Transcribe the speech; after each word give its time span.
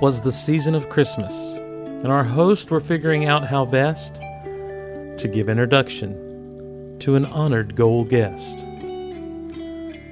'Twas 0.00 0.22
the 0.22 0.32
season 0.32 0.74
of 0.74 0.88
Christmas, 0.88 1.52
and 1.56 2.06
our 2.06 2.24
hosts 2.24 2.70
were 2.70 2.80
figuring 2.80 3.26
out 3.26 3.46
how 3.46 3.66
best 3.66 4.14
to 4.14 5.30
give 5.30 5.50
introduction 5.50 6.96
to 7.00 7.16
an 7.16 7.26
honored 7.26 7.76
gold 7.76 8.08
guest. 8.08 8.64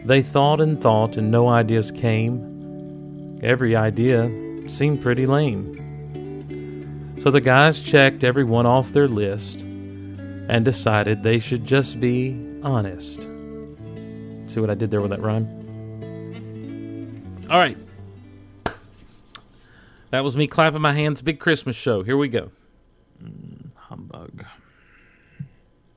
They 0.04 0.22
thought 0.22 0.60
and 0.60 0.78
thought, 0.78 1.16
and 1.16 1.30
no 1.30 1.48
ideas 1.48 1.90
came. 1.90 3.38
Every 3.42 3.74
idea 3.74 4.30
seemed 4.66 5.00
pretty 5.00 5.24
lame. 5.24 7.16
So 7.22 7.30
the 7.30 7.40
guys 7.40 7.82
checked 7.82 8.24
every 8.24 8.44
one 8.44 8.66
off 8.66 8.92
their 8.92 9.08
list 9.08 9.60
and 9.60 10.66
decided 10.66 11.22
they 11.22 11.38
should 11.38 11.64
just 11.64 11.98
be 11.98 12.38
honest. 12.62 13.22
See 14.44 14.60
what 14.60 14.68
I 14.68 14.74
did 14.74 14.90
there 14.90 15.00
with 15.00 15.12
that 15.12 15.22
rhyme? 15.22 15.57
That 20.10 20.24
was 20.24 20.36
me 20.36 20.46
clapping 20.46 20.80
my 20.80 20.92
hands. 20.92 21.22
Big 21.22 21.38
Christmas 21.38 21.76
show. 21.76 22.02
Here 22.02 22.16
we 22.16 22.28
go. 22.28 22.50
Humbug. 23.76 24.44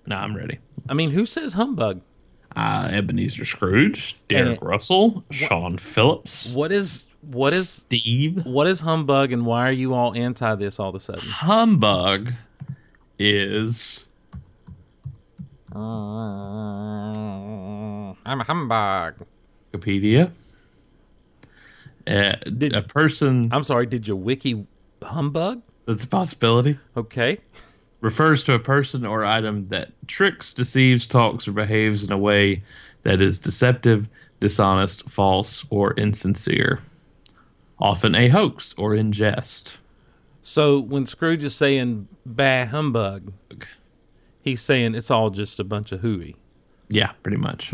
Nah, 0.05 0.21
I'm 0.21 0.35
ready. 0.35 0.59
I 0.89 0.93
mean, 0.93 1.11
who 1.11 1.25
says 1.25 1.53
humbug? 1.53 2.01
Uh, 2.55 2.89
Ebenezer 2.91 3.45
Scrooge, 3.45 4.17
Derek 4.27 4.59
And- 4.59 4.69
Russell, 4.69 5.23
Sean 5.31 5.77
Phillips, 5.77 6.51
What 6.53 6.71
is 6.73 7.05
what 7.21 7.53
is 7.53 7.69
Steve. 7.69 8.45
what 8.45 8.67
is 8.67 8.81
humbug, 8.81 9.31
and 9.31 9.45
why 9.45 9.65
are 9.67 9.71
you 9.71 9.93
all 9.93 10.13
anti 10.15 10.55
this 10.55 10.77
all 10.79 10.89
of 10.89 10.95
a 10.95 10.99
sudden? 10.99 11.29
Humbug 11.29 12.33
is 13.17 14.05
I'm 15.73 15.79
a 18.25 18.43
humbug. 18.43 19.13
Wikipedia. 19.73 20.31
Uh, 22.07 22.35
Did- 22.57 22.73
a 22.73 22.81
person 22.81 23.49
I'm 23.51 23.63
sorry. 23.63 23.85
Did 23.85 24.07
you 24.07 24.15
wiki 24.15 24.65
humbug? 25.03 25.61
that's 25.85 26.03
a 26.03 26.07
possibility 26.07 26.77
Okay. 26.95 27.39
refers 28.01 28.43
to 28.43 28.53
a 28.53 28.59
person 28.59 29.05
or 29.05 29.25
item 29.25 29.67
that 29.67 29.89
tricks, 30.07 30.53
deceives, 30.53 31.05
talks, 31.07 31.47
or 31.47 31.51
behaves 31.51 32.03
in 32.03 32.11
a 32.11 32.17
way 32.17 32.63
that 33.03 33.19
is 33.21 33.39
deceptive, 33.39 34.07
dishonest, 34.39 35.09
false, 35.09 35.65
or 35.69 35.93
insincere. 35.95 36.79
Often 37.79 38.13
a 38.15 38.29
hoax 38.29 38.73
or 38.77 38.93
in 38.95 39.11
jest. 39.11 39.73
So 40.43 40.79
when 40.79 41.05
Scrooge 41.07 41.43
is 41.43 41.55
saying 41.55 42.07
bah 42.25 42.65
humbug, 42.65 43.33
he's 44.41 44.61
saying 44.61 44.93
it's 44.95 45.09
all 45.11 45.29
just 45.31 45.59
a 45.59 45.63
bunch 45.63 45.91
of 45.91 46.01
hooey. 46.01 46.35
Yeah, 46.89 47.11
pretty 47.23 47.37
much. 47.37 47.71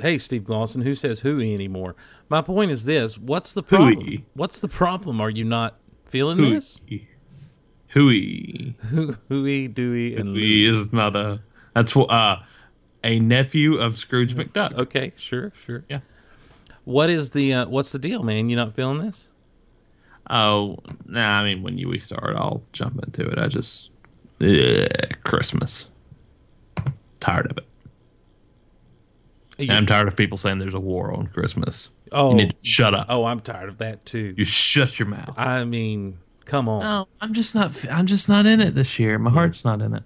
Hey, 0.00 0.18
Steve 0.18 0.42
Glosson, 0.42 0.82
who 0.82 0.94
says 0.94 1.20
hooey 1.20 1.52
anymore? 1.54 1.94
My 2.28 2.42
point 2.42 2.70
is 2.70 2.84
this: 2.84 3.18
What's 3.18 3.52
the 3.54 3.62
problem? 3.62 4.00
Hooey. 4.00 4.24
What's 4.34 4.60
the 4.60 4.68
problem? 4.68 5.20
Are 5.20 5.30
you 5.30 5.44
not 5.44 5.76
feeling 6.06 6.38
Hooey. 6.38 6.50
this? 6.54 6.80
Hooey. 7.94 8.74
Hoo- 8.90 9.16
Hooey, 9.28 9.68
dooey, 9.68 10.18
and 10.18 10.36
Hooey 10.36 10.64
Louie. 10.66 10.66
is 10.80 10.92
not 10.92 11.16
a. 11.16 11.40
That's 11.74 11.94
what 11.94 12.10
uh, 12.10 12.40
a 13.04 13.18
nephew 13.20 13.76
of 13.76 13.96
Scrooge 13.98 14.34
McDuck. 14.36 14.74
Okay, 14.78 15.12
sure, 15.16 15.52
sure. 15.64 15.84
Yeah. 15.88 16.00
What 16.84 17.10
is 17.10 17.30
the 17.30 17.52
uh, 17.54 17.66
what's 17.68 17.92
the 17.92 17.98
deal, 17.98 18.22
man? 18.22 18.48
You 18.48 18.56
not 18.56 18.74
feeling 18.74 18.98
this? 18.98 19.26
Oh, 20.28 20.78
nah, 21.06 21.40
I 21.40 21.44
mean, 21.44 21.62
when 21.62 21.76
you 21.78 21.88
we 21.88 21.98
start, 21.98 22.36
I'll 22.36 22.62
jump 22.72 23.02
into 23.02 23.28
it. 23.28 23.38
I 23.38 23.48
just. 23.48 23.90
Ugh, 24.40 24.86
Christmas. 25.24 25.86
Tired 27.20 27.50
of 27.50 27.58
it. 27.58 27.66
You- 29.60 29.68
And 29.68 29.78
I'm 29.78 29.86
tired 29.86 30.08
of 30.08 30.16
people 30.16 30.38
saying 30.38 30.58
there's 30.58 30.74
a 30.74 30.80
war 30.80 31.12
on 31.12 31.26
Christmas. 31.28 31.90
oh, 32.12 32.30
You 32.30 32.36
need 32.36 32.50
to 32.58 32.66
shut 32.66 32.94
up. 32.94 33.06
oh, 33.08 33.24
I'm 33.24 33.40
tired 33.40 33.68
of 33.68 33.78
that 33.78 34.04
too. 34.06 34.34
You 34.36 34.44
shut 34.44 34.98
your 34.98 35.08
mouth. 35.08 35.34
I 35.36 35.64
mean, 35.64 36.18
come 36.44 36.68
on. 36.68 36.80
No, 36.82 37.08
I'm 37.20 37.32
just 37.34 37.54
not. 37.54 37.72
I'm 37.90 38.06
just 38.06 38.28
not 38.28 38.46
in 38.46 38.60
it 38.60 38.74
this 38.74 38.98
year. 38.98 39.18
My 39.18 39.30
heart's 39.30 39.64
not 39.64 39.80
in 39.82 39.94
it. 39.94 40.02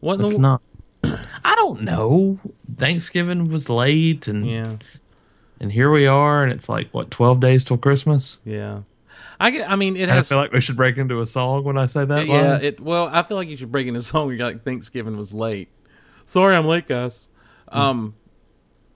what 0.00 0.20
It's 0.20 0.32
the, 0.34 0.38
not. 0.38 0.62
I 1.04 1.54
don't 1.56 1.82
know. 1.82 2.38
Thanksgiving 2.76 3.48
was 3.50 3.68
late, 3.68 4.28
and 4.28 4.46
Yeah, 4.48 4.76
and 5.60 5.72
here 5.72 5.90
we 5.90 6.06
are, 6.06 6.42
and 6.44 6.52
it's 6.52 6.68
like 6.68 6.88
what 6.92 7.10
twelve 7.10 7.40
days 7.40 7.64
till 7.64 7.76
Christmas. 7.78 8.38
yeah. 8.44 8.80
I 9.38 9.50
get. 9.50 9.68
I 9.68 9.74
mean, 9.76 9.96
it 9.96 10.08
I 10.08 10.20
feel 10.22 10.38
like 10.38 10.52
we 10.52 10.60
should 10.60 10.76
break 10.76 10.96
into 10.98 11.20
a 11.20 11.26
song 11.26 11.64
when 11.64 11.76
I 11.76 11.86
say 11.86 12.04
that. 12.04 12.26
yeah. 12.28 12.52
line. 12.52 12.64
It. 12.64 12.80
Well, 12.80 13.08
I 13.12 13.22
feel 13.22 13.36
like 13.36 13.48
you 13.48 13.56
should 13.56 13.72
break 13.72 13.86
into 13.88 13.98
a 13.98 14.02
song 14.02 14.26
where 14.26 14.34
you're 14.36 14.46
like 14.46 14.64
Thanksgiving 14.64 15.16
was 15.16 15.32
late. 15.34 15.68
Sorry, 16.24 16.54
I'm 16.56 16.66
late, 16.66 16.86
guys. 16.86 17.28
Um, 17.68 18.14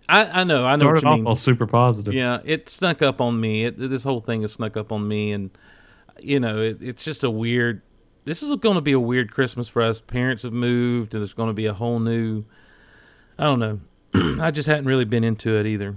I 0.08 0.40
I 0.40 0.44
know. 0.44 0.64
I 0.66 0.76
know 0.76 0.80
started 0.84 0.94
what 0.94 1.02
you 1.04 1.08
off 1.08 1.16
mean. 1.18 1.26
all 1.26 1.36
super 1.36 1.66
positive. 1.66 2.14
Yeah, 2.14 2.40
it 2.44 2.68
snuck 2.68 3.02
up 3.02 3.20
on 3.20 3.40
me. 3.40 3.64
It, 3.64 3.78
this 3.78 4.04
whole 4.04 4.20
thing 4.20 4.42
has 4.42 4.52
snuck 4.52 4.76
up 4.76 4.92
on 4.92 5.06
me, 5.06 5.32
and 5.32 5.50
you 6.20 6.40
know, 6.40 6.60
it, 6.60 6.78
it's 6.80 7.04
just 7.04 7.24
a 7.24 7.30
weird. 7.30 7.82
This 8.24 8.42
is 8.42 8.54
going 8.56 8.74
to 8.74 8.80
be 8.80 8.92
a 8.92 9.00
weird 9.00 9.32
Christmas 9.32 9.68
for 9.68 9.82
us. 9.82 10.00
Parents 10.00 10.42
have 10.42 10.52
moved, 10.52 11.14
and 11.14 11.22
there's 11.22 11.34
going 11.34 11.48
to 11.48 11.54
be 11.54 11.66
a 11.66 11.72
whole 11.74 12.00
new. 12.00 12.44
I 13.38 13.44
don't 13.44 13.60
know. 13.60 13.80
I 14.42 14.50
just 14.50 14.66
hadn't 14.68 14.86
really 14.86 15.04
been 15.04 15.22
into 15.24 15.56
it 15.56 15.66
either. 15.66 15.96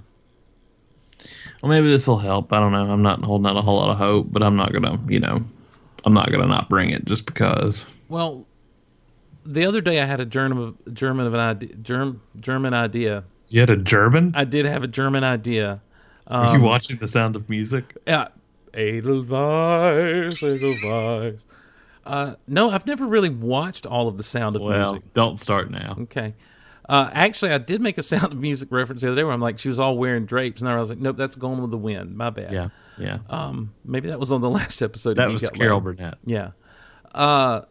Well, 1.62 1.70
maybe 1.70 1.90
this 1.90 2.08
will 2.08 2.20
help. 2.20 2.54
I 2.54 2.60
don't 2.60 2.72
know. 2.72 2.90
I'm 2.90 3.02
not 3.02 3.24
holding 3.24 3.48
out 3.48 3.58
a 3.58 3.62
whole 3.62 3.78
lot 3.78 3.90
of 3.90 3.98
hope, 3.98 4.28
but 4.30 4.44
I'm 4.44 4.56
not 4.56 4.72
gonna, 4.72 5.00
you 5.08 5.20
know, 5.20 5.44
I'm 6.06 6.14
not 6.14 6.32
gonna 6.32 6.48
not 6.48 6.70
bring 6.70 6.90
it 6.92 7.06
just 7.06 7.26
because. 7.26 7.84
Well, 8.08 8.46
the 9.46 9.66
other 9.66 9.82
day 9.82 10.00
I 10.00 10.06
had 10.06 10.20
a 10.20 10.26
German 10.26 10.78
German 10.94 11.28
of 11.28 11.34
an 11.34 11.40
idea. 11.40 11.76
Germ, 11.76 12.22
German 12.40 12.74
idea. 12.74 13.24
You 13.50 13.60
had 13.62 13.70
a 13.70 13.78
German. 13.78 14.34
I 14.36 14.44
did 14.44 14.66
have 14.66 14.84
a 14.84 14.88
German 14.88 15.24
idea. 15.24 15.82
Are 16.28 16.56
you 16.58 16.64
watching 16.64 16.98
The 16.98 17.08
Sound 17.08 17.36
of 17.36 17.50
Music? 17.50 17.96
Yeah. 18.06 18.28
Edelweiss, 18.74 20.42
Edelweiss. 20.44 21.46
Uh, 22.06 22.36
no, 22.48 22.70
I've 22.72 22.86
never 22.86 23.06
really 23.06 23.30
watched 23.30 23.86
all 23.86 24.08
of 24.08 24.18
the 24.18 24.24
Sound 24.24 24.56
of 24.56 24.62
Well, 24.62 24.94
Music. 24.94 25.14
don't 25.14 25.38
start 25.38 25.70
now. 25.72 25.96
Okay. 26.02 26.36
Uh, 26.88 27.10
actually, 27.14 27.52
I 27.52 27.58
did 27.60 27.82
make 27.82 27.98
a 27.98 28.04
Sound 28.04 28.32
of 28.32 28.38
Music 28.40 28.70
reference 28.72 29.02
the 29.02 29.08
other 29.08 29.16
day 29.16 29.24
where 29.24 29.34
I'm 29.34 29.42
like, 29.42 29.60
she 29.60 29.68
was 29.70 29.80
all 29.80 29.98
wearing 29.98 30.26
drapes, 30.26 30.62
and 30.62 30.70
I 30.70 30.78
was 30.80 30.90
like, 30.90 31.00
nope, 31.00 31.18
that's 31.18 31.36
Gone 31.36 31.62
with 31.62 31.72
the 31.72 31.78
Wind. 31.78 32.16
My 32.16 32.30
bad. 32.30 32.52
Yeah, 32.52 32.70
yeah. 32.98 33.20
Um, 33.30 33.74
maybe 33.86 34.10
that 34.10 34.20
was 34.20 34.32
on 34.32 34.42
the 34.42 34.50
last 34.60 34.82
episode. 34.82 35.18
that 35.18 35.30
was 35.30 35.48
Carol 35.50 35.76
Loud. 35.78 35.84
Burnett. 35.84 36.18
Yeah. 36.26 36.52
Uh, 37.14 37.62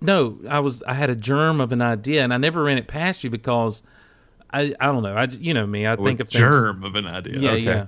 no, 0.00 0.38
I 0.48 0.60
was. 0.60 0.82
I 0.84 0.94
had 0.94 1.10
a 1.10 1.16
germ 1.16 1.60
of 1.60 1.72
an 1.72 1.82
idea, 1.82 2.22
and 2.24 2.32
I 2.32 2.36
never 2.36 2.62
ran 2.64 2.78
it 2.78 2.86
past 2.88 3.22
you 3.24 3.30
because 3.30 3.82
I. 4.52 4.74
I 4.80 4.86
don't 4.86 5.02
know. 5.02 5.14
I 5.14 5.24
You 5.24 5.54
know 5.54 5.66
me. 5.66 5.86
I 5.86 5.96
think 5.96 6.20
of 6.20 6.28
things. 6.28 6.38
germ 6.40 6.84
of 6.84 6.94
an 6.94 7.06
idea. 7.06 7.38
Yeah, 7.38 7.50
Okay. 7.50 7.62
yeah. 7.64 7.86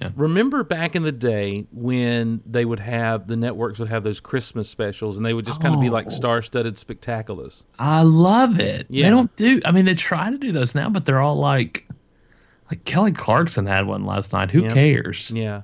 Yeah. 0.00 0.08
Remember 0.14 0.62
back 0.62 0.94
in 0.94 1.04
the 1.04 1.12
day 1.12 1.66
when 1.72 2.42
they 2.44 2.64
would 2.66 2.80
have 2.80 3.28
the 3.28 3.36
networks 3.36 3.78
would 3.78 3.88
have 3.88 4.02
those 4.04 4.20
Christmas 4.20 4.68
specials, 4.68 5.16
and 5.16 5.24
they 5.24 5.32
would 5.32 5.46
just 5.46 5.62
kind 5.62 5.74
of 5.74 5.80
be 5.80 5.88
like 5.88 6.06
Oh. 6.06 6.10
star-studded 6.10 6.74
spectaculars. 6.74 7.62
I 7.78 8.02
love 8.02 8.60
it. 8.60 8.86
Yeah. 8.90 9.04
They 9.04 9.10
don't 9.10 9.34
do. 9.36 9.60
I 9.64 9.70
mean, 9.72 9.86
they 9.86 9.94
try 9.94 10.30
to 10.30 10.36
do 10.36 10.52
those 10.52 10.74
now, 10.74 10.90
but 10.90 11.06
they're 11.06 11.20
all 11.20 11.36
like, 11.36 11.88
like 12.70 12.84
Kelly 12.84 13.12
Clarkson 13.12 13.64
had 13.66 13.86
one 13.86 14.04
last 14.04 14.32
night. 14.34 14.50
Who 14.50 14.62
Yep. 14.64 14.74
cares? 14.74 15.30
Yeah. 15.30 15.62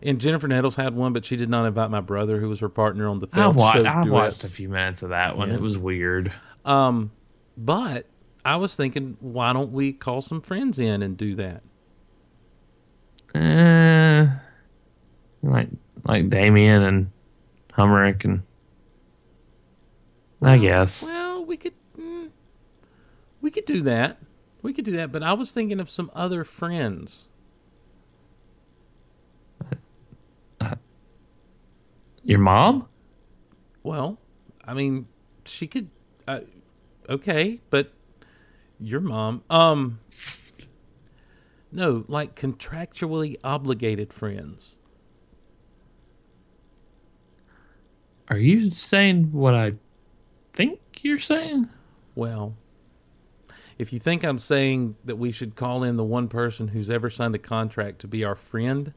And 0.00 0.20
Jennifer 0.20 0.46
Nettles 0.48 0.76
had 0.76 0.94
one, 0.94 1.12
but 1.12 1.24
she 1.26 1.36
did 1.36 1.50
not 1.50 1.66
invite 1.66 1.90
my 1.90 2.00
brother, 2.00 2.38
who 2.40 2.48
was 2.48 2.60
her 2.60 2.68
partner 2.70 3.08
on 3.08 3.18
the 3.18 3.28
I, 3.32 3.36
Phelps 3.36 3.58
wa- 3.58 3.72
show. 3.72 3.84
I 3.84 4.08
watched 4.08 4.44
a 4.44 4.48
few 4.48 4.68
minutes 4.70 5.02
of 5.02 5.10
that 5.10 5.36
one. 5.36 5.48
Yeah. 5.48 5.56
It 5.56 5.60
was 5.60 5.76
weird. 5.76 6.32
Um, 6.64 7.10
but 7.58 8.06
I 8.46 8.54
was 8.54 8.76
thinking, 8.76 9.16
why 9.18 9.52
don't 9.52 9.72
we 9.72 9.92
call 9.92 10.20
some 10.20 10.40
friends 10.40 10.78
in 10.78 11.02
and 11.02 11.16
do 11.16 11.34
that? 11.34 11.64
Eh, 13.34 14.28
like 15.42 15.68
like 16.04 16.30
Damien 16.30 16.82
and 16.82 17.10
Humrick 17.72 18.24
and 18.24 18.44
I 20.40 20.58
guess. 20.58 21.02
Well, 21.02 21.44
we 21.44 21.56
could, 21.56 21.74
mm, 21.98 22.30
we 23.40 23.50
could 23.50 23.64
do 23.64 23.82
that. 23.82 24.18
We 24.62 24.72
could 24.72 24.84
do 24.84 24.92
that. 24.92 25.10
But 25.10 25.24
I 25.24 25.32
was 25.32 25.50
thinking 25.50 25.80
of 25.80 25.90
some 25.90 26.08
other 26.14 26.44
friends. 26.44 27.24
Your 32.22 32.38
mom? 32.38 32.86
Well, 33.82 34.18
I 34.64 34.72
mean, 34.72 35.08
she 35.44 35.66
could. 35.66 35.90
Uh, 36.28 36.40
okay, 37.08 37.60
but 37.70 37.90
your 38.80 39.00
mom. 39.00 39.42
Um, 39.50 40.00
no, 41.72 42.04
like 42.08 42.34
contractually 42.34 43.36
obligated 43.42 44.12
friends. 44.12 44.76
Are 48.28 48.38
you 48.38 48.70
saying 48.70 49.32
what 49.32 49.54
I 49.54 49.74
think 50.52 50.80
you're 51.02 51.18
saying? 51.18 51.68
Well, 52.14 52.56
if 53.78 53.92
you 53.92 53.98
think 53.98 54.24
I'm 54.24 54.38
saying 54.38 54.96
that 55.04 55.16
we 55.16 55.30
should 55.30 55.54
call 55.54 55.84
in 55.84 55.96
the 55.96 56.04
one 56.04 56.28
person 56.28 56.68
who's 56.68 56.90
ever 56.90 57.10
signed 57.10 57.34
a 57.34 57.38
contract 57.38 58.00
to 58.00 58.08
be 58.08 58.24
our 58.24 58.34
friend 58.34 58.94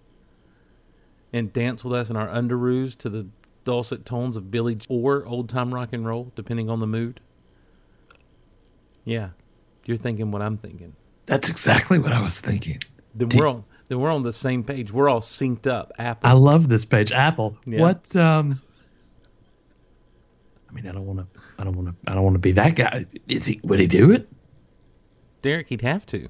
and 1.32 1.54
dance 1.54 1.84
with 1.84 1.94
us 1.94 2.10
in 2.10 2.16
our 2.16 2.28
underoos 2.28 2.98
to 2.98 3.10
the 3.10 3.28
dulcet 3.66 4.06
tones 4.06 4.36
of 4.36 4.50
Billy 4.50 4.78
or 4.88 5.26
old 5.26 5.50
time 5.50 5.74
rock 5.74 5.90
and 5.92 6.08
roll, 6.08 6.32
depending 6.36 6.70
on 6.70 6.80
the 6.80 6.88
mood. 6.88 7.20
Yeah, 9.04 9.30
you're 9.90 9.98
thinking 9.98 10.32
what 10.32 10.42
I'm 10.42 10.58
thinking. 10.58 10.94
That's 11.26 11.50
exactly 11.50 11.98
what 12.00 12.14
I 12.14 12.22
was 12.22 12.40
thinking. 12.40 12.82
Then 13.14 13.28
Do- 13.28 13.40
we're 13.40 13.48
on. 13.48 13.64
Then 13.90 14.00
we're 14.00 14.12
on 14.12 14.22
the 14.24 14.32
same 14.34 14.64
page. 14.64 14.92
We're 14.94 15.10
all 15.10 15.22
synced 15.22 15.66
up. 15.66 15.92
Apple. 15.98 16.30
I 16.30 16.34
love 16.34 16.70
this 16.70 16.86
page. 16.86 17.12
Apple. 17.12 17.58
Yeah. 17.66 17.80
What? 17.82 18.16
Um. 18.16 18.62
I 20.70 20.74
mean, 20.74 20.88
I 20.88 20.92
don't 20.92 21.06
want 21.08 21.20
to. 21.20 21.42
I 21.58 21.64
don't 21.64 21.76
want 21.76 21.88
to. 21.90 21.96
I 22.12 22.14
don't 22.14 22.24
want 22.24 22.36
to 22.36 22.40
be 22.40 22.52
that 22.54 22.76
guy. 22.76 23.06
Is 23.28 23.48
he? 23.48 23.60
Would 23.64 23.80
he 23.80 23.88
do 23.88 24.12
it? 24.12 24.30
Derek, 25.42 25.70
he'd 25.70 25.82
have 25.82 26.06
to. 26.08 26.30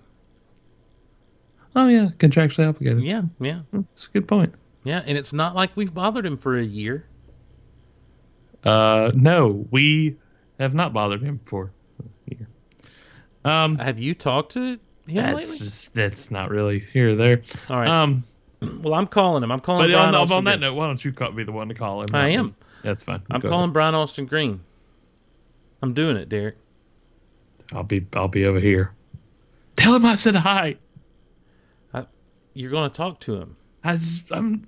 Oh 1.75 1.87
yeah, 1.87 2.09
contractually 2.17 2.67
obligated. 2.67 3.03
Yeah, 3.03 3.23
yeah, 3.39 3.61
That's 3.71 4.05
a 4.07 4.09
good 4.09 4.27
point. 4.27 4.53
yeah. 4.83 5.03
And 5.05 5.17
it's 5.17 5.33
not 5.33 5.55
like 5.55 5.71
we've 5.75 5.93
bothered 5.93 6.25
him 6.25 6.37
for 6.37 6.57
a 6.57 6.63
year. 6.63 7.05
Uh, 8.63 9.11
no, 9.13 9.67
we 9.69 10.17
have 10.59 10.73
not 10.73 10.93
bothered 10.93 11.21
him 11.21 11.39
for. 11.45 11.71
Um, 13.49 13.77
Have 13.79 13.99
you 13.99 14.13
talked 14.13 14.51
to 14.53 14.61
him 14.61 14.79
that's 15.07 15.39
lately? 15.39 15.57
just 15.57 15.93
that's 15.93 16.29
not 16.29 16.49
really 16.51 16.79
here 16.79 17.09
or 17.09 17.15
there. 17.15 17.41
All 17.69 17.77
right. 17.77 17.89
Um, 17.89 18.23
well, 18.61 18.93
I'm 18.93 19.07
calling 19.07 19.43
him. 19.43 19.51
I'm 19.51 19.59
calling. 19.59 19.89
but 19.89 19.93
Brian 19.93 20.09
on, 20.09 20.15
Austin 20.15 20.37
on 20.37 20.43
that 20.45 20.59
Green. 20.59 20.61
note, 20.61 20.75
why 20.75 20.87
don't 20.87 21.03
you 21.03 21.11
call, 21.11 21.31
be 21.31 21.43
the 21.43 21.51
one 21.51 21.69
to 21.69 21.73
call 21.73 22.01
him? 22.01 22.09
I 22.13 22.29
am. 22.29 22.55
That's 22.83 23.03
fine. 23.03 23.21
I'm 23.31 23.41
Go 23.41 23.49
calling 23.49 23.71
Brian 23.71 23.95
Austin 23.95 24.25
Green. 24.25 24.61
I'm 25.81 25.93
doing 25.93 26.15
it, 26.17 26.29
Derek. 26.29 26.57
I'll 27.73 27.83
be. 27.83 28.05
I'll 28.13 28.27
be 28.27 28.45
over 28.45 28.59
here. 28.59 28.93
Tell 29.75 29.95
him 29.95 30.05
I 30.05 30.15
said 30.15 30.35
hi. 30.35 30.77
You're 32.53 32.71
going 32.71 32.89
to 32.89 32.95
talk 32.95 33.19
to 33.21 33.35
him. 33.35 33.55
I 33.83 33.93
just, 33.93 34.23
I'm 34.31 34.67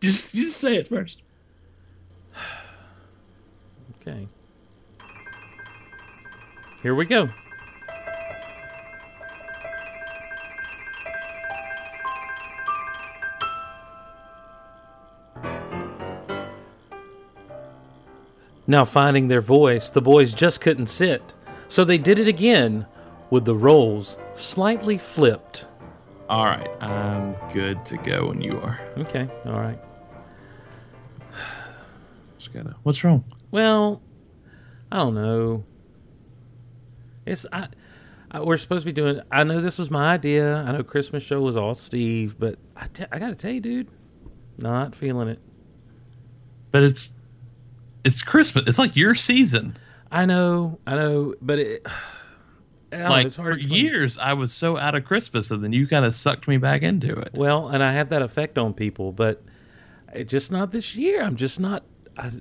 just. 0.00 0.32
Just 0.32 0.58
say 0.58 0.76
it 0.76 0.88
first. 0.88 1.18
Okay. 4.00 4.26
Here 6.82 6.92
we 6.96 7.04
go. 7.04 7.28
Now, 18.66 18.84
finding 18.84 19.28
their 19.28 19.40
voice, 19.40 19.90
the 19.90 20.00
boys 20.00 20.32
just 20.32 20.60
couldn't 20.60 20.86
sit, 20.86 21.22
so 21.68 21.84
they 21.84 21.98
did 21.98 22.18
it 22.18 22.28
again 22.28 22.86
with 23.30 23.44
the 23.44 23.56
roles 23.56 24.16
slightly 24.34 24.98
flipped. 24.98 25.66
All 26.28 26.44
right, 26.44 26.70
I'm 26.80 27.34
good 27.52 27.84
to 27.86 27.96
go 27.98 28.28
when 28.28 28.40
you 28.40 28.58
are. 28.60 28.80
Okay, 28.98 29.28
all 29.44 29.60
right. 29.60 29.78
Just 32.38 32.52
gotta. 32.52 32.76
What's 32.82 33.02
wrong? 33.04 33.24
Well, 33.50 34.00
I 34.90 34.96
don't 34.98 35.14
know. 35.14 35.64
It's 37.26 37.46
I, 37.52 37.68
I 38.30 38.40
we're 38.40 38.56
supposed 38.56 38.82
to 38.82 38.86
be 38.86 38.92
doing. 38.92 39.20
I 39.30 39.44
know 39.44 39.60
this 39.60 39.78
was 39.78 39.90
my 39.90 40.12
idea. 40.12 40.56
I 40.56 40.72
know 40.72 40.82
Christmas 40.82 41.22
show 41.22 41.40
was 41.40 41.56
all 41.56 41.74
Steve, 41.74 42.36
but 42.38 42.58
I, 42.76 42.88
I 43.10 43.18
got 43.18 43.28
to 43.28 43.34
tell 43.34 43.52
you, 43.52 43.60
dude, 43.60 43.88
not 44.58 44.94
feeling 44.94 45.28
it. 45.28 45.38
But 46.70 46.82
it's, 46.82 47.12
it's 48.04 48.22
Christmas. 48.22 48.64
It's 48.66 48.78
like 48.78 48.96
your 48.96 49.14
season. 49.14 49.76
I 50.10 50.26
know, 50.26 50.78
I 50.86 50.96
know, 50.96 51.34
but 51.40 51.58
it. 51.58 51.86
Know, 52.92 53.08
like 53.08 53.24
it's 53.24 53.36
for 53.36 53.56
years, 53.56 54.18
I 54.18 54.34
was 54.34 54.52
so 54.52 54.76
out 54.76 54.94
of 54.94 55.06
Christmas, 55.06 55.50
and 55.50 55.64
then 55.64 55.72
you 55.72 55.86
kind 55.86 56.04
of 56.04 56.14
sucked 56.14 56.46
me 56.46 56.58
back 56.58 56.82
into 56.82 57.18
it. 57.18 57.30
Well, 57.32 57.68
and 57.68 57.82
I 57.82 57.90
have 57.92 58.10
that 58.10 58.20
effect 58.20 58.58
on 58.58 58.74
people, 58.74 59.12
but 59.12 59.42
it 60.12 60.28
just 60.28 60.52
not 60.52 60.72
this 60.72 60.94
year. 60.94 61.22
I'm 61.22 61.36
just 61.36 61.58
not. 61.58 61.84
I, 62.18 62.32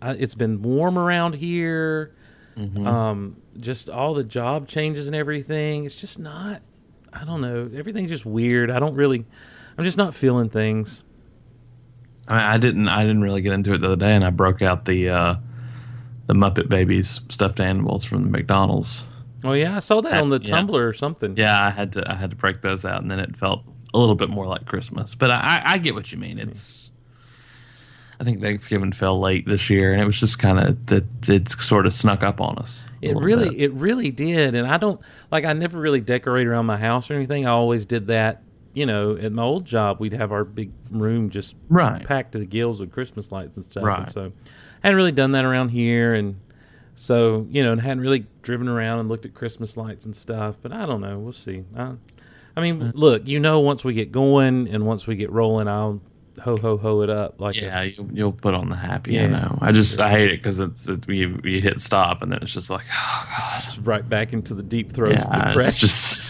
I, 0.00 0.12
it's 0.12 0.34
been 0.34 0.62
warm 0.62 0.96
around 0.98 1.34
here. 1.34 2.14
Um, 2.56 3.36
just 3.58 3.90
all 3.90 4.14
the 4.14 4.24
job 4.24 4.68
changes 4.68 5.06
and 5.06 5.14
everything. 5.14 5.84
It's 5.84 5.96
just 5.96 6.18
not. 6.18 6.62
I 7.12 7.26
don't 7.26 7.42
know. 7.42 7.70
Everything's 7.74 8.10
just 8.10 8.24
weird. 8.24 8.70
I 8.70 8.78
don't 8.78 8.94
really. 8.94 9.26
I'm 9.76 9.84
just 9.84 9.98
not 9.98 10.14
feeling 10.14 10.48
things. 10.48 11.02
I, 12.28 12.54
I 12.54 12.58
didn't. 12.58 12.88
I 12.88 13.02
didn't 13.02 13.22
really 13.22 13.40
get 13.42 13.52
into 13.52 13.72
it 13.72 13.78
the 13.78 13.88
other 13.88 13.96
day, 13.96 14.14
and 14.14 14.24
I 14.24 14.30
broke 14.30 14.62
out 14.62 14.84
the 14.84 15.08
uh, 15.08 15.34
the 16.26 16.34
Muppet 16.34 16.68
Babies 16.68 17.20
stuffed 17.28 17.60
animals 17.60 18.04
from 18.04 18.22
the 18.22 18.28
McDonald's. 18.30 19.04
Oh 19.42 19.52
yeah, 19.52 19.76
I 19.76 19.78
saw 19.80 20.00
that 20.02 20.18
Uh, 20.18 20.22
on 20.22 20.30
the 20.30 20.40
yeah. 20.42 20.56
Tumblr 20.60 20.74
or 20.74 20.92
something. 20.92 21.36
Yeah, 21.36 21.66
I 21.66 21.70
had 21.70 21.92
to. 21.94 22.10
I 22.10 22.14
had 22.14 22.30
to 22.30 22.36
break 22.36 22.62
those 22.62 22.84
out, 22.84 23.02
and 23.02 23.10
then 23.10 23.20
it 23.20 23.36
felt 23.36 23.64
a 23.94 23.98
little 23.98 24.14
bit 24.14 24.28
more 24.30 24.46
like 24.46 24.66
Christmas. 24.66 25.14
But 25.14 25.30
I, 25.30 25.36
I, 25.36 25.62
I 25.72 25.78
get 25.78 25.94
what 25.94 26.12
you 26.12 26.18
mean. 26.18 26.38
It's. 26.38 26.92
I 28.20 28.22
think 28.22 28.42
Thanksgiving 28.42 28.92
fell 28.92 29.18
late 29.18 29.46
this 29.46 29.70
year, 29.70 29.92
and 29.92 30.00
it 30.02 30.04
was 30.04 30.20
just 30.20 30.38
kind 30.38 30.58
of 30.60 30.86
that 30.86 31.06
it's 31.26 31.64
sort 31.64 31.86
of 31.86 31.94
snuck 31.94 32.22
up 32.22 32.38
on 32.42 32.58
us. 32.58 32.84
It 33.00 33.16
really, 33.16 33.48
bit. 33.48 33.60
it 33.60 33.72
really 33.72 34.10
did, 34.10 34.54
and 34.54 34.66
I 34.68 34.76
don't 34.76 35.00
like. 35.32 35.46
I 35.46 35.54
never 35.54 35.80
really 35.80 36.02
decorate 36.02 36.46
around 36.46 36.66
my 36.66 36.76
house 36.76 37.10
or 37.10 37.14
anything. 37.14 37.46
I 37.46 37.50
always 37.50 37.86
did 37.86 38.08
that. 38.08 38.42
You 38.72 38.86
know, 38.86 39.16
at 39.16 39.32
my 39.32 39.42
old 39.42 39.64
job, 39.64 39.98
we'd 40.00 40.12
have 40.12 40.30
our 40.32 40.44
big 40.44 40.70
room 40.90 41.28
just 41.30 41.56
Right. 41.68 42.04
packed 42.04 42.32
to 42.32 42.38
the 42.38 42.46
gills 42.46 42.78
with 42.80 42.92
Christmas 42.92 43.32
lights 43.32 43.56
and 43.56 43.64
stuff. 43.64 43.82
And 43.82 43.86
Right. 43.86 44.10
so, 44.10 44.32
I 44.82 44.86
hadn't 44.86 44.96
really 44.96 45.12
done 45.12 45.32
that 45.32 45.44
around 45.44 45.70
here, 45.70 46.14
and 46.14 46.36
so 46.94 47.46
you 47.50 47.62
know, 47.64 47.72
and 47.72 47.80
hadn't 47.80 48.00
really 48.00 48.26
driven 48.42 48.68
around 48.68 49.00
and 49.00 49.08
looked 49.08 49.24
at 49.24 49.34
Christmas 49.34 49.76
lights 49.76 50.04
and 50.06 50.14
stuff. 50.14 50.56
But 50.62 50.72
I 50.72 50.86
don't 50.86 51.00
know. 51.00 51.18
We'll 51.18 51.32
see. 51.32 51.64
I, 51.76 51.92
I 52.56 52.60
mean, 52.60 52.80
mm. 52.80 52.92
look, 52.94 53.26
you 53.26 53.40
know, 53.40 53.60
once 53.60 53.84
we 53.84 53.92
get 53.94 54.12
going 54.12 54.68
and 54.68 54.86
once 54.86 55.06
we 55.06 55.16
get 55.16 55.30
rolling, 55.32 55.66
I'll 55.68 56.00
ho 56.40 56.56
ho 56.56 56.76
ho 56.78 57.02
it 57.02 57.10
up 57.10 57.40
like 57.40 57.56
a- 57.56 57.60
Yeah, 57.62 57.82
you, 57.82 58.08
you'll 58.12 58.32
put 58.32 58.54
on 58.54 58.68
the 58.70 58.76
happy. 58.76 59.12
Yeah. 59.14 59.22
You 59.22 59.28
know, 59.28 59.58
I 59.60 59.72
just 59.72 60.00
I 60.00 60.10
hate 60.10 60.32
it 60.32 60.36
because 60.42 60.58
it's 60.60 60.88
it, 60.88 61.08
you 61.08 61.40
you 61.44 61.60
hit 61.60 61.80
stop 61.80 62.22
and 62.22 62.32
then 62.32 62.38
it's 62.42 62.52
just 62.52 62.70
like 62.70 62.86
oh 62.90 63.28
god, 63.36 63.62
just 63.64 63.80
right 63.82 64.08
back 64.08 64.32
into 64.32 64.54
the 64.54 64.62
deep 64.62 64.92
throes 64.92 65.20
of 65.22 65.30
depression. 65.32 65.60
it's 65.60 65.78
just 65.80 66.29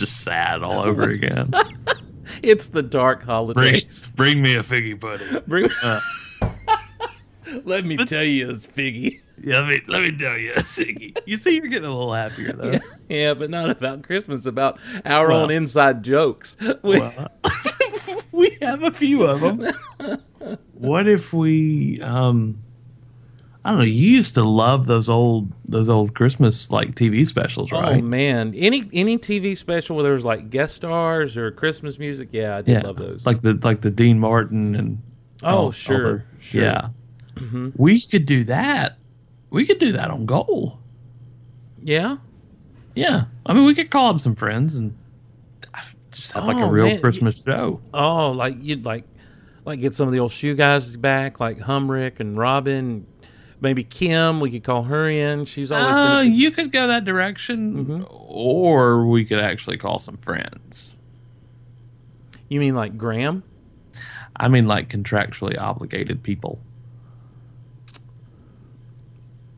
just 0.00 0.22
sad 0.22 0.62
all 0.64 0.80
over 0.88 1.02
again. 1.08 1.52
it's 2.42 2.68
the 2.70 2.82
dark 2.82 3.22
holidays. 3.22 4.02
bring 4.16 4.42
me 4.42 4.56
a 4.56 4.62
figgy 4.64 4.98
pudding. 5.00 5.40
Bring, 5.46 5.70
Uh, 5.82 6.00
let 7.64 7.84
me 7.84 7.96
tell 8.04 8.24
you, 8.24 8.48
it's 8.50 8.64
Figgy. 8.66 9.20
yeah, 9.42 9.58
let 9.60 9.68
me 9.68 9.80
let 9.88 10.02
me 10.02 10.16
tell 10.16 10.36
you, 10.38 10.52
Siggy. 10.58 11.16
You 11.26 11.36
see, 11.36 11.56
you're 11.56 11.66
getting 11.68 11.88
a 11.88 11.92
little 11.96 12.14
happier 12.14 12.52
though. 12.52 12.78
Yeah, 13.08 13.34
but 13.34 13.50
not 13.50 13.70
about 13.70 14.02
Christmas. 14.02 14.46
About 14.46 14.78
our 15.04 15.28
Well- 15.28 15.42
own 15.42 15.50
inside 15.50 16.02
jokes. 16.04 16.56
We- 16.82 17.00
Well, 17.00 17.28
we 18.32 18.56
have 18.62 18.82
a 18.84 18.90
few 18.92 19.24
of 19.24 19.40
them. 19.40 19.66
what 20.74 21.08
if 21.08 21.32
we 21.32 22.00
um 22.02 22.58
I 23.64 23.70
don't 23.70 23.78
know, 23.80 23.84
you 23.84 23.92
used 24.16 24.34
to 24.34 24.42
love 24.44 24.86
those 24.86 25.08
old 25.08 25.52
those 25.68 25.88
old 25.90 26.14
Christmas 26.14 26.70
like 26.70 26.94
TV 26.94 27.26
specials, 27.26 27.70
oh, 27.72 27.80
right? 27.80 27.98
Oh 27.98 28.00
man, 28.02 28.54
any 28.56 28.88
any 28.92 29.18
TV 29.18 29.56
special 29.56 29.96
where 29.96 30.02
there 30.02 30.14
was 30.14 30.24
like 30.24 30.48
guest 30.50 30.76
stars 30.76 31.36
or 31.36 31.50
Christmas 31.50 31.98
music, 31.98 32.30
yeah, 32.32 32.56
I 32.56 32.62
did 32.62 32.72
yeah. 32.72 32.86
love 32.86 32.96
those. 32.96 33.26
Like 33.26 33.42
the 33.42 33.54
like 33.62 33.82
the 33.82 33.90
Dean 33.90 34.18
Martin 34.18 34.74
and 34.74 35.02
Oh, 35.42 35.48
all- 35.48 35.58
all 35.66 35.70
sure, 35.72 36.18
the- 36.18 36.24
sure. 36.42 36.62
Yeah. 36.62 36.88
Mm-hmm. 37.34 37.70
We 37.76 38.00
could 38.00 38.26
do 38.26 38.44
that. 38.44 38.96
We 39.50 39.66
could 39.66 39.78
do 39.78 39.92
that 39.92 40.10
on 40.10 40.26
goal. 40.26 40.78
yeah, 41.82 42.16
Yeah. 42.94 43.24
I 43.46 43.52
mean 43.52 43.64
we 43.64 43.74
could 43.74 43.90
call 43.90 44.10
up 44.10 44.20
some 44.20 44.34
friends 44.34 44.74
and 44.76 44.96
just 46.12 46.32
have 46.32 46.46
like 46.46 46.56
a 46.58 46.64
Oh, 46.64 46.68
real 46.70 46.86
man, 46.86 47.00
Christmas 47.00 47.42
show. 47.44 47.80
oh, 47.94 48.30
like 48.32 48.56
you'd 48.60 48.84
like 48.84 49.04
like 49.64 49.80
get 49.80 49.94
some 49.94 50.08
of 50.08 50.12
the 50.12 50.20
old 50.20 50.32
shoe 50.32 50.54
guys 50.54 50.96
back, 50.96 51.40
like 51.40 51.58
Humrick 51.58 52.20
and 52.20 52.36
Robin, 52.36 53.06
maybe 53.60 53.84
Kim. 53.84 54.40
We 54.40 54.50
could 54.50 54.64
call 54.64 54.84
her 54.84 55.08
in. 55.08 55.44
She's 55.44 55.70
always 55.72 55.96
Uh, 55.96 56.18
been. 56.22 56.32
A, 56.32 56.34
you 56.34 56.50
could 56.50 56.72
go 56.72 56.86
that 56.86 57.04
direction, 57.04 57.84
Mm-hmm. 57.86 58.02
or 58.08 59.06
we 59.06 59.24
could 59.24 59.40
actually 59.40 59.76
call 59.76 59.98
some 59.98 60.16
friends. 60.18 60.94
you 62.48 62.60
mean 62.60 62.74
like 62.74 62.96
Graham? 62.98 63.42
I 64.36 64.48
mean, 64.48 64.66
like 64.66 64.88
contractually 64.88 65.58
obligated 65.60 66.22
people. 66.22 66.60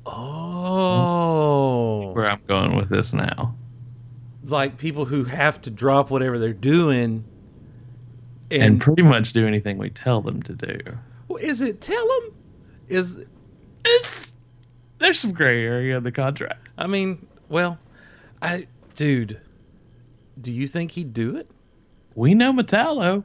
Oh, 0.04 2.12
Where 2.12 2.30
I'm 2.30 2.40
going 2.46 2.76
with 2.76 2.88
this 2.88 3.12
now. 3.12 3.54
like 4.44 4.76
people 4.76 5.04
who 5.04 5.24
have 5.24 5.60
to 5.62 5.70
drop 5.70 6.10
whatever 6.10 6.38
they're 6.38 6.52
doing. 6.52 7.24
And, 8.50 8.62
And, 8.62 8.80
pretty 8.80 9.02
much 9.02 9.32
do 9.32 9.46
anything 9.46 9.78
we 9.78 9.90
tell 9.90 10.20
them 10.20 10.42
to 10.42 10.54
do. 10.54 10.78
Well, 11.28 11.38
is 11.38 11.60
it 11.60 11.80
tell 11.80 12.06
them? 12.06 12.34
Is 12.88 13.20
It's, 13.84 14.32
there's 14.98 15.18
some 15.18 15.32
gray 15.32 15.64
area 15.64 15.96
in 15.96 16.04
the 16.04 16.12
contract. 16.12 16.68
I 16.78 16.86
mean, 16.86 17.26
well, 17.48 17.78
I 18.40 18.66
dude, 18.96 19.40
do 20.40 20.52
you 20.52 20.68
think 20.68 20.92
he'd 20.92 21.12
do 21.12 21.36
it? 21.36 21.50
We 22.14 22.34
know 22.34 22.52
Metallo 22.52 23.24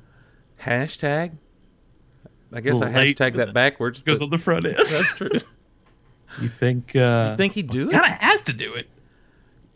Hashtag. 0.62 1.38
I 2.52 2.62
guess 2.62 2.82
I 2.82 2.90
Late 2.92 3.18
hashtag 3.18 3.36
that 3.36 3.54
backwards. 3.54 4.02
goes 4.02 4.20
but 4.20 4.26
on 4.26 4.30
the 4.32 4.38
front 4.38 4.66
end. 4.66 4.76
that's 4.78 5.16
true. 5.16 5.30
you 6.42 6.48
think? 6.48 6.96
Uh, 6.96 7.30
you 7.32 7.38
think 7.38 7.54
he'd 7.54 7.70
do 7.70 7.90
kind 7.90 8.04
it? 8.06 8.08
Kind 8.08 8.14
of 8.16 8.20
has 8.22 8.42
to 8.44 8.54
do 8.54 8.74
it, 8.74 8.88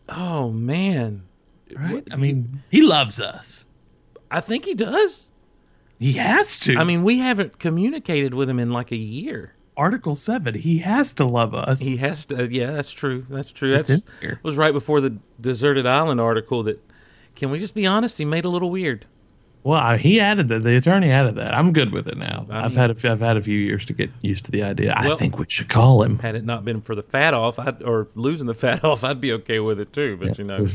Oh 0.08 0.50
man, 0.50 1.24
right? 1.74 1.94
What- 1.94 2.12
I 2.12 2.16
mean, 2.16 2.62
he 2.70 2.82
loves 2.82 3.20
us. 3.20 3.64
I 4.30 4.40
think 4.40 4.64
he 4.64 4.74
does. 4.74 5.28
He 5.98 6.14
has 6.14 6.58
to. 6.60 6.76
I 6.78 6.84
mean, 6.84 7.02
we 7.04 7.18
haven't 7.18 7.58
communicated 7.58 8.32
with 8.34 8.48
him 8.48 8.58
in 8.58 8.72
like 8.72 8.90
a 8.90 8.96
year. 8.96 9.54
Article 9.76 10.14
Seven. 10.14 10.54
He 10.54 10.78
has 10.78 11.12
to 11.14 11.24
love 11.24 11.54
us. 11.54 11.80
He 11.80 11.96
has 11.98 12.26
to. 12.26 12.42
Uh, 12.44 12.48
yeah, 12.50 12.72
that's 12.72 12.90
true. 12.90 13.26
That's 13.30 13.52
true. 13.52 13.72
That's 13.72 14.02
was 14.42 14.56
right 14.56 14.72
before 14.72 15.00
the 15.00 15.18
deserted 15.40 15.86
island 15.86 16.20
article. 16.20 16.62
That 16.62 16.82
can 17.34 17.50
we 17.50 17.58
just 17.58 17.74
be 17.74 17.86
honest? 17.86 18.18
He 18.18 18.24
made 18.24 18.44
a 18.44 18.48
little 18.48 18.70
weird. 18.70 19.06
Well, 19.64 19.78
I, 19.78 19.96
he 19.96 20.18
added 20.18 20.48
that. 20.48 20.64
The 20.64 20.76
attorney 20.76 21.10
added 21.10 21.36
that. 21.36 21.54
I'm 21.54 21.72
good 21.72 21.92
with 21.92 22.08
it 22.08 22.18
now. 22.18 22.46
I 22.50 22.64
I've 22.64 22.74
had 22.74 22.90
a 22.90 22.96
few, 22.96 23.12
I've 23.12 23.20
had 23.20 23.36
a 23.36 23.40
few 23.40 23.56
years 23.56 23.84
to 23.86 23.92
get 23.92 24.10
used 24.20 24.44
to 24.46 24.50
the 24.50 24.64
idea. 24.64 24.92
I 24.96 25.14
think 25.14 25.38
we 25.38 25.44
should 25.48 25.68
call 25.68 26.02
him. 26.02 26.18
Had 26.18 26.34
it 26.34 26.44
not 26.44 26.64
been 26.64 26.80
for 26.80 26.96
the 26.96 27.02
fat 27.02 27.32
off, 27.32 27.60
I'd, 27.60 27.80
or 27.82 28.08
losing 28.16 28.48
the 28.48 28.54
fat 28.54 28.82
off, 28.84 29.04
I'd 29.04 29.20
be 29.20 29.32
okay 29.34 29.60
with 29.60 29.78
it 29.78 29.92
too. 29.92 30.16
But 30.16 30.36
you 30.38 30.44
know, 30.44 30.68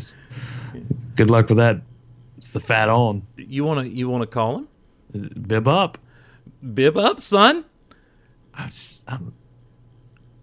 Good 1.15 1.29
luck 1.29 1.49
with 1.49 1.57
that. 1.57 1.81
It's 2.37 2.51
the 2.51 2.59
fat 2.59 2.87
on. 2.87 3.23
you 3.35 3.65
want 3.65 3.85
to 3.85 3.93
you 3.93 4.07
want 4.09 4.21
to 4.21 4.27
call 4.27 4.59
him? 4.59 4.67
Bib 5.47 5.67
up. 5.67 5.97
Bib 6.73 6.95
up, 6.97 7.19
son. 7.19 7.65
I 8.57 8.67
just, 8.67 9.03
I'm, 9.07 9.33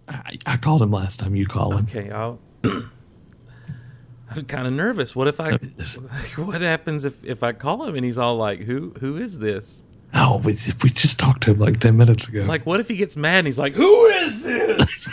I, 0.07 0.37
I 0.45 0.57
called 0.57 0.81
him 0.81 0.91
last 0.91 1.19
time. 1.19 1.35
You 1.35 1.45
call 1.45 1.75
him. 1.75 1.85
Okay, 1.89 2.09
I'll. 2.09 2.39
I'm 2.63 4.43
kind 4.47 4.67
of 4.67 4.73
nervous. 4.73 5.15
What 5.15 5.27
if 5.27 5.39
I? 5.39 5.59
What 6.37 6.61
happens 6.61 7.05
if 7.05 7.23
if 7.23 7.43
I 7.43 7.53
call 7.53 7.85
him 7.85 7.95
and 7.95 8.03
he's 8.03 8.17
all 8.17 8.35
like, 8.35 8.61
"Who 8.61 8.93
who 8.99 9.17
is 9.17 9.39
this?" 9.39 9.83
Oh, 10.13 10.37
we, 10.37 10.57
we 10.81 10.89
just 10.89 11.19
talked 11.19 11.43
to 11.43 11.51
him 11.51 11.59
like 11.59 11.79
ten 11.79 11.97
minutes 11.97 12.27
ago. 12.27 12.43
Like, 12.43 12.65
what 12.65 12.79
if 12.79 12.87
he 12.87 12.95
gets 12.95 13.15
mad 13.17 13.39
and 13.39 13.47
he's 13.47 13.59
like, 13.59 13.75
"Who 13.75 14.05
is 14.05 14.41
this?" 14.43 15.09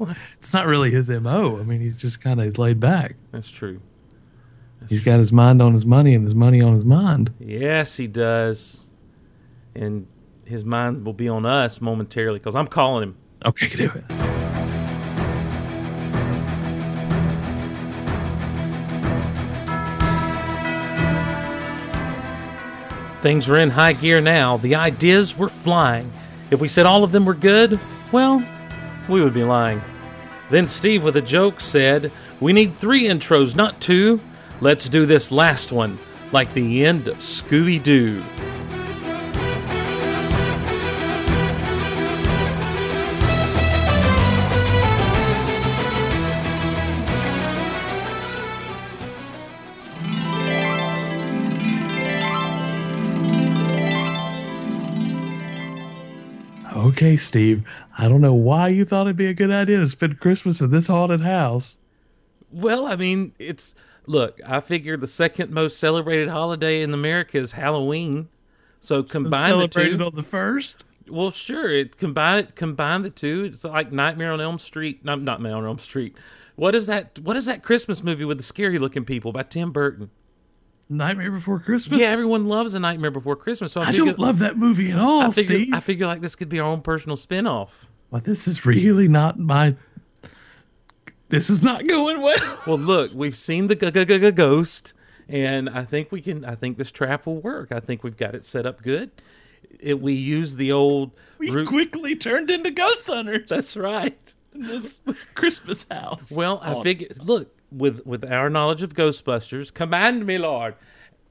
it's 0.38 0.52
not 0.52 0.66
really 0.66 0.90
his 0.90 1.08
mo. 1.08 1.58
I 1.58 1.62
mean, 1.62 1.80
he's 1.80 1.96
just 1.96 2.20
kind 2.20 2.40
of 2.40 2.58
laid 2.58 2.80
back. 2.80 3.16
That's 3.32 3.50
true. 3.50 3.80
He's 4.88 5.00
got 5.00 5.18
his 5.18 5.32
mind 5.32 5.60
on 5.60 5.72
his 5.72 5.84
money 5.84 6.14
and 6.14 6.24
his 6.24 6.34
money 6.34 6.62
on 6.62 6.72
his 6.72 6.84
mind. 6.84 7.34
Yes, 7.38 7.96
he 7.96 8.06
does, 8.06 8.86
and 9.74 10.06
his 10.48 10.64
mind 10.64 11.04
will 11.04 11.12
be 11.12 11.28
on 11.28 11.44
us 11.44 11.80
momentarily 11.80 12.38
because 12.38 12.56
I'm 12.56 12.66
calling 12.66 13.02
him. 13.02 13.16
Okay, 13.44 13.68
do 13.68 13.92
it. 13.94 14.04
Things 23.20 23.48
were 23.48 23.58
in 23.58 23.70
high 23.70 23.92
gear 23.92 24.20
now. 24.20 24.56
The 24.56 24.76
ideas 24.76 25.36
were 25.36 25.48
flying. 25.48 26.12
If 26.50 26.60
we 26.60 26.68
said 26.68 26.86
all 26.86 27.04
of 27.04 27.12
them 27.12 27.26
were 27.26 27.34
good, 27.34 27.78
well, 28.10 28.42
we 29.08 29.20
would 29.22 29.34
be 29.34 29.44
lying. 29.44 29.82
Then 30.50 30.66
Steve, 30.66 31.04
with 31.04 31.16
a 31.16 31.22
joke, 31.22 31.60
said, 31.60 32.10
We 32.40 32.52
need 32.52 32.76
three 32.76 33.04
intros, 33.04 33.54
not 33.54 33.80
two. 33.80 34.20
Let's 34.60 34.88
do 34.88 35.04
this 35.04 35.30
last 35.30 35.72
one, 35.72 35.98
like 36.32 36.54
the 36.54 36.86
end 36.86 37.06
of 37.06 37.16
Scooby 37.16 37.82
Doo. 37.82 38.24
Okay, 56.98 57.16
Steve. 57.16 57.62
I 57.96 58.08
don't 58.08 58.20
know 58.20 58.34
why 58.34 58.66
you 58.66 58.84
thought 58.84 59.06
it'd 59.06 59.16
be 59.16 59.26
a 59.26 59.34
good 59.34 59.52
idea 59.52 59.78
to 59.78 59.88
spend 59.88 60.18
Christmas 60.18 60.60
in 60.60 60.72
this 60.72 60.88
haunted 60.88 61.20
house. 61.20 61.78
Well, 62.50 62.86
I 62.86 62.96
mean, 62.96 63.34
it's 63.38 63.76
look, 64.06 64.40
I 64.44 64.58
figure 64.58 64.96
the 64.96 65.06
second 65.06 65.52
most 65.52 65.78
celebrated 65.78 66.28
holiday 66.28 66.82
in 66.82 66.92
America 66.92 67.38
is 67.38 67.52
Halloween. 67.52 68.28
So 68.80 69.04
combine 69.04 69.50
the 69.50 69.56
Celebrated 69.58 69.98
two. 69.98 70.04
on 70.06 70.16
the 70.16 70.24
first. 70.24 70.82
Well, 71.08 71.30
sure. 71.30 71.70
It 71.70 71.98
combine 71.98 72.40
it 72.40 72.56
combine 72.56 73.02
the 73.02 73.10
two. 73.10 73.44
It's 73.44 73.62
like 73.62 73.92
Nightmare 73.92 74.32
on 74.32 74.40
Elm 74.40 74.58
Street. 74.58 75.04
Not 75.04 75.22
not 75.22 75.40
Nightmare 75.40 75.58
on 75.58 75.66
Elm 75.66 75.78
Street. 75.78 76.16
What 76.56 76.74
is 76.74 76.88
that? 76.88 77.20
What 77.20 77.36
is 77.36 77.46
that 77.46 77.62
Christmas 77.62 78.02
movie 78.02 78.24
with 78.24 78.38
the 78.38 78.42
scary 78.42 78.80
looking 78.80 79.04
people 79.04 79.30
by 79.30 79.44
Tim 79.44 79.70
Burton? 79.70 80.10
Nightmare 80.88 81.30
Before 81.30 81.58
Christmas. 81.60 82.00
Yeah, 82.00 82.06
everyone 82.08 82.46
loves 82.46 82.74
A 82.74 82.80
Nightmare 82.80 83.10
Before 83.10 83.36
Christmas. 83.36 83.72
So 83.72 83.80
I, 83.80 83.84
I 83.84 83.86
figure, 83.92 84.04
don't 84.06 84.18
love 84.18 84.38
that 84.38 84.56
movie 84.56 84.90
at 84.90 84.98
all, 84.98 85.22
I 85.22 85.30
figure, 85.30 85.56
Steve. 85.56 85.74
I 85.74 85.80
figure 85.80 86.06
like 86.06 86.20
this 86.22 86.34
could 86.36 86.48
be 86.48 86.58
our 86.60 86.68
own 86.68 86.80
personal 86.82 87.16
spin-off. 87.16 87.88
Well, 88.10 88.22
this 88.22 88.48
is 88.48 88.64
really 88.64 89.06
not 89.08 89.38
my. 89.38 89.76
This 91.28 91.50
is 91.50 91.62
not 91.62 91.86
going 91.86 92.22
well. 92.22 92.58
Well, 92.66 92.78
look, 92.78 93.12
we've 93.14 93.36
seen 93.36 93.66
the 93.66 93.74
g- 93.76 93.90
g- 93.90 94.04
g- 94.04 94.18
g- 94.18 94.30
ghost, 94.30 94.94
and 95.28 95.68
I 95.68 95.84
think 95.84 96.10
we 96.10 96.20
can. 96.22 96.44
I 96.44 96.54
think 96.54 96.78
this 96.78 96.90
trap 96.90 97.26
will 97.26 97.40
work. 97.40 97.70
I 97.70 97.80
think 97.80 98.02
we've 98.02 98.16
got 98.16 98.34
it 98.34 98.44
set 98.44 98.64
up 98.66 98.82
good. 98.82 99.10
It, 99.80 100.00
we 100.00 100.14
use 100.14 100.54
the 100.56 100.72
old. 100.72 101.10
We 101.38 101.50
root- 101.50 101.68
quickly 101.68 102.16
turned 102.16 102.50
into 102.50 102.70
ghost 102.70 103.06
hunters. 103.08 103.48
That's 103.48 103.76
right. 103.76 104.34
in 104.54 104.62
this 104.62 105.02
Christmas 105.34 105.86
house. 105.90 106.30
Well, 106.32 106.60
I 106.62 106.74
Oh, 106.74 106.82
figure. 106.82 107.08
Look, 107.18 107.54
with 107.70 108.04
with 108.06 108.30
our 108.30 108.48
knowledge 108.50 108.82
of 108.82 108.94
Ghostbusters, 108.94 109.72
command 109.72 110.24
me, 110.26 110.38
Lord, 110.38 110.74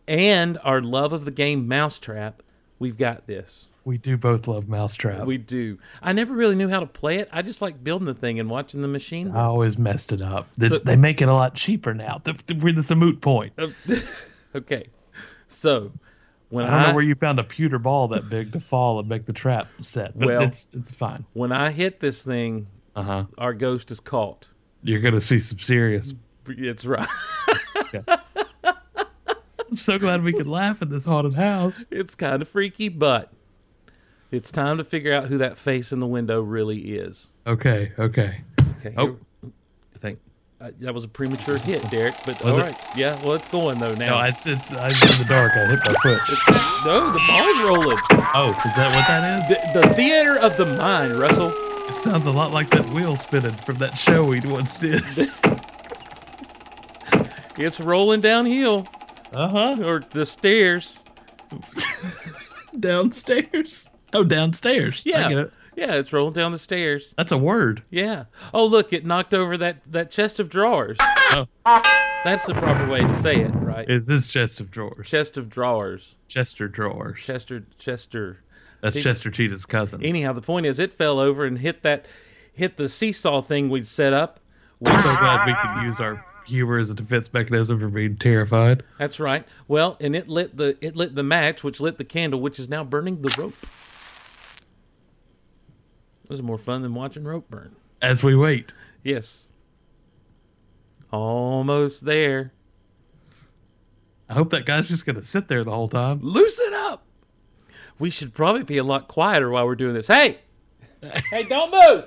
and 0.07 0.57
our 0.63 0.81
love 0.81 1.13
of 1.13 1.25
the 1.25 1.31
game 1.31 1.67
Mousetrap, 1.67 2.41
we've 2.79 2.97
got 2.97 3.27
this. 3.27 3.67
we 3.85 3.97
do 3.97 4.17
both 4.17 4.47
love 4.47 4.67
Mousetrap. 4.67 5.25
We 5.25 5.37
do. 5.37 5.79
I 6.01 6.11
never 6.13 6.33
really 6.33 6.55
knew 6.55 6.67
how 6.69 6.79
to 6.81 6.85
play 6.85 7.17
it. 7.19 7.29
I 7.31 7.41
just 7.41 7.61
like 7.61 7.83
building 7.83 8.05
the 8.05 8.13
thing 8.13 8.39
and 8.39 8.49
watching 8.49 8.81
the 8.81 8.87
machine. 8.87 9.31
I 9.31 9.43
always 9.45 9.77
messed 9.77 10.11
it 10.11 10.21
up. 10.21 10.47
They, 10.57 10.69
So- 10.69 10.77
they 10.79 10.95
make 10.97 11.21
it 11.21 11.29
a 11.29 11.33
lot 11.33 11.55
cheaper 11.55 11.93
now. 11.93 12.21
It's 12.25 12.91
a 12.91 12.95
moot 12.95 13.21
point. 13.21 13.53
okay, 14.55 14.87
so 15.47 15.91
when 16.49 16.65
I 16.65 16.69
don't 16.69 16.79
I, 16.79 16.87
know 16.89 16.93
where 16.95 17.03
you 17.03 17.15
found 17.15 17.39
a 17.39 17.43
pewter 17.43 17.79
ball 17.79 18.07
that 18.09 18.29
big 18.29 18.51
to 18.53 18.59
fall 18.59 18.99
and 18.99 19.07
make 19.09 19.25
the 19.25 19.33
trap 19.33 19.67
set, 19.81 20.17
but 20.17 20.27
Well- 20.27 20.41
it's 20.43 20.69
it's 20.73 20.91
fine. 20.91 21.25
when 21.33 21.51
I 21.51 21.71
hit 21.71 21.99
this 21.99 22.21
thing, 22.23 22.67
Uh 22.95 23.03
huh. 23.03 23.25
our 23.37 23.53
ghost 23.53 23.89
is 23.91 23.99
caught. 23.99 24.47
You're 24.83 25.01
gonna 25.01 25.21
see 25.21 25.39
some 25.39 25.59
serious. 25.59 26.13
It's 26.47 26.85
right. 26.85 27.07
I'm 29.69 29.75
so 29.75 29.99
glad 29.99 30.23
we 30.23 30.33
could 30.33 30.47
laugh 30.47 30.81
at 30.81 30.89
this 30.89 31.05
haunted 31.05 31.33
house. 31.33 31.85
It's 31.91 32.15
kind 32.15 32.41
of 32.41 32.47
freaky, 32.47 32.89
but 32.89 33.31
it's 34.31 34.51
time 34.51 34.77
to 34.77 34.83
figure 34.83 35.13
out 35.13 35.27
who 35.27 35.37
that 35.39 35.57
face 35.57 35.91
in 35.91 35.99
the 35.99 36.07
window 36.07 36.41
really 36.41 36.95
is. 36.95 37.27
Okay, 37.45 37.91
okay. 37.99 38.41
Okay. 38.79 38.93
Oh. 38.97 39.17
I 39.43 39.99
think 39.99 40.19
uh, 40.61 40.71
that 40.79 40.93
was 40.93 41.03
a 41.03 41.07
premature 41.07 41.57
hit, 41.57 41.89
Derek. 41.89 42.15
But 42.25 42.41
Was 42.43 42.53
all 42.53 42.59
it? 42.59 42.61
right, 42.63 42.77
yeah. 42.95 43.21
Well, 43.23 43.33
it's 43.33 43.49
going 43.49 43.79
though 43.79 43.95
now. 43.95 44.19
No, 44.19 44.25
it's 44.25 44.45
it's 44.47 44.71
I 44.71 44.87
was 44.89 45.01
in 45.01 45.17
the 45.19 45.25
dark. 45.25 45.53
I 45.55 45.65
hit 45.65 45.79
my 45.83 45.93
foot. 46.03 46.21
no, 46.85 47.11
the 47.11 47.19
ball's 47.27 47.69
rolling. 47.69 47.97
Oh, 48.33 48.49
is 48.65 48.75
that 48.75 48.95
what 48.95 49.07
that 49.07 49.41
is? 49.41 49.73
The, 49.73 49.81
the 49.87 49.93
theater 49.95 50.37
of 50.39 50.55
the 50.57 50.65
mind, 50.65 51.19
Russell. 51.19 51.51
It 51.89 51.95
sounds 51.95 52.25
a 52.25 52.31
lot 52.31 52.51
like 52.51 52.69
that 52.71 52.89
wheel 52.89 53.15
spinning 53.15 53.57
from 53.65 53.77
that 53.77 53.97
show 53.97 54.25
we 54.25 54.39
once 54.41 54.75
did. 54.77 55.01
It's 57.57 57.79
rolling 57.79 58.21
downhill 58.21 58.87
Uh 59.33 59.47
huh. 59.49 59.83
or 59.83 60.03
the 60.13 60.25
stairs. 60.25 61.03
Downstairs. 62.79 63.89
Oh, 64.13 64.23
downstairs. 64.23 65.03
I 65.05 65.09
Yeah, 65.09 65.29
get 65.29 65.37
it. 65.37 65.53
yeah. 65.75 65.93
It's 65.95 66.13
rolling 66.13 66.33
down 66.33 66.51
the 66.51 66.59
stairs. 66.59 67.13
That's 67.17 67.31
a 67.31 67.37
word. 67.37 67.83
Yeah. 67.89 68.25
Oh, 68.53 68.65
look! 68.65 68.93
It 68.93 69.05
knocked 69.05 69.33
over 69.33 69.57
that 69.57 69.77
that 69.91 70.11
chest 70.11 70.39
of 70.39 70.49
drawers. 70.49 70.97
Oh, 70.99 71.47
That's 71.65 72.45
the 72.45 72.53
proper 72.53 72.87
way 72.89 72.99
to 73.01 73.13
say 73.15 73.41
it, 73.41 73.49
right? 73.49 73.85
it's 73.89 74.07
this 74.07 74.27
chest 74.27 74.59
of 74.59 74.69
drawers. 74.71 75.07
chest 75.07 75.37
of 75.37 75.49
drawers. 75.49 76.15
Chester 76.27 76.67
drawers. 76.67 77.19
Chester, 77.21 77.63
Chester. 77.77 78.43
That's 78.81 79.01
Chester 79.01 79.31
Cheetah's 79.31 79.65
cousin. 79.65 80.03
Anyhow, 80.03 80.33
the 80.33 80.41
point 80.41 80.65
is, 80.65 80.77
it 80.79 80.93
fell 80.93 81.19
over 81.19 81.45
and 81.45 81.57
hit 81.59 81.81
that, 81.83 82.05
hit 82.53 82.77
the 82.77 82.89
seesaw 82.89 83.41
thing 83.41 83.69
we'd 83.69 83.87
set 83.87 84.13
up. 84.13 84.39
We, 84.79 84.91
I'm 84.91 85.01
so 85.01 85.17
glad 85.17 85.45
we 85.47 85.53
could 85.55 85.87
use 85.87 85.99
our 85.99 86.23
humor 86.47 86.77
as 86.79 86.89
a 86.89 86.93
defense 86.93 87.31
mechanism 87.33 87.79
for 87.79 87.87
being 87.89 88.15
terrified. 88.17 88.83
that's 88.97 89.19
right. 89.19 89.45
Well, 89.67 89.97
and 89.99 90.15
it 90.15 90.27
lit 90.27 90.57
the 90.57 90.77
it 90.81 90.95
lit 90.95 91.15
the 91.15 91.23
match, 91.23 91.63
which 91.63 91.79
lit 91.79 91.97
the 91.97 92.03
candle, 92.03 92.39
which 92.39 92.59
is 92.59 92.69
now 92.69 92.83
burning 92.83 93.21
the 93.21 93.33
rope. 93.37 93.55
This 96.29 96.39
is 96.39 96.43
more 96.43 96.57
fun 96.57 96.81
than 96.81 96.93
watching 96.93 97.23
rope 97.23 97.49
burn. 97.49 97.75
As 98.01 98.23
we 98.23 98.35
wait. 98.35 98.73
Yes. 99.03 99.45
Almost 101.11 102.03
there. 102.05 102.51
I 104.29 104.33
hope 104.33 104.49
that 104.49 104.65
guy's 104.65 104.89
just 104.89 105.05
gonna 105.05 105.23
sit 105.23 105.47
there 105.47 105.63
the 105.63 105.71
whole 105.71 105.87
time. 105.87 106.19
Loosen 106.21 106.73
up. 106.73 107.05
We 107.97 108.09
should 108.09 108.33
probably 108.33 108.63
be 108.63 108.77
a 108.77 108.83
lot 108.83 109.07
quieter 109.07 109.49
while 109.49 109.65
we're 109.65 109.75
doing 109.75 109.93
this. 109.93 110.07
Hey, 110.07 110.39
hey, 111.31 111.43
don't 111.43 111.71
move. 111.71 112.05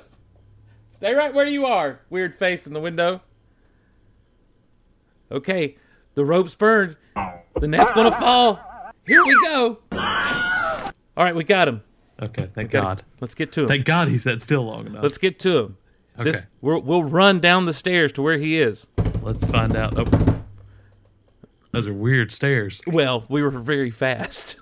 Stay 0.93 1.15
right 1.15 1.33
where 1.33 1.47
you 1.47 1.65
are. 1.65 2.01
Weird 2.11 2.35
face 2.35 2.67
in 2.67 2.75
the 2.75 2.81
window. 2.81 3.23
Okay, 5.31 5.77
the 6.15 6.25
rope's 6.25 6.55
burned. 6.55 6.97
The 7.15 7.69
net's 7.69 7.93
gonna 7.93 8.13
fall. 8.13 8.61
Here 9.07 9.25
we 9.25 9.35
go. 9.43 9.79
All 9.93 11.25
right, 11.25 11.35
we 11.35 11.45
got 11.45 11.69
him. 11.69 11.83
Okay, 12.23 12.51
thank 12.55 12.71
God. 12.71 13.03
Let's 13.21 13.35
get 13.35 13.53
to 13.53 13.63
him. 13.63 13.69
Thank 13.69 13.85
God 13.85 14.09
he 14.09 14.19
sat 14.19 14.43
still 14.43 14.65
long 14.65 14.87
enough. 14.87 15.03
Let's 15.03 15.19
get 15.19 15.39
to 15.41 15.59
him. 15.59 15.77
This 16.19 16.37
Okay. 16.37 16.47
we'll, 16.61 16.83
we'll 16.83 17.05
run 17.05 17.41
down 17.41 17.65
the 17.67 17.73
stairs 17.73 18.13
to 18.13 18.23
where 18.23 18.39
he 18.39 18.61
is. 18.61 18.87
Let's 19.23 19.45
find 19.45 19.75
out. 19.75 19.95
Oh, 19.97 20.43
those 21.73 21.87
are 21.87 21.95
weird 21.95 22.31
stairs. 22.33 22.81
Well, 22.87 23.25
we 23.29 23.43
were 23.43 23.51
very 23.51 23.91
fast. 23.91 24.57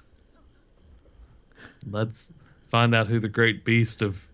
Let's 1.91 2.33
find 2.69 2.95
out 2.95 3.07
who 3.09 3.19
the 3.19 3.29
great 3.29 3.65
beast 3.65 4.03
of 4.03 4.29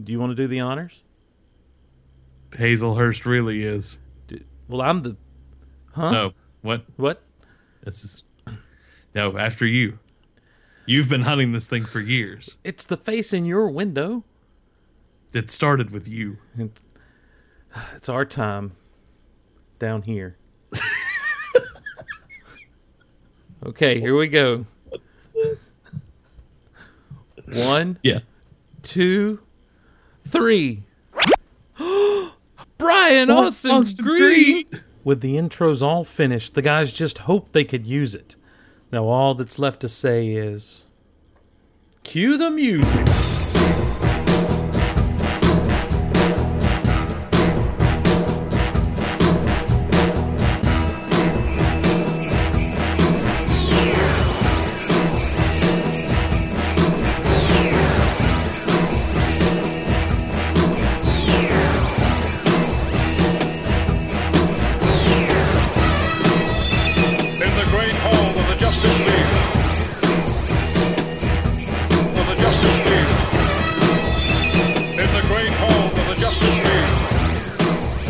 Do 0.00 0.12
you 0.12 0.18
want 0.18 0.30
to 0.30 0.36
do 0.36 0.46
the 0.46 0.60
honors? 0.60 1.02
Hazelhurst 2.50 3.24
really 3.26 3.62
is. 3.62 3.96
Well, 4.70 4.82
I'm 4.82 5.02
the. 5.02 5.16
Huh? 5.92 6.10
No, 6.12 6.32
What? 6.62 6.84
What? 6.96 7.20
This 7.82 8.04
is 8.04 8.22
no 9.14 9.36
after 9.36 9.66
you. 9.66 9.98
You've 10.86 11.08
been 11.08 11.22
hunting 11.22 11.50
this 11.52 11.66
thing 11.66 11.84
for 11.84 11.98
years. 11.98 12.56
It's 12.62 12.84
the 12.86 12.96
face 12.96 13.32
in 13.32 13.44
your 13.44 13.68
window. 13.68 14.22
It 15.32 15.50
started 15.50 15.90
with 15.90 16.06
you. 16.06 16.38
It's 17.94 18.08
our 18.08 18.24
time 18.24 18.72
down 19.80 20.02
here. 20.02 20.36
okay, 23.66 24.00
here 24.00 24.16
we 24.16 24.28
go. 24.28 24.66
One, 27.52 27.98
Yeah. 28.02 28.20
two, 28.82 29.40
three. 30.26 30.84
Brian 32.80 33.30
Austin, 33.30 33.70
Austin 33.70 34.04
Green. 34.04 34.66
Green. 34.68 34.84
With 35.04 35.20
the 35.20 35.36
intros 35.36 35.82
all 35.82 36.04
finished, 36.04 36.54
the 36.54 36.62
guys 36.62 36.92
just 36.92 37.18
hoped 37.18 37.52
they 37.52 37.64
could 37.64 37.86
use 37.86 38.14
it. 38.14 38.36
Now 38.90 39.04
all 39.04 39.34
that's 39.34 39.58
left 39.58 39.80
to 39.80 39.88
say 39.88 40.28
is 40.30 40.86
cue 42.02 42.36
the 42.36 42.50
music. 42.50 43.06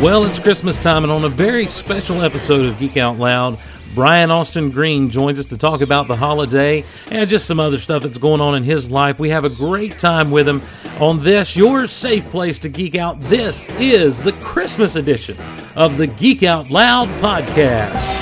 Well, 0.01 0.25
it's 0.25 0.39
Christmas 0.39 0.79
time, 0.79 1.03
and 1.03 1.11
on 1.11 1.23
a 1.25 1.29
very 1.29 1.67
special 1.67 2.23
episode 2.23 2.65
of 2.65 2.79
Geek 2.79 2.97
Out 2.97 3.19
Loud, 3.19 3.59
Brian 3.93 4.31
Austin 4.31 4.71
Green 4.71 5.11
joins 5.11 5.37
us 5.37 5.45
to 5.47 5.59
talk 5.59 5.81
about 5.81 6.07
the 6.07 6.15
holiday 6.15 6.83
and 7.11 7.29
just 7.29 7.45
some 7.45 7.59
other 7.59 7.77
stuff 7.77 8.01
that's 8.01 8.17
going 8.17 8.41
on 8.41 8.55
in 8.55 8.63
his 8.63 8.89
life. 8.89 9.19
We 9.19 9.29
have 9.29 9.45
a 9.45 9.49
great 9.49 9.99
time 9.99 10.31
with 10.31 10.49
him 10.49 10.59
on 10.99 11.21
this, 11.21 11.55
your 11.55 11.85
safe 11.85 12.25
place 12.31 12.57
to 12.59 12.69
geek 12.69 12.95
out. 12.95 13.21
This 13.21 13.69
is 13.79 14.19
the 14.19 14.31
Christmas 14.31 14.95
edition 14.95 15.37
of 15.75 15.97
the 15.97 16.07
Geek 16.07 16.41
Out 16.41 16.71
Loud 16.71 17.07
podcast. 17.21 18.20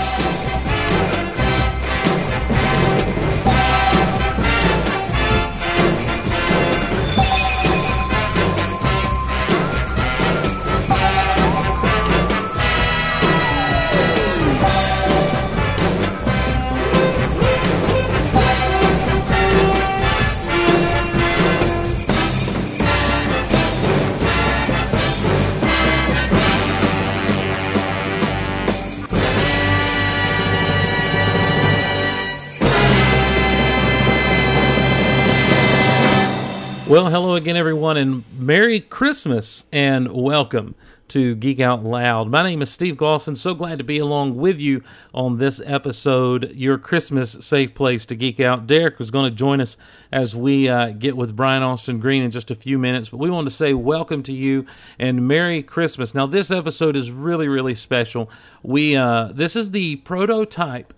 Well, 36.90 37.12
hello 37.12 37.36
again, 37.36 37.56
everyone, 37.56 37.98
and 37.98 38.24
Merry 38.36 38.80
Christmas 38.80 39.66
and 39.72 40.12
welcome 40.12 40.74
to 41.10 41.36
Geek 41.36 41.60
Out 41.60 41.84
Loud. 41.84 42.32
My 42.32 42.42
name 42.42 42.64
is 42.64 42.72
Steve 42.72 42.96
Glosson. 42.96 43.38
So 43.38 43.54
glad 43.54 43.78
to 43.78 43.84
be 43.84 44.00
along 44.00 44.38
with 44.38 44.60
you 44.60 44.84
on 45.14 45.38
this 45.38 45.62
episode, 45.64 46.52
your 46.56 46.80
Christmas 46.80 47.38
safe 47.42 47.76
place 47.76 48.08
to 48.08 48.16
geek 48.16 48.40
out. 48.40 48.66
Derek 48.66 48.98
was 48.98 49.12
going 49.12 49.30
to 49.30 49.36
join 49.36 49.62
us 49.62 49.78
as 50.12 50.36
we 50.36 50.68
uh, 50.68 50.90
get 50.90 51.16
with 51.16 51.36
Brian 51.36 51.62
Austin 51.62 52.00
Green 52.00 52.24
in 52.24 52.32
just 52.32 52.50
a 52.50 52.56
few 52.56 52.80
minutes, 52.80 53.10
but 53.10 53.18
we 53.18 53.30
want 53.30 53.46
to 53.46 53.54
say 53.54 53.76
welcome 53.76 54.24
to 54.24 54.34
you 54.34 54.66
and 54.98 55.28
Merry 55.28 55.62
Christmas. 55.62 56.16
Now, 56.16 56.26
this 56.26 56.50
episode 56.50 56.96
is 56.96 57.12
really, 57.12 57.48
really 57.48 57.76
special. 57.76 58.32
We 58.64 58.96
uh, 58.96 59.30
this 59.32 59.56
is 59.56 59.70
the 59.70 59.98
prototype 59.98 60.96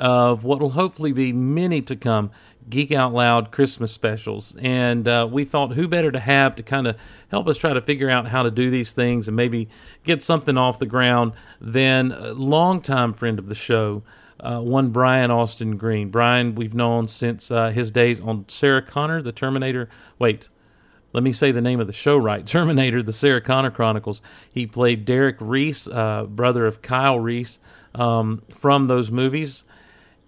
of 0.00 0.44
what 0.44 0.60
will 0.60 0.70
hopefully 0.70 1.12
be 1.12 1.32
many 1.32 1.82
to 1.82 1.94
come 1.94 2.30
Geek 2.68 2.92
Out 2.92 3.12
Loud 3.12 3.50
Christmas 3.50 3.92
specials. 3.92 4.56
And 4.60 5.06
uh, 5.08 5.28
we 5.30 5.44
thought 5.44 5.72
who 5.72 5.88
better 5.88 6.12
to 6.12 6.20
have 6.20 6.56
to 6.56 6.62
kind 6.62 6.86
of 6.86 6.96
help 7.30 7.48
us 7.48 7.58
try 7.58 7.72
to 7.72 7.80
figure 7.80 8.10
out 8.10 8.28
how 8.28 8.42
to 8.42 8.50
do 8.50 8.70
these 8.70 8.92
things 8.92 9.28
and 9.28 9.36
maybe 9.36 9.68
get 10.04 10.22
something 10.22 10.56
off 10.56 10.78
the 10.78 10.86
ground 10.86 11.32
than 11.60 12.12
a 12.12 12.32
longtime 12.32 13.14
friend 13.14 13.38
of 13.38 13.48
the 13.48 13.54
show. 13.54 14.02
Uh, 14.38 14.58
one 14.58 14.88
Brian 14.88 15.30
Austin 15.30 15.76
Green. 15.76 16.08
Brian, 16.10 16.54
we've 16.54 16.74
known 16.74 17.08
since 17.08 17.50
uh, 17.50 17.68
his 17.70 17.90
days 17.90 18.20
on 18.20 18.46
Sarah 18.48 18.80
Connor, 18.80 19.20
the 19.20 19.32
Terminator. 19.32 19.90
Wait, 20.18 20.48
let 21.12 21.22
me 21.22 21.32
say 21.32 21.50
the 21.50 21.60
name 21.60 21.80
of 21.80 21.86
the 21.86 21.92
show 21.92 22.16
right 22.16 22.46
Terminator, 22.46 23.02
the 23.02 23.12
Sarah 23.12 23.40
Connor 23.40 23.70
Chronicles. 23.70 24.22
He 24.50 24.66
played 24.66 25.04
Derek 25.04 25.36
Reese, 25.40 25.86
uh, 25.88 26.24
brother 26.24 26.66
of 26.66 26.82
Kyle 26.82 27.18
Reese, 27.18 27.58
um, 27.94 28.42
from 28.54 28.86
those 28.86 29.10
movies. 29.10 29.64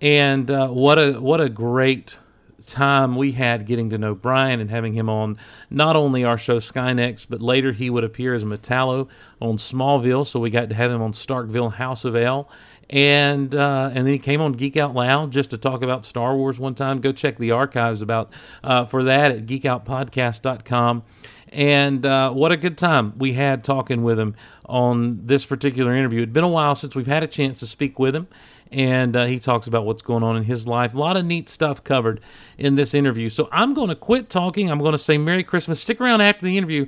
And 0.03 0.51
uh, 0.51 0.69
what 0.69 0.99
a 0.99 1.13
what 1.13 1.41
a 1.41 1.49
great 1.49 2.19
time 2.67 3.17
we 3.17 3.33
had 3.33 3.67
getting 3.67 3.91
to 3.91 3.99
know 3.99 4.15
Brian 4.15 4.61
and 4.61 4.69
having 4.69 4.93
him 4.95 5.09
on 5.09 5.37
not 5.71 5.97
only 5.97 6.25
our 6.25 6.37
show 6.37 6.59
Skynex, 6.59 7.27
but 7.29 7.41
later 7.41 7.73
he 7.73 7.89
would 7.89 8.05
appear 8.05 8.35
as 8.35 8.45
Metallo 8.45 9.09
on 9.41 9.57
Smallville. 9.57 10.27
So 10.27 10.41
we 10.41 10.51
got 10.51 10.69
to 10.69 10.75
have 10.75 10.91
him 10.91 11.03
on 11.03 11.13
Starkville 11.13 11.75
House 11.75 12.05
of 12.05 12.17
El. 12.17 12.51
And 12.91 13.55
uh, 13.55 13.91
and 13.95 14.05
then 14.05 14.13
he 14.13 14.19
came 14.19 14.41
on 14.41 14.53
Geek 14.53 14.77
Out 14.77 14.93
Loud 14.93 15.31
just 15.31 15.51
to 15.51 15.57
talk 15.57 15.83
about 15.83 16.05
Star 16.05 16.37
Wars 16.37 16.59
one 16.59 16.75
time. 16.75 17.01
Go 17.01 17.13
check 17.13 17.39
the 17.39 17.53
archives 17.53 18.03
about 18.03 18.33
uh, 18.65 18.85
for 18.85 19.05
that 19.05 19.31
at 19.31 19.47
geekoutpodcast.com. 19.47 21.05
And 21.53 22.07
uh, 22.07 22.33
what 22.33 22.51
a 22.51 22.57
good 22.57 22.79
time 22.79 23.13
we 23.19 23.35
had 23.35 23.63
talking 23.63 24.03
with 24.03 24.19
him 24.19 24.35
on 24.65 25.27
this 25.27 25.45
particular 25.45 25.95
interview. 25.95 26.21
It'd 26.21 26.33
been 26.33 26.45
a 26.45 26.49
while 26.49 26.75
since 26.75 26.95
we've 26.95 27.07
had 27.07 27.23
a 27.23 27.27
chance 27.27 27.59
to 27.59 27.67
speak 27.67 27.99
with 27.99 28.17
him, 28.17 28.27
and 28.73 29.17
uh, 29.17 29.27
he 29.27 29.39
talks 29.39 29.67
about 29.67 29.85
what's 29.85 30.03
going 30.03 30.23
on 30.23 30.37
in 30.37 30.45
his 30.45 30.67
life. 30.67 30.95
A 30.95 30.99
lot 30.99 31.17
of 31.17 31.25
neat 31.25 31.49
stuff 31.49 31.85
covered 31.85 32.21
in 32.59 32.75
this 32.75 32.95
interview. 32.95 33.29
So 33.29 33.49
I'm 33.53 33.75
going 33.75 33.89
to 33.89 33.95
quit 33.95 34.31
talking. 34.31 34.71
I'm 34.71 34.79
going 34.79 34.93
to 34.93 34.99
say 34.99 35.19
Merry 35.19 35.45
Christmas. 35.45 35.81
Stick 35.81 36.01
around 36.01 36.21
after 36.21 36.45
the 36.45 36.57
interview 36.57 36.87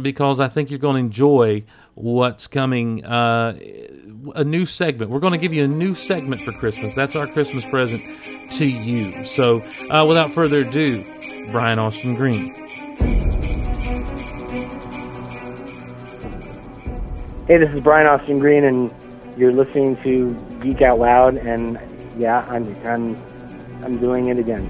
because 0.00 0.40
I 0.40 0.48
think 0.48 0.70
you're 0.70 0.78
going 0.78 0.94
to 0.94 1.00
enjoy 1.00 1.64
what's 1.94 2.46
coming. 2.46 3.04
Uh, 3.04 3.58
a 4.34 4.44
new 4.44 4.66
segment. 4.66 5.10
We're 5.10 5.20
going 5.20 5.32
to 5.32 5.38
give 5.38 5.52
you 5.52 5.64
a 5.64 5.68
new 5.68 5.94
segment 5.94 6.40
for 6.40 6.52
Christmas. 6.52 6.94
That's 6.94 7.16
our 7.16 7.26
Christmas 7.26 7.64
present 7.64 8.02
to 8.52 8.66
you. 8.66 9.26
So 9.26 9.62
uh, 9.90 10.04
without 10.06 10.32
further 10.32 10.62
ado, 10.62 11.04
Brian 11.50 11.78
Austin 11.78 12.14
Green. 12.14 12.52
Hey, 17.46 17.58
this 17.58 17.74
is 17.74 17.82
Brian 17.82 18.06
Austin 18.06 18.38
Green, 18.38 18.64
and 18.64 18.90
you're 19.36 19.52
listening 19.52 19.96
to 19.98 20.34
Geek 20.64 20.80
Out 20.80 20.98
Loud. 20.98 21.36
And 21.36 21.78
yeah, 22.16 22.46
I'm 22.48 22.74
I'm 22.86 23.22
I'm 23.82 23.98
doing 23.98 24.28
it 24.28 24.38
again. 24.38 24.66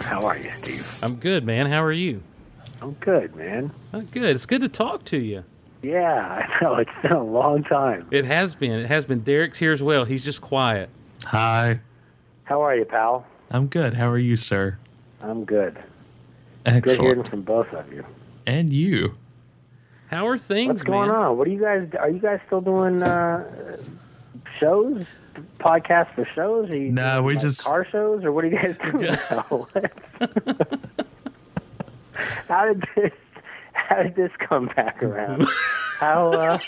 How 0.00 0.24
are 0.24 0.38
you, 0.38 0.48
Steve? 0.50 0.98
I'm 1.02 1.16
good, 1.16 1.44
man. 1.44 1.66
How 1.66 1.82
are 1.82 1.92
you? 1.92 2.22
I'm 2.80 2.92
good, 2.94 3.36
man. 3.36 3.72
Uh, 3.92 4.00
good. 4.10 4.34
It's 4.34 4.46
good 4.46 4.62
to 4.62 4.70
talk 4.70 5.04
to 5.06 5.18
you. 5.18 5.44
Yeah, 5.82 6.46
I 6.62 6.62
know 6.62 6.76
it's 6.76 6.90
been 7.02 7.12
a 7.12 7.22
long 7.22 7.62
time. 7.62 8.08
It 8.10 8.24
has 8.24 8.54
been. 8.54 8.72
It 8.72 8.86
has 8.86 9.04
been. 9.04 9.20
Derek's 9.20 9.58
here 9.58 9.72
as 9.72 9.82
well. 9.82 10.06
He's 10.06 10.24
just 10.24 10.40
quiet. 10.40 10.88
Hi. 11.26 11.80
How 12.44 12.62
are 12.62 12.74
you, 12.74 12.86
pal? 12.86 13.26
I'm 13.54 13.68
good. 13.68 13.94
How 13.94 14.10
are 14.10 14.18
you, 14.18 14.36
sir? 14.36 14.78
I'm 15.22 15.44
good. 15.44 15.78
Excellent. 16.66 16.84
Good 16.84 17.00
hearing 17.00 17.22
from 17.22 17.42
both 17.42 17.68
of 17.72 17.92
you. 17.92 18.04
And 18.48 18.72
you. 18.72 19.14
How 20.08 20.26
are 20.26 20.38
things, 20.38 20.70
What's 20.70 20.82
going 20.82 21.06
man? 21.08 21.16
on? 21.16 21.38
What 21.38 21.46
are 21.46 21.50
you 21.52 21.60
guys? 21.60 21.88
Are 22.00 22.10
you 22.10 22.18
guys 22.18 22.40
still 22.46 22.60
doing 22.60 23.04
uh, 23.04 23.76
shows, 24.58 25.04
podcasts 25.60 26.12
for 26.16 26.26
shows? 26.34 26.68
Are 26.70 26.76
you 26.76 26.90
No, 26.90 27.14
doing, 27.14 27.24
we 27.26 27.34
like, 27.34 27.42
just- 27.42 27.62
car 27.64 27.86
shows, 27.92 28.24
or 28.24 28.32
what 28.32 28.42
are 28.44 28.48
you 28.48 28.56
guys 28.58 28.74
doing? 28.90 29.04
now? 29.30 29.66
how 32.48 32.66
did 32.66 32.84
this? 32.96 33.12
How 33.72 34.02
did 34.02 34.16
this 34.16 34.32
come 34.40 34.66
back 34.74 35.00
around? 35.00 35.46
How? 36.00 36.32
Uh, 36.32 36.58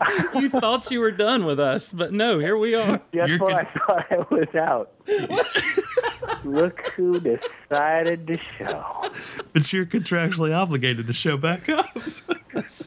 you 0.34 0.48
thought 0.48 0.90
you 0.90 1.00
were 1.00 1.10
done 1.10 1.44
with 1.44 1.60
us, 1.60 1.92
but 1.92 2.12
no, 2.12 2.38
here 2.38 2.56
we 2.56 2.74
are. 2.74 3.00
just 3.12 3.30
You're 3.30 3.38
when 3.38 3.54
I 3.54 3.64
thought 3.64 4.06
I 4.10 4.16
was 4.30 4.54
out. 4.54 4.92
Look 6.44 6.92
who 6.96 7.20
decided 7.20 8.26
to 8.26 8.38
show. 8.58 9.10
But 9.52 9.72
you're 9.72 9.86
contractually 9.86 10.54
obligated 10.56 11.06
to 11.06 11.12
show 11.12 11.36
back 11.36 11.68
up. 11.68 11.86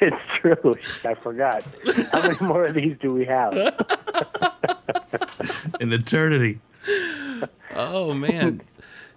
It's 0.00 0.16
true. 0.40 0.76
I 1.04 1.14
forgot. 1.14 1.62
How 2.12 2.22
many 2.22 2.36
more 2.40 2.66
of 2.66 2.74
these 2.74 2.96
do 3.00 3.12
we 3.12 3.24
have? 3.26 3.52
In 5.80 5.92
eternity. 5.92 6.60
Oh 7.74 8.14
man. 8.14 8.62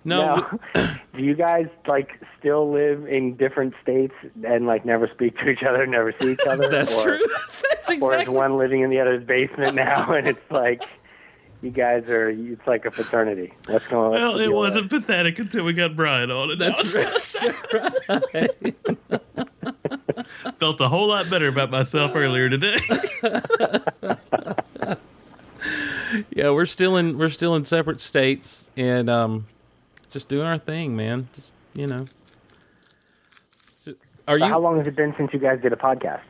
No, 0.05 0.47
Now, 0.73 0.95
do 1.15 1.23
you 1.23 1.35
guys 1.35 1.67
like 1.87 2.21
still 2.39 2.71
live 2.71 3.05
in 3.07 3.35
different 3.35 3.73
states 3.81 4.13
and 4.43 4.65
like 4.65 4.85
never 4.85 5.09
speak 5.13 5.37
to 5.39 5.49
each 5.49 5.63
other, 5.63 5.85
never 5.85 6.13
see 6.19 6.33
each 6.33 6.39
other? 6.47 6.69
that's 6.69 6.97
or, 6.99 7.17
true. 7.17 7.19
That's 7.69 7.89
exactly. 7.89 8.07
Or 8.07 8.21
is 8.21 8.29
one 8.29 8.57
living 8.57 8.81
in 8.81 8.89
the 8.89 8.99
other's 8.99 9.23
basement 9.25 9.75
now, 9.75 10.11
and 10.13 10.27
it's 10.27 10.51
like 10.51 10.83
you 11.61 11.71
guys 11.71 12.07
are? 12.07 12.29
It's 12.29 12.65
like 12.67 12.85
a 12.85 12.91
fraternity. 12.91 13.53
What's 13.67 13.87
going? 13.87 14.21
on? 14.21 14.35
Well, 14.35 14.39
it 14.39 14.51
wasn't 14.51 14.89
pathetic 14.89 15.39
until 15.39 15.63
we 15.65 15.73
got 15.73 15.95
Brian 15.95 16.31
on 16.31 16.51
it. 16.51 16.59
That's 16.59 16.95
right. 16.95 18.55
Felt 20.59 20.79
a 20.81 20.87
whole 20.89 21.09
lot 21.09 21.29
better 21.29 21.47
about 21.47 21.71
myself 21.71 22.11
earlier 22.15 22.49
today. 22.49 22.77
yeah, 26.33 26.49
we're 26.49 26.65
still 26.65 26.97
in 26.97 27.17
we're 27.17 27.29
still 27.29 27.55
in 27.55 27.65
separate 27.65 28.01
states 28.01 28.69
and 28.75 29.09
um, 29.09 29.45
just 30.09 30.27
doing 30.29 30.45
our 30.45 30.57
thing, 30.57 30.95
man. 30.95 31.27
Just 31.35 31.51
you 31.73 31.87
know. 31.87 32.05
So- 33.85 33.93
Are 34.27 34.37
you 34.37 34.45
How 34.45 34.59
long 34.59 34.77
has 34.77 34.87
it 34.87 34.95
been 34.95 35.13
since 35.17 35.31
you 35.33 35.39
guys 35.39 35.59
did 35.61 35.73
a 35.73 35.77
podcast? 35.77 36.21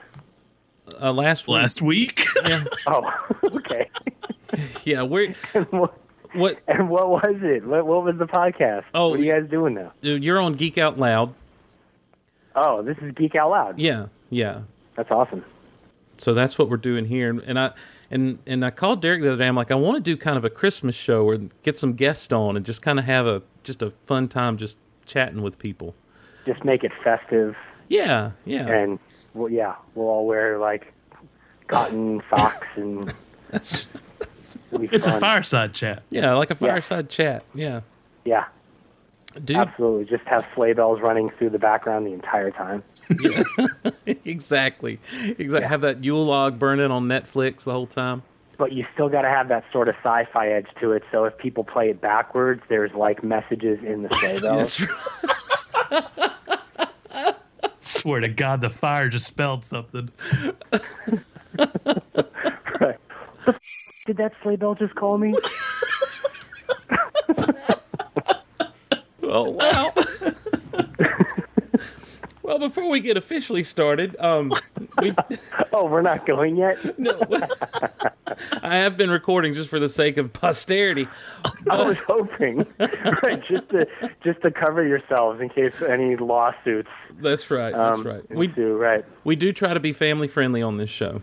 uh, 1.02 1.12
last 1.13 1.48
week? 1.48 1.56
Last 1.56 1.82
week, 1.82 2.26
Yeah, 2.48 2.63
Oh, 2.88 3.12
okay. 3.54 3.89
yeah. 4.84 5.04
We're 5.04 5.36
and, 5.54 5.65
what, 5.72 5.98
what? 6.34 6.60
and 6.68 6.89
what 6.89 7.10
was 7.10 7.36
it? 7.42 7.65
What, 7.65 7.86
what 7.86 8.04
was 8.04 8.18
the 8.18 8.26
podcast? 8.26 8.84
Oh, 8.94 9.10
what 9.10 9.20
are 9.20 9.24
you 9.24 9.32
guys 9.32 9.50
doing 9.50 9.76
now? 9.76 9.94
Dude, 10.02 10.24
you're 10.24 10.39
on 10.39 10.54
Geek 10.54 10.78
Out 10.80 10.98
Loud. 10.98 11.34
Oh, 12.56 12.82
this 12.82 12.98
is 13.02 13.13
Geek 13.13 13.36
Out 13.36 13.52
Loud. 13.52 13.80
Yeah, 13.80 14.08
yeah. 14.32 14.62
That's 14.96 15.12
awesome. 15.12 15.46
So 16.18 16.34
that's 16.34 16.58
what 16.58 16.70
we're 16.70 16.78
doing 16.78 17.06
here. 17.06 17.30
And, 17.30 17.39
and 17.42 17.60
I 17.60 17.72
and 18.12 18.39
and 18.48 18.65
I 18.65 18.72
called 18.72 19.02
Derek 19.02 19.22
the 19.22 19.30
other 19.34 19.38
day. 19.43 19.48
I'm 19.48 19.56
like, 19.56 19.72
I 19.72 19.76
want 19.76 19.95
to 19.98 20.02
do 20.02 20.17
kind 20.17 20.38
of 20.38 20.45
a 20.45 20.50
Christmas 20.50 20.95
show 20.95 21.26
or 21.28 21.38
get 21.63 21.78
some 21.78 21.93
guests 21.93 22.32
on 22.32 22.58
and 22.58 22.65
just 22.65 22.82
kind 22.82 23.00
of 23.00 23.06
have 23.06 23.26
a 23.28 23.41
just 23.63 23.82
a 23.82 23.91
fun 24.06 24.28
time 24.28 24.58
just 24.58 24.78
chatting 25.06 25.41
with 25.41 25.60
people. 25.60 25.95
Just 26.45 26.63
make 26.65 26.84
it 26.84 26.91
festive, 27.04 27.56
Yeah, 27.89 28.32
yeah. 28.45 28.65
and 28.67 28.98
well, 29.34 29.50
yeah, 29.50 29.76
we'll 29.93 30.08
all 30.08 30.26
wear 30.26 30.58
like 30.58 30.93
cotton 31.67 32.22
socks, 32.30 32.67
and 32.76 33.13
That's 33.52 33.88
it'll 34.72 34.80
be 34.80 34.89
it's 34.91 35.06
a 35.06 35.19
fireside 35.19 35.74
chat. 35.74 36.04
yeah, 36.10 36.34
like 36.34 36.50
a 36.50 36.56
fireside 36.56 37.10
chat. 37.10 37.43
Yeah, 37.54 37.82
Yeah, 38.26 38.45
dude. 39.45 39.58
absolutely. 39.58 40.06
Just 40.06 40.28
have 40.28 40.45
sleigh 40.56 40.73
bells 40.73 40.99
running 41.02 41.30
through 41.38 41.49
the 41.52 41.60
background 41.60 42.06
the 42.06 42.13
entire 42.13 42.52
time. 42.52 42.84
exactly, 44.06 44.99
exactly. 45.38 45.67
Have 45.67 45.82
that 45.82 46.04
Yule 46.04 46.25
log 46.25 46.60
burning 46.60 46.91
on 46.91 47.08
Netflix 47.08 47.63
the 47.63 47.71
whole 47.71 47.88
time. 47.88 48.23
But 48.58 48.73
you 48.73 48.86
still 48.93 49.10
got 49.10 49.21
to 49.21 49.30
have 49.30 49.47
that 49.47 49.63
sort 49.71 49.89
of 49.89 49.95
sci-fi 50.04 50.49
edge 50.49 50.67
to 50.82 50.91
it. 50.91 51.04
So 51.12 51.23
if 51.23 51.38
people 51.38 51.63
play 51.63 51.89
it 51.89 52.02
backwards, 52.02 52.62
there's 52.67 52.91
like 52.93 53.23
messages 53.23 53.80
in 53.84 54.04
the 54.04 54.10
sleigh 54.15 54.39
bells. 54.41 54.78
That's 55.89 56.12
right. 57.21 57.36
Swear 57.80 58.19
to 58.19 58.28
God, 58.28 58.62
the 58.62 58.69
fire 58.69 59.10
just 59.10 59.28
spelled 59.28 59.63
something. 59.63 60.10
Right. 62.80 62.97
Did 64.06 64.17
that 64.17 64.34
sleigh 64.43 64.58
bell 64.58 64.75
just 64.75 64.95
call 64.95 65.17
me? 65.17 65.34
Oh 69.30 69.52
wow. 69.52 69.94
well, 72.42 72.58
before 72.58 72.89
we 72.89 73.00
get 73.00 73.15
officially 73.15 73.63
started, 73.63 74.15
um, 74.20 74.52
we. 75.02 75.13
Oh, 75.72 75.86
we're 75.86 76.02
not 76.02 76.26
going 76.26 76.56
yet. 76.56 76.78
no, 76.98 77.12
I 78.63 78.78
have 78.78 78.98
been 78.98 79.12
recording 79.12 79.54
just 79.54 79.70
for 79.70 79.80
the 79.80 79.88
sake 79.88 80.18
of 80.18 80.34
posterity. 80.34 81.08
I 81.70 81.84
was 81.84 81.98
hoping, 82.08 82.65
right, 82.80 83.42
just 83.48 83.70
to 83.70 83.88
just 84.24 84.42
to 84.42 84.50
cover 84.50 84.86
yourselves 84.86 85.39
in 85.39 85.50
case 85.50 85.74
any 85.88 86.15
lawsuits 86.15 86.89
That's 87.20 87.52
right. 87.52 87.72
That's 87.72 88.00
um, 88.00 88.04
right. 88.04 88.30
We 88.32 88.48
do 88.48 88.78
right. 88.78 89.06
we 89.24 89.36
do 89.36 89.54
try 89.54 89.76
to 89.76 89.80
be 89.80 89.94
family 89.94 90.28
friendly 90.28 90.63
on 90.63 90.78
this 90.78 90.89
show. 90.89 91.22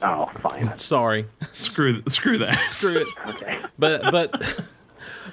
Oh, 0.00 0.30
fine. 0.40 0.78
Sorry, 0.78 1.26
Screw, 1.52 2.02
screw 2.08 2.38
that. 2.38 2.58
screw 2.60 2.96
it. 2.96 3.06
Okay. 3.26 3.60
But 3.78 4.10
but 4.10 4.62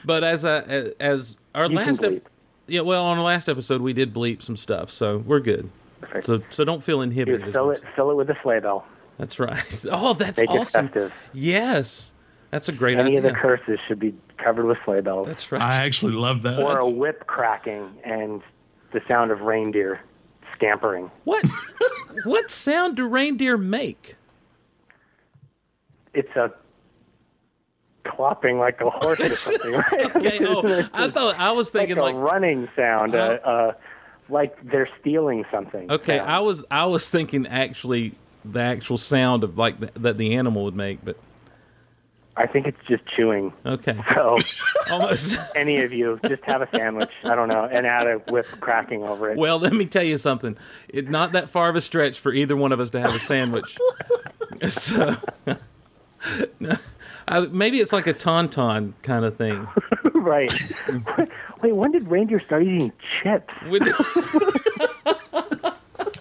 but 0.06 0.24
as 0.24 0.46
a, 0.46 0.94
as 1.00 1.36
our 1.56 1.68
You 1.68 1.76
last 1.76 2.04
ep- 2.04 2.30
yeah, 2.68 2.82
well, 2.82 3.04
on 3.06 3.18
our 3.18 3.24
last 3.24 3.50
episode 3.50 3.82
we 3.82 3.94
did 3.94 4.14
bleep 4.14 4.42
some 4.42 4.56
stuff, 4.56 4.92
so 4.92 5.18
we're 5.20 5.40
good. 5.40 5.70
Perfect. 6.02 6.26
So 6.26 6.42
so 6.50 6.64
don't 6.64 6.84
feel 6.84 7.02
inhibited. 7.02 7.44
Dude, 7.46 7.54
fill 7.54 7.72
it, 7.72 7.84
fill 7.96 8.12
it 8.12 8.16
with 8.16 8.30
a 8.30 8.38
sleigh 8.44 8.60
bell. 8.60 8.86
That's 9.18 9.40
right. 9.40 9.86
Oh, 9.92 10.14
that's 10.14 10.40
Make 10.40 10.50
awesome. 10.50 10.86
it 10.86 10.94
festive. 10.94 11.14
Yes, 11.34 12.12
that's 12.52 12.70
a 12.70 12.72
great 12.72 12.94
idea. 12.98 13.06
Any 13.06 13.18
idea. 13.18 13.30
of 13.32 13.36
the 13.36 13.42
curses 13.42 13.80
should 13.88 14.00
be 14.00 14.14
covered 14.38 14.66
with 14.66 14.78
sleigh 14.86 15.02
bells. 15.02 15.28
that's 15.28 15.52
right. 15.52 15.62
I 15.62 15.84
actually 15.86 16.14
love 16.14 16.44
that. 16.44 16.60
or 16.60 16.78
a 16.78 16.90
whip 16.90 17.28
cracking 17.28 17.90
and 18.06 18.42
the 18.94 19.02
sound 19.08 19.32
of 19.32 19.42
reindeer 19.42 20.00
scampering. 20.54 21.12
What 21.26 21.46
what 22.24 22.50
sound 22.50 22.96
do 22.96 23.08
reindeer 23.08 23.58
make? 23.58 24.16
It's 26.14 26.34
a 26.36 26.52
clopping 28.10 28.60
like 28.60 28.82
a 28.82 28.90
horse 28.90 29.20
or 29.20 29.36
something, 29.36 29.72
right? 29.74 30.16
Okay, 30.16 30.40
oh, 30.46 30.88
I 30.94 31.10
thought 31.10 31.36
I 31.38 31.52
was 31.52 31.74
like 31.74 31.88
thinking 31.88 31.98
a 31.98 32.04
like, 32.04 32.16
running 32.16 32.68
sound, 32.76 33.16
uh, 33.16 33.40
uh, 33.44 33.74
like 34.30 34.56
they're 34.70 34.90
stealing 35.00 35.46
something. 35.52 35.90
okay, 35.92 36.18
sound. 36.18 36.32
I 36.32 36.40
was 36.40 36.66
I 36.72 36.86
was 36.86 37.10
thinking 37.10 37.48
actually 37.48 38.14
the 38.46 38.62
actual 38.62 38.98
sound 38.98 39.44
of 39.44 39.58
like 39.58 39.80
the, 39.80 39.92
that 40.00 40.18
the 40.18 40.36
animal 40.36 40.64
would 40.66 40.76
make, 40.76 41.04
but 41.04 41.18
I 42.38 42.48
think 42.48 42.68
it's 42.68 42.78
just 42.88 43.04
chewing. 43.18 43.52
okay, 43.66 43.98
So 44.16 44.38
almost. 44.92 45.38
any 45.56 45.82
of 45.82 45.92
you, 45.92 46.20
just 46.28 46.44
have 46.44 46.62
a 46.62 46.70
sandwich. 46.72 47.12
I 47.26 47.36
don't 47.36 47.50
know, 47.50 47.66
and 47.66 47.86
add 47.86 48.08
a 48.08 48.16
whip 48.32 48.48
cracking 48.62 49.04
over 49.04 49.30
it. 49.32 49.38
Well, 49.38 49.60
let 49.60 49.74
me 49.74 49.86
tell 49.86 50.04
you 50.04 50.18
something. 50.18 50.56
It's 50.88 51.10
not 51.10 51.34
that 51.34 51.50
far 51.50 51.70
of 51.70 51.76
a 51.76 51.82
stretch 51.82 52.20
for 52.20 52.32
either 52.34 52.56
one 52.56 52.72
of 52.72 52.80
us 52.80 52.90
to 52.92 53.02
have 53.02 53.14
a 53.14 53.20
sandwich. 53.20 53.78
so, 54.68 55.18
I, 57.30 57.42
maybe 57.52 57.80
it's 57.80 57.94
like 57.94 58.08
a 58.08 58.14
tauntaun 58.14 58.94
kind 59.04 59.24
of 59.24 59.38
thing. 59.38 59.68
right. 60.16 60.52
Wait, 61.62 61.76
when 61.76 61.92
did 61.92 62.08
reindeer 62.10 62.42
start 62.46 62.64
eating 62.64 62.92
chips? 63.22 63.54
Would- 63.68 63.84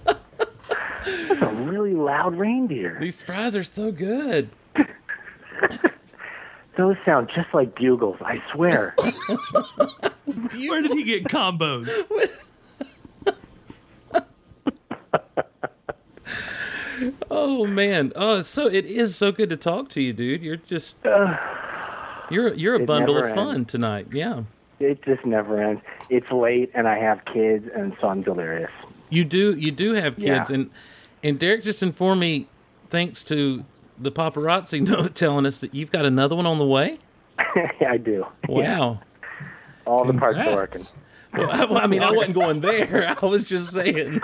That's 0.04 1.42
a 1.42 1.46
really 1.64 1.94
loud 1.94 2.34
reindeer. 2.36 2.98
These 3.00 3.22
fries 3.22 3.56
are 3.56 3.64
so 3.64 3.90
good. 3.90 4.50
Those 6.76 6.96
sound 7.04 7.30
just 7.34 7.52
like 7.54 7.74
bugles. 7.74 8.18
I 8.20 8.40
swear. 8.52 8.94
Where 10.54 10.82
did 10.82 10.92
he 10.92 11.02
get 11.04 11.24
combos? 11.24 11.88
Oh 17.30 17.66
man. 17.66 18.12
Oh, 18.16 18.40
so 18.42 18.66
it 18.66 18.84
is 18.86 19.14
so 19.16 19.32
good 19.32 19.50
to 19.50 19.56
talk 19.56 19.88
to 19.90 20.02
you, 20.02 20.12
dude. 20.12 20.42
You're 20.42 20.56
just 20.56 21.04
uh, 21.06 21.36
you're 22.30 22.54
you're 22.54 22.74
a 22.74 22.84
bundle 22.84 23.16
of 23.18 23.34
fun 23.34 23.56
ends. 23.56 23.70
tonight. 23.72 24.08
Yeah. 24.12 24.42
it 24.80 25.02
just 25.02 25.24
never 25.24 25.62
ends. 25.62 25.82
It's 26.10 26.30
late, 26.30 26.70
and 26.74 26.86
I 26.88 26.98
have 26.98 27.24
kids, 27.26 27.68
and 27.74 27.96
so 28.00 28.08
I'm 28.08 28.22
delirious. 28.22 28.70
You 29.10 29.24
do 29.24 29.54
you 29.56 29.70
do 29.70 29.94
have 29.94 30.16
kids 30.16 30.50
Yeah. 30.50 30.54
and 30.56 30.70
and 31.22 31.38
Derek 31.38 31.62
just 31.62 31.82
informed 31.82 32.20
me 32.20 32.46
thanks 32.90 33.24
to 33.24 33.64
the 33.98 34.12
paparazzi 34.12 34.80
note 34.88 35.14
telling 35.14 35.46
us 35.46 35.60
that 35.60 35.74
you've 35.74 35.90
got 35.90 36.04
another 36.06 36.36
one 36.36 36.46
on 36.46 36.58
the 36.58 36.66
way. 36.66 36.98
I 37.86 37.96
do. 37.96 38.26
Wow. 38.48 39.00
All 39.86 40.04
the 40.04 40.12
parts 40.14 40.38
are 40.38 40.54
working. 40.54 40.82
Well, 41.32 41.50
I, 41.50 41.64
well, 41.70 41.78
I 41.78 41.86
mean, 41.86 42.02
I 42.02 42.10
wasn't 42.12 42.34
going 42.34 42.60
there. 42.60 43.14
I 43.20 43.26
was 43.26 43.44
just 43.44 43.72
saying, 43.72 44.20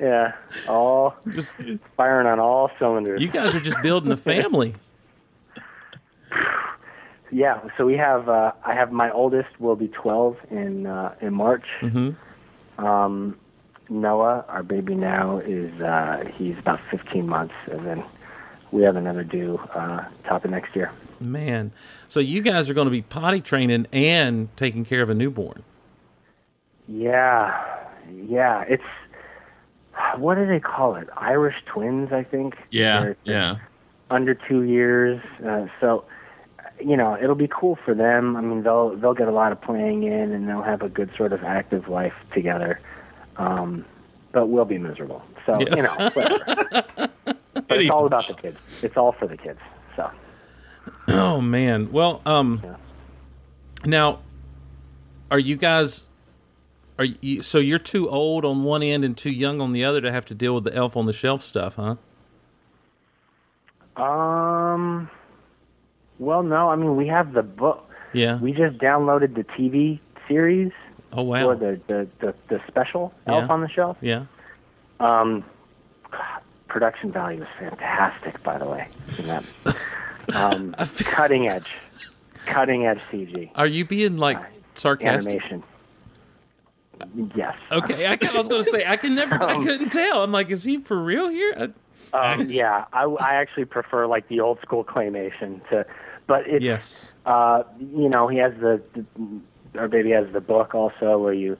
Yeah, 0.00 0.32
all 0.66 1.14
just 1.34 1.56
firing 1.96 2.26
on 2.26 2.40
all 2.40 2.70
cylinders. 2.78 3.20
you 3.20 3.28
guys 3.28 3.54
are 3.54 3.60
just 3.60 3.82
building 3.82 4.10
a 4.12 4.16
family. 4.16 4.74
Yeah, 7.32 7.60
so 7.78 7.86
we 7.86 7.94
have. 7.96 8.28
Uh, 8.28 8.52
I 8.64 8.74
have 8.74 8.90
my 8.90 9.10
oldest 9.12 9.60
will 9.60 9.76
be 9.76 9.86
12 9.88 10.36
in 10.50 10.86
uh, 10.86 11.14
in 11.20 11.32
March. 11.32 11.64
Mm-hmm. 11.80 12.84
Um, 12.84 13.38
Noah, 13.88 14.44
our 14.48 14.62
baby 14.62 14.94
now, 14.94 15.38
is 15.38 15.72
uh, 15.80 16.24
he's 16.36 16.58
about 16.58 16.80
15 16.90 17.28
months, 17.28 17.54
and 17.70 17.86
then 17.86 18.04
we 18.72 18.82
have 18.82 18.96
another 18.96 19.24
due 19.24 19.58
uh, 19.74 20.04
top 20.24 20.44
of 20.44 20.50
next 20.50 20.74
year. 20.74 20.90
Man, 21.20 21.72
so 22.08 22.18
you 22.20 22.40
guys 22.40 22.70
are 22.70 22.74
going 22.74 22.86
to 22.86 22.90
be 22.90 23.02
potty 23.02 23.40
training 23.40 23.86
and 23.92 24.48
taking 24.56 24.84
care 24.84 25.02
of 25.02 25.10
a 25.10 25.14
newborn. 25.14 25.62
Yeah, 26.88 27.86
yeah. 28.28 28.64
It's 28.68 28.82
what 30.16 30.36
do 30.36 30.46
they 30.46 30.60
call 30.60 30.94
it? 30.96 31.08
Irish 31.16 31.56
twins, 31.66 32.12
I 32.12 32.22
think. 32.24 32.54
Yeah, 32.70 33.00
They're- 33.00 33.16
yeah. 33.24 33.56
under 34.10 34.34
two 34.34 34.62
years. 34.62 35.20
Uh, 35.46 35.66
so 35.80 36.04
you 36.82 36.96
know, 36.96 37.14
it'll 37.22 37.34
be 37.34 37.48
cool 37.48 37.78
for 37.84 37.94
them. 37.94 38.36
I 38.36 38.40
mean, 38.40 38.62
they'll 38.62 38.96
they'll 38.96 39.14
get 39.14 39.28
a 39.28 39.32
lot 39.32 39.52
of 39.52 39.60
playing 39.60 40.02
in, 40.04 40.32
and 40.32 40.48
they'll 40.48 40.62
have 40.62 40.82
a 40.82 40.88
good 40.88 41.10
sort 41.16 41.32
of 41.32 41.42
active 41.44 41.88
life 41.88 42.14
together. 42.32 42.80
Um, 43.36 43.84
but 44.32 44.46
we'll 44.46 44.64
be 44.64 44.78
miserable. 44.78 45.22
So 45.46 45.58
Yeah. 45.60 45.76
you 45.76 45.82
know, 45.82 45.94
whatever. 46.14 47.08
but 47.24 47.80
it's 47.80 47.90
all 47.90 48.06
about 48.06 48.28
the 48.28 48.34
kids. 48.34 48.58
It's 48.82 48.96
all 48.96 49.12
for 49.12 49.26
the 49.26 49.36
kids. 49.36 49.58
So 49.96 50.10
Oh 51.08 51.40
man. 51.40 51.90
Well, 51.92 52.22
um, 52.24 52.60
Yeah. 52.64 52.76
now, 53.84 54.20
are 55.30 55.38
you 55.38 55.56
guys? 55.56 56.08
Are 57.00 57.06
you 57.22 57.42
so 57.42 57.56
you're 57.56 57.78
too 57.78 58.10
old 58.10 58.44
on 58.44 58.62
one 58.62 58.82
end 58.82 59.04
and 59.06 59.16
too 59.16 59.30
young 59.30 59.58
on 59.62 59.72
the 59.72 59.82
other 59.82 60.02
to 60.02 60.12
have 60.12 60.26
to 60.26 60.34
deal 60.34 60.54
with 60.54 60.64
the 60.64 60.74
elf 60.74 60.98
on 60.98 61.06
the 61.06 61.14
shelf 61.14 61.42
stuff, 61.42 61.76
huh? 61.76 61.96
Um. 63.96 65.08
Well, 66.18 66.42
no. 66.42 66.68
I 66.68 66.76
mean, 66.76 66.96
we 66.96 67.06
have 67.06 67.32
the 67.32 67.42
book. 67.42 67.88
Yeah. 68.12 68.36
We 68.38 68.52
just 68.52 68.76
downloaded 68.76 69.34
the 69.34 69.44
TV 69.44 69.98
series 70.28 70.72
oh 71.14 71.22
wow. 71.22 71.46
or 71.48 71.56
the 71.56 71.80
the 71.86 72.06
the, 72.20 72.34
the 72.48 72.60
special 72.68 73.14
Yeah. 73.26 73.36
Elf 73.40 73.50
on 73.50 73.62
the 73.62 73.68
Shelf. 73.70 73.96
yeah. 74.02 74.26
Um, 75.00 75.42
production 76.68 77.10
value 77.12 77.40
is 77.40 77.48
fantastic, 77.58 78.42
by 78.42 78.58
the 78.58 78.66
way. 78.66 78.88
Um, 80.34 80.76
cutting 80.98 81.48
edge, 81.48 81.78
cutting 82.46 82.86
edge 82.86 83.00
CG 83.10 83.50
Are 83.56 83.66
you 83.66 83.84
being 83.84 84.16
like 84.18 84.38
sarcastic? 84.74 85.32
animation. 85.32 85.64
Yes. 87.34 87.54
Okay, 87.72 88.06
I, 88.06 88.12
I 88.12 88.36
was 88.38 88.48
going 88.48 88.64
to 88.64 88.70
say 88.70 88.84
I 88.86 88.96
can 88.96 89.14
never. 89.14 89.34
I 89.42 89.54
Um, 89.54 89.64
couldn't 89.64 89.90
tell. 89.90 90.22
I'm 90.22 90.32
like, 90.32 90.50
is 90.50 90.64
he 90.64 90.78
for 90.78 91.00
real 91.02 91.28
here? 91.28 91.72
I, 92.12 92.32
Um, 92.32 92.50
yeah, 92.50 92.84
I, 92.92 93.04
I 93.04 93.34
actually 93.34 93.64
prefer 93.66 94.06
like 94.06 94.28
the 94.28 94.40
old 94.40 94.60
school 94.62 94.84
claymation 94.84 95.66
to, 95.70 95.84
but 96.26 96.46
it's 96.46 96.64
yes. 96.64 97.12
uh, 97.26 97.62
you 97.78 98.08
know, 98.08 98.28
he 98.28 98.38
has 98.38 98.52
the, 98.60 98.80
the 98.94 99.04
our 99.78 99.88
baby 99.88 100.10
has 100.10 100.26
the 100.32 100.40
book 100.40 100.74
also 100.74 101.18
where 101.18 101.32
you, 101.32 101.56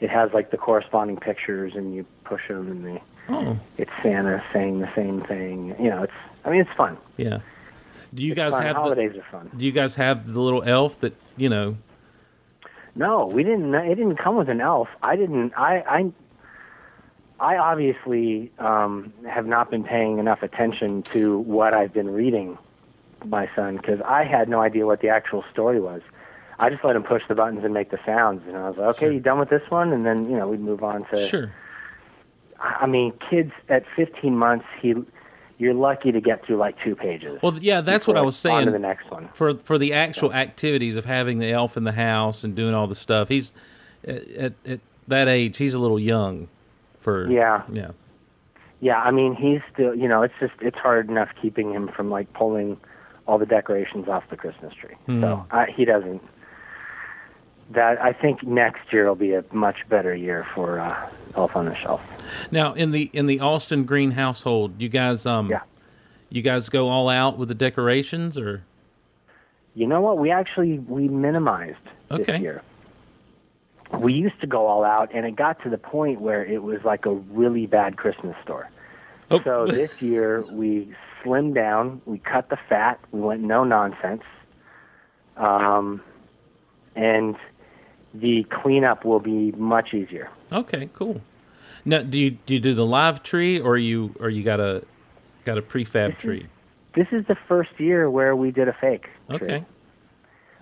it 0.00 0.10
has 0.10 0.30
like 0.32 0.50
the 0.50 0.56
corresponding 0.56 1.16
pictures 1.16 1.74
and 1.76 1.94
you 1.94 2.04
push 2.24 2.48
them 2.48 2.68
and 2.70 2.84
they, 2.86 3.02
Oh, 3.28 3.56
it's 3.78 3.90
Santa 4.02 4.42
saying 4.52 4.80
the 4.80 4.90
same 4.96 5.20
thing. 5.22 5.76
You 5.78 5.90
know, 5.90 6.02
it's 6.02 6.12
I 6.44 6.50
mean 6.50 6.60
it's 6.62 6.76
fun. 6.76 6.96
yeah. 7.16 7.38
Do 8.12 8.22
you 8.22 8.32
It's 8.32 8.36
guys 8.38 8.52
fun. 8.52 8.62
have 8.62 8.74
the? 8.76 8.80
holidays 8.82 9.16
are 9.16 9.24
fun. 9.30 9.50
Do 9.56 9.64
you 9.64 9.70
guys 9.72 9.94
have 9.94 10.30
the 10.32 10.40
little 10.40 10.62
elf 10.64 10.98
that 11.00 11.14
you 11.36 11.48
know? 11.48 11.76
No, 12.94 13.26
we 13.26 13.42
didn't. 13.42 13.74
It 13.74 13.94
didn't 13.94 14.16
come 14.16 14.36
with 14.36 14.48
an 14.48 14.60
elf. 14.60 14.88
I 15.02 15.16
didn't. 15.16 15.52
I. 15.56 15.78
I. 15.80 16.12
I 17.40 17.56
obviously 17.56 18.52
um, 18.60 19.12
have 19.28 19.46
not 19.46 19.68
been 19.70 19.82
paying 19.82 20.18
enough 20.18 20.42
attention 20.44 21.02
to 21.12 21.38
what 21.40 21.74
I've 21.74 21.92
been 21.92 22.10
reading, 22.10 22.56
my 23.24 23.50
son, 23.56 23.78
because 23.78 24.00
I 24.04 24.22
had 24.22 24.48
no 24.48 24.60
idea 24.60 24.86
what 24.86 25.00
the 25.00 25.08
actual 25.08 25.42
story 25.50 25.80
was. 25.80 26.02
I 26.60 26.70
just 26.70 26.84
let 26.84 26.94
him 26.94 27.02
push 27.02 27.22
the 27.28 27.34
buttons 27.34 27.64
and 27.64 27.74
make 27.74 27.90
the 27.90 27.98
sounds, 28.06 28.42
and 28.46 28.56
I 28.56 28.68
was 28.68 28.76
like, 28.78 28.86
"Okay, 28.90 29.06
Sure. 29.06 29.12
you 29.12 29.18
done 29.20 29.40
with 29.40 29.48
this 29.48 29.68
one?" 29.70 29.92
And 29.92 30.06
then 30.06 30.30
you 30.30 30.36
know 30.36 30.48
we'd 30.48 30.60
move 30.60 30.84
on 30.84 31.04
to. 31.06 31.26
Sure. 31.26 31.50
I 32.60 32.82
I 32.82 32.86
mean, 32.86 33.12
kids 33.28 33.50
at 33.68 33.84
15 33.96 34.36
months, 34.36 34.66
he, 34.80 34.94
you're 35.62 35.74
lucky 35.74 36.10
to 36.10 36.20
get 36.20 36.44
through 36.44 36.56
like 36.56 36.74
two 36.82 36.96
pages. 36.96 37.38
Well, 37.40 37.56
yeah, 37.60 37.82
that's 37.82 38.08
what 38.08 38.16
I 38.16 38.22
was 38.22 38.44
On 38.44 38.64
to 38.64 38.72
the 38.72 38.78
next 38.80 39.08
one. 39.10 39.28
For 39.32 39.54
for 39.54 39.78
the 39.78 39.92
actual 39.92 40.32
activities 40.32 40.96
of 40.96 41.04
having 41.04 41.38
the 41.38 41.52
elf 41.52 41.76
in 41.76 41.84
the 41.84 41.92
house 41.92 42.42
and 42.42 42.56
doing 42.56 42.74
all 42.74 42.88
the 42.88 42.96
stuff, 42.96 43.28
he's 43.28 43.52
at, 44.04 44.28
at, 44.32 44.52
at 44.66 44.80
that 45.06 45.28
age. 45.28 45.58
He's 45.58 45.74
a 45.74 45.78
little 45.78 46.00
young. 46.00 46.48
For 47.00 47.30
Yeah. 47.30 47.62
yeah. 47.72 47.92
Yeah, 48.80 48.98
I 48.98 49.12
mean, 49.12 49.36
he's 49.36 49.60
still, 49.72 49.94
you 49.94 50.08
know, 50.08 50.22
it's 50.22 50.34
just, 50.40 50.54
it's 50.60 50.76
hard 50.76 51.08
enough 51.08 51.28
keeping 51.40 51.72
him 51.72 51.88
from 51.94 52.10
like 52.10 52.32
pulling 52.32 52.76
all 53.28 53.38
the 53.38 53.46
decorations 53.46 54.08
off 54.08 54.24
the 54.28 54.36
Christmas 54.36 54.74
tree. 54.74 54.96
So 55.06 55.36
hmm. 55.36 55.54
I, 55.54 55.66
he 55.70 55.84
doesn't. 55.84 56.20
That 57.70 58.02
I 58.02 58.12
think 58.12 58.42
next 58.42 58.92
year 58.92 59.06
will 59.08 59.14
be 59.14 59.32
a 59.32 59.44
much 59.52 59.76
better 59.88 60.14
year 60.14 60.46
for 60.54 60.78
uh, 60.78 61.08
Elf 61.36 61.56
on 61.56 61.64
the 61.66 61.74
Shelf. 61.76 62.00
Now 62.50 62.74
in 62.74 62.90
the 62.90 63.10
in 63.14 63.26
the 63.26 63.40
Austin 63.40 63.84
Green 63.84 64.10
household, 64.12 64.80
you 64.80 64.88
guys 64.90 65.24
um 65.24 65.48
Yeah. 65.48 65.62
you 66.28 66.42
guys 66.42 66.68
go 66.68 66.88
all 66.88 67.08
out 67.08 67.38
with 67.38 67.48
the 67.48 67.54
decorations 67.54 68.36
or 68.36 68.62
You 69.74 69.86
know 69.86 70.02
what? 70.02 70.18
We 70.18 70.30
actually 70.30 70.80
we 70.80 71.08
minimized 71.08 71.78
Okay. 72.10 72.24
this 72.32 72.40
year. 72.42 72.62
We 73.98 74.12
used 74.12 74.38
to 74.40 74.46
go 74.46 74.66
all 74.66 74.84
out, 74.84 75.10
and 75.14 75.24
it 75.26 75.36
got 75.36 75.62
to 75.64 75.70
the 75.70 75.76
point 75.78 76.20
where 76.20 76.44
it 76.44 76.62
was 76.62 76.82
like 76.84 77.04
a 77.06 77.12
really 77.14 77.66
bad 77.66 77.96
Christmas 77.96 78.34
store. 78.42 78.68
oh, 79.30 79.40
So 79.44 79.66
this 79.70 79.90
year 80.00 80.44
we 80.46 80.94
slimmed 81.22 81.54
down, 81.54 82.02
we 82.06 82.18
cut 82.18 82.48
the 82.50 82.58
fat, 82.68 82.98
we 83.12 83.20
went 83.20 83.42
no 83.42 83.64
nonsense, 83.64 84.22
um, 85.36 86.02
and 86.96 87.36
the 88.14 88.44
cleanup 88.50 89.04
will 89.04 89.20
be 89.20 89.52
much 89.52 89.94
easier. 89.94 90.30
okay, 90.52 90.88
cool. 90.94 91.20
Now, 91.84 92.02
do 92.02 92.16
you 92.18 92.30
do 92.46 92.54
you 92.54 92.60
do 92.60 92.74
the 92.74 92.86
live 92.86 93.22
tree 93.22 93.58
or 93.58 93.76
you 93.76 94.14
or 94.20 94.28
you 94.30 94.42
got 94.44 94.60
a 94.60 94.84
got 95.44 95.58
a 95.58 95.62
prefab 95.62 96.16
tree? 96.18 96.46
This 96.94 97.08
is 97.10 97.26
the 97.26 97.36
first 97.48 97.70
year 97.78 98.08
where 98.10 98.36
we 98.36 98.50
did 98.50 98.68
a 98.68 98.72
fake. 98.74 99.06
tree. 99.28 99.36
Okay. 99.36 99.64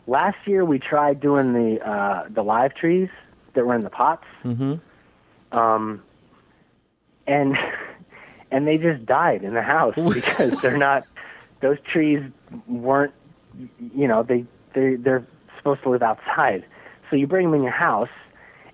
Last 0.07 0.39
year 0.47 0.65
we 0.65 0.79
tried 0.79 1.21
doing 1.21 1.53
the 1.53 1.87
uh, 1.87 2.25
the 2.31 2.43
live 2.43 2.75
trees 2.75 3.09
that 3.55 3.67
were 3.67 3.75
in 3.75 3.81
the 3.83 3.91
pots, 3.91 4.25
Mm-hmm. 4.45 4.75
um, 5.57 6.03
and 7.27 7.57
and 8.51 8.67
they 8.67 8.79
just 8.79 9.05
died 9.05 9.45
in 9.45 9.55
the 9.55 9.63
house 9.63 9.95
because 10.15 10.59
they're 10.63 10.79
not. 10.79 11.05
Those 11.61 11.77
trees 11.93 12.23
weren't. 12.67 13.13
You 13.95 14.09
know 14.09 14.23
they 14.23 14.47
they 14.75 14.95
they're 14.95 15.27
supposed 15.59 15.83
to 15.83 15.91
live 15.91 16.03
outside, 16.03 16.65
so 17.11 17.17
you 17.17 17.27
bring 17.27 17.47
them 17.47 17.55
in 17.55 17.63
your 17.63 17.73
house, 17.73 18.09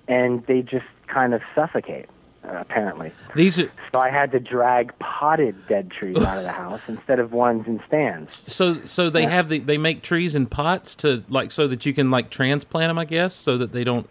and 0.08 0.44
they 0.46 0.62
just 0.62 0.84
kind 1.08 1.34
of 1.34 1.40
suffocate. 1.54 2.06
Uh, 2.44 2.58
apparently, 2.60 3.10
These 3.34 3.58
are 3.58 3.68
so 3.90 3.98
I 3.98 4.08
had 4.10 4.30
to 4.30 4.38
drag 4.38 4.96
potted 5.00 5.56
dead 5.66 5.90
trees 5.90 6.16
out 6.22 6.38
of 6.38 6.44
the 6.44 6.52
house 6.64 6.80
instead 6.88 7.18
of 7.18 7.32
ones 7.32 7.66
in 7.66 7.82
stands. 7.88 8.40
so 8.46 8.78
so 8.86 9.10
they 9.10 9.22
Yeah. 9.22 9.30
have 9.30 9.48
the 9.48 9.58
they 9.58 9.78
make 9.78 10.02
trees 10.02 10.36
in 10.36 10.46
pots 10.46 10.94
to 10.96 11.24
like 11.28 11.50
so 11.50 11.66
that 11.66 11.84
you 11.86 11.92
can 11.92 12.08
like 12.10 12.30
transplant 12.30 12.90
them, 12.90 12.98
I 12.98 13.04
guess, 13.04 13.34
so 13.34 13.58
that 13.58 13.72
they 13.72 13.82
don't. 13.82 14.08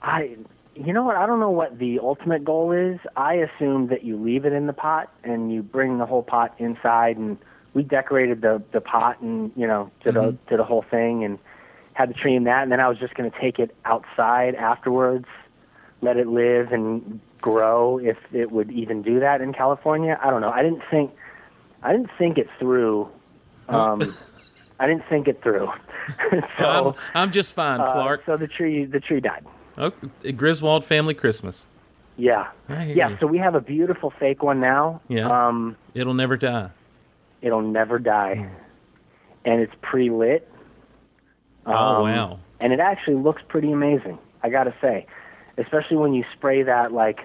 I, 0.00 0.36
you 0.74 0.94
know 0.94 1.02
what? 1.04 1.16
I 1.16 1.26
don't 1.26 1.40
know 1.40 1.50
what 1.50 1.78
the 1.78 1.98
ultimate 1.98 2.46
goal 2.46 2.72
is. 2.72 2.98
I 3.14 3.34
assume 3.34 3.88
that 3.88 4.04
you 4.04 4.16
leave 4.16 4.46
it 4.46 4.54
in 4.54 4.66
the 4.66 4.72
pot 4.72 5.12
and 5.22 5.52
you 5.52 5.62
bring 5.62 5.98
the 5.98 6.06
whole 6.06 6.22
pot 6.22 6.54
inside, 6.58 7.18
and 7.18 7.36
we 7.74 7.82
decorated 7.82 8.40
the 8.40 8.62
the 8.72 8.80
pot 8.80 9.20
and 9.20 9.52
you 9.54 9.66
know 9.66 9.90
did 10.02 10.14
Mhm. 10.14 10.28
a 10.28 10.32
did 10.48 10.60
a 10.60 10.64
whole 10.64 10.82
thing 10.90 11.24
and 11.24 11.38
had 12.00 12.08
the 12.10 12.14
tree 12.14 12.34
in 12.34 12.44
that, 12.44 12.62
and 12.62 12.72
then 12.72 12.80
I 12.80 12.88
was 12.88 12.98
just 12.98 13.14
going 13.14 13.30
to 13.30 13.40
take 13.40 13.58
it 13.58 13.74
outside 13.84 14.54
afterwards, 14.54 15.26
let 16.00 16.16
it 16.16 16.26
live 16.26 16.72
and 16.72 17.20
grow 17.40 17.98
if 17.98 18.16
it 18.32 18.50
would 18.50 18.70
even 18.70 19.02
do 19.02 19.20
that 19.20 19.40
in 19.40 19.52
California. 19.52 20.18
I 20.22 20.30
don't 20.30 20.40
know. 20.40 20.50
I 20.50 20.62
didn't 20.62 20.82
think 20.90 21.10
I 21.82 21.92
didn't 21.92 22.10
think 22.18 22.38
it 22.38 22.48
through. 22.58 23.08
Um, 23.68 24.16
I 24.78 24.86
didn't 24.86 25.04
think 25.08 25.28
it 25.28 25.42
through. 25.42 25.68
so. 26.58 26.96
I'm, 27.14 27.22
I'm 27.22 27.32
just 27.32 27.52
fine, 27.54 27.80
uh, 27.80 27.92
Clark. 27.92 28.22
so 28.26 28.36
the 28.36 28.48
tree, 28.48 28.84
the 28.84 29.00
tree 29.00 29.20
died. 29.20 29.44
Okay. 29.78 30.32
Griswold 30.32 30.84
family 30.84 31.14
Christmas. 31.14 31.64
Yeah. 32.16 32.48
Yeah, 32.68 33.08
you. 33.10 33.16
so 33.20 33.26
we 33.26 33.38
have 33.38 33.54
a 33.54 33.60
beautiful 33.60 34.12
fake 34.18 34.42
one 34.42 34.60
now. 34.60 35.00
Yeah. 35.08 35.28
Um, 35.48 35.76
It'll 35.94 36.14
never 36.14 36.36
die. 36.36 36.70
it'll 37.40 37.62
never 37.62 37.98
die. 37.98 38.50
And 39.44 39.60
it's 39.62 39.72
pre 39.80 40.10
lit. 41.70 41.78
oh 41.78 42.02
wow. 42.04 42.38
And 42.60 42.72
it 42.72 42.80
actually 42.80 43.16
looks 43.16 43.42
pretty 43.48 43.72
amazing, 43.72 44.18
I 44.42 44.50
gotta 44.50 44.74
say. 44.80 45.06
Especially 45.58 45.96
when 45.96 46.12
you 46.14 46.24
spray 46.36 46.62
that 46.62 46.92
like 46.92 47.20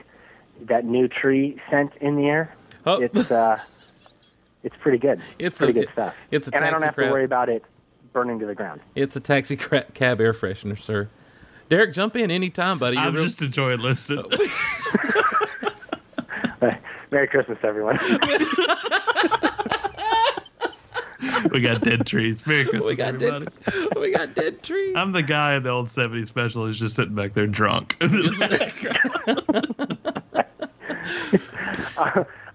that 0.63 0.86
new 0.86 1.08
tree 1.08 1.60
scent 1.69 1.91
in 2.01 2.15
the 2.15 2.25
air. 2.27 2.55
Oh. 2.86 3.01
It's 3.01 3.31
uh 3.31 3.60
it's 4.63 4.75
pretty 4.81 4.97
good. 4.97 5.21
It's 5.39 5.60
pretty 5.60 5.79
a- 5.79 5.84
good 5.84 5.91
stuff. 5.93 6.15
it's 6.31 6.47
a 6.47 6.55
and 6.55 6.63
I 6.63 6.69
don't 6.69 6.79
taxi 6.79 6.86
have 6.86 6.95
crab. 6.95 7.08
to 7.08 7.12
worry 7.13 7.25
about 7.25 7.49
it 7.49 7.63
burning 8.13 8.39
to 8.39 8.45
the 8.45 8.55
ground. 8.55 8.79
It's 8.95 9.15
a 9.15 9.19
taxi 9.19 9.58
cra- 9.58 9.86
cab 9.93 10.21
air 10.21 10.31
freshener, 10.34 10.79
sir. 10.79 11.10
Derek, 11.67 11.93
jump 11.93 12.15
in 12.15 12.29
anytime, 12.31 12.77
buddy. 12.79 12.95
You're 12.95 13.05
I'm 13.05 13.13
real- 13.15 13.25
just 13.25 13.41
enjoying 13.41 13.79
listening. 13.81 14.23
Merry 17.12 17.27
Christmas 17.27 17.58
everyone. 17.63 17.97
we 21.51 21.59
got 21.61 21.81
dead 21.83 22.05
trees. 22.05 22.45
Merry 22.45 22.63
Christmas, 22.65 22.85
we 22.85 22.95
got 22.95 23.15
everybody. 23.15 23.45
dead. 23.65 23.88
we 23.99 24.11
got 24.11 24.35
dead 24.35 24.61
trees. 24.63 24.93
I'm 24.95 25.11
the 25.11 25.23
guy 25.23 25.55
in 25.55 25.63
the 25.63 25.69
old 25.69 25.88
70s 25.88 26.27
special 26.27 26.65
who's 26.65 26.79
just 26.79 26.95
sitting 26.95 27.15
back 27.15 27.33
there 27.33 27.47
drunk. 27.47 27.97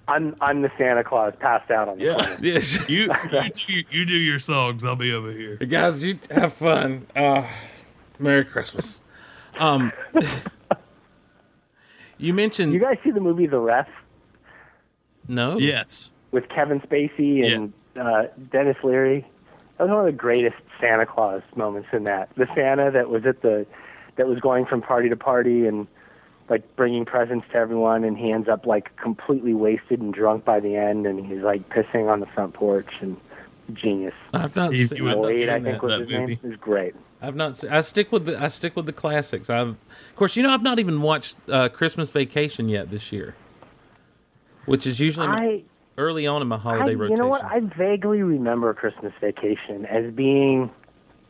I'm 0.08 0.34
I'm 0.40 0.62
the 0.62 0.70
Santa 0.76 1.04
Claus 1.04 1.34
passed 1.38 1.70
out 1.70 1.88
on 1.88 1.98
the 1.98 2.14
corner. 2.14 2.36
yes. 2.42 2.88
you, 2.88 3.12
you, 3.32 3.50
do, 3.50 3.82
you 3.90 4.04
do 4.04 4.12
your 4.12 4.38
songs. 4.40 4.84
I'll 4.84 4.96
be 4.96 5.12
over 5.12 5.30
here. 5.30 5.56
guys, 5.56 6.02
you 6.02 6.18
have 6.30 6.52
fun. 6.52 7.06
Uh, 7.14 7.46
Merry 8.18 8.44
Christmas. 8.44 9.00
Um, 9.58 9.92
you 12.18 12.34
mentioned 12.34 12.72
You 12.72 12.80
guys 12.80 12.96
see 13.04 13.10
the 13.10 13.20
movie 13.20 13.46
The 13.46 13.58
Ref? 13.58 13.88
no. 15.28 15.58
Yes. 15.58 16.10
with 16.32 16.48
Kevin 16.48 16.80
Spacey 16.80 17.44
and 17.52 17.66
Yes. 17.68 17.79
Uh, 17.96 18.24
Denis 18.52 18.76
Leary 18.84 19.26
That 19.78 19.84
was 19.84 19.90
one 19.90 20.00
of 20.00 20.06
the 20.06 20.12
greatest 20.12 20.56
Santa 20.80 21.06
Claus 21.06 21.42
moments 21.56 21.88
in 21.92 22.04
that. 22.04 22.28
The 22.36 22.46
Santa 22.54 22.90
that 22.92 23.08
was 23.10 23.26
at 23.26 23.42
the 23.42 23.66
that 24.16 24.26
was 24.28 24.38
going 24.40 24.66
from 24.66 24.82
party 24.82 25.08
to 25.08 25.16
party 25.16 25.66
and 25.66 25.86
like 26.48 26.76
bringing 26.76 27.04
presents 27.04 27.46
to 27.52 27.56
everyone, 27.56 28.02
and 28.04 28.18
he 28.18 28.32
ends 28.32 28.48
up 28.48 28.66
like 28.66 28.94
completely 28.96 29.54
wasted 29.54 30.00
and 30.00 30.12
drunk 30.12 30.44
by 30.44 30.58
the 30.60 30.76
end, 30.76 31.06
and 31.06 31.24
he's 31.24 31.42
like 31.42 31.68
pissing 31.68 32.10
on 32.10 32.20
the 32.20 32.26
front 32.26 32.54
porch 32.54 32.90
and 33.00 33.16
genius. 33.72 34.14
I've 34.34 34.54
not 34.56 34.72
You- 34.72 34.86
seen, 34.86 34.98
you 34.98 35.08
I've 35.10 35.16
not 35.16 35.22
not 35.22 35.36
seen 35.36 35.48
I 35.48 35.60
think 35.60 35.64
that. 35.64 35.82
was 35.82 35.90
that 35.92 36.00
his 36.00 36.08
movie. 36.10 36.26
name. 36.26 36.38
It 36.42 36.48
was 36.48 36.56
great. 36.56 36.94
I've 37.22 37.36
not. 37.36 37.56
se- 37.56 37.68
I 37.68 37.80
stick 37.82 38.10
with 38.12 38.24
the. 38.26 38.42
I 38.42 38.48
stick 38.48 38.74
with 38.76 38.86
the 38.86 38.92
classics. 38.92 39.48
I've, 39.50 39.68
of 39.68 39.76
course, 40.16 40.36
you 40.36 40.42
know, 40.42 40.50
I've 40.52 40.62
not 40.62 40.78
even 40.78 41.02
watched 41.02 41.36
uh, 41.48 41.68
Christmas 41.68 42.10
Vacation 42.10 42.68
yet 42.68 42.90
this 42.90 43.12
year, 43.12 43.34
which 44.66 44.86
is 44.86 45.00
usually 45.00 45.28
my- 45.28 45.40
I 45.40 45.62
early 45.98 46.26
on 46.26 46.42
in 46.42 46.48
my 46.48 46.56
I, 46.56 46.60
holiday 46.60 46.92
you 46.92 46.98
rotation. 46.98 47.22
know 47.22 47.28
what? 47.28 47.44
I 47.44 47.60
vaguely 47.60 48.22
remember 48.22 48.72
Christmas 48.74 49.12
Vacation 49.20 49.86
as 49.86 50.12
being 50.12 50.70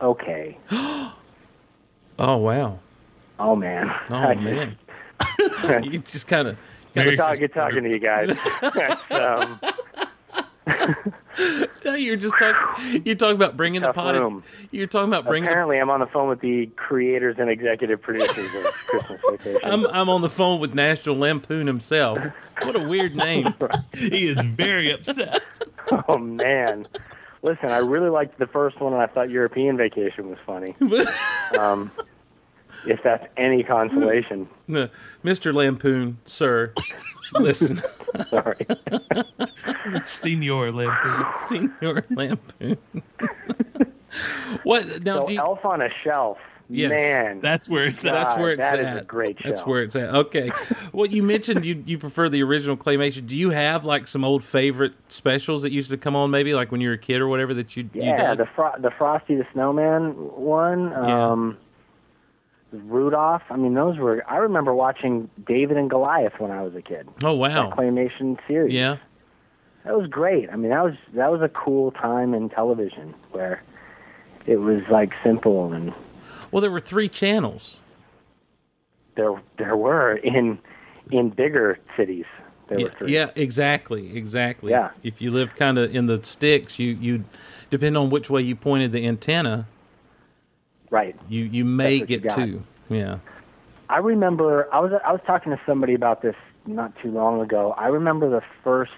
okay. 0.01 0.59
oh 0.71 1.13
wow! 2.19 2.79
Oh 3.39 3.57
man. 3.57 3.91
Oh 4.11 4.15
I 4.15 4.35
man! 4.37 4.77
Just, 5.39 5.85
you 5.85 5.99
just 5.99 6.27
kind 6.27 6.49
of. 6.49 6.57
Good, 6.93 7.17
talk, 7.17 7.39
good 7.39 7.55
talking 7.55 7.85
to 7.85 7.89
you 7.89 8.01
guys. 8.01 8.37
um, 9.11 9.61
You're 11.85 12.17
just 12.17 12.35
talking. 12.39 13.03
You're 13.05 13.15
talking 13.17 13.37
about 13.37 13.57
bringing 13.57 13.83
the 13.83 13.89
pot. 13.89 13.95
potty. 13.95 14.19
room. 14.19 14.43
You're 14.71 14.87
talking 14.87 15.09
about 15.09 15.27
bringing. 15.27 15.47
The, 15.47 15.51
apparently, 15.51 15.79
I'm 15.79 15.91
on 15.91 16.01
the 16.01 16.07
phone 16.07 16.29
with 16.29 16.41
the 16.41 16.67
creators 16.77 17.37
and 17.39 17.51
executive 17.51 18.01
producers 18.03 18.55
of 18.55 18.65
Christmas 18.87 19.21
Vacation. 19.31 19.61
I'm 19.65 19.87
I'm 19.87 20.09
on 20.09 20.21
the 20.23 20.31
phone 20.31 20.61
with 20.61 20.75
National 20.75 21.17
Lampoon 21.17 21.67
himself. 21.67 22.19
What 22.63 22.77
a 22.77 22.89
weird 22.89 23.15
name. 23.15 23.55
he 23.93 24.29
is 24.29 24.41
very 24.45 24.93
upset. 24.93 25.43
oh 26.09 26.19
man. 26.19 26.87
Listen, 27.43 27.71
I 27.71 27.79
really 27.79 28.11
liked 28.11 28.39
the 28.39 28.47
first 28.47 28.79
one, 28.81 28.93
and 28.93 29.01
I 29.01 29.07
thought 29.07 29.31
European 29.31 29.79
Vacation 29.79 30.29
was 30.29 30.39
funny. 30.45 30.77
Um, 31.59 31.91
if 32.87 33.03
that's 33.03 33.27
any 33.37 33.63
consolation. 33.63 34.49
Mr. 35.25 35.53
Lampoon, 35.55 36.19
sir, 36.25 36.73
listen, 37.35 37.81
Sorry. 38.29 38.67
Senior 40.03 40.73
Lampoon. 40.73 41.25
Senior 41.49 42.05
Lampoon. 42.11 42.79
what 44.65 45.03
now? 45.05 45.21
So 45.21 45.27
do 45.27 45.33
you, 45.35 45.39
Elf 45.41 45.65
on 45.65 45.83
a 45.83 45.89
Shelf. 46.05 46.39
Yes. 46.73 46.91
Man. 46.91 47.41
That's 47.41 47.69
where 47.69 47.85
it's 47.85 48.05
at. 48.05 48.13
that's 48.13 48.39
where 48.39 48.53
it's 48.53 48.61
that 48.61 48.79
is 48.79 48.87
at. 48.87 48.97
a 48.99 49.05
great 49.05 49.41
show. 49.41 49.49
That's 49.49 49.67
where 49.67 49.83
it's 49.83 49.97
at. 49.97 50.15
Okay. 50.15 50.53
well, 50.93 51.07
you 51.07 51.21
mentioned 51.23 51.65
you 51.65 51.83
you 51.85 51.99
prefer 51.99 52.29
the 52.29 52.43
original 52.45 52.77
claymation. 52.77 53.27
Do 53.27 53.37
you 53.37 53.51
have 53.51 53.85
like 53.85 54.07
some 54.07 54.25
old 54.25 54.45
favorite 54.45 54.93
specials 55.09 55.63
that 55.63 55.73
used 55.73 55.91
to 55.91 55.97
come 55.97 56.15
on, 56.15 56.31
maybe 56.31 56.55
like 56.55 56.71
when 56.71 56.81
you 56.81 56.89
were 56.89 56.95
a 56.95 56.99
kid 56.99 57.21
or 57.21 57.27
whatever 57.29 57.55
that 57.55 57.77
you 57.77 57.91
you 57.93 58.03
Yeah, 58.03 58.35
dug? 58.35 58.39
the 58.39 58.47
Fro- 58.55 58.79
the 58.79 58.93
Frosty 58.97 59.35
the 59.35 59.47
Snowman 59.53 60.11
one. 60.13 60.91
Yeah. 60.91 61.31
Um, 61.31 61.59
Rudolph. 62.73 63.43
I 63.51 63.57
mean, 63.57 63.75
those 63.75 63.99
were. 63.99 64.23
I 64.31 64.37
remember 64.37 64.75
watching 64.75 65.29
David 65.47 65.77
and 65.77 65.91
Goliath 65.91 66.35
when 66.39 66.51
I 66.51 66.63
was 66.63 66.75
a 66.75 66.83
kid. 66.83 67.09
oh 67.25 67.33
That 67.33 67.35
wow. 67.35 67.71
claymation 67.77 68.39
series. 68.47 68.73
Yeah. 68.73 68.97
That 69.85 69.97
was 69.99 70.09
great. 70.09 70.51
I 70.51 70.57
mean, 70.57 70.71
that 70.71 70.85
was 70.85 70.95
that 71.15 71.31
was 71.33 71.41
a 71.43 71.49
cool 71.49 71.91
time 71.93 72.35
in 72.35 72.49
television 72.51 73.15
where 73.33 73.63
it 74.47 74.57
was 74.59 74.83
like 74.91 75.13
simple 75.25 75.73
and 75.73 75.93
Well, 76.51 76.61
there 76.61 76.71
were 76.71 76.81
three 76.81 77.09
channels. 77.09 77.81
there 79.17 79.41
there 79.59 79.77
were 79.77 80.17
in 80.17 80.59
in 81.11 81.31
bigger 81.31 81.79
cities. 81.97 82.27
There 82.69 82.79
Yeah, 82.79 82.85
were 82.85 82.93
three. 82.99 83.13
yeah, 83.15 83.31
exactly, 83.35 84.17
exactly. 84.17 84.71
Yeah. 84.71 84.91
If 85.03 85.21
you 85.21 85.31
lived 85.33 85.57
kind 85.57 85.77
of 85.79 85.95
in 85.95 86.07
the 86.07 86.23
sticks, 86.23 86.79
you 86.79 86.91
you 87.01 87.25
depend 87.71 87.97
on 87.97 88.11
which 88.11 88.29
way 88.31 88.43
you 88.43 88.55
pointed 88.57 88.93
the 88.93 89.07
antenna, 89.07 89.67
Right. 90.91 91.17
you 91.29 91.45
you 91.45 91.65
may 91.65 91.95
you 91.95 92.07
get 92.07 92.23
got. 92.23 92.35
two. 92.37 92.63
Yeah. 92.89 93.19
I 93.89 93.99
remember 93.99 94.69
I 94.73 94.81
was 94.81 94.93
I 95.07 95.13
was 95.13 95.21
talking 95.27 95.53
to 95.53 95.61
somebody 95.65 95.95
about 95.95 96.23
this 96.23 96.35
not 96.67 96.93
too 97.03 97.11
long 97.11 97.41
ago. 97.41 97.73
I 97.77 97.87
remember 97.87 98.29
the 98.29 98.43
first 98.65 98.93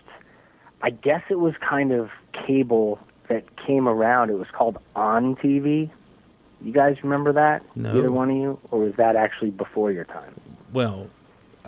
I 0.83 0.91
guess 0.91 1.23
it 1.31 1.39
was 1.39 1.55
kind 1.61 1.93
of 1.93 2.11
cable 2.47 2.99
that 3.29 3.45
came 3.67 3.89
around. 3.89 4.31
It 4.31 4.39
was 4.39 4.49
called 4.53 4.79
On 4.97 5.37
TV. 5.37 5.91
You 6.61 6.73
guys 6.73 6.97
remember 7.03 7.33
that? 7.33 7.63
No. 7.77 7.97
Either 7.97 8.11
one 8.13 8.31
of 8.31 8.37
you? 8.37 8.59
Or 8.71 8.81
was 8.81 8.95
that 8.97 9.17
actually 9.17 9.51
before 9.51 9.91
your 9.93 10.05
time? 10.05 10.35
Well, 10.73 11.09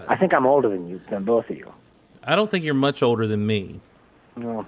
I 0.09 0.17
think 0.17 0.33
I'm 0.33 0.47
older 0.47 0.69
than 0.69 0.89
you 0.89 1.01
than 1.11 1.25
both 1.25 1.51
of 1.51 1.57
you. 1.57 1.73
I 2.23 2.37
don't 2.37 2.51
think 2.51 2.65
you're 2.65 2.75
much 2.75 3.03
older 3.03 3.27
than 3.27 3.47
me. 3.47 3.81
No. 4.37 4.67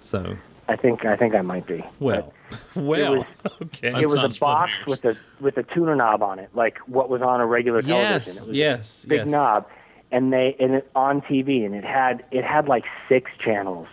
So, 0.00 0.36
I 0.68 0.76
think 0.76 1.04
I 1.04 1.16
think 1.16 1.34
I 1.34 1.42
might 1.42 1.66
be. 1.66 1.84
well, 2.00 2.32
well, 2.74 3.16
was- 3.16 3.24
okay. 3.62 3.88
it 4.02 4.08
was 4.08 4.36
a 4.36 4.40
box 4.40 4.72
hairs. 4.72 4.86
with 4.86 5.04
a 5.04 5.16
with 5.40 5.56
a 5.58 5.62
tuner 5.62 5.94
knob 5.94 6.22
on 6.22 6.38
it, 6.38 6.50
like 6.54 6.78
what 6.88 7.08
was 7.08 7.22
on 7.22 7.40
a 7.40 7.46
regular 7.46 7.82
television. 7.82 8.32
yes, 8.34 8.42
It 8.42 8.48
was 8.48 8.56
yes, 8.56 9.04
a 9.04 9.08
big 9.08 9.18
yes. 9.20 9.28
knob, 9.30 9.66
and 10.10 10.32
they 10.32 10.56
and 10.58 10.74
it 10.74 10.90
on 10.96 11.20
TV, 11.22 11.64
and 11.64 11.74
it 11.74 11.84
had 11.84 12.24
it 12.32 12.44
had 12.44 12.66
like 12.68 12.84
six 13.08 13.30
channels, 13.38 13.86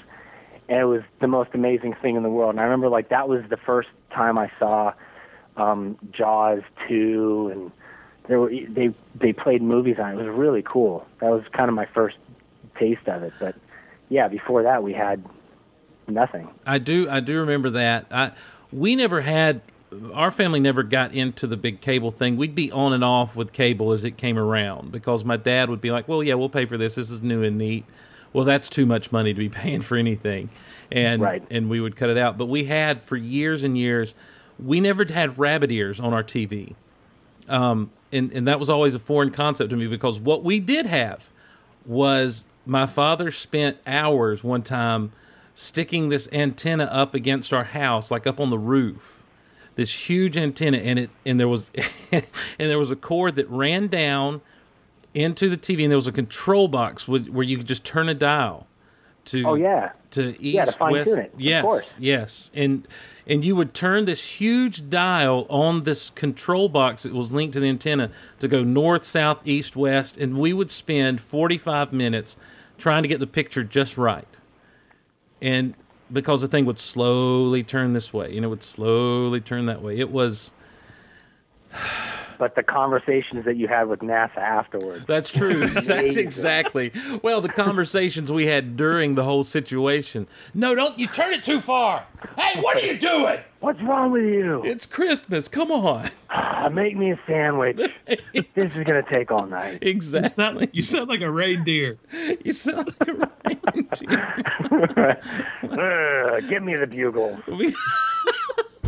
and 0.68 0.80
it 0.80 0.86
was 0.86 1.02
the 1.22 1.28
most 1.28 1.52
amazing 1.54 1.94
thing 2.02 2.16
in 2.16 2.24
the 2.24 2.30
world. 2.30 2.52
And 2.52 2.60
I 2.60 2.64
remember 2.64 2.90
like 2.90 3.10
that 3.10 3.30
was 3.30 3.44
the 3.50 3.58
first 3.58 3.90
time 4.12 4.38
I 4.38 4.52
saw 4.58 4.94
um, 5.58 5.98
Jaws 6.12 6.62
two, 6.88 7.50
and 7.54 7.72
there 8.28 8.40
were 8.40 8.50
they 8.50 8.92
they 9.14 9.32
played 9.34 9.62
movies 9.62 9.98
on 10.00 10.10
it. 10.12 10.14
It 10.22 10.26
was 10.28 10.36
really 10.36 10.64
cool. 10.64 11.06
That 11.20 11.30
was 11.30 11.44
kind 11.54 11.70
of 11.70 11.76
my 11.76 11.86
first 11.86 12.18
taste 12.80 13.08
of 13.08 13.22
it. 13.22 13.34
But 13.40 13.56
yeah, 14.10 14.28
before 14.28 14.64
that 14.64 14.82
we 14.82 14.94
had 14.94 15.24
nothing. 16.08 16.50
I 16.66 16.78
do 16.78 17.08
I 17.10 17.20
do 17.20 17.40
remember 17.40 17.70
that. 17.72 18.06
I 18.12 18.32
we 18.72 18.96
never 18.96 19.22
had 19.22 19.62
our 20.14 20.32
family 20.32 20.60
never 20.60 20.82
got 20.84 21.14
into 21.14 21.46
the 21.46 21.58
big 21.58 21.80
cable 21.82 22.10
thing. 22.12 22.36
We'd 22.36 22.56
be 22.56 22.72
on 22.72 22.94
and 22.94 23.04
off 23.04 23.36
with 23.36 23.54
cable 23.54 23.92
as 23.92 24.04
it 24.04 24.18
came 24.18 24.38
around 24.40 24.92
because 24.92 25.24
my 25.24 25.38
dad 25.38 25.70
would 25.70 25.82
be 25.82 25.92
like, 25.92 26.08
"Well, 26.08 26.24
yeah, 26.24 26.34
we'll 26.34 26.50
pay 26.50 26.66
for 26.66 26.78
this. 26.78 26.96
This 26.96 27.12
is 27.12 27.22
new 27.22 27.44
and 27.44 27.58
neat." 27.58 27.86
Well, 28.34 28.46
that's 28.46 28.70
too 28.70 28.88
much 28.88 29.12
money 29.12 29.34
to 29.34 29.38
be 29.40 29.50
paying 29.62 29.82
for 29.82 29.96
anything. 29.96 30.50
And 30.92 31.22
Right. 31.22 31.44
and 31.52 31.70
we 31.70 31.80
would 31.80 31.96
cut 31.96 32.10
it 32.10 32.18
out. 32.18 32.38
But 32.38 32.48
we 32.48 32.66
had 32.66 33.04
for 33.04 33.16
years 33.16 33.64
and 33.64 33.78
years 33.78 34.16
we 34.60 34.80
never 34.80 35.06
had 35.06 35.38
rabbit 35.38 35.72
ears 35.72 36.00
on 36.00 36.14
our 36.14 36.24
TV. 36.24 36.76
Um 37.48 37.92
and 38.12 38.32
and 38.32 38.48
that 38.48 38.60
was 38.60 38.70
always 38.70 38.96
a 38.96 39.00
foreign 39.00 39.32
concept 39.32 39.70
to 39.72 39.76
me 39.76 39.88
because 39.88 40.20
what 40.20 40.44
we 40.44 40.60
did 40.60 40.86
have 40.86 41.30
was 41.86 42.46
my 42.66 42.86
father 42.86 43.30
spent 43.32 43.78
hours 43.86 44.44
one 44.44 44.62
time 44.62 45.12
sticking 45.54 46.10
this 46.10 46.28
antenna 46.32 46.86
up 46.86 47.14
against 47.14 47.54
our 47.54 47.64
house, 47.66 48.10
like 48.12 48.26
up 48.28 48.40
on 48.40 48.50
the 48.50 48.58
roof. 48.60 49.22
This 49.76 50.08
huge 50.10 50.38
antenna, 50.38 50.78
and 50.78 51.00
it 51.00 51.10
and 51.26 51.40
there 51.40 51.48
was 51.48 51.72
and 52.12 52.24
there 52.58 52.80
was 52.80 52.92
a 52.92 52.96
cord 52.96 53.36
that 53.36 53.50
ran 53.50 53.88
down 53.88 54.42
into 55.14 55.50
the 55.50 55.58
TV, 55.58 55.84
and 55.84 55.92
there 55.92 55.98
was 55.98 56.08
a 56.08 56.12
control 56.12 56.68
box 56.68 57.08
with, 57.08 57.28
where 57.30 57.44
you 57.44 57.58
could 57.58 57.68
just 57.68 57.84
turn 57.84 58.10
a 58.10 58.14
dial 58.14 58.68
to 59.26 59.44
Oh 59.48 59.56
yeah, 59.56 59.92
to 60.12 60.30
east, 60.42 60.56
Yeah, 60.56 60.66
to 60.66 60.86
west. 60.92 61.12
it, 61.12 61.34
of 61.34 61.42
Yes, 61.42 61.62
course. 61.64 61.94
yes, 61.98 62.52
and 62.54 62.88
and 63.26 63.44
you 63.46 63.56
would 63.56 63.74
turn 63.74 64.06
this 64.06 64.24
huge 64.42 64.90
dial 64.90 65.48
on 65.50 65.84
this 65.86 66.10
control 66.12 66.68
box 66.70 67.04
that 67.04 67.14
was 67.14 67.32
linked 67.32 67.54
to 67.54 67.60
the 67.60 67.70
antenna 67.70 68.12
to 68.40 68.48
go 68.48 68.64
north, 68.64 69.06
south, 69.06 69.42
east, 69.48 69.76
west, 69.76 70.18
and 70.18 70.38
we 70.38 70.52
would 70.54 70.70
spend 70.70 71.20
forty 71.22 71.58
five 71.58 71.92
minutes 71.94 72.36
trying 72.78 73.02
to 73.02 73.08
get 73.08 73.20
the 73.20 73.28
picture 73.28 73.64
just 73.64 73.98
right, 73.98 74.28
and 75.44 75.76
because 76.12 76.42
the 76.42 76.48
thing 76.48 76.66
would 76.66 76.80
slowly 76.80 77.64
turn 77.64 77.94
this 77.94 78.14
way, 78.14 78.36
and 78.36 78.46
it 78.46 78.48
would 78.48 78.64
slowly 78.64 79.42
turn 79.42 79.66
that 79.66 79.82
way. 79.82 80.00
It 80.00 80.10
was 80.10 80.52
but 82.38 82.56
the 82.56 82.64
conversations 82.64 83.46
that 83.46 83.56
you 83.56 83.68
had 83.68 83.88
with 83.88 84.00
NASA 84.00 84.38
afterwards. 84.38 85.06
That's 85.08 85.32
true. 85.32 85.66
That's 85.68 86.16
exactly. 86.16 86.92
Well, 87.22 87.42
the 87.42 87.50
conversations 87.50 88.32
we 88.32 88.48
had 88.48 88.76
during 88.76 89.16
the 89.16 89.24
whole 89.24 89.44
situation. 89.44 90.28
No, 90.54 90.76
don't 90.76 91.00
you 91.00 91.08
turn 91.08 91.34
it 91.34 91.44
too 91.44 91.62
far. 91.62 92.06
Hey, 92.38 92.60
what 92.62 92.78
are 92.78 92.86
you 92.86 92.98
doing? 92.98 93.40
What's 93.60 93.82
wrong 93.82 94.12
with 94.12 94.26
you? 94.26 94.62
It's 94.66 94.86
Christmas. 94.86 95.48
Come 95.48 95.72
on. 95.72 96.10
Make 96.74 96.98
me 96.98 97.12
a 97.12 97.20
sandwich. 97.28 97.78
this 98.08 98.76
is 98.76 98.84
gonna 98.84 99.04
take 99.10 99.32
all 99.32 99.46
night. 99.46 99.80
You 99.82 99.92
exactly. 99.92 100.30
sound, 100.30 100.68
you 100.74 100.84
sound 100.84 101.10
like 101.10 101.22
a 101.22 101.32
reindeer. 101.32 101.98
You 102.44 102.52
sound 102.52 102.90
like 103.00 103.10
a 103.10 103.14
reindeer. 103.70 105.22
Give 106.50 106.64
me 106.64 106.76
the 106.76 106.88
bugle. 106.88 107.38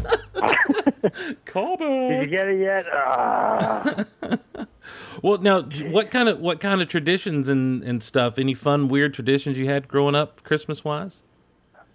We- 1.04 1.36
Call 1.46 1.78
Did 1.78 2.22
you 2.24 2.28
get 2.28 2.48
it 2.48 2.60
yet? 2.60 2.86
Uh, 2.92 4.04
Well, 5.22 5.38
now, 5.40 5.62
what 5.92 6.12
kind 6.12 6.30
of 6.30 6.40
what 6.40 6.60
kind 6.60 6.82
of 6.82 6.88
traditions 6.88 7.48
and, 7.50 7.84
and 7.84 8.04
stuff? 8.04 8.38
Any 8.38 8.54
fun, 8.54 8.88
weird 8.90 9.14
traditions 9.14 9.58
you 9.58 9.66
had 9.68 9.88
growing 9.88 10.14
up, 10.16 10.44
Christmas 10.44 10.84
wise? 10.84 11.22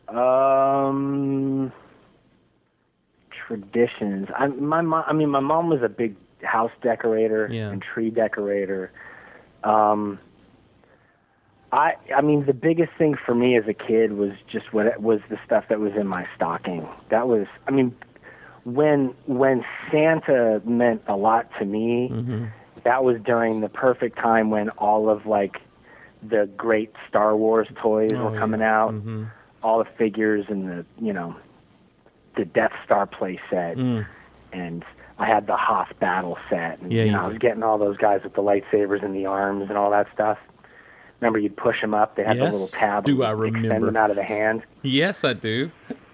um, 0.08 1.70
traditions. 3.46 4.28
I, 4.36 4.48
my 4.48 4.80
mom. 4.80 5.04
I 5.06 5.12
mean, 5.12 5.28
my 5.30 5.40
mom 5.40 5.68
was 5.68 5.82
a 5.82 5.88
big 5.88 6.16
house 6.42 6.72
decorator 6.82 7.48
Yeah. 7.50 7.70
and 7.70 7.82
tree 7.82 8.10
decorator. 8.10 8.90
Um, 9.64 10.18
I 11.72 11.94
I 12.14 12.20
mean 12.20 12.46
the 12.46 12.52
biggest 12.54 12.92
thing 12.98 13.14
for 13.24 13.34
me 13.34 13.56
as 13.56 13.66
a 13.68 13.74
kid 13.74 14.12
was 14.14 14.32
just 14.50 14.72
what 14.72 14.86
it 14.86 15.00
was 15.00 15.20
the 15.30 15.38
stuff 15.44 15.64
that 15.68 15.78
was 15.80 15.92
in 15.94 16.06
my 16.06 16.26
stocking. 16.34 16.86
That 17.10 17.28
was 17.28 17.46
I 17.68 17.70
mean 17.70 17.94
when 18.64 19.14
when 19.26 19.64
Santa 19.90 20.60
meant 20.64 21.02
a 21.06 21.16
lot 21.16 21.48
to 21.58 21.64
me, 21.64 22.10
that 22.84 23.04
was 23.04 23.16
during 23.24 23.60
the 23.60 23.68
perfect 23.68 24.18
time 24.18 24.50
when 24.50 24.68
all 24.70 25.08
of 25.08 25.26
like 25.26 25.58
the 26.22 26.48
great 26.56 26.92
Star 27.08 27.36
Wars 27.36 27.68
toys 27.80 28.10
Oh, 28.14 28.24
were 28.26 28.34
yeah. 28.34 28.38
coming 28.40 28.62
out, 28.62 28.92
Mm-hmm. 28.92 29.24
all 29.62 29.78
the 29.78 29.88
figures 29.96 30.46
and 30.48 30.68
the 30.68 30.84
you 31.00 31.12
know 31.12 31.36
the 32.36 32.44
Death 32.44 32.72
Star 32.84 33.06
play 33.06 33.40
set, 33.48 33.76
Mm. 33.76 34.06
and 34.52 34.84
I 35.18 35.26
had 35.26 35.46
the 35.46 35.56
Hoth 35.56 35.88
battle 36.00 36.36
set, 36.48 36.78
and 36.80 36.92
Yeah, 36.92 37.02
you 37.02 37.06
you 37.06 37.12
know 37.12 37.22
I 37.24 37.28
was 37.28 37.38
getting 37.38 37.62
all 37.62 37.78
those 37.78 37.96
guys 37.96 38.22
with 38.24 38.34
the 38.34 38.42
lightsabers 38.42 39.02
and 39.04 39.14
the 39.14 39.26
arms 39.26 39.68
and 39.68 39.78
all 39.78 39.90
that 39.92 40.08
stuff. 40.12 40.38
Remember, 41.20 41.38
you'd 41.38 41.56
push 41.56 41.80
them 41.80 41.92
up. 41.94 42.16
They 42.16 42.24
had 42.24 42.36
Yes. 42.36 42.46
the 42.46 42.52
little 42.52 42.68
tab. 42.68 43.04
Do 43.04 43.12
and 43.12 43.24
I 43.24 43.32
Extend 43.32 43.54
remember. 43.64 43.86
them 43.86 43.96
out 43.96 44.10
of 44.10 44.16
the 44.16 44.22
hand. 44.24 44.62
Yes, 44.82 45.22
I 45.24 45.34
do. 45.34 45.70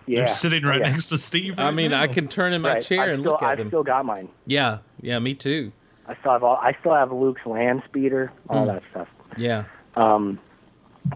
Yeah, 0.07 0.20
They're 0.20 0.28
sitting 0.28 0.64
right 0.64 0.80
yeah. 0.80 0.90
next 0.90 1.07
to 1.07 1.18
Steve. 1.18 1.59
I 1.59 1.64
right 1.64 1.74
mean, 1.74 1.92
I 1.92 2.07
can 2.07 2.28
turn 2.28 2.52
in 2.52 2.62
my 2.62 2.74
Right. 2.74 2.82
chair 2.82 3.02
I've 3.04 3.11
and 3.11 3.20
still, 3.20 3.32
look 3.32 3.42
at 3.42 3.48
I've 3.50 3.59
them. 3.59 3.68
still 3.68 3.82
got 3.82 4.04
mine. 4.04 4.28
Yeah, 4.46 4.78
yeah, 5.00 5.18
me 5.18 5.34
too. 5.34 5.72
I 6.09 6.14
still 6.20 6.32
have 6.32 6.44
all. 6.44 6.57
I 6.62 6.76
still 6.80 6.94
have 6.94 7.11
Luke's 7.12 7.44
land 7.44 7.82
speeder, 7.86 8.30
all 8.48 8.64
Mm. 8.64 8.66
that 8.74 8.82
stuff. 8.92 9.09
Yeah. 9.36 9.64
Um, 9.96 10.38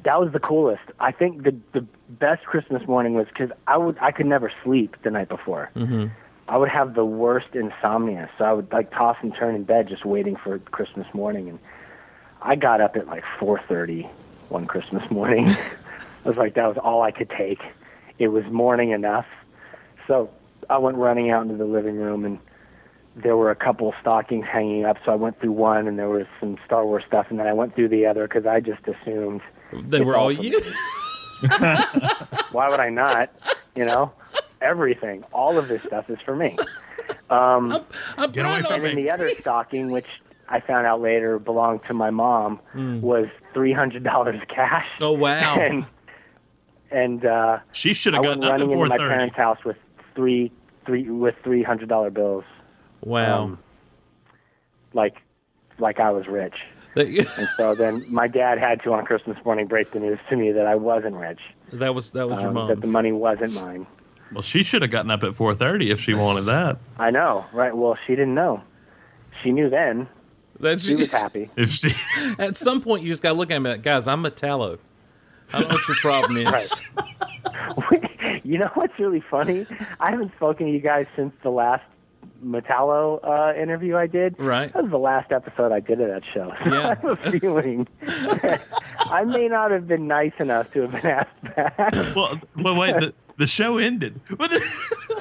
that 0.04 0.20
was 0.20 0.32
the 0.32 0.40
coolest. 0.40 0.82
I 0.98 1.12
think 1.12 1.42
the 1.44 1.54
the 1.72 1.84
best 2.08 2.44
Christmas 2.46 2.86
morning 2.88 3.14
was 3.14 3.26
because 3.28 3.50
I 3.68 3.76
would 3.76 3.96
I 4.00 4.10
could 4.10 4.26
never 4.26 4.50
sleep 4.64 4.96
the 5.02 5.10
night 5.10 5.28
before. 5.28 5.70
hmm 5.74 6.06
I 6.48 6.56
would 6.56 6.68
have 6.68 6.94
the 6.94 7.04
worst 7.04 7.54
insomnia, 7.54 8.28
so 8.36 8.44
I 8.44 8.52
would 8.52 8.72
like 8.72 8.90
toss 8.90 9.16
and 9.22 9.32
turn 9.36 9.54
in 9.54 9.62
bed 9.62 9.86
just 9.88 10.04
waiting 10.04 10.34
for 10.34 10.58
Christmas 10.58 11.06
morning. 11.14 11.48
And 11.48 11.58
I 12.42 12.56
got 12.56 12.80
up 12.80 12.96
at 12.96 13.06
like 13.06 13.24
4:30 13.38 14.08
one 14.48 14.66
Christmas 14.66 15.08
morning. 15.10 15.48
I 16.24 16.28
was 16.28 16.36
like, 16.36 16.54
that 16.54 16.66
was 16.66 16.76
all 16.76 17.02
I 17.02 17.12
could 17.12 17.30
take. 17.30 17.60
It 18.18 18.28
was 18.28 18.44
morning 18.50 18.90
enough, 18.90 19.26
so 20.06 20.30
I 20.68 20.78
went 20.78 20.96
running 20.96 21.30
out 21.30 21.42
into 21.42 21.56
the 21.56 21.64
living 21.64 21.96
room, 21.96 22.24
and 22.24 22.38
there 23.16 23.36
were 23.36 23.50
a 23.50 23.56
couple 23.56 23.94
stockings 24.00 24.44
hanging 24.46 24.84
up. 24.84 24.98
So 25.04 25.12
I 25.12 25.14
went 25.14 25.40
through 25.40 25.52
one, 25.52 25.88
and 25.88 25.98
there 25.98 26.08
was 26.08 26.26
some 26.38 26.58
Star 26.66 26.84
Wars 26.84 27.04
stuff, 27.06 27.26
and 27.30 27.38
then 27.38 27.46
I 27.46 27.52
went 27.52 27.74
through 27.74 27.88
the 27.88 28.06
other 28.06 28.26
because 28.28 28.44
I 28.46 28.60
just 28.60 28.82
assumed 28.86 29.40
They 29.72 30.02
were 30.02 30.16
all 30.16 30.24
all 30.24 30.32
you. 30.32 30.60
why 32.52 32.68
would 32.68 32.80
I 32.80 32.90
not? 32.90 33.30
You 33.74 33.86
know, 33.86 34.12
everything, 34.60 35.24
all 35.32 35.58
of 35.58 35.68
this 35.68 35.82
stuff 35.86 36.10
is 36.10 36.18
for 36.24 36.36
me. 36.36 36.56
Um, 37.30 37.84
I'm 38.18 38.30
Get 38.32 38.44
away 38.44 38.60
proud 38.60 38.66
from 38.66 38.74
and 38.74 38.84
then 38.84 38.96
the 38.96 39.10
other 39.10 39.30
stocking, 39.40 39.90
which 39.90 40.06
I 40.50 40.60
found 40.60 40.86
out 40.86 41.00
later 41.00 41.38
belonged 41.38 41.82
to 41.86 41.94
my 41.94 42.10
mom, 42.10 42.60
was 42.74 43.26
three 43.54 43.72
hundred 43.72 44.04
dollars 44.04 44.40
cash. 44.48 44.86
Oh 45.00 45.12
wow. 45.12 45.56
and 45.58 45.86
and 46.90 47.24
uh, 47.24 47.58
she 47.72 47.94
should 47.94 48.14
have 48.14 48.22
gotten 48.22 48.42
up 48.44 48.50
running 48.50 48.66
at 48.66 48.72
into 48.72 48.74
four 48.74 48.86
my 48.88 48.96
parents' 48.98 49.36
house 49.36 49.58
with 49.64 49.76
three 50.14 50.52
three 50.86 51.08
with 51.08 51.36
three 51.44 51.62
hundred 51.62 51.88
dollar 51.88 52.10
bills, 52.10 52.44
wow. 53.02 53.44
um, 53.44 53.58
like 54.92 55.22
like 55.78 56.00
I 56.00 56.10
was 56.10 56.26
rich. 56.26 56.56
And 56.96 57.48
so 57.56 57.76
then 57.76 58.04
my 58.08 58.26
dad 58.26 58.58
had 58.58 58.82
to 58.82 58.92
on 58.92 59.04
Christmas 59.04 59.38
morning 59.44 59.68
break 59.68 59.92
the 59.92 60.00
news 60.00 60.18
to 60.28 60.36
me 60.36 60.50
that 60.50 60.66
I 60.66 60.74
wasn't 60.74 61.14
rich, 61.14 61.38
that 61.72 61.94
was 61.94 62.10
that 62.10 62.28
was 62.28 62.40
your 62.40 62.48
um, 62.48 62.54
mom. 62.54 62.68
that 62.68 62.80
the 62.80 62.88
money 62.88 63.12
wasn't 63.12 63.52
mine. 63.52 63.86
Well, 64.32 64.42
she 64.42 64.62
should 64.62 64.82
have 64.82 64.90
gotten 64.90 65.10
up 65.10 65.22
at 65.22 65.36
four 65.36 65.54
thirty 65.54 65.90
if 65.90 66.00
she 66.00 66.14
wanted 66.14 66.42
that. 66.42 66.78
I 66.98 67.10
know, 67.10 67.46
right? 67.52 67.76
Well, 67.76 67.96
she 68.06 68.14
didn't 68.14 68.34
know. 68.34 68.62
She 69.42 69.52
knew 69.52 69.70
then. 69.70 70.08
That's 70.60 70.84
She 70.84 70.94
was 70.94 71.08
happy. 71.10 71.50
If 71.56 71.70
she, 71.70 71.90
At 72.38 72.56
some 72.56 72.80
point, 72.80 73.02
you 73.02 73.08
just 73.08 73.22
got 73.22 73.30
to 73.30 73.34
look 73.34 73.50
at 73.50 73.60
me 73.60 73.70
like, 73.70 73.82
guys, 73.82 74.06
I'm 74.06 74.22
Metallo. 74.22 74.78
I 75.52 75.60
don't 75.60 75.68
know 75.68 75.74
what 75.76 75.88
your 75.88 75.96
problem 75.96 76.36
is. 76.54 76.82
Right. 77.90 78.40
you 78.44 78.58
know 78.58 78.70
what's 78.74 78.96
really 78.98 79.22
funny? 79.30 79.66
I 79.98 80.10
haven't 80.12 80.32
spoken 80.36 80.66
to 80.66 80.72
you 80.72 80.78
guys 80.80 81.06
since 81.16 81.32
the 81.42 81.50
last 81.50 81.82
Metallo 82.44 83.18
uh, 83.24 83.58
interview 83.60 83.96
I 83.96 84.06
did. 84.06 84.36
Right. 84.44 84.72
That 84.72 84.82
was 84.84 84.90
the 84.92 84.98
last 84.98 85.32
episode 85.32 85.72
I 85.72 85.80
did 85.80 86.00
of 86.00 86.08
that 86.08 86.22
show. 86.32 86.52
So 86.64 86.72
Yeah. 86.72 86.88
I 86.90 86.94
have 86.94 87.04
a 87.26 87.38
feeling 87.38 87.88
I 88.06 89.24
may 89.24 89.48
not 89.48 89.70
have 89.72 89.88
been 89.88 90.06
nice 90.06 90.32
enough 90.38 90.70
to 90.72 90.82
have 90.82 90.92
been 90.92 91.06
asked 91.06 91.42
back. 91.56 92.14
well, 92.14 92.40
well, 92.56 92.76
wait. 92.76 92.94
The, 93.00 93.14
the 93.36 93.46
show 93.46 93.78
ended. 93.78 94.20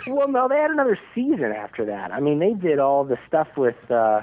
Well, 0.07 0.27
no, 0.27 0.47
they 0.47 0.57
had 0.57 0.71
another 0.71 0.99
season 1.15 1.51
after 1.53 1.85
that. 1.85 2.11
I 2.11 2.19
mean, 2.19 2.39
they 2.39 2.53
did 2.53 2.77
all 2.79 3.03
the 3.03 3.17
stuff 3.27 3.47
with. 3.57 3.75
Uh, 3.89 4.21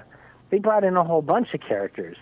they 0.51 0.59
brought 0.59 0.85
in 0.85 0.97
a 0.97 1.05
whole 1.05 1.23
bunch 1.23 1.55
of 1.55 1.61
characters 1.61 2.17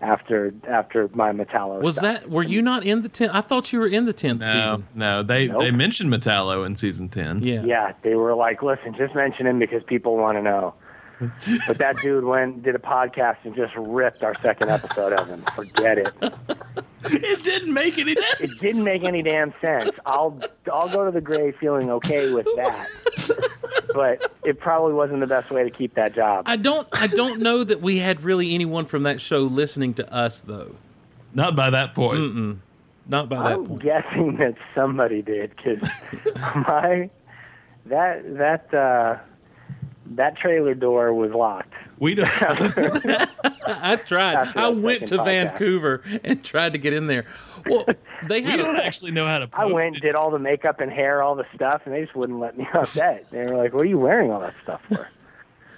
after 0.00 0.52
after 0.68 1.08
my 1.14 1.30
Metallo. 1.32 1.82
Was 1.82 1.96
stuff. 1.96 2.20
that? 2.22 2.30
Were 2.30 2.42
you 2.42 2.62
not 2.62 2.84
in 2.84 3.02
the 3.02 3.08
tenth? 3.08 3.32
I 3.34 3.40
thought 3.42 3.72
you 3.72 3.80
were 3.80 3.86
in 3.86 4.06
the 4.06 4.12
tenth 4.14 4.40
No, 4.40 4.46
season. 4.52 4.86
no. 4.94 5.22
They 5.22 5.48
Nope. 5.48 5.60
they 5.60 5.70
mentioned 5.70 6.10
Metallo 6.12 6.64
in 6.64 6.76
season 6.76 7.08
ten. 7.08 7.42
Yeah. 7.42 7.62
Yeah, 7.64 7.92
they 8.02 8.14
were 8.14 8.34
like, 8.34 8.62
listen, 8.62 8.94
just 8.96 9.14
mention 9.14 9.46
him 9.46 9.58
because 9.58 9.82
people 9.82 10.16
want 10.16 10.38
to 10.38 10.42
know. 10.42 10.74
But 11.66 11.78
that 11.78 11.96
dude 12.02 12.24
went 12.24 12.62
did 12.62 12.74
a 12.74 12.78
podcast 12.78 13.36
and 13.44 13.54
just 13.54 13.74
ripped 13.76 14.22
our 14.22 14.34
second 14.40 14.70
episode 14.70 15.12
of 15.12 15.28
him. 15.28 15.44
Forget 15.54 15.98
it. 15.98 16.14
It 17.04 17.42
didn't 17.44 17.72
make 17.74 17.98
any 17.98 18.14
sense. 18.14 18.40
It 18.40 18.58
didn't 18.58 18.84
make 18.84 19.04
any 19.04 19.22
damn 19.22 19.52
sense. 19.60 19.90
I'll 20.06 20.40
I'll 20.72 20.88
go 20.88 21.04
to 21.04 21.10
the 21.10 21.20
grave 21.20 21.56
feeling 21.60 21.90
okay 21.90 22.32
with 22.32 22.46
that. 22.56 22.88
But 23.94 24.32
it 24.44 24.60
probably 24.60 24.94
wasn't 24.94 25.20
the 25.20 25.26
best 25.26 25.50
way 25.50 25.62
to 25.64 25.70
keep 25.70 25.94
that 25.94 26.14
job. 26.14 26.44
I 26.46 26.56
don't. 26.56 26.86
I 26.92 27.06
don't 27.06 27.40
know 27.40 27.64
that 27.64 27.80
we 27.82 27.98
had 27.98 28.22
really 28.22 28.54
anyone 28.54 28.86
from 28.86 29.02
that 29.04 29.20
show 29.20 29.40
listening 29.40 29.94
to 29.94 30.12
us 30.12 30.40
though. 30.40 30.74
Not 31.34 31.54
by 31.56 31.70
that 31.70 31.94
point. 31.94 32.18
Mm-mm. 32.20 32.58
Not 33.08 33.28
by 33.28 33.36
that 33.42 33.52
I'm 33.58 33.66
point. 33.66 33.82
guessing 33.82 34.36
that 34.36 34.54
somebody 34.74 35.22
did 35.22 35.52
because 35.56 35.82
my 36.54 37.10
that 37.86 38.36
that 38.36 38.74
uh, 38.74 39.18
that 40.10 40.36
trailer 40.36 40.74
door 40.74 41.12
was 41.14 41.30
locked. 41.32 41.72
We 41.98 42.14
don't. 42.14 42.28
I 43.66 43.96
tried. 43.96 44.34
After 44.34 44.58
I 44.58 44.68
went 44.68 45.08
to 45.08 45.18
podcast. 45.18 45.24
Vancouver 45.24 46.02
and 46.24 46.42
tried 46.44 46.72
to 46.72 46.78
get 46.78 46.92
in 46.92 47.06
there. 47.06 47.26
Well, 47.66 47.84
they 48.26 48.40
we 48.42 48.50
had. 48.50 48.56
don't 48.56 48.76
A, 48.76 48.82
actually 48.84 49.10
know 49.12 49.26
how 49.26 49.38
to. 49.38 49.48
I 49.52 49.66
went 49.66 49.88
and 49.88 49.96
it. 49.96 50.00
did 50.02 50.14
all 50.14 50.30
the 50.30 50.38
makeup 50.38 50.80
and 50.80 50.90
hair, 50.90 51.22
all 51.22 51.34
the 51.34 51.46
stuff, 51.54 51.82
and 51.84 51.94
they 51.94 52.02
just 52.02 52.14
wouldn't 52.16 52.38
let 52.40 52.56
me 52.58 52.66
on 52.74 52.84
set. 52.86 53.30
They 53.30 53.42
were 53.44 53.56
like, 53.56 53.72
"What 53.72 53.82
are 53.82 53.88
you 53.88 53.98
wearing 53.98 54.30
all 54.30 54.40
that 54.40 54.54
stuff 54.62 54.80
for?" 54.88 55.08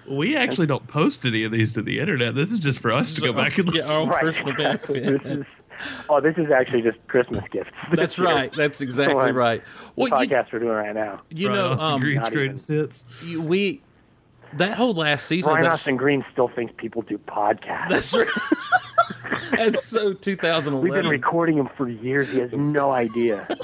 We 0.09 0.37
actually 0.37 0.66
don't 0.66 0.87
post 0.89 1.24
any 1.24 1.45
of 1.45 1.53
these 1.53 1.74
to 1.74 1.83
the 1.83 2.01
internet. 2.01 2.35
This 2.35 2.51
is 2.51 2.59
just 2.59 2.80
for 2.80 2.93
us 2.93 3.12
to 3.14 3.20
go 3.20 3.33
back 3.33 3.57
and 3.59 3.68
Yeah, 3.72 3.83
listen. 3.83 3.93
our 3.93 4.01
own 4.01 4.09
personal 4.09 4.57
this 4.57 4.91
is, 4.91 5.45
oh, 6.09 6.20
this 6.20 6.37
is 6.39 6.51
actually 6.51 6.83
just 6.83 6.99
Christmas 7.07 7.45
gifts. 7.53 7.70
That's 7.95 8.18
right. 8.18 8.51
That's 8.51 8.80
exactly 8.80 9.30
right. 9.30 9.62
What 9.95 10.11
Well, 10.11 10.24
you, 10.24 10.28
podcast 10.30 10.53
we're 10.53 10.59
doing 10.59 10.72
right 10.72 10.93
now. 10.95 11.22
you 11.30 11.47
Brian 11.47 11.62
know, 11.62 11.70
Austin 11.74 11.87
um, 11.93 12.01
Green's 12.01 12.28
greatest 12.30 12.66
hits. 12.66 13.07
we 13.39 13.80
that 14.55 14.74
whole 14.76 14.94
last 14.94 15.26
season. 15.26 15.50
Brian 15.50 15.66
of 15.66 15.70
that 15.70 15.74
Austin 15.74 15.96
Green 15.96 16.24
still 16.32 16.48
thinks 16.48 16.72
people 16.76 17.03
do 17.03 17.18
podcasts. 17.18 17.88
That's 17.88 18.14
right. 18.14 18.28
That's 19.53 19.84
so 19.84 20.12
2011. 20.14 20.80
We've 20.80 20.92
been 20.92 21.11
recording 21.11 21.59
him 21.59 21.68
for 21.76 21.88
years. 21.88 22.28
He 22.30 22.38
has 22.38 22.53
no 22.53 22.90
idea. 22.92 23.46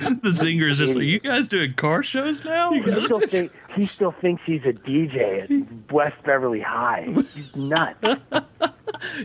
The 0.00 0.30
zinger 0.30 0.70
is 0.70 0.78
just 0.78 0.94
like, 0.94 1.04
you 1.04 1.20
guys 1.20 1.46
doing 1.46 1.74
car 1.74 2.02
shows 2.02 2.42
now? 2.42 2.72
He 2.72 2.82
still, 3.00 3.20
think, 3.20 3.52
he 3.76 3.86
still 3.86 4.12
thinks 4.12 4.42
he's 4.46 4.62
a 4.64 4.72
DJ 4.72 5.44
at 5.44 5.92
West 5.92 6.16
Beverly 6.24 6.60
High. 6.60 7.14
He's 7.34 7.54
nuts. 7.54 8.22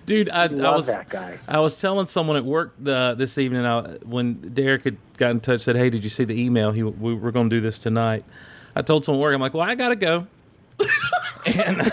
Dude, 0.06 0.30
I, 0.30 0.44
I 0.44 0.48
Love 0.48 0.76
was 0.76 0.88
that 0.88 1.10
guy. 1.10 1.40
I 1.48 1.60
was 1.60 1.80
telling 1.80 2.08
someone 2.08 2.36
at 2.36 2.44
work 2.46 2.74
uh, 2.86 3.14
this 3.16 3.38
evening 3.38 3.66
I, 3.66 3.96
when 4.04 4.34
Derek 4.54 4.84
had 4.84 4.98
got 5.18 5.32
in 5.32 5.40
touch 5.40 5.62
said, 5.62 5.76
"Hey, 5.78 5.90
did 5.90 6.04
you 6.04 6.10
see 6.10 6.26
the 6.26 6.40
email? 6.40 6.72
He, 6.72 6.84
we 6.84 7.16
were 7.16 7.32
going 7.32 7.50
to 7.50 7.56
do 7.56 7.62
this 7.62 7.80
tonight." 7.80 8.26
I 8.76 8.82
told 8.82 9.06
someone 9.06 9.22
at 9.22 9.24
work, 9.24 9.36
I'm 9.36 9.42
like, 9.42 9.54
"Well, 9.54 9.68
I 9.68 9.76
got 9.76 9.90
to 9.90 9.96
go," 9.96 10.28
and 11.46 11.92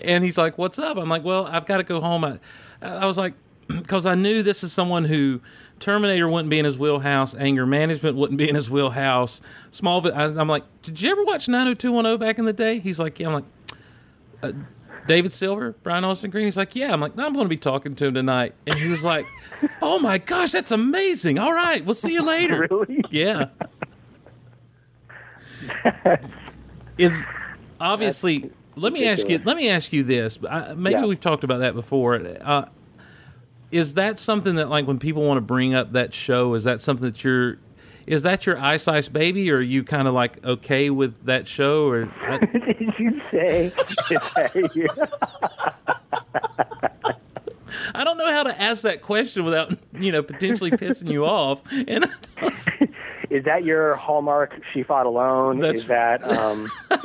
and 0.00 0.24
he's 0.24 0.38
like, 0.38 0.58
"What's 0.58 0.78
up?" 0.78 0.96
I'm 0.96 1.08
like, 1.08 1.24
"Well, 1.24 1.46
I've 1.46 1.66
got 1.66 1.78
to 1.78 1.82
go 1.82 2.00
home." 2.00 2.24
I, 2.24 2.38
I 2.82 3.06
was 3.06 3.18
like, 3.18 3.34
because 3.66 4.06
I 4.06 4.14
knew 4.14 4.42
this 4.42 4.62
is 4.62 4.72
someone 4.72 5.04
who 5.04 5.40
Terminator 5.80 6.28
wouldn't 6.28 6.50
be 6.50 6.58
in 6.58 6.64
his 6.64 6.78
wheelhouse, 6.78 7.34
anger 7.34 7.66
management 7.66 8.16
wouldn't 8.16 8.38
be 8.38 8.48
in 8.48 8.54
his 8.54 8.70
wheelhouse. 8.70 9.40
Smallville. 9.72 10.14
I, 10.14 10.40
I'm 10.40 10.48
like, 10.48 10.64
"Did 10.82 11.00
you 11.00 11.10
ever 11.10 11.24
watch 11.24 11.48
90210 11.48 12.18
back 12.18 12.38
in 12.38 12.44
the 12.44 12.52
day?" 12.52 12.78
He's 12.78 12.98
like, 12.98 13.18
"Yeah." 13.20 13.28
I'm 13.28 13.34
like. 13.34 13.44
Uh, 14.42 14.52
David 15.06 15.32
Silver, 15.32 15.76
Brian 15.84 16.04
Austin 16.04 16.30
Green. 16.30 16.46
He's 16.46 16.56
like, 16.56 16.74
yeah. 16.74 16.92
I'm 16.92 17.00
like, 17.00 17.12
I'm 17.12 17.32
going 17.32 17.44
to 17.44 17.48
be 17.48 17.56
talking 17.56 17.94
to 17.94 18.06
him 18.06 18.14
tonight. 18.14 18.54
And 18.66 18.74
he 18.76 18.90
was 18.90 19.04
like, 19.04 19.24
oh 19.82 20.00
my 20.00 20.18
gosh, 20.18 20.50
that's 20.50 20.72
amazing. 20.72 21.38
All 21.38 21.52
right, 21.52 21.84
we'll 21.84 21.94
see 21.94 22.12
you 22.12 22.22
later. 22.22 22.66
Really? 22.70 23.04
Yeah. 23.10 23.50
Is 26.98 27.26
obviously. 27.80 28.50
let 28.76 28.92
me 28.92 29.06
ask 29.06 29.28
you. 29.28 29.40
Let 29.44 29.56
me 29.56 29.68
ask 29.68 29.92
you 29.92 30.02
this. 30.04 30.38
I, 30.48 30.74
maybe 30.74 30.94
Yeah. 30.94 31.06
we've 31.06 31.20
talked 31.20 31.44
about 31.44 31.58
that 31.60 31.74
before. 31.74 32.14
Uh, 32.16 32.66
is 33.70 33.94
that 33.94 34.18
something 34.18 34.54
that, 34.56 34.68
like, 34.70 34.86
when 34.86 34.98
people 34.98 35.22
want 35.24 35.38
to 35.38 35.42
bring 35.42 35.74
up 35.74 35.92
that 35.92 36.14
show, 36.14 36.54
is 36.54 36.64
that 36.64 36.80
something 36.80 37.04
that 37.06 37.22
you're? 37.24 37.58
Is 38.06 38.22
that 38.22 38.46
your 38.46 38.56
ice 38.58 38.86
ice 38.86 39.08
baby, 39.08 39.50
or 39.50 39.56
are 39.56 39.60
you 39.60 39.82
kind 39.82 40.06
of 40.06 40.14
like 40.14 40.42
okay 40.44 40.90
with 40.90 41.24
that 41.26 41.48
show? 41.48 41.88
Or 41.88 42.08
I, 42.22 42.38
Did 42.78 42.94
you 42.98 43.20
say? 43.32 43.72
That? 43.74 45.16
I 47.94 48.04
don't 48.04 48.16
know 48.18 48.30
how 48.30 48.42
to 48.44 48.60
ask 48.62 48.82
that 48.82 49.02
question 49.02 49.44
without 49.44 49.76
you 49.98 50.12
know 50.12 50.22
potentially 50.22 50.70
pissing 50.70 51.10
you 51.10 51.24
off. 51.26 51.62
And 51.72 52.06
Is 53.30 53.44
that 53.44 53.64
your 53.64 53.96
hallmark? 53.96 54.52
She 54.72 54.82
fought 54.82 55.06
alone. 55.06 55.58
That's- 55.58 55.80
Is 55.80 55.86
that 55.86 56.22
um, 56.28 56.70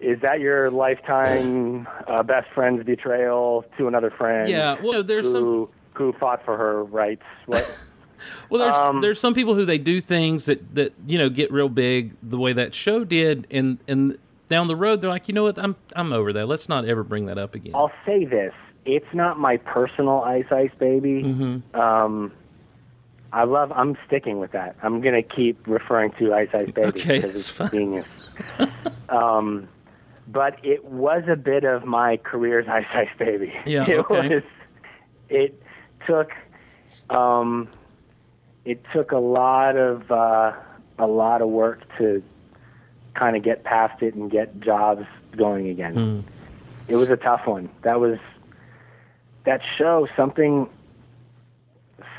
is 0.00 0.20
that 0.20 0.40
your 0.40 0.70
lifetime 0.70 1.88
uh, 2.06 2.22
best 2.22 2.48
friend's 2.54 2.84
betrayal 2.84 3.64
to 3.78 3.88
another 3.88 4.10
friend? 4.10 4.48
yeah, 4.48 4.76
well, 4.82 5.02
there's 5.02 5.30
some 5.30 5.42
who 5.42 5.70
who 5.94 6.12
fought 6.14 6.44
for 6.44 6.56
her 6.56 6.84
rights? 6.84 7.22
What? 7.46 7.78
well, 8.50 8.62
there's 8.64 8.76
um, 8.76 9.00
there's 9.00 9.20
some 9.20 9.34
people 9.34 9.54
who 9.54 9.64
they 9.64 9.78
do 9.78 10.00
things 10.00 10.46
that 10.46 10.74
that 10.74 10.92
you 11.06 11.18
know 11.18 11.28
get 11.28 11.52
real 11.52 11.68
big 11.68 12.14
the 12.22 12.38
way 12.38 12.52
that 12.52 12.74
show 12.74 13.04
did, 13.04 13.46
and 13.50 13.78
and 13.88 14.18
down 14.48 14.68
the 14.68 14.76
road 14.76 15.00
they're 15.00 15.10
like, 15.10 15.28
you 15.28 15.34
know 15.34 15.44
what, 15.44 15.58
I'm 15.58 15.76
I'm 15.96 16.12
over 16.12 16.32
that. 16.34 16.46
Let's 16.46 16.68
not 16.68 16.84
ever 16.84 17.02
bring 17.02 17.26
that 17.26 17.38
up 17.38 17.54
again. 17.54 17.72
I'll 17.74 17.92
say 18.04 18.24
this: 18.24 18.52
it's 18.84 19.12
not 19.14 19.38
my 19.38 19.56
personal 19.56 20.20
Ice 20.22 20.46
Ice 20.50 20.70
Baby. 20.78 21.22
Mm-hmm. 21.22 21.80
Um, 21.80 22.32
I 23.34 23.44
love. 23.44 23.72
I'm 23.72 23.96
sticking 24.06 24.38
with 24.38 24.52
that. 24.52 24.76
I'm 24.82 25.00
gonna 25.00 25.22
keep 25.22 25.66
referring 25.66 26.12
to 26.20 26.32
Ice 26.32 26.48
Ice 26.54 26.70
Baby 26.70 26.86
Okay, 26.88 27.16
because 27.20 27.30
it's 27.34 27.48
fine. 27.50 27.70
genius. 27.70 28.06
um, 29.08 29.68
but 30.28 30.64
it 30.64 30.84
was 30.84 31.24
a 31.28 31.36
bit 31.36 31.64
of 31.64 31.84
my 31.84 32.16
career's 32.18 32.66
Ice 32.68 32.86
Ice 32.94 33.08
Baby. 33.18 33.52
Yeah, 33.66 33.88
it 33.90 33.98
okay. 33.98 34.34
was. 34.36 34.42
It 35.28 35.62
took. 36.06 36.30
Um, 37.10 37.68
it 38.64 38.82
took 38.94 39.12
a 39.12 39.18
lot 39.18 39.76
of 39.76 40.10
uh, 40.10 40.52
a 40.98 41.06
lot 41.06 41.42
of 41.42 41.48
work 41.48 41.80
to 41.98 42.22
kind 43.14 43.36
of 43.36 43.42
get 43.42 43.64
past 43.64 44.00
it 44.02 44.14
and 44.14 44.30
get 44.30 44.60
jobs 44.60 45.06
going 45.36 45.68
again 45.68 45.94
Hmm. 45.94 46.20
it 46.88 46.96
was 46.96 47.10
a 47.10 47.16
tough 47.16 47.46
one. 47.46 47.68
That 47.82 47.98
was 48.00 48.18
that 49.44 49.60
show. 49.76 50.06
Something, 50.16 50.68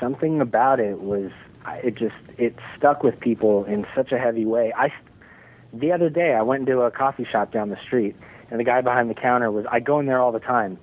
something 0.00 0.40
about 0.40 0.80
it 0.80 1.00
was. 1.02 1.30
I- 1.64 1.78
It 1.78 1.94
just 1.96 2.14
it 2.38 2.54
stuck 2.76 3.02
with 3.02 3.18
people 3.20 3.64
in 3.64 3.86
such 3.94 4.12
a 4.12 4.18
heavy 4.18 4.44
way. 4.44 4.72
I 4.76 4.92
the 5.72 5.92
other 5.92 6.08
day 6.08 6.34
I 6.34 6.42
went 6.42 6.60
into 6.68 6.80
a 6.82 6.90
coffee 6.90 7.24
shop 7.30 7.52
down 7.52 7.70
the 7.70 7.78
street, 7.84 8.14
and 8.50 8.60
the 8.60 8.64
guy 8.64 8.80
behind 8.82 9.10
the 9.10 9.14
counter 9.14 9.50
was. 9.50 9.66
I 9.70 9.80
go 9.80 9.98
in 9.98 10.06
there 10.06 10.20
all 10.20 10.30
the 10.32 10.38
time, 10.38 10.78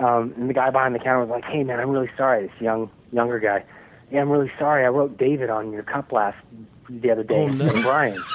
um, 0.00 0.34
and 0.36 0.50
the 0.50 0.54
guy 0.54 0.70
behind 0.70 0.94
the 0.94 0.98
counter 0.98 1.20
was 1.20 1.28
like, 1.30 1.44
"Hey 1.44 1.62
man, 1.62 1.78
I'm 1.78 1.90
really 1.90 2.10
sorry." 2.16 2.48
This 2.48 2.60
young 2.60 2.90
younger 3.12 3.38
guy. 3.38 3.64
Yeah, 4.10 4.20
I'm 4.22 4.30
really 4.30 4.50
sorry. 4.58 4.84
I 4.84 4.88
wrote 4.88 5.16
David 5.16 5.50
on 5.50 5.72
your 5.72 5.82
cup 5.84 6.10
last 6.12 6.36
the 6.90 7.10
other 7.10 7.22
day 7.22 7.44
Oh, 7.44 7.48
no. 7.48 7.82
Brian. 7.82 8.22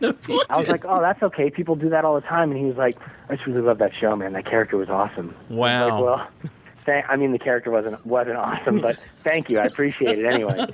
No, 0.00 0.14
I 0.48 0.58
was 0.60 0.68
like, 0.68 0.84
oh, 0.84 1.00
that's 1.00 1.20
okay. 1.24 1.50
People 1.50 1.74
do 1.74 1.88
that 1.88 2.04
all 2.04 2.14
the 2.14 2.20
time. 2.20 2.52
And 2.52 2.60
he 2.60 2.66
was 2.66 2.76
like, 2.76 2.94
I 3.28 3.34
just 3.34 3.48
really 3.48 3.62
love 3.62 3.78
that 3.78 3.90
show, 4.00 4.14
man. 4.14 4.32
That 4.34 4.46
character 4.46 4.76
was 4.76 4.88
awesome. 4.88 5.34
Was 5.50 5.58
Wow. 5.58 5.88
like, 5.88 6.04
well, 6.04 6.52
th- 6.88 7.04
I 7.08 7.16
mean, 7.16 7.32
the 7.32 7.38
character 7.38 7.70
wasn't 7.70 8.04
wasn't 8.06 8.36
awesome, 8.36 8.80
but 8.80 8.98
thank 9.24 9.48
you. 9.50 9.58
I 9.58 9.64
appreciate 9.64 10.18
it 10.18 10.24
anyway. 10.24 10.66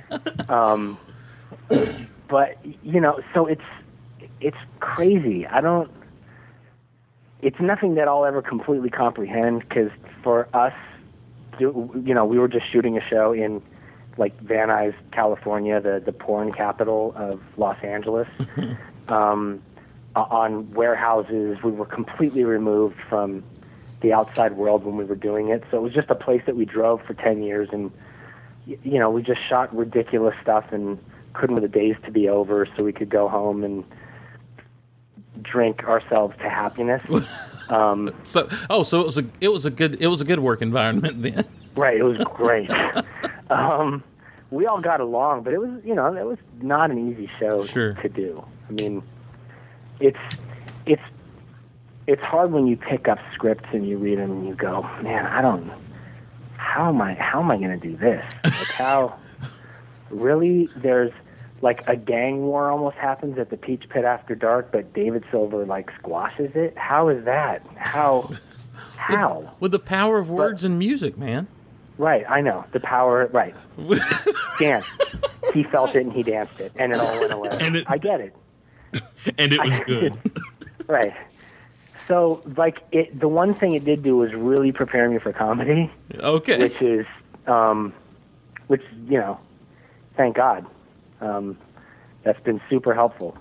Um, 0.49 0.97
but 2.27 2.57
you 2.83 3.01
know, 3.01 3.19
so 3.33 3.45
it's 3.45 3.61
it's 4.39 4.57
crazy. 4.79 5.45
I 5.45 5.61
don't. 5.61 5.91
It's 7.41 7.59
nothing 7.59 7.95
that 7.95 8.07
I'll 8.07 8.25
ever 8.25 8.41
completely 8.41 8.89
comprehend 8.89 9.59
because 9.67 9.91
for 10.23 10.47
us, 10.53 10.73
you 11.59 12.13
know, 12.13 12.25
we 12.25 12.39
were 12.39 12.47
just 12.47 12.71
shooting 12.71 12.97
a 12.97 13.01
show 13.07 13.33
in 13.33 13.61
like 14.17 14.39
Van 14.39 14.69
Nuys, 14.69 14.95
California, 15.11 15.81
the 15.81 16.01
the 16.03 16.13
porn 16.13 16.53
capital 16.53 17.13
of 17.15 17.41
Los 17.57 17.77
Angeles. 17.83 18.27
um, 19.07 19.61
on 20.15 20.71
warehouses, 20.71 21.57
we 21.61 21.71
were 21.71 21.85
completely 21.85 22.45
removed 22.45 22.95
from 23.09 23.43
the 24.01 24.13
outside 24.13 24.53
world 24.57 24.83
when 24.85 24.97
we 24.97 25.05
were 25.05 25.15
doing 25.15 25.49
it. 25.49 25.63
So 25.71 25.77
it 25.77 25.81
was 25.81 25.93
just 25.93 26.09
a 26.09 26.15
place 26.15 26.41
that 26.45 26.55
we 26.55 26.65
drove 26.65 27.01
for 27.03 27.13
ten 27.13 27.41
years, 27.43 27.69
and 27.71 27.91
you 28.65 28.99
know, 28.99 29.09
we 29.09 29.21
just 29.21 29.41
shot 29.47 29.75
ridiculous 29.75 30.35
stuff 30.41 30.65
and 30.71 30.97
couldn't 31.33 31.55
wait 31.55 31.61
the 31.61 31.67
days 31.67 31.95
to 32.05 32.11
be 32.11 32.27
over 32.29 32.67
so 32.75 32.83
we 32.83 32.93
could 32.93 33.09
go 33.09 33.27
home 33.27 33.63
and 33.63 33.83
drink 35.41 35.83
ourselves 35.83 36.35
to 36.37 36.49
happiness. 36.49 37.03
um, 37.69 38.13
so 38.23 38.47
oh, 38.69 38.83
so 38.83 39.01
it 39.01 39.05
was 39.05 39.17
a 39.17 39.25
it 39.41 39.49
was 39.49 39.65
a 39.65 39.71
good 39.71 40.01
it 40.01 40.07
was 40.07 40.21
a 40.21 40.25
good 40.25 40.39
work 40.39 40.61
environment 40.61 41.21
then. 41.21 41.45
Right, 41.75 41.97
it 41.97 42.03
was 42.03 42.17
great. 42.35 42.71
um, 43.49 44.03
we 44.51 44.65
all 44.65 44.79
got 44.79 45.01
along, 45.01 45.43
but 45.43 45.53
it 45.53 45.59
was, 45.59 45.69
you 45.83 45.93
know, 45.93 46.15
it 46.15 46.25
was 46.25 46.37
not 46.61 46.91
an 46.91 47.11
easy 47.11 47.29
show 47.39 47.65
Sure. 47.65 47.93
to 47.95 48.09
do. 48.09 48.43
I 48.69 48.73
mean, 48.73 49.03
it's 49.99 50.17
it's 52.07 52.21
hard 52.21 52.51
when 52.51 52.67
you 52.67 52.77
pick 52.77 53.07
up 53.07 53.19
scripts 53.33 53.67
and 53.73 53.87
you 53.87 53.97
read 53.97 54.19
them 54.19 54.31
and 54.31 54.47
you 54.47 54.55
go, 54.55 54.83
man, 55.01 55.25
I 55.25 55.41
don't. 55.41 55.71
How 56.57 56.89
am 56.89 57.01
I? 57.01 57.13
How 57.15 57.41
am 57.41 57.49
I 57.51 57.57
going 57.57 57.79
to 57.79 57.87
do 57.87 57.95
this? 57.97 58.23
Like 58.43 58.53
how? 58.71 59.19
really? 60.09 60.67
There's 60.75 61.11
like 61.61 61.87
a 61.87 61.95
gang 61.95 62.43
war 62.43 62.69
almost 62.69 62.97
happens 62.97 63.37
at 63.39 63.49
the 63.49 63.57
Peach 63.57 63.87
Pit 63.89 64.05
after 64.05 64.35
dark, 64.35 64.71
but 64.71 64.93
David 64.93 65.23
Silver 65.31 65.65
like 65.65 65.89
squashes 65.99 66.51
it. 66.55 66.77
How 66.77 67.09
is 67.09 67.25
that? 67.25 67.65
How? 67.77 68.31
How? 68.97 69.53
With 69.59 69.71
the 69.71 69.79
power 69.79 70.17
of 70.17 70.29
words 70.29 70.63
and 70.63 70.77
music, 70.79 71.17
man. 71.17 71.47
Right, 71.97 72.25
I 72.29 72.41
know 72.41 72.65
the 72.71 72.79
power. 72.81 73.27
Right, 73.27 73.55
dance. 74.59 74.85
he 75.53 75.63
felt 75.63 75.95
it 75.95 76.01
and 76.01 76.11
he 76.11 76.23
danced 76.23 76.59
it, 76.59 76.71
and 76.75 76.91
it 76.91 76.99
all 76.99 77.19
went 77.19 77.31
away. 77.33 77.49
And 77.61 77.75
it- 77.77 77.85
I 77.89 77.97
get 77.97 78.19
it. 78.21 78.35
and 79.37 79.53
it 79.53 79.59
was 79.63 79.79
good. 79.85 80.17
Right. 80.87 81.13
So, 82.07 82.41
like, 82.57 82.79
it. 82.91 83.19
The 83.19 83.27
one 83.27 83.53
thing 83.53 83.73
it 83.73 83.83
did 83.85 84.03
do 84.03 84.17
was 84.17 84.33
really 84.33 84.71
prepare 84.71 85.09
me 85.09 85.17
for 85.19 85.33
comedy, 85.33 85.91
Okay. 86.19 86.57
which 86.59 86.81
is, 86.81 87.05
um, 87.47 87.93
which 88.67 88.83
you 89.07 89.17
know, 89.17 89.39
thank 90.15 90.35
God, 90.35 90.65
um, 91.21 91.57
that's 92.23 92.39
been 92.41 92.61
super 92.69 92.93
helpful. 92.93 93.35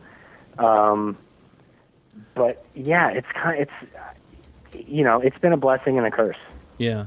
Um, 0.59 1.19
but 2.35 2.65
yeah, 2.75 3.11
it's 3.11 3.27
kind. 3.35 3.61
of, 3.63 3.69
It's, 3.69 4.89
you 4.89 5.05
know, 5.05 5.21
it's 5.21 5.39
been 5.39 5.53
a 5.53 5.57
blessing 5.57 5.99
and 5.99 6.07
a 6.07 6.11
curse 6.11 6.37
yeah. 6.79 7.07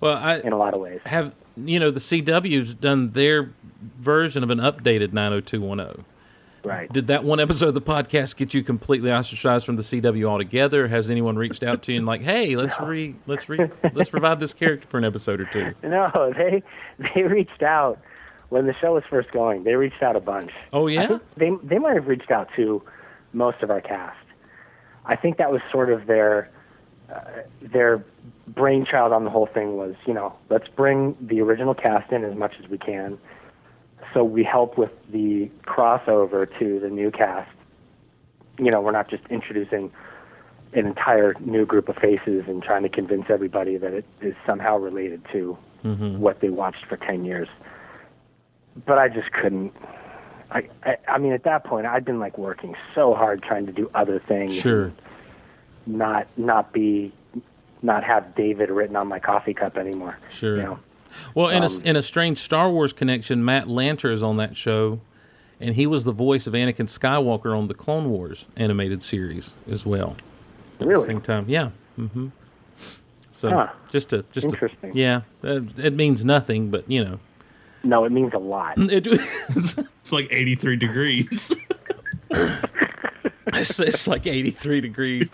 Well, 0.00 0.16
I 0.16 0.36
in 0.40 0.52
a 0.52 0.58
lot 0.58 0.74
of 0.74 0.80
ways. 0.80 1.00
have 1.06 1.34
you 1.56 1.80
know 1.80 1.90
the 1.90 2.00
CW's 2.00 2.74
done 2.74 3.12
their 3.12 3.54
version 3.98 4.42
of 4.42 4.50
an 4.50 4.58
updated 4.58 5.12
90210. 5.14 6.04
Right. 6.66 6.92
Did 6.92 7.06
that 7.06 7.22
one 7.22 7.38
episode 7.38 7.68
of 7.68 7.74
the 7.74 7.80
podcast 7.80 8.36
get 8.36 8.52
you 8.52 8.62
completely 8.62 9.12
ostracized 9.12 9.64
from 9.64 9.76
the 9.76 9.82
CW 9.82 10.24
altogether? 10.24 10.88
Has 10.88 11.10
anyone 11.10 11.36
reached 11.36 11.62
out 11.62 11.82
to 11.84 11.92
you 11.92 11.98
and 11.98 12.06
like, 12.06 12.22
hey, 12.22 12.56
let's 12.56 12.80
re 12.80 13.14
let's 13.26 13.48
re 13.48 13.70
let's 13.92 14.12
revive 14.12 14.40
this 14.40 14.52
character 14.52 14.88
for 14.88 14.98
an 14.98 15.04
episode 15.04 15.40
or 15.40 15.46
two? 15.46 15.74
No, 15.82 16.32
they 16.36 16.62
they 17.14 17.22
reached 17.22 17.62
out 17.62 17.98
when 18.48 18.66
the 18.66 18.74
show 18.74 18.94
was 18.94 19.04
first 19.08 19.30
going. 19.30 19.64
They 19.64 19.74
reached 19.74 20.02
out 20.02 20.16
a 20.16 20.20
bunch. 20.20 20.50
Oh 20.72 20.88
yeah, 20.88 21.18
they 21.36 21.52
they 21.62 21.78
might 21.78 21.94
have 21.94 22.08
reached 22.08 22.30
out 22.30 22.48
to 22.56 22.82
most 23.32 23.62
of 23.62 23.70
our 23.70 23.80
cast. 23.80 24.18
I 25.04 25.14
think 25.14 25.36
that 25.38 25.52
was 25.52 25.60
sort 25.70 25.90
of 25.90 26.06
their 26.06 26.50
uh, 27.12 27.20
their 27.62 28.04
brainchild 28.48 29.12
on 29.12 29.24
the 29.24 29.30
whole 29.30 29.46
thing 29.46 29.76
was, 29.76 29.94
you 30.06 30.14
know, 30.14 30.34
let's 30.50 30.68
bring 30.68 31.16
the 31.20 31.40
original 31.40 31.74
cast 31.74 32.12
in 32.12 32.24
as 32.24 32.36
much 32.36 32.54
as 32.62 32.68
we 32.68 32.78
can, 32.78 33.18
so 34.16 34.24
we 34.24 34.42
help 34.42 34.78
with 34.78 34.92
the 35.12 35.50
crossover 35.66 36.48
to 36.58 36.80
the 36.80 36.88
new 36.88 37.10
cast. 37.10 37.50
You 38.58 38.70
know, 38.70 38.80
we're 38.80 38.92
not 38.92 39.10
just 39.10 39.22
introducing 39.28 39.92
an 40.72 40.86
entire 40.86 41.34
new 41.40 41.66
group 41.66 41.90
of 41.90 41.96
faces 41.96 42.44
and 42.48 42.62
trying 42.62 42.82
to 42.84 42.88
convince 42.88 43.26
everybody 43.28 43.76
that 43.76 43.92
it 43.92 44.06
is 44.22 44.34
somehow 44.46 44.78
related 44.78 45.22
to 45.32 45.58
mm-hmm. 45.84 46.18
what 46.18 46.40
they 46.40 46.48
watched 46.48 46.86
for 46.88 46.96
10 46.96 47.26
years. 47.26 47.48
But 48.86 48.96
I 48.96 49.08
just 49.08 49.30
couldn't. 49.32 49.74
I, 50.50 50.66
I 50.82 50.96
I 51.06 51.18
mean, 51.18 51.32
at 51.32 51.44
that 51.44 51.64
point, 51.64 51.84
I'd 51.84 52.06
been 52.06 52.18
like 52.18 52.38
working 52.38 52.74
so 52.94 53.12
hard 53.12 53.42
trying 53.42 53.66
to 53.66 53.72
do 53.72 53.90
other 53.94 54.18
things. 54.26 54.54
sure. 54.54 54.94
Not 55.84 56.26
not 56.38 56.72
be, 56.72 57.12
not 57.82 58.02
have 58.02 58.34
David 58.34 58.70
written 58.70 58.96
on 58.96 59.08
my 59.08 59.18
coffee 59.18 59.54
cup 59.54 59.76
anymore. 59.76 60.16
Sure. 60.30 60.56
You 60.56 60.62
know? 60.62 60.78
Well, 61.34 61.48
in 61.48 61.62
a 61.62 61.66
Um, 61.66 61.82
in 61.84 61.96
a 61.96 62.02
strange 62.02 62.38
Star 62.38 62.70
Wars 62.70 62.92
connection, 62.92 63.44
Matt 63.44 63.66
Lanter 63.66 64.12
is 64.12 64.22
on 64.22 64.36
that 64.38 64.56
show, 64.56 65.00
and 65.60 65.74
he 65.74 65.86
was 65.86 66.04
the 66.04 66.12
voice 66.12 66.46
of 66.46 66.52
Anakin 66.54 66.86
Skywalker 66.88 67.56
on 67.56 67.68
the 67.68 67.74
Clone 67.74 68.10
Wars 68.10 68.48
animated 68.56 69.02
series 69.02 69.54
as 69.70 69.84
well. 69.86 70.16
At 70.74 70.78
the 70.80 70.86
Really? 70.86 71.06
same 71.06 71.20
time, 71.20 71.44
yeah. 71.48 71.70
hmm 71.96 72.28
So 73.32 73.50
Huh. 73.50 73.68
just 73.90 74.10
to 74.10 74.24
just 74.32 74.46
Interesting. 74.46 74.92
To, 74.92 74.98
yeah, 74.98 75.20
it 75.42 75.94
means 75.94 76.24
nothing, 76.24 76.70
but 76.70 76.90
you 76.90 77.04
know, 77.04 77.18
No, 77.84 78.04
it 78.04 78.12
means 78.12 78.32
a 78.34 78.38
lot. 78.38 78.74
it, 78.78 79.06
It's 80.06 80.12
like 80.12 80.28
83 80.30 80.76
degrees. 80.76 81.52
it's, 83.54 83.80
it's 83.80 84.06
like 84.08 84.26
83 84.26 84.80
degrees. 84.80 85.28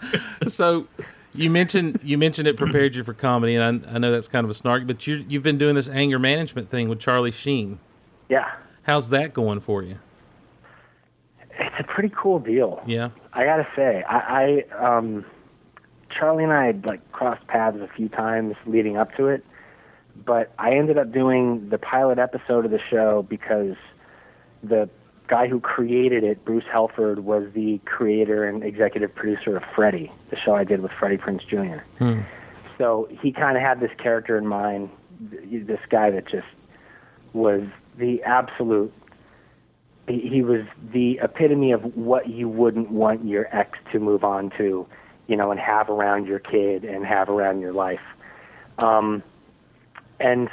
So 0.48 0.86
you 1.34 1.50
mentioned 1.50 2.00
you 2.02 2.18
mentioned 2.18 2.48
it 2.48 2.56
prepared 2.56 2.94
you 2.94 3.04
for 3.04 3.14
comedy, 3.14 3.54
and 3.54 3.86
I, 3.86 3.94
I 3.94 3.98
know 3.98 4.12
that's 4.12 4.28
kind 4.28 4.44
of 4.44 4.50
a 4.50 4.54
snark, 4.54 4.86
but 4.86 5.06
you 5.06 5.24
you've 5.28 5.42
been 5.42 5.58
doing 5.58 5.74
this 5.74 5.88
anger 5.88 6.18
management 6.18 6.70
thing 6.70 6.88
with 6.88 7.00
Charlie 7.00 7.30
Sheen. 7.30 7.78
Yeah, 8.28 8.50
How's 8.82 9.10
that 9.10 9.32
going 9.34 9.60
for 9.60 9.82
you? 9.82 9.98
it's 11.58 11.76
a 11.78 11.84
pretty 11.84 12.12
cool 12.16 12.38
deal. 12.38 12.82
Yeah. 12.86 13.10
I 13.32 13.44
gotta 13.44 13.68
say, 13.76 14.02
I, 14.08 14.64
I 14.72 14.96
um, 14.96 15.24
Charlie 16.10 16.44
and 16.44 16.52
I 16.52 16.66
had 16.66 16.84
like 16.84 17.12
crossed 17.12 17.46
paths 17.46 17.78
a 17.80 17.88
few 17.94 18.08
times 18.08 18.56
leading 18.66 18.96
up 18.96 19.14
to 19.16 19.26
it, 19.28 19.44
but 20.24 20.52
I 20.58 20.72
ended 20.74 20.98
up 20.98 21.12
doing 21.12 21.68
the 21.68 21.78
pilot 21.78 22.18
episode 22.18 22.64
of 22.64 22.70
the 22.70 22.80
show 22.90 23.24
because 23.28 23.76
the 24.62 24.88
guy 25.28 25.48
who 25.48 25.60
created 25.60 26.24
it, 26.24 26.44
Bruce 26.44 26.64
Helford, 26.70 27.20
was 27.20 27.44
the 27.54 27.78
creator 27.84 28.46
and 28.46 28.62
executive 28.62 29.14
producer 29.14 29.56
of 29.56 29.62
Freddie, 29.74 30.12
the 30.30 30.36
show 30.36 30.54
I 30.54 30.64
did 30.64 30.80
with 30.82 30.92
Freddie 30.98 31.16
Prinze 31.18 31.46
Jr. 31.48 31.82
So 32.78 33.08
he 33.10 33.32
kind 33.32 33.56
of 33.56 33.62
had 33.62 33.80
this 33.80 33.90
character 34.02 34.36
in 34.36 34.46
mind, 34.46 34.90
this 35.20 35.80
guy 35.88 36.10
that 36.10 36.26
just 36.26 36.46
was 37.32 37.62
the 37.96 38.22
absolute. 38.22 38.92
He, 40.08 40.28
he 40.28 40.42
was 40.42 40.62
the 40.92 41.20
epitome 41.22 41.72
of 41.72 41.82
what 41.96 42.28
you 42.28 42.48
wouldn't 42.48 42.90
want 42.90 43.24
your 43.24 43.46
ex 43.56 43.78
to 43.92 44.00
move 44.00 44.24
on 44.24 44.50
to, 44.58 44.86
you 45.28 45.36
know, 45.36 45.50
and 45.50 45.60
have 45.60 45.88
around 45.88 46.26
your 46.26 46.40
kid 46.40 46.84
and 46.84 47.06
have 47.06 47.28
around 47.28 47.60
your 47.60 47.72
life. 47.72 48.00
Um, 48.78 49.22
and 50.18 50.48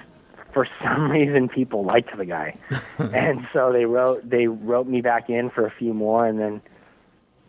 for 0.54 0.68
some 0.84 1.12
reason, 1.12 1.50
people 1.50 1.84
liked 1.84 2.16
the 2.16 2.26
guy, 2.26 2.58
and 2.98 3.48
so 3.54 3.72
they 3.72 3.86
wrote 3.86 4.28
they 4.30 4.48
wrote 4.48 4.88
me 4.88 5.02
back 5.02 5.30
in 5.30 5.50
for 5.50 5.66
a 5.66 5.72
few 5.72 5.94
more, 5.94 6.26
and 6.26 6.40
then 6.40 6.62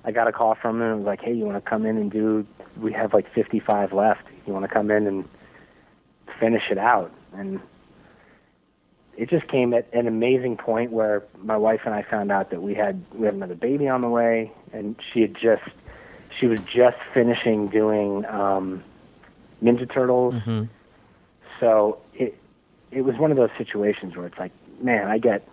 I 0.05 0.13
got 0.13 0.29
a 0.29 0.33
call 0.33 0.55
from 0.55 0.79
them 0.79 0.89
and 0.89 0.99
was 0.99 1.07
like, 1.07 1.21
"Hey, 1.21 1.33
you 1.33 1.45
want 1.45 1.63
to 1.63 1.69
come 1.69 1.87
in 1.87 1.97
and 1.97 2.11
do? 2.11 2.47
We 2.81 2.93
have 2.93 3.13
like 3.13 3.33
55 3.35 3.93
left. 3.93 4.23
You 4.47 4.53
want 4.53 4.65
to 4.65 4.73
come 4.73 4.91
in 4.91 5.07
and 5.07 5.29
finish 6.39 6.65
it 6.71 6.79
out?" 6.79 7.13
And 7.35 7.61
it 9.17 9.29
just 9.29 9.47
came 9.49 9.75
at 9.75 9.93
an 9.93 10.07
amazing 10.07 10.57
point 10.57 10.93
where 10.93 11.23
my 11.43 11.57
wife 11.57 11.81
and 11.85 11.95
I 11.95 12.03
found 12.03 12.33
out 12.33 12.51
that 12.51 12.63
we 12.63 12.75
had 12.75 13.05
we 13.15 13.27
had 13.27 13.35
another 13.35 13.55
baby 13.55 13.89
on 13.89 14.01
the 14.01 14.09
way, 14.09 14.51
and 14.73 14.97
she 15.13 15.21
had 15.21 15.35
just 15.35 15.63
she 16.39 16.47
was 16.47 16.61
just 16.61 16.97
finishing 17.13 17.69
doing 17.69 18.25
um, 18.27 18.83
Ninja 19.63 19.93
Turtles. 19.93 20.35
So 21.61 21.99
it 22.15 22.40
it 22.91 23.03
was 23.03 23.17
one 23.17 23.31
of 23.31 23.37
those 23.37 23.51
situations 23.57 24.17
where 24.17 24.27
it's 24.27 24.39
like, 24.39 24.53
man, 24.83 25.09
I 25.09 25.19
get 25.19 25.47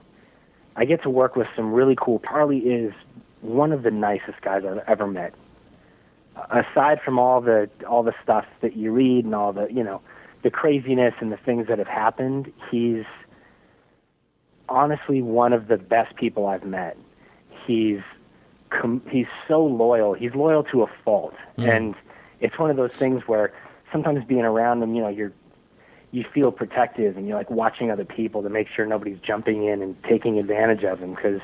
I 0.76 0.86
get 0.86 1.02
to 1.04 1.10
work 1.10 1.36
with 1.36 1.48
some 1.56 1.74
really 1.74 1.96
cool. 2.00 2.20
Charlie 2.20 2.60
is 2.60 2.94
one 3.42 3.72
of 3.72 3.84
the 3.84 3.92
nicest 3.92 4.42
guys 4.42 4.64
I've 4.66 4.84
ever 4.88 5.08
met. 5.08 5.34
Aside 6.52 7.00
from 7.04 7.18
all 7.18 7.42
the 7.42 7.70
all 7.88 8.04
the 8.04 8.14
stuff 8.24 8.46
that 8.62 8.76
you 8.76 8.92
read 8.92 9.26
and 9.26 9.34
all 9.34 9.54
the 9.54 9.68
you 9.72 9.84
know 9.84 10.02
the 10.44 10.52
craziness 10.52 11.16
and 11.20 11.32
the 11.32 11.38
things 11.38 11.68
that 11.68 11.80
have 11.80 11.88
happened, 11.88 12.52
he's 12.70 13.06
honestly 14.70 15.22
one 15.22 15.54
of 15.54 15.68
the 15.68 15.78
best 15.78 16.16
people 16.16 16.48
I've 16.48 16.64
met. 16.64 16.98
He's 17.66 18.02
com- 18.70 19.02
he's 19.10 19.26
so 19.48 19.66
loyal. 19.66 20.14
He's 20.14 20.36
loyal 20.36 20.64
to 20.66 20.84
a 20.84 20.88
fault, 21.04 21.34
hmm. 21.56 21.64
and 21.64 21.96
it's 22.40 22.60
one 22.60 22.70
of 22.70 22.78
those 22.78 22.94
things 22.94 23.24
where 23.26 23.52
sometimes 23.92 24.24
being 24.26 24.42
around 24.42 24.84
him, 24.84 24.94
you 24.94 25.02
know, 25.02 25.10
you're 25.10 25.34
you 26.12 26.24
feel 26.34 26.52
protective 26.52 27.18
and 27.18 27.28
you're 27.28 27.38
like 27.38 27.50
watching 27.52 27.92
other 27.92 28.06
people 28.06 28.42
to 28.44 28.50
make 28.50 28.68
sure 28.74 28.86
nobody's 28.86 29.20
jumping 29.20 29.66
in 29.66 29.82
and 29.82 30.02
taking 30.04 30.40
advantage 30.40 30.84
of 30.84 31.00
him 31.00 31.14
because 31.14 31.42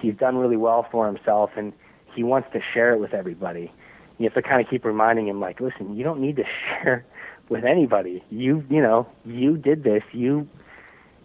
he's 0.00 0.14
done 0.14 0.36
really 0.36 0.56
well 0.56 0.86
for 0.90 1.06
himself 1.06 1.50
and 1.56 1.72
he 2.14 2.22
wants 2.22 2.48
to 2.52 2.60
share 2.72 2.94
it 2.94 2.98
with 2.98 3.12
everybody. 3.12 3.72
You 4.18 4.24
have 4.24 4.34
to 4.34 4.42
kind 4.42 4.60
of 4.60 4.68
keep 4.68 4.84
reminding 4.84 5.28
him 5.28 5.40
like, 5.40 5.60
listen, 5.60 5.94
you 5.96 6.04
don't 6.04 6.20
need 6.20 6.36
to 6.36 6.44
share 6.82 7.04
with 7.48 7.64
anybody. 7.64 8.24
You, 8.30 8.64
you 8.70 8.82
know, 8.82 9.06
you 9.24 9.56
did 9.56 9.84
this. 9.84 10.02
You 10.12 10.48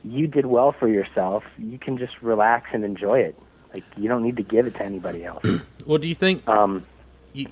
you 0.05 0.27
did 0.27 0.47
well 0.47 0.73
for 0.73 0.89
yourself. 0.89 1.43
You 1.57 1.79
can 1.79 1.97
just 1.97 2.21
relax 2.21 2.69
and 2.73 2.83
enjoy 2.83 3.19
it. 3.19 3.39
Like 3.73 3.83
you 3.95 4.09
don't 4.09 4.21
need 4.21 4.35
to 4.35 4.43
give 4.43 4.67
it 4.67 4.75
to 4.75 4.83
anybody 4.83 5.25
else. 5.25 5.45
Well, 5.85 5.97
do 5.97 6.07
you 6.07 6.15
think? 6.15 6.47
Um, 6.47 6.85
you, 7.33 7.45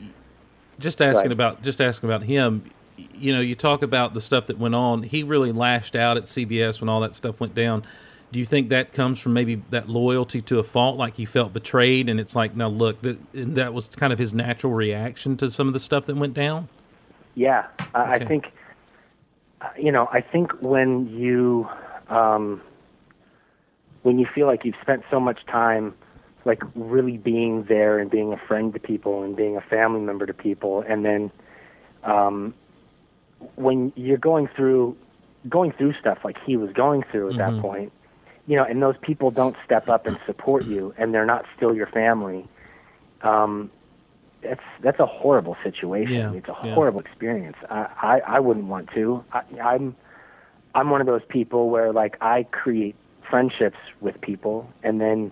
just 0.79 1.01
asking 1.01 1.33
about 1.33 1.63
just 1.63 1.81
asking 1.81 2.07
about 2.09 2.23
him. 2.23 2.63
You 2.97 3.33
know, 3.33 3.41
you 3.41 3.55
talk 3.55 3.81
about 3.81 4.13
the 4.13 4.21
stuff 4.21 4.47
that 4.47 4.57
went 4.57 4.75
on. 4.75 5.03
He 5.03 5.23
really 5.23 5.51
lashed 5.51 5.95
out 5.95 6.17
at 6.17 6.25
CBS 6.25 6.81
when 6.81 6.89
all 6.89 6.99
that 7.01 7.15
stuff 7.15 7.39
went 7.39 7.55
down. 7.55 7.83
Do 8.31 8.39
you 8.39 8.45
think 8.45 8.69
that 8.69 8.93
comes 8.93 9.19
from 9.19 9.33
maybe 9.33 9.61
that 9.71 9.89
loyalty 9.89 10.41
to 10.43 10.59
a 10.59 10.63
fault, 10.63 10.97
like 10.97 11.15
he 11.15 11.25
felt 11.25 11.51
betrayed, 11.51 12.07
and 12.07 12.19
it's 12.19 12.35
like, 12.35 12.55
now 12.55 12.69
look, 12.69 13.01
that 13.01 13.17
that 13.33 13.73
was 13.73 13.89
kind 13.89 14.13
of 14.13 14.19
his 14.19 14.33
natural 14.33 14.73
reaction 14.73 15.35
to 15.37 15.51
some 15.51 15.67
of 15.67 15.73
the 15.73 15.79
stuff 15.79 16.05
that 16.05 16.15
went 16.15 16.33
down. 16.33 16.69
Yeah, 17.35 17.67
I, 17.93 18.15
Okay. 18.15 18.25
I 18.25 18.27
think 18.27 18.51
you 19.77 19.91
know. 19.91 20.07
I 20.11 20.21
think 20.21 20.53
when 20.61 21.07
you 21.07 21.67
um, 22.07 22.61
when 24.03 24.17
you 24.17 24.27
feel 24.33 24.47
like 24.47 24.65
you've 24.65 24.75
spent 24.81 25.03
so 25.11 25.19
much 25.19 25.45
time, 25.45 25.93
like 26.45 26.63
really 26.73 27.17
being 27.17 27.63
there 27.65 27.99
and 27.99 28.09
being 28.09 28.33
a 28.33 28.37
friend 28.37 28.73
to 28.73 28.79
people 28.79 29.23
and 29.23 29.35
being 29.35 29.57
a 29.57 29.61
family 29.61 30.01
member 30.01 30.25
to 30.25 30.33
people, 30.33 30.83
and 30.87 31.05
then 31.05 31.31
um, 32.03 32.53
when 33.55 33.91
you're 33.95 34.17
going 34.17 34.47
through 34.55 34.97
going 35.49 35.71
through 35.71 35.93
stuff 35.99 36.19
like 36.23 36.37
he 36.45 36.55
was 36.55 36.71
going 36.73 37.03
through 37.11 37.31
at 37.31 37.37
that 37.37 37.59
point, 37.61 37.91
you 38.45 38.55
know, 38.55 38.63
and 38.63 38.81
those 38.81 38.95
people 39.01 39.31
don't 39.31 39.55
step 39.65 39.89
up 39.89 40.05
and 40.05 40.17
support 40.25 40.65
you, 40.67 40.93
and 40.97 41.13
they're 41.13 41.25
not 41.25 41.45
still 41.55 41.73
your 41.75 41.87
family. 41.87 42.47
Um, 43.21 43.71
that's 44.43 44.61
that's 44.83 44.99
a 44.99 45.05
horrible 45.05 45.55
situation. 45.63 46.13
Yeah, 46.13 46.33
It's 46.33 46.47
a 46.47 46.55
yeah. 46.63 46.73
horrible 46.73 46.99
experience. 46.99 47.57
I, 47.69 47.87
I 48.01 48.21
I 48.35 48.39
wouldn't 48.39 48.67
want 48.67 48.89
to. 48.93 49.23
I, 49.31 49.41
I'm 49.61 49.95
I'm 50.73 50.89
one 50.89 51.01
of 51.01 51.07
those 51.07 51.21
people 51.27 51.69
where 51.69 51.91
like 51.91 52.17
I 52.21 52.43
create 52.43 52.95
friendships 53.29 53.77
with 53.99 54.19
people, 54.21 54.69
and 54.83 54.99
then 54.99 55.31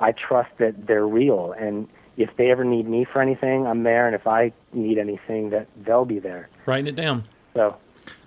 I 0.00 0.12
trust 0.12 0.50
that 0.58 0.86
they're 0.86 1.06
real. 1.06 1.54
And 1.58 1.88
if 2.18 2.36
they 2.36 2.50
ever 2.50 2.64
need 2.64 2.86
me 2.88 3.06
for 3.10 3.22
anything, 3.22 3.66
I'm 3.66 3.84
there. 3.84 4.06
And 4.06 4.14
if 4.14 4.26
I 4.26 4.52
need 4.72 4.98
anything, 4.98 5.50
that 5.50 5.68
they'll 5.84 6.04
be 6.04 6.18
there. 6.18 6.48
Writing 6.66 6.88
it 6.88 6.96
down. 6.96 7.24
So, 7.54 7.76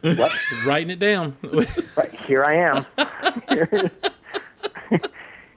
what? 0.01 0.31
Writing 0.65 0.89
it 0.89 0.99
down. 0.99 1.37
Right, 1.97 2.19
here 2.21 2.45
I 2.45 2.55
am. 2.55 2.85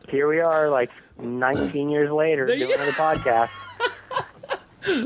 here 0.08 0.28
we 0.28 0.40
are, 0.40 0.68
like 0.68 0.90
19 1.20 1.88
years 1.90 2.10
later, 2.10 2.46
doing 2.46 2.72
another 2.72 2.92
podcast. 2.92 3.50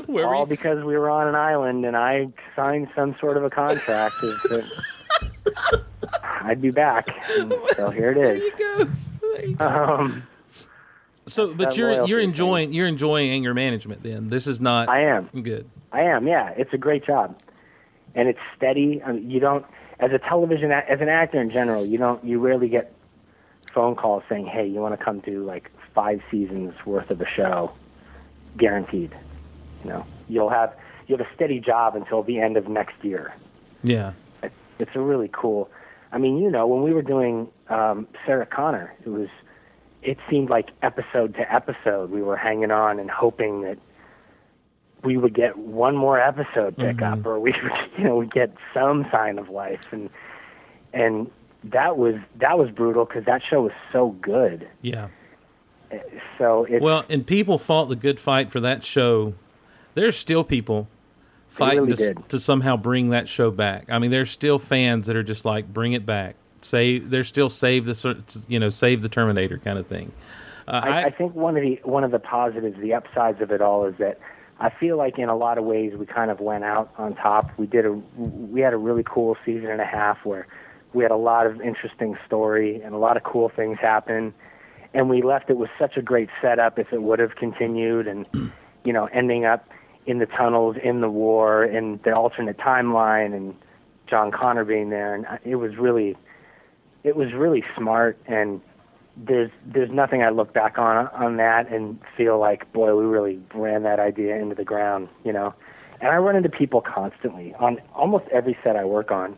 Where 0.07 0.35
all 0.35 0.47
because 0.47 0.83
we 0.85 0.97
were 0.97 1.11
on 1.11 1.29
an 1.29 1.35
island 1.37 1.85
and 1.85 1.97
I 1.97 2.29
signed 2.57 2.89
some 2.97 3.15
sort 3.21 3.37
of 3.37 3.45
a 3.45 3.51
contract 3.51 4.15
that 4.23 4.69
I'd 6.43 6.61
be 6.61 6.71
back. 6.71 7.09
And 7.39 7.55
so 7.77 7.91
here 7.91 8.11
it 8.11 8.17
is. 8.17 8.41
there 8.41 8.45
you 8.45 8.57
go. 8.59 8.91
There 9.21 9.47
you 9.47 9.55
go. 9.55 9.67
Um, 9.67 10.23
So, 11.29 11.55
but 11.55 11.77
you're 11.77 12.07
you're 12.07 12.21
thing. 12.21 12.29
enjoying 12.31 12.73
you're 12.73 12.87
enjoying 12.87 13.31
anger 13.31 13.55
management. 13.55 14.03
Then 14.03 14.29
this 14.29 14.47
is 14.47 14.61
not. 14.61 14.89
I 14.89 15.03
am. 15.05 15.29
good. 15.43 15.69
I 15.93 16.03
am. 16.03 16.27
Yeah, 16.27 16.51
it's 16.57 16.73
a 16.73 16.79
great 16.79 17.05
job, 17.07 17.41
and 18.15 18.29
it's 18.29 18.39
steady. 18.57 19.03
I 19.03 19.13
mean, 19.13 19.31
you 19.31 19.41
don't, 19.41 19.65
as 20.01 20.11
a 20.13 20.19
television, 20.19 20.71
as 20.71 21.01
an 21.01 21.09
actor 21.09 21.41
in 21.41 21.51
general, 21.51 21.85
you 21.87 21.97
don't, 21.99 22.23
you 22.25 22.39
rarely 22.41 22.69
get 22.69 22.93
phone 23.73 23.95
calls 23.95 24.23
saying, 24.29 24.47
"Hey, 24.47 24.67
you 24.67 24.81
want 24.81 24.99
to 24.99 25.03
come 25.05 25.21
do 25.21 25.45
like 25.45 25.71
five 25.95 26.21
seasons 26.31 26.75
worth 26.85 27.11
of 27.11 27.21
a 27.21 27.27
show, 27.27 27.73
guaranteed." 28.57 29.15
You 29.85 29.91
know, 29.91 30.07
you'll 30.29 30.51
have 30.51 30.77
you 31.07 31.17
have 31.17 31.27
a 31.27 31.35
steady 31.35 31.61
job 31.61 31.97
until 31.97 32.23
the 32.23 32.39
end 32.41 32.57
of 32.57 32.69
next 32.69 33.03
year. 33.03 33.33
Yeah. 33.83 34.13
It- 34.43 34.53
It's 34.79 34.95
a 34.95 35.01
really 35.01 35.31
cool. 35.33 35.71
I 36.13 36.19
mean, 36.19 36.39
you 36.39 36.51
know, 36.51 36.67
when 36.67 36.83
we 36.83 36.93
were 36.93 37.03
doing 37.03 37.49
um, 37.69 38.07
Sarah 38.27 38.47
Connor, 38.47 38.95
it 39.05 39.09
was, 39.09 39.29
it 40.03 40.19
seemed 40.31 40.51
like 40.51 40.71
episode 40.83 41.35
to 41.35 41.53
episode 41.53 42.11
we 42.11 42.23
were 42.23 42.37
hanging 42.37 42.71
on 42.71 42.99
and 42.99 43.11
hoping 43.11 43.63
that 43.63 43.79
we 45.05 45.17
would 45.17 45.35
get 45.35 45.57
one 45.57 45.97
more 45.97 46.21
episode 46.21 46.77
pick 46.77 47.03
up, 47.03 47.21
mm-hmm. 47.21 47.29
or 47.29 47.39
we 47.39 47.53
would, 47.63 47.73
you 47.99 48.05
know, 48.05 48.17
would 48.17 48.33
get 48.33 48.53
some 48.75 49.07
sign 49.11 49.39
of 49.39 49.49
life, 49.49 49.93
and 49.93 50.11
and 50.93 51.31
that 51.65 51.97
was 51.97 52.17
that 52.37 52.59
was 52.59 52.71
brutal 52.71 53.05
because 53.05 53.25
that 53.25 53.43
show 53.49 53.63
was 53.63 53.73
so 53.93 54.11
good. 54.21 54.69
Yeah. 54.83 55.09
So 56.37 56.67
Well, 56.81 57.05
and 57.09 57.27
people 57.27 57.57
fought 57.59 57.89
the 57.89 57.97
good 57.97 58.21
fight 58.21 58.51
for 58.51 58.61
that 58.61 58.85
show. 58.85 59.35
There's 59.95 60.17
still 60.17 60.45
people 60.45 60.89
fighting 61.49 61.87
really 61.87 61.97
to, 61.97 62.15
to 62.29 62.39
somehow 62.39 62.77
bring 62.77 63.11
that 63.11 63.29
show 63.29 63.51
back. 63.51 63.87
I 63.91 63.99
mean, 63.99 64.11
there's 64.11 64.31
still 64.31 64.59
fans 64.59 65.07
that 65.07 65.17
are 65.17 65.23
just 65.23 65.45
like, 65.45 65.73
bring 65.73 65.95
it 65.95 66.05
back. 66.05 66.37
Save. 66.63 67.11
They're 67.11 67.25
still 67.25 67.49
save 67.49 67.85
the 67.87 68.45
you 68.49 68.59
know 68.59 68.71
save 68.71 69.03
the 69.03 69.09
Terminator 69.09 69.59
kind 69.59 69.79
of 69.79 69.87
thing. 69.87 70.13
Uh, 70.67 70.81
I, 70.85 71.05
I 71.05 71.11
think 71.11 71.35
one 71.35 71.57
of 71.57 71.63
the 71.63 71.81
one 71.85 72.05
of 72.05 72.11
the 72.11 72.19
positives, 72.19 72.79
the 72.81 72.95
upsides 72.95 73.41
of 73.41 73.51
it 73.51 73.61
all, 73.61 73.87
is 73.87 73.95
that 73.99 74.19
I 74.61 74.71
feel 74.71 74.97
like 74.97 75.19
in 75.19 75.29
a 75.29 75.37
lot 75.37 75.57
of 75.59 75.65
ways 75.65 75.95
we 75.97 76.05
kind 76.07 76.31
of 76.31 76.41
went 76.41 76.65
out 76.65 76.93
on 76.99 77.15
top. 77.15 77.51
We 77.59 77.67
did 77.67 77.87
a 77.87 77.93
we 77.93 78.61
had 78.61 78.73
a 78.73 78.79
really 78.79 79.05
cool 79.05 79.37
season 79.45 79.71
and 79.71 79.81
a 79.81 79.87
half 79.87 80.19
where 80.25 80.47
we 80.93 81.05
had 81.05 81.13
a 81.13 81.17
lot 81.17 81.47
of 81.47 81.61
interesting 81.61 82.17
story 82.27 82.81
and 82.83 82.95
a 82.95 82.99
lot 82.99 83.17
of 83.17 83.23
cool 83.23 83.51
things 83.55 83.79
happen, 83.81 84.35
and 84.95 85.09
we 85.09 85.23
left 85.23 85.51
it 85.51 85.57
with 85.57 85.71
such 85.79 85.97
a 85.97 86.03
great 86.03 86.29
setup. 86.43 86.79
If 86.79 86.93
it 86.93 87.03
would 87.03 87.19
have 87.19 87.37
continued, 87.37 88.07
and 88.07 88.29
you 88.85 88.93
know, 88.93 89.07
ending 89.07 89.45
up 89.45 89.69
in 90.07 90.19
the 90.19 90.27
tunnels, 90.27 90.77
in 90.83 91.03
the 91.03 91.11
war, 91.11 91.65
in 91.65 92.01
the 92.03 92.15
alternate 92.15 92.57
timeline, 92.57 93.35
and 93.35 93.55
John 94.09 94.31
Connor 94.31 94.65
being 94.65 94.91
there, 94.91 95.15
and 95.15 95.27
it 95.45 95.57
was 95.57 95.77
really, 95.77 96.17
it 97.05 97.17
was 97.17 97.33
really 97.33 97.65
smart 97.77 98.19
and 98.27 98.61
there's 99.17 99.51
there's 99.67 99.91
nothing 99.91 100.23
I 100.23 100.29
look 100.31 100.53
back 100.53 100.79
on 100.79 101.09
on 101.09 101.37
that 101.39 101.69
and 101.73 101.99
feel 102.17 102.39
like 102.39 102.73
boy 102.73 102.95
we 102.97 103.05
really 103.05 103.41
ran 103.55 103.83
that 103.83 103.99
idea 103.99 104.37
into 104.37 104.55
the 104.55 104.65
ground 104.65 105.09
you 105.25 105.33
know 105.33 105.55
And 106.01 106.11
I 106.11 106.17
run 106.17 106.37
into 106.37 106.49
people 106.49 106.81
constantly 106.81 107.55
on 107.59 107.79
almost 107.95 108.27
every 108.31 108.57
set 108.63 108.77
I 108.77 108.85
work 108.85 109.11
on. 109.11 109.37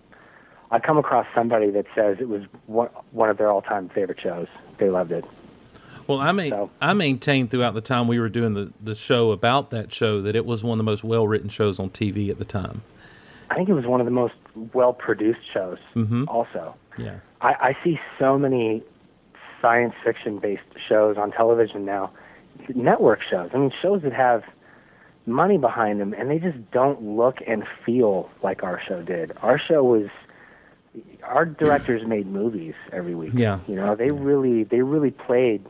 I 0.71 0.79
come 0.79 0.99
across 0.99 1.27
somebody 1.35 1.71
that 1.71 1.87
says 1.95 2.19
it 2.21 2.29
was 2.29 2.43
one, 2.67 2.89
one 3.13 3.29
of 3.31 3.39
their 3.39 3.51
all-time 3.51 3.89
favorite 3.89 4.21
shows. 4.21 4.47
They 4.79 4.89
loved 4.91 5.11
it. 5.11 5.25
Well, 6.07 6.19
I 6.21 6.31
mean, 6.33 6.51
So- 6.51 6.71
I 6.81 6.93
maintained 6.93 7.51
throughout 7.51 7.73
the 7.75 7.81
time 7.81 8.07
we 8.07 8.21
were 8.21 8.29
doing 8.29 8.53
the, 8.55 8.73
the 8.81 8.95
show 8.95 9.33
about 9.33 9.71
that 9.71 9.93
show 9.93 10.21
that 10.23 10.37
it 10.37 10.45
was 10.47 10.63
one 10.63 10.75
of 10.79 10.79
the 10.85 10.91
most 10.93 11.03
well 11.03 11.27
written 11.27 11.49
shows 11.49 11.79
on 11.81 11.89
TV 11.91 12.29
at 12.31 12.39
the 12.39 12.45
time. 12.45 12.83
I 13.51 13.55
think 13.57 13.69
it 13.69 13.73
was 13.75 13.87
one 13.87 14.01
of 14.01 14.05
the 14.05 14.13
most 14.13 14.35
well-produced 14.75 15.41
shows. 15.53 15.79
Mhm. 15.97 16.27
Also, 16.29 16.75
Yeah. 16.99 17.17
I, 17.41 17.55
I 17.61 17.77
see 17.85 17.99
so 18.19 18.39
many 18.39 18.83
science 19.61 19.95
fiction-based 20.05 20.63
shows 20.89 21.17
on 21.17 21.31
television 21.33 21.85
now, 21.85 22.13
network 22.75 23.21
shows. 23.29 23.51
I 23.55 23.59
mean, 23.59 23.73
shows 23.83 24.03
that 24.03 24.13
have 24.13 24.43
money 25.27 25.59
behind 25.59 26.01
them, 26.01 26.15
and 26.15 26.31
they 26.31 26.39
just 26.39 26.59
don't 26.71 27.17
look 27.17 27.39
and 27.47 27.65
feel 27.85 28.31
like 28.43 28.63
our 28.63 28.81
show 28.87 29.03
did. 29.03 29.33
Our 29.43 29.59
show 29.59 29.83
was. 29.85 30.09
Our 31.23 31.45
directors 31.45 32.05
made 32.05 32.27
movies 32.27 32.75
every 32.93 33.15
week. 33.15 33.31
Yeah. 33.33 33.61
You 33.69 33.77
know, 33.77 33.95
they 33.95 34.11
really 34.11 34.65
they 34.65 34.83
really 34.83 35.13
played 35.13 35.65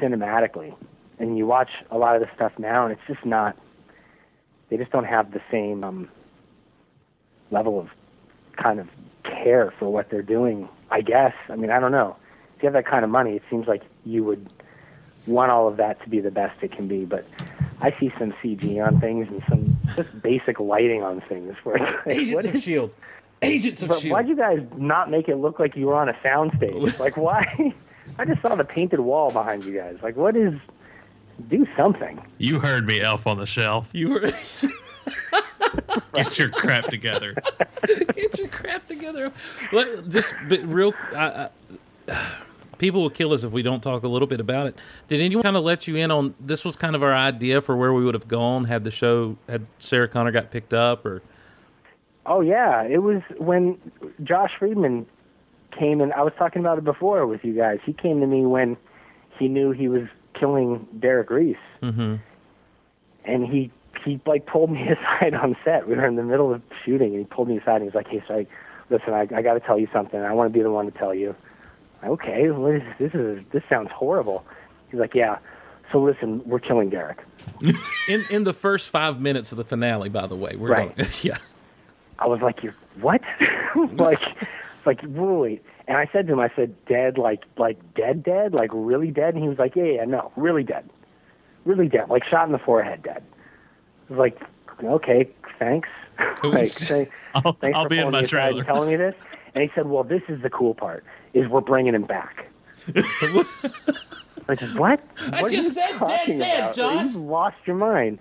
cinematically. 0.00 0.74
And 1.18 1.36
you 1.36 1.46
watch 1.46 1.70
a 1.90 1.98
lot 1.98 2.14
of 2.14 2.22
the 2.22 2.28
stuff 2.34 2.52
now 2.58 2.84
and 2.84 2.92
it's 2.92 3.02
just 3.06 3.26
not 3.26 3.56
they 4.68 4.76
just 4.76 4.90
don't 4.90 5.04
have 5.04 5.32
the 5.32 5.40
same 5.50 5.84
um 5.84 6.08
level 7.50 7.78
of 7.78 7.88
kind 8.56 8.80
of 8.80 8.88
care 9.24 9.72
for 9.78 9.92
what 9.92 10.10
they're 10.10 10.22
doing, 10.22 10.68
I 10.90 11.00
guess. 11.00 11.34
I 11.48 11.56
mean, 11.56 11.70
I 11.70 11.80
don't 11.80 11.92
know. 11.92 12.16
If 12.56 12.62
you 12.62 12.66
have 12.66 12.74
that 12.74 12.86
kind 12.86 13.04
of 13.04 13.10
money, 13.10 13.36
it 13.36 13.42
seems 13.48 13.66
like 13.66 13.82
you 14.04 14.24
would 14.24 14.52
want 15.26 15.50
all 15.50 15.68
of 15.68 15.76
that 15.78 16.02
to 16.02 16.08
be 16.08 16.20
the 16.20 16.30
best 16.30 16.62
it 16.62 16.72
can 16.72 16.88
be, 16.88 17.04
but 17.04 17.26
I 17.80 17.94
see 17.98 18.12
some 18.18 18.32
CG 18.32 18.84
on 18.84 19.00
things 19.00 19.28
and 19.28 19.42
some 19.48 19.76
just 19.96 20.22
basic 20.22 20.60
lighting 20.60 21.02
on 21.02 21.20
things 21.22 21.56
where 21.62 21.76
it's 22.06 22.30
like, 22.30 22.34
what 22.34 22.54
is 22.54 22.62
Shield. 22.62 22.90
Agents 23.42 23.80
of 23.80 23.88
but 23.88 24.02
why'd 24.02 24.28
you 24.28 24.36
guys 24.36 24.60
not 24.76 25.10
make 25.10 25.28
it 25.28 25.36
look 25.36 25.58
like 25.58 25.74
you 25.74 25.86
were 25.86 25.94
on 25.94 26.10
a 26.10 26.12
soundstage? 26.14 26.98
like, 26.98 27.16
why? 27.16 27.74
I 28.18 28.24
just 28.26 28.42
saw 28.42 28.54
the 28.54 28.64
painted 28.64 29.00
wall 29.00 29.30
behind 29.30 29.64
you 29.64 29.74
guys. 29.74 29.96
Like, 30.02 30.16
what 30.16 30.36
is? 30.36 30.54
Do 31.48 31.66
something. 31.74 32.20
You 32.36 32.60
heard 32.60 32.86
me, 32.86 33.00
Elf 33.00 33.26
on 33.26 33.38
the 33.38 33.46
Shelf. 33.46 33.90
You 33.94 34.10
were 34.10 34.30
Get 36.14 36.38
your 36.38 36.50
crap 36.50 36.86
together. 36.86 37.34
get 38.14 38.38
your 38.38 38.48
crap 38.48 38.88
together. 38.88 39.32
Let, 39.72 40.08
just 40.08 40.34
but 40.48 40.60
real. 40.66 40.92
I, 41.14 41.48
I, 42.08 42.34
people 42.78 43.02
will 43.02 43.10
kill 43.10 43.32
us 43.32 43.44
if 43.44 43.52
we 43.52 43.62
don't 43.62 43.80
talk 43.80 44.02
a 44.02 44.08
little 44.08 44.26
bit 44.26 44.40
about 44.40 44.66
it. 44.66 44.76
Did 45.08 45.20
anyone 45.20 45.42
kind 45.42 45.56
of 45.56 45.62
let 45.62 45.86
you 45.86 45.96
in 45.96 46.10
on 46.10 46.34
this? 46.40 46.64
Was 46.64 46.76
kind 46.76 46.96
of 46.96 47.02
our 47.02 47.14
idea 47.14 47.60
for 47.60 47.76
where 47.76 47.92
we 47.92 48.04
would 48.04 48.14
have 48.14 48.28
gone 48.28 48.64
had 48.64 48.84
the 48.84 48.90
show 48.90 49.36
had 49.48 49.66
Sarah 49.78 50.08
Connor 50.08 50.32
got 50.32 50.50
picked 50.50 50.74
up 50.74 51.06
or 51.06 51.22
Oh 52.26 52.40
yeah, 52.40 52.82
it 52.84 52.98
was 52.98 53.22
when 53.38 53.78
Josh 54.22 54.52
Friedman 54.58 55.06
came 55.76 56.00
and 56.00 56.12
I 56.12 56.22
was 56.22 56.32
talking 56.38 56.60
about 56.60 56.78
it 56.78 56.84
before 56.84 57.26
with 57.26 57.44
you 57.44 57.54
guys. 57.54 57.78
He 57.84 57.92
came 57.92 58.20
to 58.20 58.26
me 58.26 58.44
when 58.44 58.76
he 59.38 59.48
knew 59.48 59.72
he 59.72 59.88
was 59.88 60.02
killing 60.38 60.86
Derek 60.98 61.30
Reese, 61.30 61.56
mm-hmm. 61.82 62.16
and 63.24 63.46
he 63.46 63.70
he 64.04 64.20
like 64.26 64.46
pulled 64.46 64.70
me 64.70 64.88
aside 64.88 65.34
on 65.34 65.56
set. 65.64 65.88
We 65.88 65.94
were 65.96 66.06
in 66.06 66.16
the 66.16 66.22
middle 66.22 66.52
of 66.52 66.62
shooting, 66.84 67.10
and 67.10 67.18
he 67.18 67.24
pulled 67.24 67.48
me 67.48 67.58
aside 67.58 67.76
and 67.76 67.82
he 67.82 67.86
was 67.86 67.94
like, 67.94 68.08
"Hey, 68.08 68.22
so 68.26 68.34
I, 68.34 68.46
listen, 68.90 69.12
I, 69.12 69.22
I 69.34 69.42
got 69.42 69.54
to 69.54 69.60
tell 69.60 69.78
you 69.78 69.88
something. 69.92 70.20
I 70.20 70.32
want 70.32 70.52
to 70.52 70.56
be 70.58 70.62
the 70.62 70.70
one 70.70 70.90
to 70.90 70.96
tell 70.98 71.14
you." 71.14 71.34
Okay, 72.04 72.50
what 72.50 72.74
is, 72.76 72.82
this 72.98 73.12
is 73.14 73.42
this 73.52 73.62
sounds 73.68 73.90
horrible. 73.92 74.44
He's 74.90 75.00
like, 75.00 75.14
"Yeah." 75.14 75.38
So 75.92 76.00
listen, 76.00 76.40
we're 76.46 76.60
killing 76.60 76.88
Derek. 76.90 77.18
in 78.08 78.24
in 78.30 78.44
the 78.44 78.52
first 78.52 78.90
five 78.90 79.20
minutes 79.20 79.50
of 79.52 79.58
the 79.58 79.64
finale. 79.64 80.08
By 80.08 80.26
the 80.26 80.36
way, 80.36 80.54
we're 80.56 80.68
Right. 80.70 80.96
going, 80.96 81.08
yeah. 81.22 81.38
I 82.18 82.26
was 82.26 82.40
like, 82.40 82.62
"You 82.62 82.72
what?" 83.00 83.20
like, 83.94 84.20
like 84.86 85.00
wait. 85.04 85.62
And 85.88 85.96
I 85.98 86.08
said 86.12 86.28
to 86.28 86.32
him, 86.34 86.38
I 86.38 86.50
said, 86.54 86.72
"Dead, 86.86 87.18
like, 87.18 87.42
like 87.58 87.76
dead, 87.94 88.22
dead, 88.22 88.54
like 88.54 88.70
really 88.72 89.10
dead." 89.10 89.34
And 89.34 89.42
he 89.42 89.48
was 89.48 89.58
like, 89.58 89.74
"Yeah, 89.74 89.84
yeah, 89.84 90.04
no, 90.04 90.30
really 90.36 90.62
dead, 90.62 90.88
really 91.64 91.88
dead, 91.88 92.08
like 92.08 92.22
shot 92.24 92.46
in 92.46 92.52
the 92.52 92.58
forehead, 92.58 93.02
dead." 93.02 93.22
I 94.10 94.14
was 94.14 94.18
like, 94.18 94.40
"Okay, 94.82 95.28
thanks." 95.58 95.88
like, 96.42 96.68
say, 96.68 97.08
I'll, 97.34 97.52
thanks 97.54 97.76
I'll 97.76 97.84
for 97.84 97.88
be 97.90 97.98
in 97.98 98.10
my 98.10 98.26
trailer. 98.26 98.64
telling 98.64 98.90
me 98.90 98.96
this. 98.96 99.14
And 99.54 99.62
he 99.62 99.70
said, 99.74 99.86
"Well, 99.86 100.04
this 100.04 100.22
is 100.28 100.42
the 100.42 100.50
cool 100.50 100.74
part: 100.74 101.04
is 101.32 101.48
we're 101.48 101.60
bringing 101.60 101.94
him 101.94 102.04
back." 102.04 102.46
I 102.94 104.56
said, 104.56 104.76
"What? 104.76 105.00
I 105.32 105.42
what 105.42 105.44
are 105.44 105.54
just 105.54 105.68
you 105.68 105.70
said 105.70 105.90
dead, 105.90 105.98
talking 105.98 106.36
dead, 106.38 106.78
about? 106.78 107.04
You've 107.04 107.16
lost 107.16 107.56
your 107.64 107.76
mind." 107.76 108.18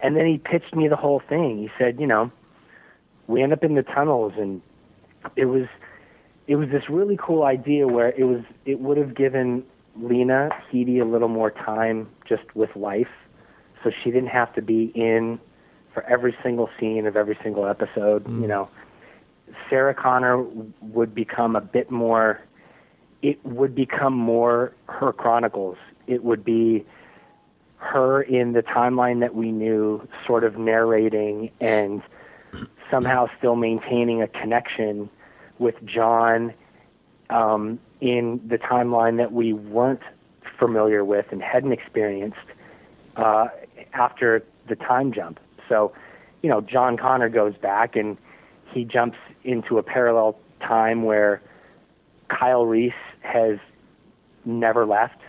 And 0.00 0.14
then 0.16 0.26
he 0.26 0.38
pitched 0.38 0.74
me 0.74 0.88
the 0.88 0.96
whole 0.96 1.20
thing. 1.28 1.58
He 1.58 1.70
said, 1.78 2.00
"You 2.00 2.06
know, 2.06 2.30
we 3.26 3.42
end 3.42 3.52
up 3.52 3.62
in 3.64 3.74
the 3.74 3.82
tunnels, 3.82 4.32
and 4.38 4.62
it 5.36 5.46
was, 5.46 5.66
it 6.46 6.56
was 6.56 6.68
this 6.70 6.88
really 6.88 7.18
cool 7.20 7.42
idea 7.42 7.86
where 7.86 8.10
it 8.10 8.24
was, 8.24 8.42
it 8.64 8.80
would 8.80 8.96
have 8.96 9.14
given 9.14 9.64
Lena 10.00 10.50
Headey 10.72 11.00
a 11.00 11.04
little 11.04 11.28
more 11.28 11.50
time 11.50 12.08
just 12.28 12.54
with 12.54 12.74
life, 12.76 13.08
so 13.86 13.92
she 14.02 14.10
didn't 14.10 14.30
have 14.30 14.52
to 14.54 14.62
be 14.62 14.90
in 14.96 15.38
for 15.94 16.02
every 16.04 16.36
single 16.42 16.68
scene 16.78 17.06
of 17.06 17.16
every 17.16 17.38
single 17.42 17.66
episode. 17.66 18.26
You 18.28 18.48
know, 18.48 18.68
Sarah 19.70 19.94
Connor 19.94 20.42
would 20.80 21.14
become 21.14 21.54
a 21.54 21.60
bit 21.60 21.88
more. 21.88 22.40
It 23.22 23.38
would 23.46 23.76
become 23.76 24.12
more 24.12 24.74
her 24.88 25.12
chronicles. 25.12 25.76
It 26.08 26.24
would 26.24 26.44
be 26.44 26.84
her 27.76 28.22
in 28.22 28.54
the 28.54 28.62
timeline 28.62 29.20
that 29.20 29.36
we 29.36 29.52
knew, 29.52 30.06
sort 30.26 30.42
of 30.42 30.58
narrating 30.58 31.52
and 31.60 32.02
somehow 32.90 33.28
still 33.38 33.54
maintaining 33.54 34.20
a 34.20 34.26
connection 34.26 35.08
with 35.60 35.76
John 35.84 36.52
um, 37.30 37.78
in 38.00 38.40
the 38.48 38.58
timeline 38.58 39.18
that 39.18 39.32
we 39.32 39.52
weren't 39.52 40.02
familiar 40.58 41.04
with 41.04 41.26
and 41.30 41.40
hadn't 41.40 41.72
experienced 41.72 42.38
uh, 43.16 43.48
after 43.94 44.44
the 44.68 44.76
time 44.76 45.12
jump. 45.12 45.40
So, 45.68 45.92
you 46.42 46.50
know, 46.50 46.60
John 46.60 46.96
Connor 46.96 47.28
goes 47.28 47.54
back 47.56 47.96
and 47.96 48.16
he 48.72 48.84
jumps 48.84 49.18
into 49.44 49.78
a 49.78 49.82
parallel 49.82 50.38
time 50.60 51.02
where 51.04 51.42
Kyle 52.28 52.66
Reese 52.66 52.92
has 53.20 53.58
never 54.44 54.86
left. 54.86 55.20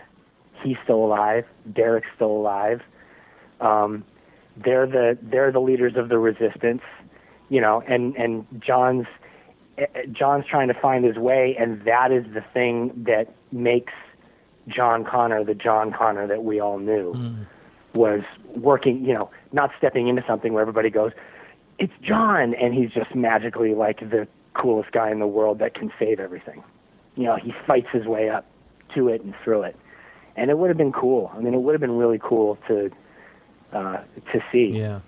He's 0.62 0.76
still 0.84 1.04
alive. 1.04 1.44
Derek's 1.72 2.08
still 2.14 2.32
alive. 2.32 2.82
Um, 3.60 4.04
they're 4.56 4.86
the 4.86 5.16
they're 5.22 5.52
the 5.52 5.60
leaders 5.60 5.94
of 5.96 6.08
the 6.08 6.18
resistance, 6.18 6.82
you 7.48 7.60
know, 7.60 7.82
and 7.86 8.16
and 8.16 8.44
John's 8.60 9.06
John's 10.10 10.44
trying 10.46 10.66
to 10.68 10.74
find 10.74 11.04
his 11.04 11.16
way, 11.16 11.56
and 11.58 11.82
that 11.84 12.10
is 12.10 12.24
the 12.34 12.44
thing 12.52 13.04
that 13.06 13.32
makes 13.52 13.92
John 14.66 15.04
Connor 15.04 15.44
the 15.44 15.54
John 15.54 15.92
Connor 15.92 16.26
that 16.26 16.42
we 16.42 16.60
all 16.60 16.78
knew 16.78 17.14
was 17.94 18.20
working, 18.56 19.04
you 19.04 19.14
know, 19.14 19.30
not 19.52 19.70
stepping 19.78 20.08
into 20.08 20.22
something 20.26 20.52
where 20.52 20.62
everybody 20.62 20.90
goes, 20.90 21.12
"It's 21.78 21.92
John," 22.02 22.54
and 22.54 22.74
he's 22.74 22.90
just 22.90 23.14
magically 23.14 23.74
like 23.74 24.00
the 24.00 24.26
coolest 24.54 24.92
guy 24.92 25.10
in 25.10 25.18
the 25.18 25.26
world 25.26 25.58
that 25.60 25.74
can 25.74 25.92
save 25.98 26.20
everything. 26.20 26.62
You 27.16 27.24
know, 27.24 27.36
he 27.36 27.52
fights 27.66 27.88
his 27.92 28.06
way 28.06 28.28
up 28.28 28.44
to 28.94 29.08
it 29.08 29.22
and 29.22 29.34
through 29.42 29.62
it, 29.62 29.76
and 30.36 30.50
it 30.50 30.58
would 30.58 30.68
have 30.68 30.76
been 30.78 30.92
cool. 30.92 31.30
I 31.34 31.40
mean, 31.40 31.54
it 31.54 31.62
would 31.62 31.72
have 31.72 31.80
been 31.80 31.96
really 31.96 32.20
cool 32.22 32.58
to 32.68 32.90
uh, 33.72 33.98
to 34.32 34.42
see. 34.52 34.66
Yeah. 34.66 35.00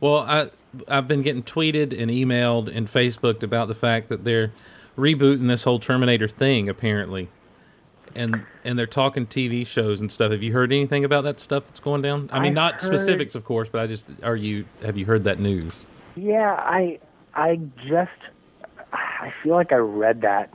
Well, 0.00 0.18
I 0.18 0.50
I've 0.86 1.08
been 1.08 1.22
getting 1.22 1.42
tweeted 1.42 1.98
and 1.98 2.10
emailed 2.10 2.74
and 2.74 2.86
Facebooked 2.86 3.42
about 3.42 3.68
the 3.68 3.74
fact 3.74 4.08
that 4.08 4.24
they're 4.24 4.52
rebooting 4.96 5.48
this 5.48 5.64
whole 5.64 5.78
Terminator 5.78 6.28
thing 6.28 6.68
apparently, 6.68 7.28
and 8.14 8.42
and 8.64 8.78
they're 8.78 8.86
talking 8.86 9.26
TV 9.26 9.66
shows 9.66 10.00
and 10.00 10.10
stuff. 10.10 10.32
Have 10.32 10.42
you 10.42 10.52
heard 10.52 10.72
anything 10.72 11.04
about 11.04 11.24
that 11.24 11.40
stuff 11.40 11.66
that's 11.66 11.80
going 11.80 12.02
down? 12.02 12.28
I 12.32 12.38
mean, 12.40 12.50
I've 12.50 12.54
not 12.54 12.72
heard- 12.80 12.86
specifics, 12.98 13.34
of 13.34 13.44
course, 13.44 13.68
but 13.68 13.80
I 13.80 13.86
just 13.86 14.06
are 14.22 14.36
you 14.36 14.64
have 14.82 14.96
you 14.96 15.06
heard 15.06 15.24
that 15.24 15.38
news? 15.38 15.84
Yeah, 16.16 16.54
I 16.58 16.98
I 17.34 17.60
just 17.86 18.10
I 18.92 19.32
feel 19.42 19.54
like 19.54 19.72
I 19.72 19.76
read 19.76 20.22
that 20.22 20.50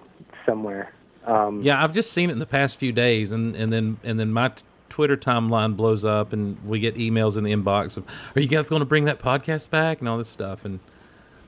somewhere. 0.46 0.92
Um, 1.26 1.62
Yeah, 1.62 1.82
I've 1.82 1.94
just 1.94 2.12
seen 2.12 2.30
it 2.30 2.34
in 2.34 2.40
the 2.40 2.46
past 2.46 2.78
few 2.78 2.92
days, 2.92 3.32
and 3.32 3.56
and 3.56 3.72
then 3.72 3.98
and 4.04 4.20
then 4.20 4.32
my 4.34 4.50
t- 4.50 4.64
Twitter 4.90 5.16
timeline 5.18 5.76
blows 5.78 6.04
up, 6.04 6.34
and 6.34 6.58
we 6.66 6.80
get 6.80 6.96
emails 6.96 7.38
in 7.38 7.44
the 7.44 7.52
inbox 7.54 7.96
of, 7.98 8.04
"Are 8.36 8.42
you 8.42 8.48
guys 8.48 8.70
going 8.70 8.82
to 8.82 8.86
bring 8.86 9.06
that 9.06 9.20
podcast 9.20 9.70
back?" 9.70 10.00
and 10.00 10.10
all 10.10 10.18
this 10.18 10.28
stuff, 10.28 10.66
and 10.66 10.80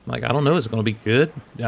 I'm 0.06 0.12
like, 0.12 0.24
I 0.24 0.28
don't 0.28 0.44
know, 0.44 0.56
is 0.56 0.66
it 0.66 0.70
going 0.70 0.82
to 0.84 0.90
be 0.90 0.96
good? 1.04 1.32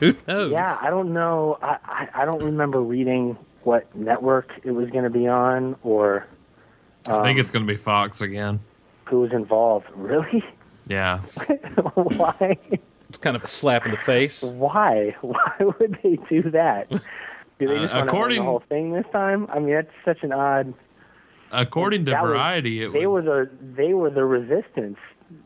I- 0.00 0.04
Who 0.04 0.14
knows? 0.26 0.52
Yeah, 0.52 0.78
I 0.80 0.90
don't 0.90 1.12
know. 1.12 1.58
I, 1.62 1.78
I 1.84 2.08
I 2.22 2.24
don't 2.24 2.42
remember 2.42 2.80
reading 2.80 3.36
what 3.62 3.92
network 3.96 4.50
it 4.64 4.70
was 4.72 4.90
going 4.90 5.04
to 5.04 5.10
be 5.10 5.26
on 5.26 5.76
or 5.82 6.26
I 7.08 7.22
think 7.22 7.38
it's 7.38 7.50
going 7.50 7.66
to 7.66 7.72
be 7.72 7.76
Fox 7.76 8.20
again. 8.20 8.60
who 9.06 9.20
was 9.20 9.32
involved. 9.32 9.86
Really? 9.96 10.44
Yeah. 10.88 11.18
Why? 11.94 12.56
it's 13.08 13.18
kind 13.18 13.34
of 13.36 13.42
a 13.42 13.46
slap 13.48 13.84
in 13.86 13.90
the 13.90 13.96
face. 13.96 14.42
Why? 14.42 15.16
Why 15.20 15.52
would 15.60 15.98
they 16.02 16.16
do 16.28 16.42
that? 16.50 16.88
Do 16.90 16.98
they 17.68 17.76
Uh, 17.76 17.82
just 17.82 17.94
want 17.94 18.10
to 18.10 18.16
own 18.16 18.28
the 18.36 18.42
whole 18.42 18.62
thing 18.68 18.90
this 18.90 19.06
time? 19.12 19.46
I 19.50 19.58
mean, 19.58 19.74
that's 19.74 19.90
such 20.04 20.22
an 20.22 20.32
odd. 20.32 20.74
Uh, 21.52 21.64
according 21.66 22.04
to 22.06 22.12
That 22.12 22.22
was- 22.22 22.30
Variety, 22.30 22.82
it 22.84 22.92
they 22.92 23.06
was 23.06 23.24
were 23.24 23.46
the 23.46 23.50
they 23.74 23.94
were 23.94 24.10
the 24.10 24.24
resistance. 24.24 24.98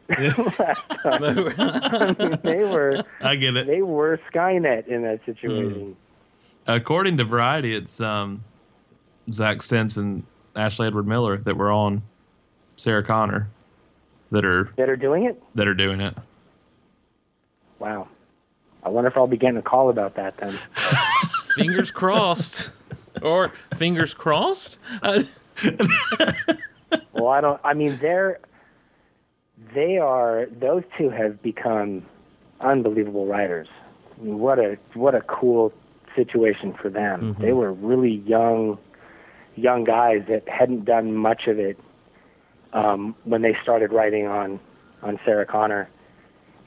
Last. 0.09 1.07
I 1.07 2.15
mean, 2.19 2.39
they 2.43 2.65
were 2.65 3.03
I 3.21 3.37
get 3.37 3.57
it. 3.57 3.67
they 3.67 3.83
were 3.83 4.19
Skynet 4.33 4.89
in 4.89 5.03
that 5.03 5.25
situation. 5.25 5.97
according 6.67 7.17
to 7.19 7.25
Variety, 7.25 7.75
it's 7.75 8.01
um, 8.01 8.43
Zack 9.33 9.59
Stentz 9.63 9.97
and 9.97 10.25
Ashley 10.57 10.87
Edward 10.89 11.07
Miller 11.07 11.39
that 11.39 11.57
were 11.57 11.71
on 11.71 12.03
Sarah 12.77 13.05
Connor 13.05 13.49
that 14.31 14.45
are 14.45 14.73
That 14.77 14.89
are 14.89 14.97
doing 14.97 15.25
it. 15.25 15.41
that 15.55 15.67
are 15.69 15.75
doing 15.75 16.01
it. 16.01 16.15
Wow. 17.79 18.09
I 18.83 18.89
wonder 18.89 19.09
if 19.09 19.17
I'll 19.17 19.27
be 19.27 19.37
getting 19.37 19.59
a 19.59 19.63
call 19.63 19.91
about 19.91 20.15
that 20.17 20.37
then. 20.39 20.59
fingers 21.55 21.91
crossed, 21.91 22.71
or 23.23 23.53
fingers 23.77 24.15
crossed. 24.15 24.79
Well, 27.13 27.29
I 27.29 27.41
don't. 27.41 27.61
I 27.63 27.75
mean, 27.75 27.99
they're 28.01 28.41
they 29.75 29.99
are 29.99 30.47
those 30.61 30.83
two 30.97 31.11
have 31.11 31.43
become 31.43 32.05
unbelievable 32.61 33.27
writers. 33.27 33.69
What 34.17 34.59
a 34.59 34.79
what 34.95 35.15
a 35.15 35.23
cool 35.23 35.73
situation 36.15 36.75
for 36.81 36.91
them. 36.91 37.37
They 37.41 37.53
were 37.53 37.73
really 37.73 38.23
young 38.27 38.79
young 39.57 39.85
guys 39.85 40.23
that 40.29 40.49
hadn't 40.49 40.85
done 40.85 41.15
much 41.15 41.47
of 41.47 41.59
it 41.59 41.79
um, 42.73 43.15
when 43.25 43.43
they 43.43 43.57
started 43.63 43.93
writing 43.93 44.27
on 44.27 44.61
on 45.03 45.19
Sarah 45.25 45.47
Connor. 45.47 45.89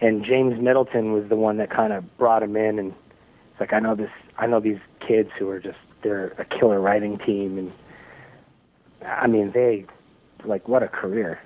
And 0.02 0.26
James 0.26 0.60
Middleton 0.60 1.14
was 1.14 1.30
the 1.30 1.36
one 1.36 1.58
that 1.58 1.70
kind 1.70 1.94
of 1.94 2.18
brought 2.18 2.44
him 2.44 2.58
in, 2.58 2.78
and 2.80 2.94
it's 3.52 3.60
like 3.60 3.74
I 3.74 3.80
know 3.80 3.96
this. 3.96 4.10
I 4.38 4.48
know 4.48 4.60
these 4.60 4.80
kids 5.06 5.30
who 5.38 5.50
are 5.50 5.60
just 5.60 5.78
they're 6.02 6.30
a 6.38 6.46
killer 6.46 6.82
writing 6.82 7.18
team, 7.20 7.58
and 7.58 7.72
I 9.06 9.28
mean 9.28 9.52
they 9.54 9.86
like 10.46 10.68
what 10.68 10.84
a 10.84 10.88
career 10.88 11.40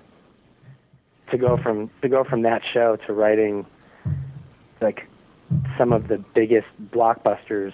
to 1.31 1.37
go 1.37 1.57
from 1.57 1.89
to 2.01 2.09
go 2.09 2.23
from 2.23 2.41
that 2.43 2.61
show 2.73 2.95
to 3.07 3.13
writing 3.13 3.65
like 4.81 5.07
some 5.77 5.93
of 5.93 6.07
the 6.07 6.17
biggest 6.35 6.67
blockbusters 6.91 7.73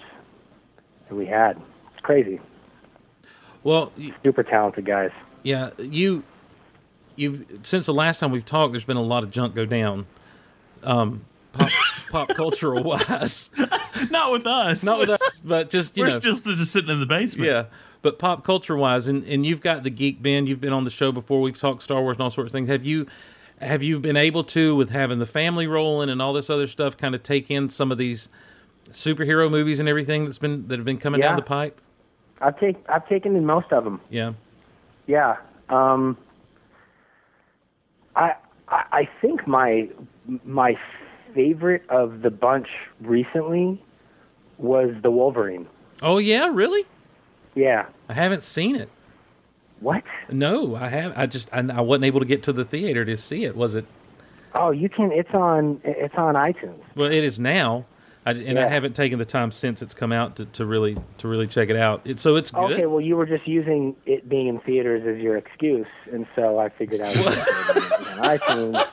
that 1.08 1.14
we 1.14 1.26
had. 1.26 1.60
It's 1.92 2.00
crazy. 2.02 2.40
well, 3.62 3.92
y- 3.98 4.12
Super 4.22 4.42
talented 4.42 4.84
guys. 4.86 5.10
yeah, 5.42 5.70
you, 5.78 6.22
you 7.16 7.44
since 7.62 7.86
the 7.86 7.94
last 7.94 8.20
time 8.20 8.30
we've 8.30 8.44
talked, 8.44 8.72
there's 8.72 8.84
been 8.84 8.96
a 8.96 9.02
lot 9.02 9.22
of 9.22 9.30
junk 9.30 9.54
go 9.54 9.66
down. 9.66 10.06
Um, 10.82 11.24
pop, 11.52 11.70
pop 12.10 12.28
cultural 12.30 12.82
wise, 12.82 13.50
Not 14.10 14.32
with 14.32 14.46
us. 14.46 14.82
not 14.82 14.98
with 14.98 15.10
us, 15.10 15.40
but 15.44 15.70
just 15.70 15.96
you 15.96 16.04
We're 16.04 16.10
know, 16.10 16.18
still 16.18 16.56
just 16.56 16.72
sitting 16.72 16.90
in 16.90 17.00
the 17.00 17.06
basement. 17.06 17.48
Yeah, 17.50 17.64
but 18.02 18.18
pop 18.18 18.44
culture 18.44 18.76
wise, 18.76 19.06
and, 19.06 19.24
and 19.24 19.44
you've 19.46 19.60
got 19.62 19.82
the 19.82 19.90
geek 19.90 20.22
Ben. 20.22 20.46
You've 20.46 20.60
been 20.60 20.72
on 20.72 20.84
the 20.84 20.90
show 20.90 21.10
before. 21.12 21.40
We've 21.40 21.58
talked 21.58 21.82
Star 21.82 22.00
Wars 22.02 22.16
and 22.16 22.22
all 22.22 22.30
sorts 22.30 22.48
of 22.48 22.52
things. 22.52 22.68
Have 22.68 22.84
you 22.84 23.06
have 23.64 23.82
you 23.82 23.98
been 23.98 24.16
able 24.16 24.44
to, 24.44 24.76
with 24.76 24.90
having 24.90 25.18
the 25.18 25.26
family 25.26 25.66
rolling 25.66 26.10
and 26.10 26.20
all 26.20 26.32
this 26.32 26.50
other 26.50 26.66
stuff, 26.66 26.96
kind 26.96 27.14
of 27.14 27.22
take 27.22 27.50
in 27.50 27.68
some 27.68 27.90
of 27.90 27.98
these 27.98 28.28
superhero 28.90 29.50
movies 29.50 29.80
and 29.80 29.88
everything 29.88 30.24
that's 30.24 30.38
been 30.38 30.68
that 30.68 30.78
have 30.78 30.84
been 30.84 30.98
coming 30.98 31.20
down 31.20 31.36
the 31.36 31.42
pipe? 31.42 31.80
I've 32.40 32.58
take 32.58 32.76
I've 32.88 33.08
taken 33.08 33.36
in 33.36 33.46
most 33.46 33.72
of 33.72 33.84
them. 33.84 34.00
Yeah, 34.10 34.34
Yeah. 35.06 35.36
Um, 35.68 36.16
I 38.14 38.34
I 38.68 38.84
I 38.92 39.08
think 39.20 39.46
my 39.46 39.88
my 40.44 40.76
favorite 41.34 41.82
of 41.88 42.22
the 42.22 42.30
bunch 42.30 42.68
recently 43.00 43.82
was 44.58 44.90
the 45.02 45.10
Wolverine. 45.10 45.66
Oh 46.02 46.18
yeah, 46.18 46.48
really? 46.52 46.84
Yeah. 47.54 47.86
I 48.08 48.14
haven't 48.14 48.42
seen 48.42 48.76
it. 48.76 48.88
What? 49.84 50.02
No, 50.30 50.74
I 50.74 50.88
have. 50.88 51.12
I 51.14 51.26
just 51.26 51.50
I, 51.52 51.58
I 51.58 51.82
wasn't 51.82 52.06
able 52.06 52.20
to 52.20 52.26
get 52.26 52.42
to 52.44 52.54
the 52.54 52.64
theater 52.64 53.04
to 53.04 53.16
see 53.18 53.44
it. 53.44 53.54
Was 53.54 53.74
it? 53.74 53.84
Oh, 54.54 54.70
you 54.70 54.88
can. 54.88 55.12
It's 55.12 55.34
on. 55.34 55.78
It's 55.84 56.14
on 56.16 56.34
iTunes. 56.36 56.80
Well, 56.96 57.10
it 57.12 57.22
is 57.22 57.38
now. 57.38 57.84
I, 58.26 58.30
and 58.30 58.58
I 58.58 58.68
haven't 58.68 58.96
taken 58.96 59.18
the 59.18 59.26
time 59.26 59.52
since 59.52 59.82
it's 59.82 59.92
come 59.92 60.10
out 60.10 60.36
to, 60.36 60.46
to 60.46 60.64
really 60.64 60.96
to 61.18 61.28
really 61.28 61.46
check 61.46 61.68
it 61.68 61.76
out. 61.76 62.00
It, 62.06 62.18
so 62.18 62.36
it's 62.36 62.50
good. 62.50 62.72
Okay, 62.72 62.86
well, 62.86 63.02
you 63.02 63.16
were 63.16 63.26
just 63.26 63.46
using 63.46 63.94
it 64.06 64.26
being 64.26 64.46
in 64.46 64.60
theaters 64.60 65.02
as 65.06 65.22
your 65.22 65.36
excuse, 65.36 65.86
and 66.10 66.26
so 66.34 66.58
I 66.58 66.70
figured 66.70 67.02
out 67.02 67.14
on 67.18 68.38
iTunes, 68.38 68.86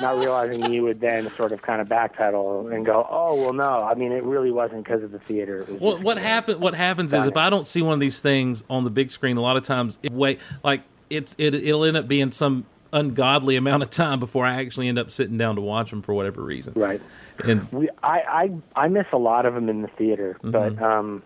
not 0.00 0.18
realizing 0.18 0.72
you 0.72 0.82
would 0.82 1.00
then 1.00 1.30
sort 1.30 1.52
of 1.52 1.62
kind 1.62 1.80
of 1.80 1.88
backpedal 1.88 2.74
and 2.74 2.84
go, 2.84 3.06
"Oh, 3.10 3.34
well, 3.34 3.52
no. 3.52 3.82
I 3.82 3.94
mean, 3.94 4.12
it 4.12 4.22
really 4.24 4.50
wasn't 4.50 4.84
because 4.84 5.02
of 5.02 5.12
the 5.12 5.18
theater." 5.18 5.60
It 5.60 5.80
was 5.80 6.00
What 6.00 6.18
happen? 6.18 6.60
What 6.60 6.74
happens 6.74 7.12
is 7.12 7.20
Got 7.24 7.28
if. 7.28 7.36
I 7.36 7.50
don't 7.50 7.66
see 7.66 7.82
one 7.82 7.94
of 7.94 8.00
these 8.00 8.20
things 8.20 8.62
on 8.70 8.84
the 8.84 8.90
big 8.90 9.10
screen, 9.10 9.36
a 9.36 9.40
lot 9.42 9.56
of 9.56 9.62
times 9.62 9.98
it 10.02 10.12
wait 10.12 10.40
like 10.62 10.82
it's 11.10 11.34
it 11.38 11.54
it'll 11.54 11.84
end 11.84 11.96
up 11.96 12.08
being 12.08 12.32
some 12.32 12.64
ungodly 12.92 13.56
amount 13.56 13.82
of 13.82 13.90
time 13.90 14.20
before 14.20 14.46
I 14.46 14.54
actually 14.60 14.88
end 14.88 14.98
up 14.98 15.10
sitting 15.10 15.36
down 15.36 15.56
to 15.56 15.60
watch 15.60 15.90
them 15.90 16.00
for 16.02 16.14
whatever 16.14 16.40
reason. 16.42 16.74
Right. 16.76 17.00
And 17.44 17.70
We, 17.72 17.88
I, 18.04 18.50
I, 18.76 18.84
I 18.84 18.88
miss 18.88 19.06
a 19.12 19.18
lot 19.18 19.46
of 19.46 19.54
them 19.54 19.68
in 19.68 19.82
the 19.82 19.88
theater, 19.88 20.36
Mm-hmm. 20.44 20.50
but 20.52 20.80
um, 20.80 21.22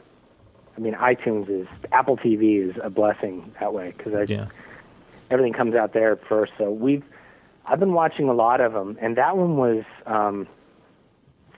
I 0.76 0.80
mean, 0.80 0.94
iTunes 0.94 1.50
is 1.50 1.66
Apple 1.92 2.16
TV 2.16 2.70
is 2.70 2.76
a 2.82 2.88
blessing 2.88 3.52
that 3.60 3.74
way 3.74 3.92
because 3.96 4.14
I 4.14 4.24
yeah, 4.32 4.46
everything 5.30 5.52
comes 5.52 5.74
out 5.74 5.92
there 5.92 6.16
first. 6.16 6.52
So 6.56 6.70
we've 6.70 7.04
I've 7.68 7.80
been 7.80 7.92
watching 7.92 8.28
a 8.28 8.32
lot 8.32 8.60
of 8.60 8.72
them, 8.72 8.96
and 9.00 9.16
that 9.16 9.36
one 9.36 9.56
was 9.56 9.84
um, 10.06 10.48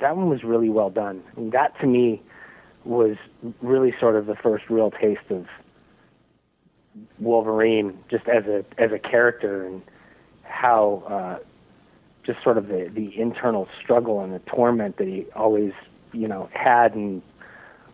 that 0.00 0.16
one 0.16 0.28
was 0.28 0.42
really 0.42 0.68
well 0.68 0.90
done. 0.90 1.22
And 1.36 1.52
that 1.52 1.78
to 1.80 1.86
me 1.86 2.20
was 2.84 3.16
really 3.62 3.94
sort 4.00 4.16
of 4.16 4.26
the 4.26 4.34
first 4.34 4.64
real 4.68 4.90
taste 4.90 5.30
of 5.30 5.46
Wolverine, 7.20 7.96
just 8.10 8.26
as 8.26 8.44
a 8.46 8.64
as 8.78 8.90
a 8.92 8.98
character 8.98 9.66
and 9.66 9.82
how 10.42 11.04
uh, 11.08 11.44
just 12.26 12.42
sort 12.42 12.58
of 12.58 12.66
the 12.66 12.90
the 12.92 13.18
internal 13.18 13.68
struggle 13.80 14.20
and 14.20 14.34
the 14.34 14.40
torment 14.40 14.96
that 14.96 15.06
he 15.06 15.26
always 15.36 15.72
you 16.12 16.26
know 16.26 16.48
had 16.52 16.94
and 16.94 17.22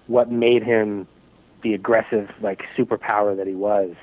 what 0.06 0.30
made 0.30 0.62
him 0.62 1.06
the 1.62 1.74
aggressive 1.74 2.30
like 2.40 2.62
superpower 2.78 3.36
that 3.36 3.46
he 3.46 3.54
was 3.54 3.94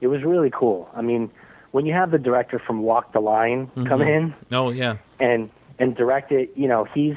it 0.00 0.08
was 0.08 0.22
really 0.24 0.50
cool. 0.50 0.88
I 0.94 1.00
mean, 1.00 1.30
when 1.72 1.86
you 1.86 1.92
have 1.92 2.10
the 2.10 2.18
director 2.18 2.58
from 2.58 2.82
Walk 2.82 3.12
the 3.12 3.20
Line 3.20 3.70
come 3.86 4.00
in 4.02 4.34
oh 4.52 4.70
yeah, 4.70 4.96
and 5.18 5.50
and 5.78 5.96
direct 5.96 6.30
it, 6.30 6.52
you 6.54 6.68
know, 6.68 6.84
he's 6.84 7.16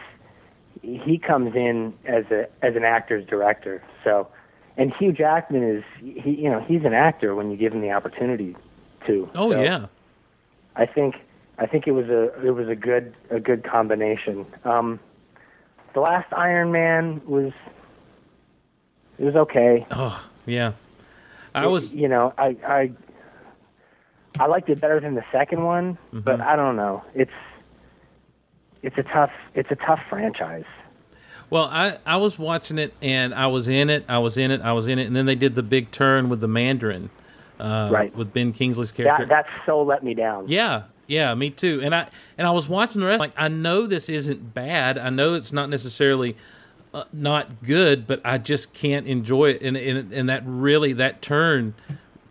he 0.81 1.17
comes 1.17 1.55
in 1.55 1.93
as 2.05 2.25
a 2.31 2.47
as 2.61 2.75
an 2.75 2.83
actor's 2.83 3.25
director. 3.27 3.83
So, 4.03 4.27
and 4.77 4.93
Hugh 4.97 5.11
Jackman 5.11 5.63
is 5.63 5.83
he 6.01 6.31
you 6.31 6.49
know 6.49 6.61
he's 6.61 6.83
an 6.83 6.93
actor 6.93 7.35
when 7.35 7.51
you 7.51 7.57
give 7.57 7.73
him 7.73 7.81
the 7.81 7.91
opportunity 7.91 8.55
to. 9.07 9.29
oh 9.35 9.51
So 9.51 9.61
yeah. 9.61 9.85
I 10.75 10.85
think 10.85 11.15
I 11.57 11.65
think 11.65 11.87
it 11.87 11.91
was 11.91 12.07
a 12.07 12.45
it 12.45 12.51
was 12.51 12.67
a 12.67 12.75
good 12.75 13.13
a 13.29 13.39
good 13.39 13.63
combination. 13.63 14.45
Um, 14.63 14.99
the 15.93 15.99
last 16.01 16.31
Iron 16.33 16.71
Man 16.71 17.21
was 17.25 17.53
it 19.17 19.25
was 19.25 19.35
okay. 19.35 19.85
Oh 19.91 20.25
yeah. 20.45 20.73
I 21.53 21.67
was 21.67 21.93
you 21.93 22.07
know, 22.09 22.33
I 22.37 22.57
I 22.67 22.91
I 24.39 24.47
liked 24.47 24.69
it 24.69 24.79
better 24.81 24.99
than 24.99 25.15
the 25.15 25.23
second 25.31 25.63
one, 25.63 25.97
Mm-hmm. 26.13 26.19
but 26.21 26.41
I 26.41 26.55
don't 26.55 26.75
know. 26.75 27.03
It's 27.13 27.31
it's 28.83 28.97
a 28.97 29.03
tough 29.03 29.31
it's 29.53 29.71
a 29.71 29.75
tough 29.75 29.99
franchise. 30.09 30.65
well. 31.49 31.65
I 31.65 31.97
I 32.05 32.17
was 32.17 32.37
watching 32.37 32.77
it 32.77 32.93
and 33.01 33.33
I 33.33 33.47
was 33.47 33.67
in 33.67 33.89
it. 33.89 34.05
I 34.07 34.19
was 34.19 34.37
in 34.37 34.51
it. 34.51 34.61
I 34.61 34.73
was 34.73 34.87
in 34.87 34.99
it. 34.99 35.07
And 35.07 35.15
then 35.15 35.25
they 35.25 35.35
did 35.35 35.55
the 35.55 35.63
big 35.63 35.91
turn 35.91 36.29
with 36.29 36.39
the 36.41 36.47
Mandarin, 36.47 37.09
uh, 37.59 37.89
Right. 37.91 38.15
With 38.15 38.33
Ben 38.33 38.51
Kingsley's 38.53 38.91
character. 38.91 39.25
That 39.25 39.45
that 39.45 39.45
so 39.65 39.81
let 39.81 40.03
me 40.03 40.13
down. 40.13 40.47
Yeah, 40.47 40.83
yeah, 41.07 41.33
me 41.33 41.49
too. 41.49 41.81
And 41.83 41.95
I 41.95 42.07
and 42.37 42.45
I 42.47 42.51
was 42.51 42.67
watching 42.69 43.01
the 43.01 43.07
rest. 43.07 43.19
Like 43.19 43.33
I 43.37 43.47
know 43.47 43.87
this 43.87 44.09
isn't 44.09 44.53
bad. 44.53 44.97
I 44.97 45.09
know 45.09 45.33
it's 45.33 45.51
not 45.53 45.69
necessarily 45.69 46.35
uh, 46.93 47.05
not 47.11 47.63
good, 47.63 48.05
but 48.07 48.21
I 48.23 48.37
just 48.37 48.73
can't 48.73 49.07
enjoy 49.07 49.51
it. 49.51 49.61
And 49.63 49.75
and, 49.77 50.13
and 50.13 50.29
that 50.29 50.43
really 50.45 50.93
that 50.93 51.21
turn 51.21 51.73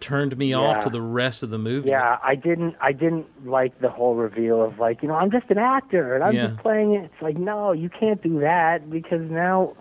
turned 0.05 0.37
me 0.37 0.53
off 0.53 0.81
to 0.81 0.91
the 0.91 1.01
rest 1.01 1.43
of 1.43 1.49
the 1.49 1.57
movie. 1.59 1.89
Yeah, 1.89 2.19
I 2.23 2.35
didn't 2.35 2.77
I 2.81 2.93
didn't 2.93 3.27
like 3.47 3.81
the 3.81 3.89
whole 3.89 4.15
reveal 4.15 4.63
of 4.63 4.79
like, 4.79 5.03
you 5.03 5.09
know, 5.09 5.15
I'm 5.15 5.31
just 5.31 5.51
an 5.51 5.57
actor 5.59 6.15
and 6.15 6.23
I'm 6.23 6.35
Yeah. 6.35 6.49
just 6.49 6.61
playing 6.61 6.95
it. 6.95 7.05
It's 7.05 7.23
like, 7.23 7.39
no, 7.39 7.73
you 7.73 7.89
can't 7.89 8.23
do 8.23 8.41
that 8.41 8.91
because 8.91 9.23
now 9.31 9.75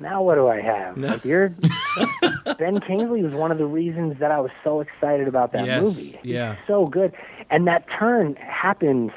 now 0.00 0.22
what 0.22 0.34
do 0.34 0.48
I 0.48 0.60
have? 0.60 0.96
No. 0.96 1.08
Like 1.08 1.24
you're 1.24 1.54
Ben 2.58 2.80
Kingsley 2.80 3.22
was 3.22 3.32
one 3.32 3.52
of 3.52 3.58
the 3.58 3.66
reasons 3.66 4.18
that 4.18 4.32
I 4.32 4.40
was 4.40 4.50
so 4.64 4.80
excited 4.80 5.28
about 5.28 5.52
that 5.52 5.66
Yes, 5.66 5.82
movie. 5.82 6.18
He's 6.22 6.32
yeah. 6.34 6.56
so 6.66 6.86
good. 6.86 7.12
And 7.48 7.66
that 7.68 7.86
turn 7.96 8.34
happened 8.36 9.12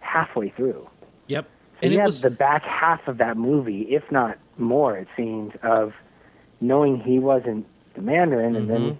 halfway 0.00 0.48
through. 0.50 0.88
Yep. 1.26 1.44
So 1.44 1.78
And 1.82 1.92
you 1.92 2.00
it 2.00 2.04
was 2.04 2.22
the 2.22 2.30
back 2.30 2.62
half 2.62 3.06
of 3.08 3.18
that 3.18 3.36
movie, 3.36 3.82
if 3.90 4.10
not 4.10 4.38
more, 4.56 4.96
it 4.96 5.08
seems 5.16 5.52
of 5.62 5.92
knowing 6.60 7.00
he 7.00 7.18
wasn't 7.18 7.66
the 7.94 8.00
Mandarin, 8.02 8.56
and 8.56 8.68
mm-hmm. 8.68 8.84
then 8.84 8.98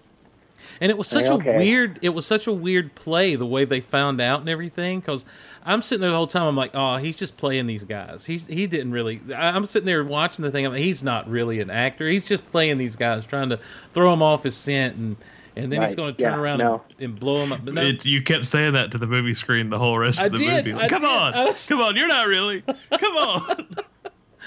And 0.81 0.91
it 0.91 0.99
was 0.99 1.07
such 1.09 1.27
Okay. 1.27 1.55
a 1.55 1.59
weird. 1.59 1.99
It 2.03 2.11
was 2.11 2.27
such 2.27 2.47
a 2.47 2.53
weird 2.53 2.95
play 2.95 3.37
the 3.37 3.47
way 3.47 3.64
they 3.64 3.81
found 3.81 4.20
out 4.20 4.41
and 4.41 4.49
everything. 4.49 5.01
Because 5.01 5.25
I'm 5.64 5.83
sitting 5.83 6.01
there 6.03 6.11
the 6.11 6.16
whole 6.16 6.27
time. 6.27 6.47
I'm 6.47 6.57
like, 6.57 6.72
oh, 6.75 6.97
he's 6.97 7.16
just 7.16 7.37
playing 7.37 7.66
these 7.66 7.85
guys. 7.85 8.25
He's 8.27 8.47
he 8.47 8.66
didn't 8.66 8.93
really. 8.93 9.20
I- 9.35 9.51
I'm 9.51 9.64
sitting 9.66 9.87
there 9.87 10.03
watching 10.05 10.43
the 10.45 10.51
thing. 10.51 10.66
I'm 10.66 10.72
like, 10.72 10.83
he's 10.83 11.03
not 11.03 11.29
really 11.29 11.61
an 11.61 11.70
actor. 11.70 12.09
He's 12.09 12.27
just 12.27 12.47
playing 12.47 12.79
these 12.79 12.97
guys, 12.97 13.27
trying 13.27 13.51
to 13.51 13.59
throw 13.93 14.12
him 14.12 14.22
off 14.22 14.43
his 14.43 14.57
scent 14.57 14.97
and 14.97 15.16
and 15.57 15.70
then 15.70 15.83
he's 15.83 15.95
going 15.95 16.12
to 16.16 16.20
turn 16.20 16.33
Yeah, 16.33 16.39
around 16.41 16.59
no. 16.59 16.83
and, 16.99 17.11
and 17.11 17.20
blow 17.20 17.37
him 17.45 17.53
up. 17.53 17.64
But 17.64 17.75
no, 17.75 17.83
It, 17.83 18.05
you 18.05 18.22
kept 18.22 18.47
saying 18.49 18.72
that 18.72 18.91
to 18.91 18.99
the 18.99 19.07
movie 19.07 19.35
screen 19.35 19.70
the 19.70 19.79
whole 19.79 19.97
rest 19.97 20.18
I 20.18 20.27
of 20.27 20.33
the 20.33 20.39
did, 20.39 20.66
movie. 20.66 20.77
I 20.81 20.89
come 20.89 21.03
did. 21.03 21.09
on, 21.11 21.33
was- 21.33 21.66
come 21.68 21.81
on, 21.81 21.95
you're 21.97 22.09
not 22.09 22.27
really. 22.27 22.62
Come 22.99 23.16
on. 23.16 23.68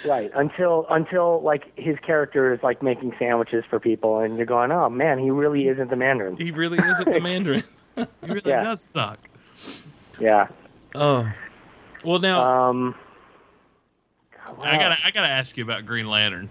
Right 0.05 0.29
until 0.35 0.85
until 0.89 1.41
like 1.41 1.71
his 1.77 1.97
character 2.05 2.53
is 2.53 2.61
like 2.61 2.83
making 2.83 3.13
sandwiches 3.17 3.63
for 3.69 3.79
people, 3.79 4.19
and 4.19 4.37
you're 4.37 4.45
going, 4.45 4.71
oh 4.71 4.89
man, 4.89 5.17
he 5.19 5.29
really 5.31 5.67
isn't 5.67 5.89
the 5.89 5.95
Mandarin. 5.95 6.37
he 6.37 6.51
really 6.51 6.77
isn't 6.77 7.11
the 7.11 7.19
Mandarin. 7.19 7.63
He 7.97 8.05
really 8.27 8.41
Yeah. 8.51 8.63
does 8.63 8.83
suck. 8.83 9.17
Yeah. 10.19 10.49
Oh, 10.93 11.27
well 12.05 12.19
now 12.19 12.43
Um. 12.43 12.95
I 14.61 14.77
gotta, 14.77 14.95
I 15.03 15.11
gotta 15.11 15.27
ask 15.27 15.57
you 15.57 15.63
about 15.63 15.85
Green 15.85 16.07
Lantern. 16.07 16.49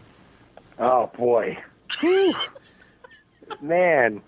Oh 0.79 1.11
boy. 1.17 1.57
Man, 3.61 4.21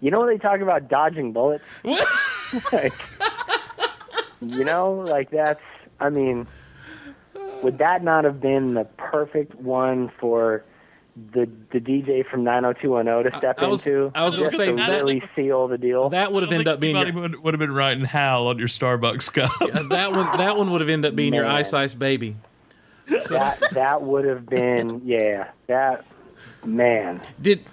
you 0.00 0.10
know 0.10 0.20
when 0.20 0.28
they 0.28 0.38
talk 0.38 0.60
about 0.60 0.88
dodging 0.88 1.32
bullets? 1.32 1.64
like, 2.72 2.92
you 4.40 4.64
know, 4.64 4.92
like 5.06 5.30
that's. 5.30 5.60
I 6.00 6.10
mean, 6.10 6.46
would 7.62 7.78
that 7.78 8.02
not 8.02 8.24
have 8.24 8.40
been 8.40 8.74
the 8.74 8.84
perfect 8.84 9.54
one 9.56 10.10
for 10.20 10.64
the 11.32 11.46
the 11.70 11.78
DJ 11.78 12.24
from 12.26 12.42
90210 12.44 13.30
to 13.32 13.38
step 13.38 13.60
I 13.62 13.66
was- 13.66 13.86
into? 13.86 14.10
I 14.14 14.24
was 14.24 14.34
gonna 14.34 14.46
just 14.46 14.56
say 14.56 14.66
to 14.70 14.76
that- 14.76 14.88
really 14.90 15.22
seal 15.36 15.68
the 15.68 15.76
deal. 15.78 16.08
that 16.10 16.32
would 16.32 16.42
have 16.42 16.52
ended 16.52 16.68
up 16.68 16.80
being 16.80 16.96
your, 16.96 17.12
would, 17.12 17.42
would 17.42 17.54
have 17.54 17.58
been 17.58 17.72
writing 17.72 18.04
Hal 18.04 18.46
on 18.48 18.58
your 18.58 18.68
Starbucks 18.68 19.32
cup. 19.32 19.50
that 19.90 20.12
one. 20.12 20.36
That 20.38 20.56
one 20.56 20.70
would 20.72 20.80
have 20.80 20.88
ended 20.90 21.12
up 21.12 21.16
being 21.16 21.34
your 21.34 21.46
ice 21.46 21.72
ice 21.74 21.94
baby. 21.94 22.36
that 23.28 23.60
that 23.72 24.02
would 24.02 24.24
have 24.24 24.46
been 24.46 25.02
yeah. 25.04 25.48
That 25.66 26.04
man. 26.64 27.20
Did 27.40 27.64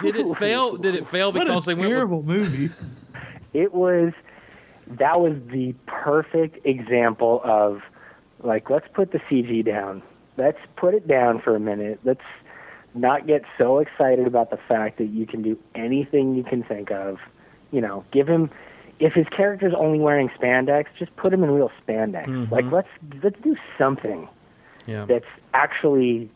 did 0.00 0.16
it 0.16 0.34
fail? 0.38 0.76
Did 0.76 0.94
it 0.94 1.06
fail 1.08 1.32
What 1.32 1.46
because 1.46 1.64
a 1.66 1.70
they 1.70 1.74
went 1.74 1.90
with 1.90 1.96
terrible 1.98 2.22
movie. 2.22 2.70
it 3.52 3.74
was 3.74 4.12
that 4.86 5.20
was 5.20 5.34
the 5.48 5.74
perfect 5.86 6.64
example 6.66 7.40
of 7.44 7.82
like 8.42 8.70
let's 8.70 8.86
put 8.92 9.12
the 9.12 9.18
CG 9.30 9.64
down. 9.64 10.02
Let's 10.36 10.58
put 10.76 10.94
it 10.94 11.06
down 11.06 11.40
for 11.40 11.54
a 11.54 11.60
minute. 11.60 12.00
Let's 12.04 12.24
not 12.94 13.26
get 13.26 13.42
so 13.58 13.78
excited 13.78 14.26
about 14.26 14.50
the 14.50 14.58
fact 14.68 14.98
that 14.98 15.06
you 15.06 15.26
can 15.26 15.42
do 15.42 15.58
anything 15.74 16.34
you 16.34 16.42
can 16.42 16.62
think 16.62 16.90
of. 16.90 17.18
You 17.70 17.80
know, 17.80 18.04
give 18.12 18.28
him 18.28 18.50
if 18.98 19.14
his 19.14 19.26
character's 19.34 19.74
only 19.76 19.98
wearing 19.98 20.28
spandex, 20.30 20.86
just 20.98 21.14
put 21.16 21.32
him 21.32 21.42
in 21.42 21.50
real 21.50 21.70
spandex. 21.86 22.26
Mm-hmm. 22.26 22.52
Like 22.52 22.70
let's 22.70 22.88
let's 23.22 23.40
do 23.42 23.56
something 23.78 24.28
yeah. 24.86 25.06
that's 25.06 25.26
actually 25.54 26.30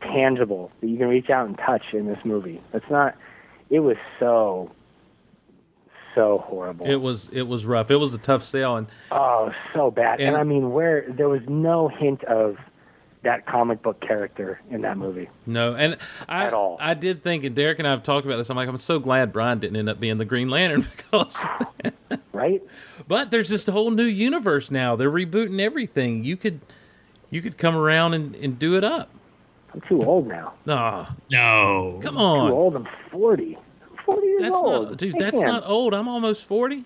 tangible 0.00 0.70
that 0.80 0.88
you 0.88 0.96
can 0.96 1.08
reach 1.08 1.30
out 1.30 1.46
and 1.46 1.56
touch 1.58 1.92
in 1.92 2.06
this 2.06 2.18
movie. 2.24 2.62
That's 2.72 2.88
not 2.90 3.16
it 3.70 3.80
was 3.80 3.96
so 4.18 4.70
so 6.14 6.44
horrible. 6.46 6.86
It 6.86 6.96
was 6.96 7.28
it 7.30 7.42
was 7.42 7.64
rough. 7.66 7.90
It 7.90 7.96
was 7.96 8.14
a 8.14 8.18
tough 8.18 8.42
sell, 8.42 8.76
and 8.76 8.86
Oh, 9.10 9.50
so 9.74 9.90
bad. 9.90 10.20
And, 10.20 10.30
And- 10.30 10.36
I 10.36 10.42
mean, 10.44 10.72
where 10.72 11.04
there 11.08 11.28
was 11.28 11.42
no 11.48 11.88
hint 11.88 12.24
of 12.24 12.56
that 13.24 13.46
comic 13.46 13.82
book 13.82 14.00
character 14.00 14.60
in 14.70 14.82
that 14.82 14.96
movie. 14.96 15.28
no, 15.44 15.74
and 15.74 15.96
I 16.28 16.44
At 16.46 16.54
all. 16.54 16.76
I 16.80 16.94
did 16.94 17.22
think, 17.24 17.42
and 17.44 17.54
Derek 17.54 17.78
and 17.80 17.86
I 17.88 17.90
have 17.90 18.04
talked 18.04 18.24
about 18.24 18.36
this. 18.36 18.48
I'm 18.48 18.56
like, 18.56 18.68
I'm 18.68 18.78
so 18.78 19.00
glad 19.00 19.32
Brian 19.32 19.58
didn't 19.58 19.76
end 19.76 19.88
up 19.88 19.98
being 19.98 20.18
the 20.18 20.24
Green 20.24 20.48
Lantern 20.48 20.86
because. 20.96 21.44
Right? 22.32 22.62
but 23.08 23.32
there's 23.32 23.48
just 23.48 23.68
a 23.68 23.72
whole 23.72 23.90
new 23.90 24.04
universe 24.04 24.70
now. 24.70 24.94
They're 24.94 25.10
rebooting 25.10 25.60
everything. 25.60 26.22
You 26.24 26.36
could 26.36 26.60
you 27.30 27.42
could 27.42 27.58
come 27.58 27.74
around 27.76 28.14
and, 28.14 28.36
and 28.36 28.58
do 28.60 28.76
it 28.76 28.84
up. 28.84 29.10
I'm 29.74 29.80
too 29.88 30.00
old 30.02 30.28
now. 30.28 30.54
No, 30.64 31.08
No, 31.32 31.98
come 32.00 32.16
on. 32.16 32.48
Too 32.50 32.52
on. 32.54 32.58
old. 32.58 32.76
I'm 32.76 32.86
40. 33.10 33.58
I'm 34.08 34.14
40 34.14 34.26
years 34.26 34.40
That's 34.42 34.54
old. 34.56 34.88
not, 34.90 34.98
dude. 34.98 35.14
That's 35.18 35.40
not 35.40 35.62
old. 35.66 35.94
I'm 35.94 36.08
almost 36.08 36.44
forty. 36.44 36.84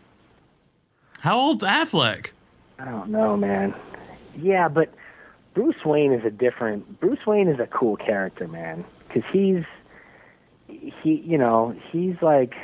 How 1.20 1.38
old's 1.38 1.62
Affleck? 1.62 2.28
I 2.78 2.84
don't 2.84 3.10
know, 3.10 3.36
man. 3.36 3.74
Yeah, 4.36 4.68
but 4.68 4.92
Bruce 5.54 5.84
Wayne 5.84 6.12
is 6.12 6.24
a 6.24 6.30
different. 6.30 7.00
Bruce 7.00 7.24
Wayne 7.26 7.48
is 7.48 7.60
a 7.60 7.66
cool 7.66 7.96
character, 7.96 8.48
man, 8.48 8.84
because 9.06 9.22
he's 9.32 9.64
he, 11.02 11.22
you 11.24 11.38
know, 11.38 11.74
he's 11.90 12.16
like 12.22 12.54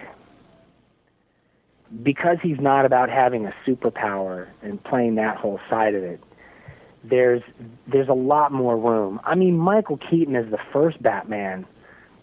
because 2.02 2.36
he's 2.42 2.58
not 2.60 2.84
about 2.84 3.08
having 3.10 3.46
a 3.46 3.54
superpower 3.66 4.48
and 4.62 4.82
playing 4.84 5.14
that 5.16 5.36
whole 5.36 5.60
side 5.70 5.94
of 5.94 6.02
it. 6.02 6.20
There's 7.04 7.42
there's 7.86 8.08
a 8.08 8.14
lot 8.14 8.52
more 8.52 8.76
room. 8.76 9.20
I 9.24 9.34
mean, 9.34 9.56
Michael 9.56 9.98
Keaton 9.98 10.36
as 10.36 10.50
the 10.50 10.58
first 10.72 11.02
Batman 11.02 11.66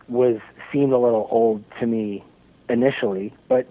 was 0.08 0.38
seemed 0.76 0.92
a 0.92 0.98
little 0.98 1.28
old 1.32 1.64
to 1.80 1.86
me 1.86 2.24
initially, 2.68 3.34
but 3.48 3.68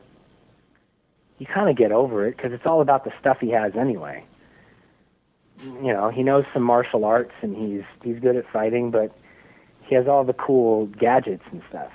you 1.38 1.46
kind 1.46 1.68
of 1.68 1.76
get 1.76 1.92
over 1.92 2.26
it 2.26 2.36
because 2.36 2.52
it's 2.52 2.64
all 2.64 2.80
about 2.80 3.04
the 3.04 3.12
stuff 3.20 3.38
he 3.40 3.50
has 3.50 3.74
anyway 3.76 4.24
you 5.62 5.92
know, 5.92 6.10
he 6.10 6.22
knows 6.22 6.44
some 6.52 6.62
martial 6.62 7.04
arts 7.04 7.32
and 7.42 7.56
he's 7.56 7.84
he's 8.02 8.20
good 8.20 8.36
at 8.36 8.50
fighting, 8.52 8.90
but 8.90 9.12
he 9.82 9.94
has 9.94 10.08
all 10.08 10.24
the 10.24 10.32
cool 10.32 10.86
gadgets 10.86 11.44
and 11.52 11.62
stuff. 11.68 11.92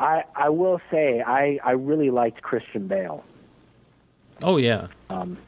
I 0.00 0.24
I 0.34 0.48
will 0.48 0.80
say 0.90 1.22
I 1.22 1.58
I 1.64 1.72
really 1.72 2.10
liked 2.10 2.42
Christian 2.42 2.88
Bale 2.88 3.24
Oh 4.42 4.56
yeah. 4.56 4.88
Um, 5.08 5.38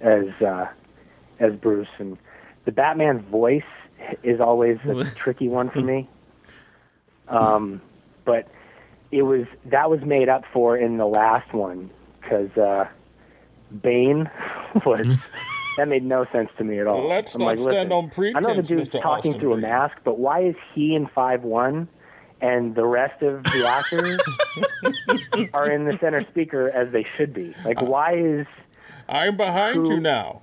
as 0.00 0.28
uh 0.40 0.66
as 1.40 1.54
Bruce 1.54 1.88
and 1.98 2.18
the 2.64 2.72
Batman 2.72 3.20
voice 3.20 3.62
is 4.22 4.40
always 4.40 4.78
a 4.84 5.04
tricky 5.16 5.48
one 5.48 5.70
for 5.70 5.80
me. 5.80 6.08
Um 7.28 7.80
but 8.28 8.46
it 9.10 9.22
was 9.22 9.46
that 9.64 9.88
was 9.90 10.00
made 10.02 10.28
up 10.28 10.44
for 10.52 10.76
in 10.76 10.98
the 10.98 11.06
last 11.06 11.52
one 11.54 11.90
cuz 12.28 12.50
uh 12.58 12.84
Bane 13.82 14.30
was 14.86 15.06
that 15.78 15.88
made 15.88 16.04
no 16.04 16.26
sense 16.30 16.50
to 16.58 16.64
me 16.64 16.78
at 16.78 16.86
all. 16.86 17.08
Let's 17.08 17.34
I'm 17.34 17.40
not 17.40 17.46
like, 17.46 17.58
stand 17.58 17.90
on 17.92 18.10
I 18.36 18.40
know 18.40 18.54
the 18.54 18.62
dude's 18.62 18.90
Mr. 18.90 19.00
talking 19.00 19.30
Austin 19.32 19.40
through 19.40 19.54
a 19.54 19.56
mask, 19.56 19.96
but 20.04 20.18
why 20.18 20.42
is 20.42 20.56
he 20.74 20.94
in 20.94 21.06
five 21.06 21.42
one 21.42 21.88
and 22.40 22.74
the 22.74 22.84
rest 22.84 23.22
of 23.22 23.44
the 23.44 23.66
actors 23.66 24.20
are 25.54 25.70
in 25.70 25.86
the 25.86 25.96
center 26.00 26.20
speaker 26.30 26.68
as 26.68 26.92
they 26.92 27.06
should 27.16 27.32
be? 27.32 27.54
Like, 27.64 27.80
why 27.80 28.14
is 28.14 28.46
I'm 29.08 29.36
behind 29.38 29.76
Who- 29.86 29.94
you 29.94 30.00
now. 30.00 30.42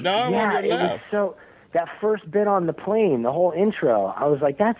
Now 0.00 0.24
I'm 0.24 0.32
yeah? 0.32 0.56
on 0.56 0.64
your 0.64 0.76
left. 0.76 1.04
so 1.10 1.36
that 1.72 1.88
first 2.00 2.30
bit 2.30 2.46
on 2.46 2.66
the 2.66 2.72
plane, 2.72 3.22
the 3.22 3.32
whole 3.32 3.52
intro. 3.52 4.06
I 4.06 4.26
was 4.26 4.40
like, 4.40 4.58
that's 4.58 4.78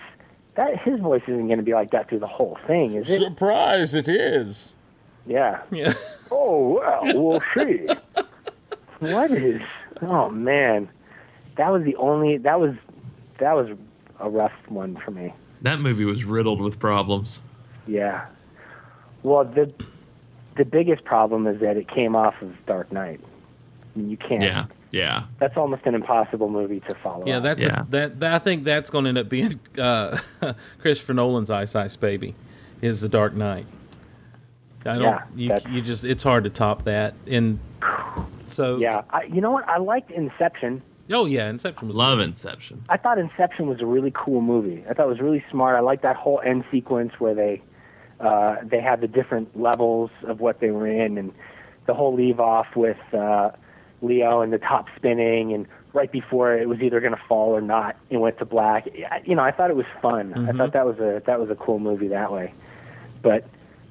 that. 0.57 0.79
His 0.81 1.01
voice 1.01 1.23
isn't 1.27 1.47
going 1.47 1.59
to 1.59 1.65
be 1.65 1.75
like 1.75 1.91
that 1.91 2.09
through 2.09 2.21
the 2.21 2.27
whole 2.27 2.59
thing, 2.67 2.95
is 2.95 3.09
it? 3.09 3.19
Surprise, 3.19 3.95
it 3.95 4.09
is. 4.09 4.73
Yeah. 5.27 5.63
Yeah. 5.71 5.95
Oh 6.31 6.81
well, 6.81 7.01
we'll 7.05 7.41
see. 7.57 7.87
what 9.01 9.31
is? 9.31 9.61
Oh 10.03 10.29
man, 10.31 10.89
that 11.57 11.71
was 11.71 11.85
the 11.85 11.97
only. 11.97 12.37
That 12.39 12.61
was 12.61 12.75
that 13.39 13.55
was 13.55 13.77
a 14.21 14.29
rough 14.31 14.53
one 14.69 14.97
for 15.05 15.11
me. 15.11 15.35
That 15.63 15.81
movie 15.81 16.05
was 16.05 16.25
riddled 16.25 16.61
with 16.61 16.79
problems. 16.79 17.39
Yeah. 17.87 18.27
Well, 19.23 19.45
the 19.45 19.73
the 20.57 20.65
biggest 20.65 21.05
problem 21.05 21.47
is 21.47 21.61
that 21.61 21.77
it 21.77 21.89
came 21.89 22.17
off 22.17 22.35
of 22.41 22.55
Dark 22.67 22.93
Knight. 22.93 23.21
I 23.95 23.99
mean, 23.99 24.11
you 24.11 24.17
can't. 24.17 24.43
Yeah, 24.43 24.67
yeah. 24.91 25.25
That's 25.39 25.57
almost 25.57 25.83
an 25.87 25.95
impossible 25.95 26.49
movie 26.49 26.81
to 26.89 26.95
follow. 26.95 27.23
Yeah, 27.27 27.41
that's 27.41 27.63
Yeah. 27.63 27.83
A, 27.83 27.85
that, 27.87 28.21
that. 28.21 28.35
I 28.35 28.39
think 28.39 28.65
that's 28.65 28.91
going 28.91 29.05
to 29.05 29.09
end 29.09 29.19
up 29.19 29.29
being 29.29 29.61
uh, 29.79 30.19
Christopher 30.81 31.15
Nolan's 31.15 31.51
Ice 31.51 31.75
Ice 31.75 31.97
Baby, 31.97 32.35
is 32.83 33.01
The 33.01 33.09
Dark 33.09 33.35
Knight. 33.35 33.67
I 34.85 34.95
don't. 34.95 35.03
Yeah, 35.35 35.59
you, 35.67 35.75
you 35.75 35.81
just. 35.81 36.05
It's 36.05 36.23
hard 36.23 36.45
to 36.45 36.51
top 36.51 36.85
that. 36.85 37.15
And 37.27 37.59
so. 38.49 38.79
yeah. 38.79 39.03
I, 39.11 39.25
you 39.25 39.41
know 39.41 39.51
what? 39.51 39.69
I 39.69 39.79
liked 39.79 40.11
Inception. 40.11 40.83
Oh 41.11 41.27
yeah, 41.27 41.49
Inception 41.49 41.89
was. 41.89 41.97
Love 41.97 42.21
Inception. 42.21 42.85
I 42.89 42.97
thought 42.97 43.19
Inception 43.19 43.67
was 43.67 43.81
a 43.81 43.87
really 43.87 44.13
cool 44.15 44.41
movie. 44.41 44.85
I 44.89 44.95
thought 44.95 45.07
it 45.07 45.11
was 45.11 45.21
really 45.21 45.45
smart. 45.51 45.77
I 45.77 45.81
liked 45.81 46.03
that 46.03 46.17
whole 46.17 46.41
end 46.45 46.65
sequence 46.71 47.13
where 47.19 47.35
they 47.35 47.63
uh, 48.21 48.57
they 48.63 48.81
had 48.81 49.01
the 49.01 49.09
different 49.09 49.61
levels 49.61 50.11
of 50.25 50.41
what 50.41 50.61
they 50.61 50.71
were 50.71 50.87
in, 50.87 51.19
and 51.19 51.33
the 51.87 51.95
whole 51.95 52.15
leave 52.15 52.41
off 52.41 52.67
with 52.75 52.97
uh, 53.13 53.51
Leo 54.03 54.41
and 54.41 54.53
the 54.53 54.59
top 54.59 54.87
spinning, 54.97 55.53
and 55.53 55.67
right 55.93 56.11
before 56.11 56.55
it 56.55 56.69
was 56.69 56.81
either 56.81 57.01
going 57.01 57.15
to 57.15 57.23
fall 57.29 57.51
or 57.51 57.61
not, 57.61 57.97
it 58.11 58.19
went 58.19 58.39
to 58.39 58.45
black. 58.45 58.87
You 59.25 59.35
know, 59.35 59.43
I 59.43 59.51
thought 59.53 59.71
it 59.71 59.77
was 59.77 59.87
fun. 60.03 60.33
I 60.49 60.53
thought 60.53 60.73
that 60.73 60.87
was 60.87 60.99
a 60.99 61.23
that 61.27 61.41
was 61.41 61.51
a 61.51 61.55
cool 61.55 61.79
movie 61.79 62.09
that 62.09 62.33
way. 62.33 62.53
But 63.23 63.45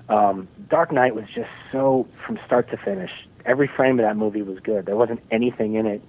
um, 0.09 0.47
Dark 0.69 0.91
Knight 0.91 1.15
was 1.15 1.25
just 1.33 1.49
so 1.71 2.07
from 2.11 2.39
start 2.45 2.69
to 2.71 2.77
finish. 2.77 3.11
Every 3.45 3.67
frame 3.67 3.99
of 3.99 4.05
that 4.05 4.17
movie 4.17 4.41
was 4.41 4.59
good. 4.59 4.85
There 4.85 4.95
wasn't 4.95 5.21
anything 5.31 5.75
in 5.75 5.85
it 5.85 6.01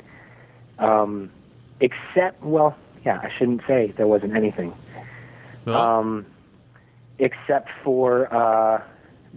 um, 0.79 1.31
except 1.81 2.43
well, 2.43 2.77
yeah, 3.05 3.21
I 3.23 3.31
shouldn't 3.37 3.63
say 3.67 3.93
there 3.97 4.07
wasn't 4.07 4.37
anything, 4.37 4.75
Well, 5.65 5.77
um, 5.77 6.27
except 7.19 7.71
for 7.83 8.33
uh, 8.35 8.83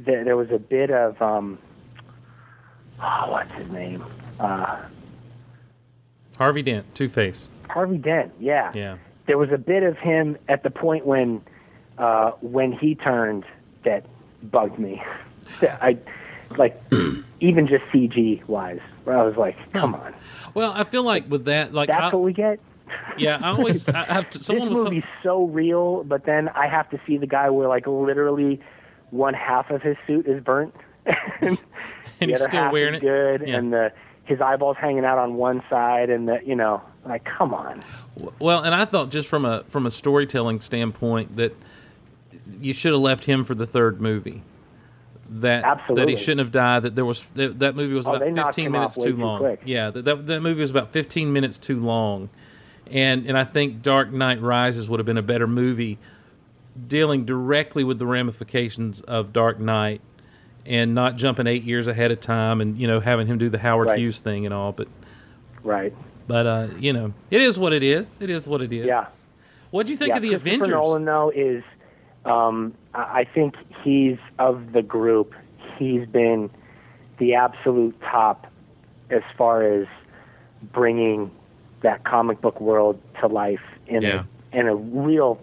th- 0.05 0.26
there 0.26 0.36
was 0.38 0.49
a 0.51 0.60
bit 0.60 0.91
of 0.91 1.22
um, 1.22 1.60
oh, 3.01 3.32
what's 3.32 3.51
his 3.53 3.70
name? 3.72 4.03
Uh, 4.40 4.78
Harvey 6.38 6.62
Dent, 6.62 6.94
Two 6.96 7.10
Face. 7.10 7.48
Harvey 7.70 7.98
Dent. 7.98 8.32
Yeah. 8.40 8.72
Yeah. 8.74 8.98
there 9.28 9.38
was 9.38 9.52
a 9.52 9.58
bit 9.58 9.84
of 9.84 9.98
him 9.98 10.38
at 10.48 10.64
the 10.64 10.70
point 10.70 11.06
when 11.06 11.42
uh, 11.98 12.32
when 12.42 12.72
he 12.72 12.96
turned 12.96 13.46
that 13.84 14.06
bugged 14.44 14.80
me. 14.80 15.02
I 15.62 15.98
like 16.58 16.82
even 17.42 17.68
just 17.68 17.84
CG 17.94 18.46
wise, 18.48 18.80
where 19.04 19.18
I 19.18 19.24
was 19.24 19.36
like, 19.36 19.56
come 19.74 19.94
on, 19.96 20.14
Well, 20.54 20.72
I 20.74 20.84
feel 20.84 21.04
like 21.04 21.30
with 21.30 21.46
that, 21.46 21.74
like 21.74 21.88
that's 21.90 22.12
I, 22.14 22.16
what 22.16 22.24
we 22.24 22.34
get. 22.34 22.60
yeah, 23.18 23.40
I 23.42 23.50
always 23.50 23.88
I 23.88 24.06
have 24.14 24.30
to, 24.32 24.38
This 24.40 24.48
someone 24.48 24.70
was 24.70 24.86
movie's 24.86 25.04
so 25.24 25.44
real, 25.46 26.04
but 26.06 26.26
then 26.26 26.50
I 26.50 26.68
have 26.68 26.90
to 26.92 27.00
see 27.06 27.18
the 27.18 27.28
guy 27.28 27.50
where 27.50 27.68
like 27.68 27.86
literally 27.86 28.60
one 29.12 29.34
half 29.34 29.70
of 29.70 29.82
his 29.82 29.98
suit 30.08 30.26
is 30.28 30.42
burnt, 30.44 30.74
and, 31.42 31.58
he's 32.20 32.42
still 32.44 32.72
wearing 32.72 32.96
it. 32.96 33.02
good, 33.02 33.44
Yeah. 33.48 33.58
and 33.58 33.74
the 33.74 33.92
his 34.30 34.39
eyeballs 34.39 34.77
hanging 34.80 35.03
out 35.03 35.17
on 35.17 35.36
one 35.36 35.61
side, 35.69 36.09
and 36.09 36.27
the 36.27 36.39
you 36.45 36.55
know, 36.55 36.82
like 37.05 37.25
come 37.25 37.53
on. 37.53 37.82
Well, 38.39 38.63
and 38.63 38.73
I 38.73 38.86
thought 38.86 39.09
just 39.09 39.27
from 39.27 39.43
a 39.43 39.63
from 39.69 39.86
a 39.86 39.91
storytelling 39.91 40.61
standpoint 40.61 41.36
that 41.36 41.55
you 42.61 42.73
should 42.73 42.93
have 42.93 43.01
left 43.01 43.25
him 43.25 43.43
for 43.43 43.55
the 43.55 43.65
third 43.65 43.99
movie. 43.99 44.43
That 45.32 45.63
Absolutely. 45.63 45.95
that 46.05 46.09
he 46.09 46.15
shouldn't 46.15 46.39
have 46.39 46.51
died. 46.51 46.84
That 46.84 46.95
there 46.95 47.05
was 47.05 47.23
that, 47.36 47.59
that 47.59 47.75
movie 47.75 47.93
was 47.93 48.07
Oh, 48.07 48.13
about 48.13 48.34
fifteen 48.36 48.71
minutes 48.71 48.95
too 48.95 49.11
too 49.11 49.17
long. 49.17 49.39
quick. 49.39 49.61
Yeah, 49.65 49.89
that, 49.91 50.05
that 50.05 50.25
that 50.27 50.41
movie 50.41 50.61
was 50.61 50.69
about 50.71 50.91
fifteen 50.91 51.34
minutes 51.34 51.57
too 51.57 51.80
long, 51.80 52.30
and 52.89 53.25
and 53.27 53.38
I 53.38 53.43
think 53.43 53.82
Dark 53.82 54.11
Knight 54.11 54.41
Rises 54.41 54.89
would 54.89 54.99
have 54.99 55.05
been 55.05 55.17
a 55.19 55.23
better 55.23 55.45
movie, 55.47 55.99
dealing 56.88 57.25
directly 57.25 57.84
with 57.84 57.99
the 57.99 58.07
ramifications 58.07 59.01
of 59.01 59.32
Dark 59.34 59.59
Knight, 59.59 60.01
and 60.66 60.93
not 60.93 61.16
jumping 61.16 61.47
eight 61.47 61.64
years 61.64 61.88
ahead 61.88 62.12
of 62.12 62.20
time, 62.20 62.62
and 62.62 62.78
you 62.78 62.88
know 62.88 62.99
having 62.99 63.28
him 63.28 63.38
do 63.38 63.49
the 63.49 63.60
Howard 63.60 63.88
Right. 63.88 63.99
Hughes 63.99 64.20
thing 64.20 64.45
and 64.45 64.53
all. 64.53 64.72
But 64.72 64.88
Right. 65.64 65.93
but 66.28 66.45
uh, 66.45 66.68
you 66.80 66.93
know 66.93 67.14
it 67.32 67.41
is 67.41 67.57
what 67.60 67.74
it 67.74 67.84
is. 67.84 68.20
It 68.22 68.30
is 68.30 68.47
what 68.47 68.62
it 68.62 68.72
is. 68.74 68.86
Yeah. 68.86 69.07
What 69.72 69.86
do 69.86 69.91
you 69.93 69.97
think 69.97 70.10
yeah, 70.10 70.16
of 70.18 70.22
the 70.24 70.30
Christopher 70.30 70.47
Avengers? 70.49 70.70
Nolan 70.70 71.05
though 71.05 71.30
is, 71.36 71.64
um, 72.26 72.74
I 72.93 73.20
I 73.22 73.24
think 73.26 73.55
he's 73.84 74.18
of 74.39 74.72
the 74.74 74.82
group. 74.82 75.34
He's 75.78 76.05
been 76.07 76.49
the 77.20 77.36
absolute 77.36 77.99
top 78.01 78.47
as 79.10 79.22
far 79.38 79.64
as 79.64 79.88
bringing 80.74 81.32
that 81.82 82.03
comic 82.03 82.41
book 82.41 82.60
world 82.60 82.99
to 83.22 83.28
life 83.28 83.62
in 83.88 84.01
Yeah. 84.03 84.24
a 84.53 84.57
in 84.60 84.68
a 84.68 84.76
real 84.76 85.39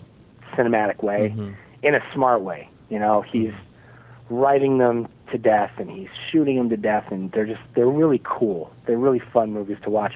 cinematic 0.54 1.02
way, 1.02 1.30
Mm-hmm. 1.34 1.52
in 1.82 1.94
a 1.94 2.02
smart 2.12 2.42
way. 2.42 2.68
You 2.90 2.98
know, 2.98 3.22
he's 3.22 3.52
writing 4.28 4.78
them 4.78 5.08
to 5.32 5.38
death 5.38 5.72
and 5.78 5.90
he's 5.90 6.08
shooting 6.30 6.56
them 6.56 6.68
to 6.70 6.76
death, 6.76 7.10
and 7.10 7.30
they're 7.32 7.46
just 7.46 7.60
they're 7.74 7.86
really 7.88 8.20
cool. 8.24 8.72
They're 8.86 8.98
really 8.98 9.18
fun 9.18 9.52
movies 9.52 9.78
to 9.82 9.90
watch. 9.90 10.14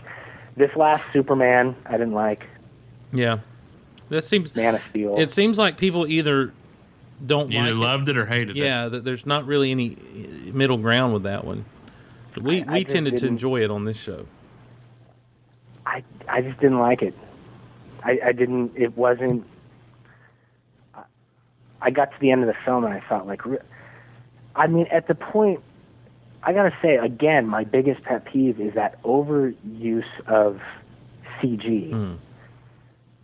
This 0.56 0.74
last 0.76 1.04
Superman, 1.12 1.74
I 1.86 1.92
didn't 1.92 2.12
like. 2.12 2.46
Yeah, 3.12 3.38
that 4.08 4.22
seems. 4.24 4.54
Man 4.54 4.74
of 4.76 4.82
Steel. 4.90 5.16
It 5.18 5.30
seems 5.32 5.58
like 5.58 5.76
people 5.76 6.06
either 6.06 6.52
don't 7.26 7.52
Either 7.52 7.74
like 7.74 7.80
loved 7.88 8.08
it 8.08 8.16
or 8.16 8.24
hated 8.26 8.50
it. 8.50 8.56
it. 8.60 8.64
Yeah, 8.64 8.88
that 8.88 9.04
there's 9.04 9.26
not 9.26 9.46
really 9.46 9.70
any 9.70 9.96
middle 10.52 10.78
ground 10.78 11.12
with 11.12 11.24
that 11.24 11.44
one. 11.44 11.64
We 12.40 12.62
I- 12.62 12.66
I 12.70 12.72
we 12.74 12.84
just 12.84 12.94
tended 12.94 13.16
to 13.18 13.26
enjoy 13.26 13.62
it 13.62 13.70
on 13.70 13.84
this 13.84 13.96
show. 13.98 14.26
I 15.86 16.02
I 16.28 16.40
just 16.40 16.58
didn't 16.60 16.78
like 16.78 17.02
it. 17.02 17.14
I, 18.04 18.18
I 18.26 18.32
didn't. 18.32 18.72
It 18.76 18.96
wasn't. 18.96 19.44
I- 20.94 21.02
I 21.82 21.90
got 21.90 22.12
to 22.12 22.20
the 22.20 22.30
end 22.30 22.42
of 22.42 22.46
the 22.48 22.56
film 22.64 22.84
and 22.84 22.94
I 22.94 23.00
thought 23.08 23.26
like, 23.26 23.44
re- 23.44 23.58
I 24.60 24.66
mean, 24.66 24.86
at 24.92 25.08
the 25.08 25.14
point, 25.14 25.60
I 26.42 26.52
gotta 26.52 26.76
say 26.82 26.96
again, 26.96 27.46
my 27.46 27.64
biggest 27.64 28.02
pet 28.02 28.26
peeve 28.26 28.60
is 28.60 28.74
that 28.74 29.02
overuse 29.02 30.04
of 30.26 30.60
CG. 31.40 31.90
Hmm. 31.90 32.14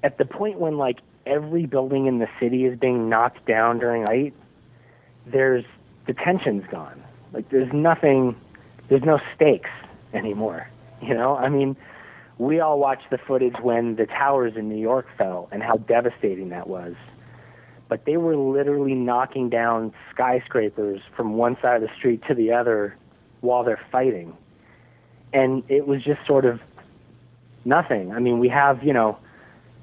At 0.03 0.17
the 0.17 0.25
point 0.25 0.59
when 0.59 0.79
like 0.79 1.01
every 1.27 1.67
building 1.67 2.07
in 2.07 2.21
the 2.21 2.29
city 2.41 2.65
is 2.65 2.79
being 2.79 3.11
knocked 3.11 3.45
down 3.45 3.79
during 3.79 4.05
night, 4.05 4.33
there's 5.27 5.67
the 6.07 6.15
tension's 6.15 6.65
gone. 6.71 7.03
Like 7.35 7.51
there's 7.51 7.71
nothing, 7.71 8.35
there's 8.89 9.05
no 9.05 9.21
stakes 9.35 9.71
anymore. 10.15 10.71
You 11.03 11.13
know, 11.13 11.37
I 11.37 11.51
mean, 11.51 11.77
we 12.39 12.61
all 12.61 12.79
watched 12.79 13.11
the 13.11 13.19
footage 13.19 13.57
when 13.61 13.97
the 13.97 14.07
towers 14.07 14.55
in 14.57 14.71
New 14.71 14.81
York 14.81 15.07
fell 15.19 15.51
and 15.53 15.63
how 15.63 15.77
devastating 15.77 16.49
that 16.49 16.67
was. 16.67 16.95
But 17.89 18.05
they 18.05 18.17
were 18.17 18.37
literally 18.37 18.95
knocking 18.95 19.49
down 19.49 19.93
skyscrapers 20.11 21.01
from 21.17 21.35
one 21.35 21.57
side 21.63 21.83
of 21.83 21.89
the 21.89 21.95
street 21.97 22.23
to 22.27 22.35
the 22.35 22.53
other 22.53 22.97
while 23.41 23.63
they're 23.63 23.81
fighting. 23.93 24.37
And 25.33 25.63
it 25.69 25.87
was 25.87 26.03
just 26.03 26.27
sort 26.27 26.45
of 26.45 26.61
nothing. 27.65 28.13
I 28.13 28.19
mean, 28.19 28.39
we 28.39 28.49
have, 28.49 28.83
you 28.83 28.93
know, 28.93 29.19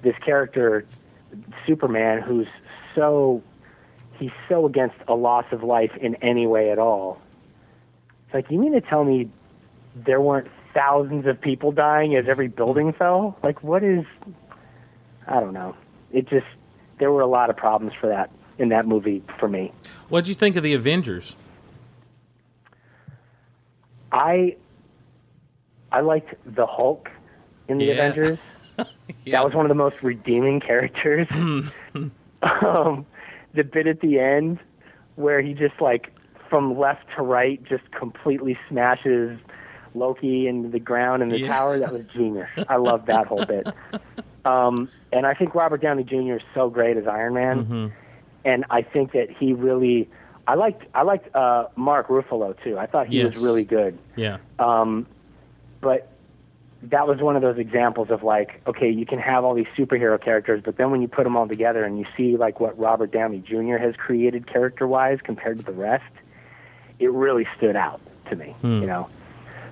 this 0.01 0.18
character, 0.18 0.86
Superman, 1.66 2.22
who's 2.22 2.47
so, 2.95 3.41
he's 4.20 4.32
so 4.49 4.66
against 4.66 4.97
a 5.08 5.16
loss 5.16 5.45
of 5.51 5.64
life 5.64 5.95
in 5.95 6.16
any 6.16 6.45
way 6.45 6.72
at 6.72 6.80
all. 6.80 7.22
It's 8.26 8.34
like, 8.34 8.51
you 8.51 8.60
mean 8.60 8.74
to 8.74 8.82
tell 8.82 9.04
me 9.04 9.30
there 9.95 10.20
weren't 10.20 10.47
thousands 10.74 11.26
of 11.28 11.39
people 11.39 11.72
dying 11.72 12.16
as 12.16 12.28
every 12.28 12.47
building 12.47 12.93
fell? 12.93 13.38
Like, 13.43 13.64
what 13.64 13.84
is? 13.84 14.06
I 15.28 15.39
don't 15.39 15.54
know. 15.54 15.76
It 16.12 16.28
just 16.28 16.47
there 17.04 17.12
were 17.12 17.20
a 17.20 17.28
lot 17.28 17.49
of 17.49 17.58
problems 17.58 17.91
for 17.99 18.08
that 18.08 18.32
in 18.58 18.70
that 18.70 18.88
movie 18.88 19.22
for 19.38 19.49
me. 19.49 19.74
What 20.08 20.22
did 20.24 20.30
you 20.30 20.36
think 20.36 20.56
of 20.56 20.64
the 20.64 20.72
Avengers? 20.74 21.36
I 24.14 24.56
I 25.91 25.99
liked 25.99 26.34
the 26.45 26.66
Hulk 26.66 27.10
in 27.68 27.78
the 27.78 27.86
Yeah. 27.88 27.91
Avengers. 27.93 28.39
Yeah. 29.26 29.38
That 29.39 29.45
was 29.45 29.54
one 29.54 29.66
of 29.66 29.70
the 29.70 29.76
most 29.76 29.97
redeeming 30.01 30.60
characters. 30.62 31.28
um, 31.32 33.06
the 33.54 33.64
bit 33.64 33.86
at 33.86 33.99
the 33.99 34.18
end 34.20 34.60
where 35.16 35.41
he 35.41 35.54
just 35.54 35.80
like 35.82 36.10
from 36.49 36.80
left 36.80 37.04
to 37.18 37.22
right 37.22 37.62
just 37.66 37.84
completely 37.91 38.58
smashes 38.70 39.38
Loki 39.93 40.47
into 40.47 40.70
the 40.70 40.80
ground 40.80 41.22
in 41.22 41.30
the 41.30 41.39
Yeah. 41.41 41.49
tower. 41.49 41.78
That 41.80 41.91
was 41.91 42.04
genius. 42.14 42.47
I 42.70 42.78
love 42.78 43.06
that 43.08 43.28
whole 43.28 43.45
bit. 43.45 43.68
Um, 44.46 44.89
and 45.12 45.26
I 45.26 45.34
think 45.34 45.56
Robert 45.56 45.82
Downey 45.82 46.04
Jr. 46.04 46.34
is 46.36 46.41
so 46.54 46.70
great 46.70 46.98
as 46.98 47.08
Iron 47.08 47.34
Man, 47.34 47.94
and 48.46 48.66
I 48.70 48.82
think 48.82 49.14
that 49.14 49.30
he 49.30 49.54
really. 49.54 50.10
I 50.46 50.56
liked 50.56 50.88
I 50.94 51.03
liked 51.03 51.34
uh, 51.34 51.68
Mark 51.78 52.10
Ruffalo 52.10 52.53
too. 52.64 52.78
I 52.78 52.86
thought 52.86 53.07
he 53.07 53.18
Yes. 53.18 53.34
was 53.34 53.38
really 53.38 53.64
good. 53.64 53.98
Yeah, 54.18 54.40
Um, 54.60 55.06
but 55.80 56.10
that 56.82 57.07
was 57.07 57.22
one 57.22 57.38
of 57.38 57.41
those 57.41 57.57
examples 57.57 58.10
of 58.11 58.24
like, 58.24 58.60
okay, 58.68 58.90
you 58.90 59.06
can 59.06 59.20
have 59.20 59.45
all 59.45 59.53
these 59.53 59.68
superhero 59.78 60.22
characters, 60.22 60.61
but 60.65 60.76
then 60.76 60.91
when 60.91 61.02
you 61.02 61.07
put 61.07 61.24
them 61.24 61.38
all 61.38 61.48
together 61.48 61.86
and 61.86 61.98
you 61.98 62.06
see 62.18 62.36
like 62.36 62.60
what 62.60 62.78
Robert 62.78 63.10
Downey 63.14 63.40
Jr. 63.40 63.78
has 63.78 63.95
created 63.95 64.45
character-wise 64.48 65.20
compared 65.24 65.60
to 65.60 65.64
the 65.64 65.72
rest, 65.72 66.03
it 66.99 67.10
really 67.10 67.48
stood 67.57 67.78
out 67.78 68.02
to 68.30 68.36
me, 68.36 68.53
you 68.64 68.86
know. 68.86 69.07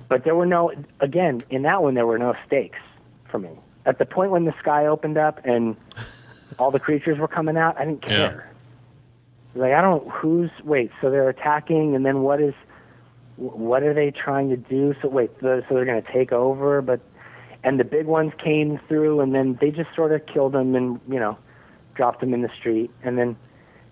But 0.08 0.24
there 0.24 0.34
were 0.34 0.46
no, 0.46 0.72
again, 1.00 1.42
in 1.50 1.60
that 1.62 1.82
one 1.82 1.92
there 1.92 2.06
were 2.06 2.18
no 2.18 2.34
stakes 2.46 2.78
for 3.30 3.38
me. 3.38 3.50
At 3.84 3.98
the 3.98 4.06
point 4.06 4.30
when 4.30 4.44
the 4.44 4.54
sky 4.60 4.86
opened 4.86 5.18
up 5.18 5.40
and 5.44 5.76
all 6.58 6.70
the 6.70 6.78
creatures 6.78 7.18
were 7.18 7.28
coming 7.28 7.56
out, 7.56 7.76
I 7.78 7.84
didn't 7.84 8.04
Yeah. 8.04 8.16
care. 8.28 8.48
Like 9.54 9.72
I 9.72 9.80
don't 9.82 10.08
who's 10.10 10.50
wait, 10.64 10.90
so 11.00 11.10
they're 11.10 11.28
attacking 11.28 11.94
and 11.94 12.06
then 12.06 12.22
what 12.22 12.40
is 12.40 12.54
what 13.36 13.82
are 13.82 13.92
they 13.94 14.10
trying 14.10 14.50
to 14.50 14.56
do? 14.56 14.94
So 15.02 15.08
wait, 15.08 15.38
the, 15.40 15.64
so 15.68 15.74
they're 15.74 15.84
going 15.84 16.02
to 16.02 16.12
take 16.12 16.32
over, 16.32 16.80
but 16.80 17.00
and 17.64 17.78
the 17.78 17.84
big 17.84 18.06
ones 18.06 18.32
came 18.42 18.78
through, 18.88 19.20
and 19.20 19.34
then 19.34 19.56
they 19.60 19.70
just 19.70 19.88
sort 19.94 20.12
of 20.12 20.24
killed 20.26 20.52
them 20.52 20.74
and 20.74 21.00
you 21.08 21.18
know 21.18 21.36
dropped 21.94 22.20
them 22.20 22.32
in 22.34 22.42
the 22.42 22.50
street, 22.58 22.90
and 23.02 23.18
then 23.18 23.36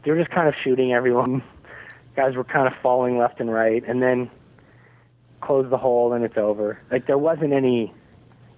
they 0.04 0.10
were 0.10 0.18
just 0.18 0.30
kind 0.30 0.48
of 0.48 0.54
shooting 0.62 0.92
everyone. 0.92 1.42
Guys 2.16 2.34
were 2.36 2.44
kind 2.44 2.66
of 2.66 2.72
falling 2.82 3.18
left 3.18 3.38
and 3.40 3.52
right, 3.52 3.82
and 3.86 4.02
then 4.02 4.30
close 5.40 5.68
the 5.70 5.78
hole 5.78 6.12
and 6.12 6.24
it's 6.24 6.36
over. 6.36 6.78
Like 6.90 7.06
there 7.06 7.18
wasn't 7.18 7.52
any, 7.52 7.92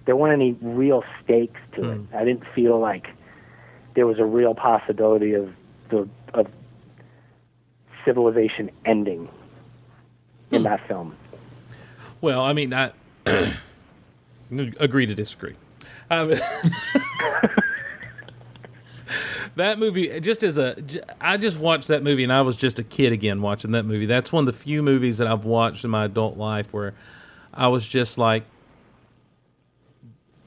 there 0.05 0.15
weren't 0.15 0.33
any 0.33 0.53
real 0.61 1.03
stakes 1.23 1.59
to 1.75 1.91
it. 1.91 2.01
I 2.13 2.25
didn't 2.25 2.43
feel 2.53 2.79
like 2.79 3.07
there 3.95 4.05
was 4.07 4.19
a 4.19 4.25
real 4.25 4.53
possibility 4.55 5.33
of 5.33 5.53
the 5.89 6.07
of 6.33 6.47
civilization 8.05 8.69
ending 8.85 9.29
in 10.51 10.63
that 10.63 10.85
film. 10.87 11.15
Well, 12.21 12.41
I 12.41 12.53
mean, 12.53 12.73
I 12.73 12.91
agree 14.79 15.05
to 15.05 15.15
disagree. 15.15 15.55
Um, 16.09 16.29
that 19.55 19.79
movie, 19.79 20.19
just 20.19 20.43
as 20.43 20.57
a 20.57 20.75
i 21.21 21.37
just 21.37 21.57
watched 21.57 21.87
that 21.87 22.03
movie, 22.03 22.23
and 22.23 22.33
I 22.33 22.41
was 22.41 22.57
just 22.57 22.79
a 22.79 22.83
kid 22.83 23.13
again 23.13 23.41
watching 23.41 23.71
that 23.71 23.83
movie. 23.83 24.05
That's 24.05 24.31
one 24.31 24.47
of 24.47 24.53
the 24.53 24.59
few 24.59 24.83
movies 24.83 25.17
that 25.17 25.27
I've 25.27 25.45
watched 25.45 25.83
in 25.83 25.89
my 25.89 26.05
adult 26.05 26.37
life 26.37 26.67
where 26.71 26.93
I 27.53 27.67
was 27.67 27.85
just 27.87 28.17
like, 28.17 28.43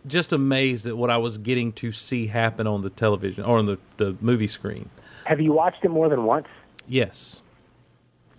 just 0.07 0.33
amazed 0.33 0.87
at 0.87 0.97
what 0.97 1.11
I 1.11 1.16
was 1.16 1.39
getting 1.39 1.73
to 1.74 1.93
see 1.93 2.27
happen 2.27 2.66
on 2.66 2.83
the 2.83 2.91
television 2.91 3.45
or 3.45 3.59
on 3.59 3.66
the, 3.66 3.78
the 3.97 4.16
movie 4.20 4.47
screen. 4.47 4.89
Have 5.24 5.41
you 5.41 5.53
watched 5.53 5.85
it 5.85 5.89
more 5.89 6.09
than 6.09 6.24
once? 6.24 6.47
Yes. 6.87 7.43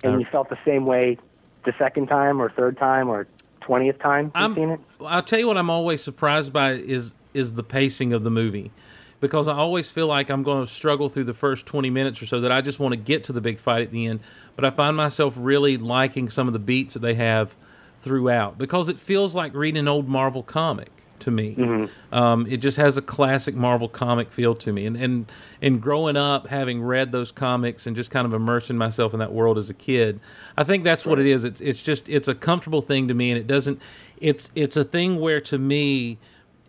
and 0.04 0.16
Uh, 0.16 0.18
you 0.20 0.26
felt 0.32 0.50
the 0.50 0.58
same 0.66 0.86
way 0.86 1.18
the 1.66 1.74
second 1.78 2.08
time 2.08 2.42
or 2.42 2.50
third 2.50 2.78
time 2.78 3.10
or 3.10 3.28
twentieth 3.62 4.00
time 4.00 4.26
you've 4.26 4.32
I'm, 4.36 4.56
seen 4.56 4.70
it? 4.70 4.80
I'll 5.02 5.22
tell 5.22 5.40
you 5.40 5.48
what 5.48 5.58
I'm 5.58 5.70
always 5.70 6.02
surprised 6.02 6.54
by 6.54 6.72
is 6.72 7.14
is 7.34 7.54
the 7.54 7.64
pacing 7.64 8.14
of 8.14 8.24
the 8.24 8.32
movie, 8.32 8.72
because 9.20 9.48
I 9.48 9.54
always 9.54 9.92
feel 9.92 10.08
like 10.08 10.30
I'm 10.30 10.44
going 10.44 10.66
to 10.66 10.72
struggle 10.72 11.10
through 11.10 11.26
the 11.26 11.34
first 11.34 11.66
20 11.66 11.90
minutes 11.90 12.22
or 12.22 12.26
so 12.26 12.40
that 12.40 12.52
I 12.52 12.62
just 12.62 12.80
want 12.80 12.94
to 12.94 12.98
get 12.98 13.26
to 13.26 13.34
the 13.34 13.42
big 13.42 13.60
fight 13.60 13.84
at 13.84 13.92
the 13.92 14.08
end. 14.08 14.22
But 14.56 14.66
I 14.66 14.70
find 14.72 14.96
myself 14.96 15.36
really 15.38 15.78
liking 15.78 16.30
some 16.30 16.48
of 16.48 16.54
the 16.54 16.60
beats 16.60 16.94
that 16.94 17.02
they 17.02 17.16
have 17.16 17.56
throughout 18.00 18.58
because 18.58 18.90
it 18.90 18.98
feels 18.98 19.36
like 19.36 19.54
reading 19.54 19.80
an 19.80 19.88
old 19.88 20.08
Marvel 20.08 20.42
comic 20.42 20.92
to 21.20 21.32
me. 21.32 21.56
Um, 22.12 22.46
it 22.48 22.58
just 22.58 22.78
has 22.78 22.98
a 22.98 23.02
classic 23.02 23.56
Marvel 23.56 23.90
comic 23.90 24.32
feel 24.32 24.54
to 24.56 24.72
me. 24.74 24.86
And, 24.86 24.96
and 24.98 25.32
and 25.62 25.82
growing 25.82 26.18
up, 26.18 26.48
having 26.48 26.82
read 26.82 27.12
those 27.12 27.32
comics 27.32 27.88
and 27.88 27.96
just 27.96 28.12
kind 28.12 28.26
of 28.26 28.34
immersing 28.34 28.78
myself 28.78 29.14
in 29.14 29.20
that 29.20 29.34
world 29.34 29.58
as 29.58 29.70
a 29.70 29.74
kid, 29.74 30.20
I 30.58 30.64
think 30.64 30.84
that's 30.84 31.06
what 31.06 31.20
it 31.20 31.26
is. 31.26 31.44
It's 31.44 31.62
it's 31.62 31.82
just 31.82 32.08
it's 32.10 32.28
a 32.28 32.36
comfortable 32.36 32.82
thing 32.82 33.08
to 33.08 33.14
me, 33.14 33.32
and 33.32 33.40
it 33.40 33.48
doesn't. 33.48 33.82
It's 34.20 34.50
it's 34.56 34.78
a 34.78 34.84
thing 34.84 35.20
where 35.20 35.42
to 35.42 35.58
me. 35.58 36.18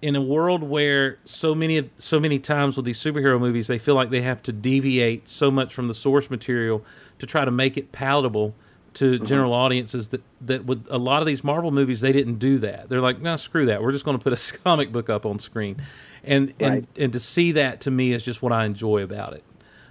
In 0.01 0.15
a 0.15 0.23
world 0.23 0.62
where 0.62 1.19
so 1.25 1.57
many 1.57 1.91
so 1.99 2.20
many 2.20 2.39
times 2.39 2.77
with 2.77 2.87
these 2.87 3.03
superhero 3.03 3.41
movies, 3.41 3.66
they 3.66 3.79
feel 3.79 3.97
like 3.97 4.11
they 4.11 4.23
have 4.23 4.41
to 4.45 4.53
deviate 4.53 5.29
so 5.29 5.51
much 5.51 5.75
from 5.75 5.89
the 5.89 5.95
source 5.95 6.31
material 6.31 6.85
to 7.19 7.27
try 7.27 7.45
to 7.45 7.51
make 7.51 7.77
it 7.77 7.91
palatable 7.91 8.55
to 8.94 9.19
general 9.20 9.52
audiences 9.52 10.09
that 10.09 10.23
that 10.40 10.65
with 10.65 10.86
a 10.90 10.98
lot 10.98 11.20
of 11.23 11.27
these 11.27 11.44
Marvel 11.44 11.70
movies 11.70 12.01
they 12.01 12.12
didn't 12.12 12.39
do 12.39 12.59
that. 12.59 12.89
They're 12.89 13.01
like, 13.01 13.20
no, 13.20 13.36
screw 13.36 13.66
that. 13.66 13.82
We're 13.82 13.93
just 13.93 14.05
going 14.05 14.19
to 14.19 14.23
put 14.23 14.32
a 14.32 14.59
comic 14.65 14.93
book 14.93 15.09
up 15.10 15.27
on 15.27 15.39
screen, 15.39 15.77
and 16.24 16.52
and 16.59 16.74
Right. 16.74 16.85
and 16.97 17.12
to 17.12 17.20
see 17.20 17.52
that 17.52 17.82
to 17.82 17.90
me 17.90 18.12
is 18.12 18.24
just 18.24 18.43
what 18.43 18.52
I 18.52 18.65
enjoy 18.65 19.02
about 19.02 19.35
it. 19.35 19.44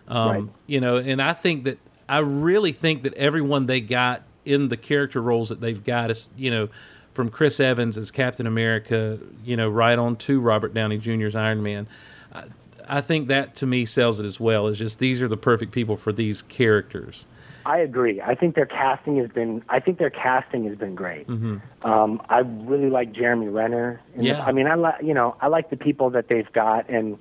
Um, 0.08 0.30
Right. 0.30 0.44
You 0.68 0.80
know, 0.82 0.98
and 0.98 1.22
I 1.22 1.34
think 1.34 1.66
that 1.66 1.78
I 2.10 2.20
really 2.20 2.72
think 2.72 3.04
that 3.04 3.14
everyone 3.16 3.66
they 3.66 3.82
got 3.82 4.24
in 4.46 4.70
the 4.70 4.78
character 4.78 5.22
roles 5.22 5.50
that 5.50 5.60
they've 5.62 5.84
got 5.84 6.10
is 6.12 6.30
you 6.38 6.50
know 6.52 6.70
from 7.14 7.30
Chris 7.30 7.60
Evans 7.60 7.98
as 7.98 8.12
Captain 8.12 8.46
America, 8.46 9.20
you 9.44 9.58
know, 9.58 9.68
right 9.70 9.98
on 9.98 10.16
to 10.18 10.40
Robert 10.40 10.74
Downey 10.74 10.98
Jr.'s 11.00 11.36
Iron 11.36 11.64
Man. 11.64 11.88
I, 12.32 12.44
I 12.88 13.02
think 13.02 13.28
that 13.30 13.56
to 13.56 13.66
me 13.66 13.86
sells 13.86 14.20
it 14.20 14.26
as 14.26 14.40
well. 14.40 14.68
Is 14.68 14.78
just 14.80 15.00
these 15.00 15.22
are 15.22 15.28
the 15.28 15.36
perfect 15.38 15.72
people 15.72 15.98
for 15.98 16.14
these 16.14 16.42
characters. 16.44 17.26
I 17.68 17.80
agree. 17.80 18.22
I 18.22 18.34
think 18.34 18.56
their 18.56 18.66
casting 18.66 19.18
has 19.18 19.30
been. 19.30 19.62
I 19.68 19.82
think 19.82 20.00
their 20.00 20.10
casting 20.10 20.64
has 20.70 20.78
been 20.78 20.96
great. 20.96 21.28
Mm-hmm. 21.28 21.86
Um, 21.86 22.22
I 22.30 22.40
really 22.40 22.90
like 22.90 23.12
Jeremy 23.12 23.50
Renner. 23.50 24.00
And 24.16 24.26
Yeah. 24.26 24.42
I 24.46 24.54
mean, 24.54 24.68
I 24.68 24.76
like 24.76 25.04
you 25.04 25.14
know, 25.14 25.36
I 25.42 25.48
like 25.48 25.70
the 25.70 25.76
people 25.76 26.10
that 26.12 26.30
they've 26.30 26.52
got, 26.54 26.90
and 26.90 27.18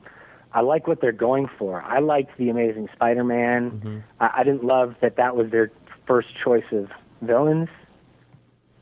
I 0.53 0.61
like 0.61 0.87
what 0.87 1.01
they're 1.01 1.11
going 1.11 1.51
for. 1.59 1.83
I 1.83 1.99
liked 1.99 2.39
the 2.39 2.49
Amazing 2.49 2.89
Spider-Man. 2.95 3.71
Mm-hmm. 3.73 3.99
I, 4.21 4.31
I 4.37 4.45
didn't 4.45 4.65
love 4.65 4.95
that 5.01 5.17
that 5.17 5.35
was 5.35 5.51
their 5.51 5.73
first 6.07 6.29
choice 6.45 6.71
of 6.71 6.91
villains, 7.23 7.69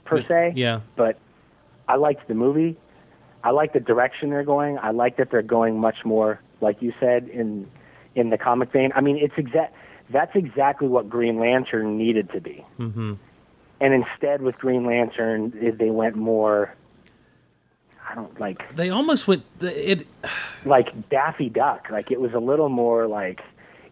per 0.05 0.21
se. 0.21 0.53
Yeah. 0.57 0.81
But 0.97 1.19
I 1.89 1.97
liked 1.97 2.29
the 2.29 2.35
movie. 2.35 2.77
I 3.43 3.53
like 3.53 3.73
the 3.73 3.81
direction 3.81 4.29
they're 4.29 4.45
going. 4.45 4.77
I 4.79 4.91
like 4.91 5.17
that 5.17 5.31
they're 5.31 5.41
going 5.41 5.81
much 5.81 6.05
more, 6.05 6.41
like 6.61 6.83
you 6.83 6.93
said, 7.01 7.27
in 7.29 7.67
in 8.15 8.29
the 8.29 8.37
comic 8.37 8.71
vein. 8.71 8.93
I 8.95 9.01
mean, 9.01 9.17
it's 9.17 9.35
exact. 9.39 9.75
That's 10.11 10.35
exactly 10.37 10.89
what 10.89 11.09
Green 11.09 11.39
Lantern 11.39 11.97
needed 11.97 12.31
to 12.33 12.41
be. 12.41 12.65
Mm-hmm. 12.79 13.15
And 13.81 13.95
instead, 13.95 14.43
with 14.43 14.59
Green 14.59 14.85
Lantern, 14.87 15.53
they 15.79 15.91
went 15.91 16.17
more. 16.17 16.75
I 18.09 18.15
don't 18.15 18.39
like 18.39 18.75
They 18.77 18.91
almost 18.91 19.27
went. 19.27 19.45
It. 19.61 20.07
like 20.65 21.09
Daffy 21.09 21.49
Duck. 21.49 21.87
Like 21.91 22.11
it 22.11 22.21
was 22.21 22.33
a 22.35 22.39
little 22.39 22.69
more 22.69 23.07
like. 23.07 23.41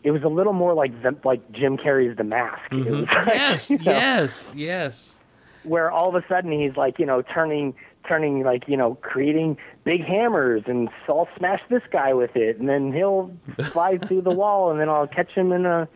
It 0.04 0.10
was 0.10 0.22
a 0.24 0.28
little 0.28 0.52
more 0.52 0.74
like 0.74 1.00
the, 1.02 1.16
like 1.24 1.50
Jim 1.52 1.76
Carrey's 1.76 2.16
The 2.16 2.24
Mask. 2.24 2.60
Was 2.72 2.86
like, 2.86 3.08
Mm-hmm. 3.08 3.28
Yes. 3.28 3.70
you 3.70 3.78
know, 3.78 3.84
Yes. 3.92 4.52
Yes. 4.54 5.18
where 5.62 5.90
all 5.90 6.08
of 6.08 6.14
a 6.22 6.26
sudden 6.28 6.50
he's 6.52 6.76
like, 6.76 6.98
you 6.98 7.06
know, 7.06 7.22
turning, 7.22 7.74
turning 8.06 8.42
like, 8.44 8.64
you 8.68 8.76
know, 8.76 8.94
creating 8.96 9.56
big 9.84 10.04
hammers 10.04 10.62
and 10.66 10.88
so 11.06 11.20
I'll 11.20 11.28
smash 11.38 11.60
this 11.70 11.82
guy 11.90 12.12
with 12.14 12.34
it, 12.36 12.58
and 12.58 12.68
then 12.68 12.92
he'll 12.92 13.30
fly 13.70 13.98
through 13.98 14.22
the 14.22 14.30
wall, 14.34 14.70
and 14.70 14.80
then 14.80 14.88
I'll 14.88 15.06
catch 15.06 15.30
him 15.32 15.52
in 15.52 15.66
a 15.66 15.88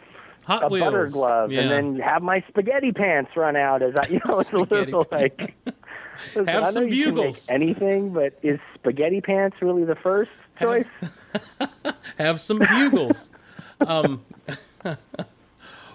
Hot 0.47 0.63
a 0.65 0.69
Wheels. 0.69 0.85
butter 0.85 1.07
glove, 1.09 1.51
Yeah. 1.53 1.63
and 1.63 1.71
then 1.71 2.01
have 2.01 2.23
my 2.23 2.45
spaghetti 2.49 2.93
pants 2.93 3.33
run 3.37 3.57
out 3.57 3.83
as 3.83 3.95
I, 3.97 4.07
you 4.09 4.21
know, 4.27 4.39
it's 4.39 4.53
a 4.53 4.59
little 4.59 5.07
like. 5.11 5.55
Listen, 6.35 6.47
Have 6.47 6.65
I 6.65 6.71
some 6.71 6.89
you 6.89 7.07
can 7.07 7.15
make 7.15 7.25
bugles. 7.25 7.51
anything, 7.51 8.13
but 8.15 8.39
is 8.43 8.59
spaghetti 8.75 9.21
pants 9.21 9.59
really 9.61 9.85
the 9.85 9.97
first 9.97 10.31
choice? 10.59 10.87
have 12.17 12.41
some 12.41 12.59
bugles. 12.59 13.29
um, 13.87 14.25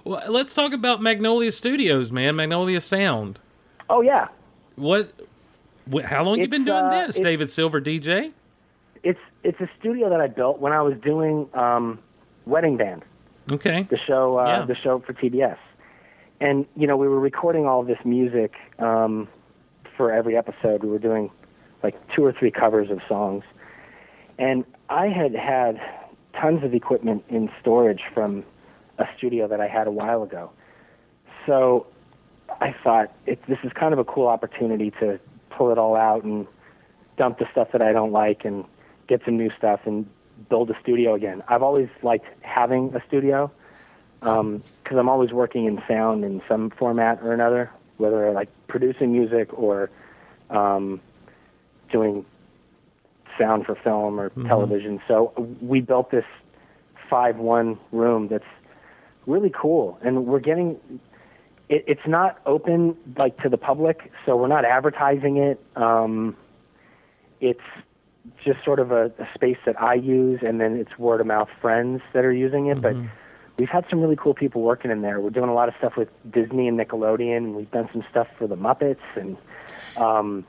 well, 0.03 0.23
let's 0.31 0.53
talk 0.53 0.73
about 0.73 1.01
Magnolia 1.01 1.51
Studios, 1.51 2.11
man. 2.11 2.35
Magnolia 2.35 2.81
Sound. 2.81 3.39
Oh 3.89 4.01
yeah, 4.01 4.27
What? 4.75 5.11
How 6.05 6.23
long 6.23 6.39
you 6.39 6.47
been 6.47 6.65
doing 6.65 6.85
uh, 6.85 7.07
this, 7.07 7.19
David 7.19 7.49
Silver, 7.49 7.81
DJ? 7.81 8.33
it's 9.03 9.19
it's 9.43 9.59
a 9.59 9.69
studio 9.79 10.09
that 10.09 10.21
I 10.21 10.27
built 10.27 10.59
when 10.59 10.73
I 10.73 10.81
was 10.81 10.93
doing 11.03 11.49
um, 11.53 11.99
Wedding 12.45 12.77
Band. 12.77 13.03
Okay. 13.51 13.87
the 13.89 13.97
show 13.97 14.37
uh, 14.39 14.45
Yeah. 14.45 14.65
the 14.65 14.75
show 14.75 14.99
for 14.99 15.13
TBS. 15.13 15.57
And 16.39 16.65
you 16.75 16.87
know, 16.87 16.97
we 16.97 17.07
were 17.07 17.19
recording 17.19 17.65
all 17.65 17.83
this 17.83 17.97
music 18.05 18.53
um, 18.79 19.27
for 19.97 20.11
every 20.11 20.37
episode. 20.37 20.83
We 20.83 20.89
were 20.89 20.99
doing 20.99 21.31
like 21.83 21.95
two 22.15 22.23
or 22.23 22.31
three 22.31 22.51
covers 22.51 22.89
of 22.91 22.99
songs, 23.07 23.43
and 24.37 24.63
I 24.89 25.07
had 25.07 25.33
had 25.35 25.81
tons 26.39 26.63
of 26.63 26.73
equipment 26.73 27.23
in 27.29 27.49
storage 27.59 28.01
from 28.13 28.43
a 28.99 29.05
studio 29.17 29.47
that 29.47 29.59
I 29.59 29.67
had 29.67 29.87
a 29.87 29.91
while 29.91 30.21
ago. 30.23 30.51
So 31.45 31.87
I 32.61 32.73
thought 32.83 33.11
it, 33.25 33.39
this 33.47 33.57
is 33.63 33.71
kind 33.73 33.93
of 33.93 33.99
a 33.99 34.03
cool 34.05 34.27
opportunity 34.27 34.91
to 34.99 35.19
pull 35.57 35.71
it 35.71 35.77
all 35.77 35.95
out 35.95 36.23
and 36.23 36.47
dump 37.17 37.39
the 37.39 37.47
stuff 37.51 37.69
that 37.73 37.81
I 37.81 37.91
don't 37.91 38.11
like 38.11 38.45
and 38.45 38.65
get 39.07 39.21
some 39.25 39.37
new 39.37 39.51
stuff 39.57 39.81
and 39.85 40.07
build 40.49 40.69
a 40.71 40.79
studio 40.81 41.13
again. 41.13 41.43
I've 41.47 41.63
always 41.63 41.89
liked 42.01 42.25
having 42.41 42.95
a 42.95 43.03
studio 43.07 43.51
because 44.19 44.97
I'm 44.97 45.09
always 45.09 45.31
working 45.31 45.65
in 45.65 45.81
sound 45.87 46.23
in 46.23 46.41
some 46.47 46.69
format 46.69 47.19
or 47.21 47.33
another, 47.33 47.71
whether 47.97 48.31
like 48.31 48.49
producing 48.67 49.11
music 49.11 49.51
or 49.53 49.89
um, 50.49 51.01
doing 51.91 52.25
sound 53.37 53.65
for 53.65 53.75
film 53.75 54.19
or 54.19 54.29
television. 54.47 55.01
So 55.07 55.33
we 55.61 55.81
built 55.81 56.11
this 56.11 56.25
five 57.09 57.37
one 57.37 57.79
room 57.91 58.27
that's 58.27 58.43
really 59.27 59.51
cool, 59.53 59.99
and 60.01 60.25
we're 60.25 60.39
getting. 60.39 60.79
It, 61.71 61.85
it's 61.87 62.05
not 62.05 62.39
open 62.45 62.95
like 63.17 63.37
to 63.37 63.49
the 63.49 63.57
public, 63.57 64.11
so 64.25 64.35
we're 64.35 64.47
not 64.47 64.65
advertising 64.65 65.37
it. 65.37 65.59
Um, 65.75 66.35
it's 67.39 67.59
just 68.45 68.63
sort 68.63 68.79
of 68.79 68.91
a, 68.91 69.05
a 69.17 69.27
space 69.33 69.57
that 69.65 69.81
I 69.81 69.95
use, 69.95 70.41
and 70.45 70.61
then 70.61 70.75
it's 70.75 70.99
word 70.99 71.21
of 71.21 71.27
mouth 71.27 71.49
friends 71.59 72.01
that 72.13 72.23
are 72.23 72.31
using 72.33 72.67
it. 72.67 72.81
But 72.81 72.95
we've 73.57 73.69
had 73.69 73.85
some 73.89 74.01
really 74.01 74.15
cool 74.15 74.33
people 74.33 74.61
working 74.61 74.91
in 74.91 75.01
there. 75.01 75.19
We're 75.19 75.29
doing 75.29 75.49
a 75.49 75.53
lot 75.53 75.69
of 75.69 75.75
stuff 75.77 75.93
with 75.97 76.09
Disney 76.29 76.67
and 76.67 76.79
Nickelodeon, 76.79 77.37
and 77.37 77.55
we've 77.55 77.71
done 77.71 77.89
some 77.93 78.03
stuff 78.09 78.27
for 78.37 78.47
the 78.47 78.57
Muppets, 78.57 78.99
and 79.15 79.37
um, 79.97 80.45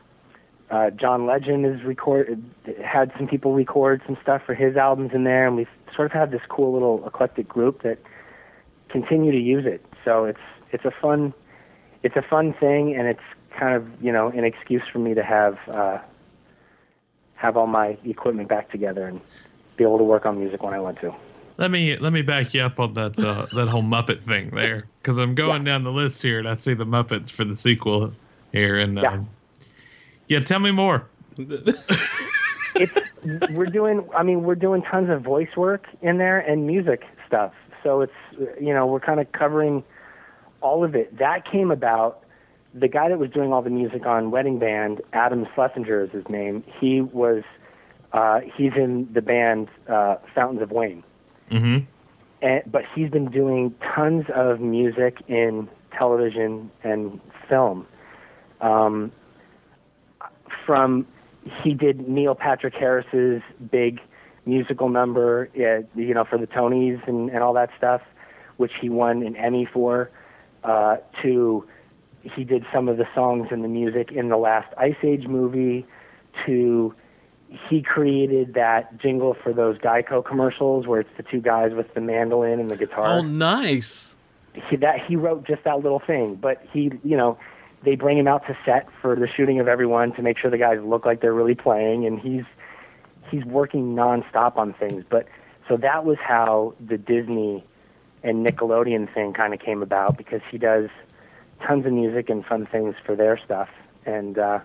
uh, 0.71 0.91
John 0.91 1.27
Legend 1.27 1.65
has 1.67 1.83
recorded, 1.85 2.43
had 2.85 3.13
some 3.17 3.29
people 3.29 3.53
record 3.53 4.03
some 4.07 4.17
stuff 4.23 4.43
for 4.45 4.55
his 4.55 4.77
albums 4.77 5.13
in 5.15 5.25
there, 5.25 5.47
and 5.47 5.57
we've 5.57 5.69
sort 5.95 6.07
of 6.07 6.13
had 6.13 6.31
this 6.31 6.41
cool 6.49 6.73
little 6.73 7.07
eclectic 7.07 7.49
group 7.49 7.83
that 7.83 7.99
continue 8.89 9.33
to 9.33 9.39
use 9.39 9.67
it. 9.67 9.85
So 10.05 10.25
it's 10.25 10.41
it's 10.73 10.85
a 10.85 10.91
fun 10.91 11.33
it's 12.03 12.17
a 12.17 12.23
fun 12.23 12.53
thing, 12.55 12.95
and 12.95 13.07
it's 13.07 13.21
kind 13.59 13.75
of 13.77 14.03
you 14.03 14.13
know 14.13 14.29
an 14.29 14.45
excuse 14.45 14.83
for 14.93 14.99
me 14.99 15.15
to 15.15 15.23
have 15.23 15.59
uh, 15.69 15.99
have 17.35 17.57
all 17.57 17.67
my 17.67 17.97
equipment 18.05 18.49
back 18.49 18.71
together 18.71 19.07
and 19.07 19.21
be 19.77 19.85
able 19.85 19.99
to 19.99 20.05
work 20.05 20.27
on 20.27 20.39
music 20.39 20.63
when 20.63 20.75
I 20.75 20.81
want 20.81 21.01
to. 21.01 21.15
Let 21.59 21.71
me 21.71 21.97
let 21.97 22.13
me 22.13 22.23
back 22.23 22.55
you 22.55 22.63
up 22.63 22.81
on 22.81 22.95
that 22.95 23.19
uh, 23.19 23.47
that 23.53 23.69
whole 23.69 23.83
Muppet 23.83 24.25
thing 24.25 24.51
there, 24.51 24.89
because 25.01 25.19
I'm 25.19 25.35
going 25.35 25.65
down 25.65 25.85
the 25.85 25.93
list 25.93 26.23
here 26.23 26.39
and 26.39 26.49
I 26.49 26.55
see 26.55 26.75
the 26.75 26.87
Muppets 26.87 27.31
for 27.31 27.45
the 27.45 27.57
sequel 27.57 28.13
here, 28.53 28.79
and 28.79 28.99
Yeah. 28.99 29.13
um, 29.13 29.29
yeah, 30.29 30.41
tell 30.41 30.61
me 30.61 30.71
more. 30.71 31.07
it's 32.75 32.93
we're 33.51 33.67
doing 33.67 34.07
i 34.15 34.23
mean 34.23 34.43
we're 34.43 34.55
doing 34.55 34.83
tons 34.83 35.09
of 35.09 35.23
voice 35.23 35.57
work 35.57 35.87
in 36.03 36.19
there 36.19 36.39
and 36.39 36.67
music 36.67 37.05
stuff 37.27 37.53
so 37.83 38.01
it's 38.03 38.13
you 38.61 38.73
know 38.75 38.87
we're 38.87 39.01
kind 39.01 39.21
of 39.21 39.31
covering 39.33 39.83
all 40.63 40.85
of 40.85 40.95
it 40.95 41.19
that 41.19 41.51
came 41.51 41.71
about 41.71 42.25
the 42.75 42.89
guy 42.89 43.09
that 43.09 43.19
was 43.19 43.31
doing 43.31 43.53
all 43.53 43.61
the 43.63 43.71
music 43.71 44.07
on 44.07 44.31
wedding 44.31 44.59
band 44.59 45.01
adam 45.13 45.47
schlesinger 45.55 46.05
is 46.05 46.11
his 46.11 46.29
name 46.29 46.65
he 46.81 47.01
was 47.01 47.43
uh 48.13 48.41
he's 48.57 48.73
in 48.77 49.09
the 49.13 49.23
band 49.23 49.69
uh 49.89 50.17
fountains 50.35 50.63
of 50.63 50.71
wayne 50.71 51.03
Mm-hmm. 51.53 51.85
and, 52.41 52.63
but 52.67 52.83
he's 52.95 53.11
been 53.11 53.31
doing 53.31 53.75
tons 53.95 54.25
of 54.35 54.59
music 54.61 55.19
in 55.29 55.69
television 55.97 56.71
and 56.83 57.21
film. 57.49 57.87
Um, 58.63 59.13
from 60.65 61.07
he 61.63 61.75
did 61.75 62.09
Neil 62.09 62.35
Patrick 62.35 62.75
Harris's 62.75 63.43
big 63.71 64.01
musical 64.47 64.89
number, 64.89 65.51
uh, 65.57 65.87
you 65.99 66.15
know, 66.15 66.25
for 66.25 66.39
the 66.39 66.47
Tonys 66.47 67.07
and, 67.07 67.29
and 67.29 67.43
all 67.43 67.53
that 67.53 67.71
stuff, 67.77 68.01
which 68.57 68.73
he 68.81 68.89
won 68.89 69.23
an 69.23 69.37
Emmy 69.37 69.69
for. 69.71 70.11
Uh, 70.65 70.97
to 71.23 71.67
he 72.23 72.45
did 72.45 72.65
some 72.73 72.89
of 72.89 72.97
the 72.97 73.07
songs 73.15 73.49
and 73.51 73.65
the 73.65 73.69
music 73.69 74.13
in 74.13 74.29
the 74.29 74.37
last 74.37 74.73
Ice 74.79 74.97
Age 75.03 75.27
movie. 75.27 75.87
To 76.47 76.95
he 77.69 77.83
created 77.83 78.55
that 78.55 78.99
jingle 78.99 79.35
for 79.43 79.53
those 79.53 79.77
Geico 79.79 80.25
commercials 80.25 80.87
where 80.87 81.01
it's 81.01 81.11
the 81.17 81.23
two 81.23 81.41
guys 81.41 81.73
with 81.75 81.93
the 81.95 82.01
mandolin 82.01 82.61
and 82.61 82.71
the 82.71 82.77
guitar. 82.77 83.19
Oh, 83.19 83.23
nice. 83.23 84.15
he, 84.71 84.77
that 84.77 85.05
he 85.07 85.17
wrote 85.17 85.47
just 85.47 85.65
that 85.65 85.81
little 85.81 86.01
thing, 86.01 86.37
but 86.37 86.63
he, 86.73 86.91
you 87.05 87.17
know, 87.17 87.39
they 87.85 87.97
bring 87.97 88.17
him 88.17 88.29
out 88.29 88.47
to 88.47 88.57
set 88.65 88.89
for 89.01 89.17
the 89.17 89.29
shooting 89.29 89.61
of 89.61 89.69
everyone 89.69 90.13
to 90.15 90.23
make 90.23 90.39
sure 90.39 90.51
the 90.51 90.59
guys 90.59 90.79
look 90.83 91.05
like 91.05 91.21
they're 91.21 91.35
really 91.35 91.55
playing, 91.55 92.07
and 92.07 92.21
he's 92.21 92.45
he's 93.31 93.45
working 93.45 93.95
nonstop 93.95 94.57
on 94.57 94.73
things. 94.75 95.05
But 95.09 95.27
so 95.69 95.77
that 95.79 96.05
was 96.05 96.19
how 96.21 96.75
the 96.81 96.97
Disney 96.97 97.65
and 98.23 98.47
Nickelodeon 98.47 99.13
thing 99.13 99.33
kind 99.33 99.53
of 99.55 99.61
came 99.61 99.83
about 99.83 100.17
because 100.17 100.41
he 100.51 100.59
does 100.59 100.89
tons 101.65 101.87
of 101.87 101.93
music 101.93 102.29
and 102.29 102.45
fun 102.45 102.67
things 102.67 102.95
for 103.05 103.15
their 103.17 103.39
stuff, 103.45 103.69
and 104.07 104.39
uh, 104.39 104.61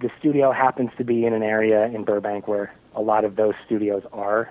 the 0.00 0.10
studio 0.18 0.52
happens 0.52 0.90
to 0.98 1.04
be 1.04 1.24
in 1.26 1.32
an 1.32 1.42
area 1.42 1.86
in 1.86 2.04
Burbank 2.04 2.46
where 2.48 2.72
a 2.94 3.00
lot 3.02 3.24
of 3.24 3.36
those 3.36 3.54
studios 3.66 4.02
are, 4.12 4.50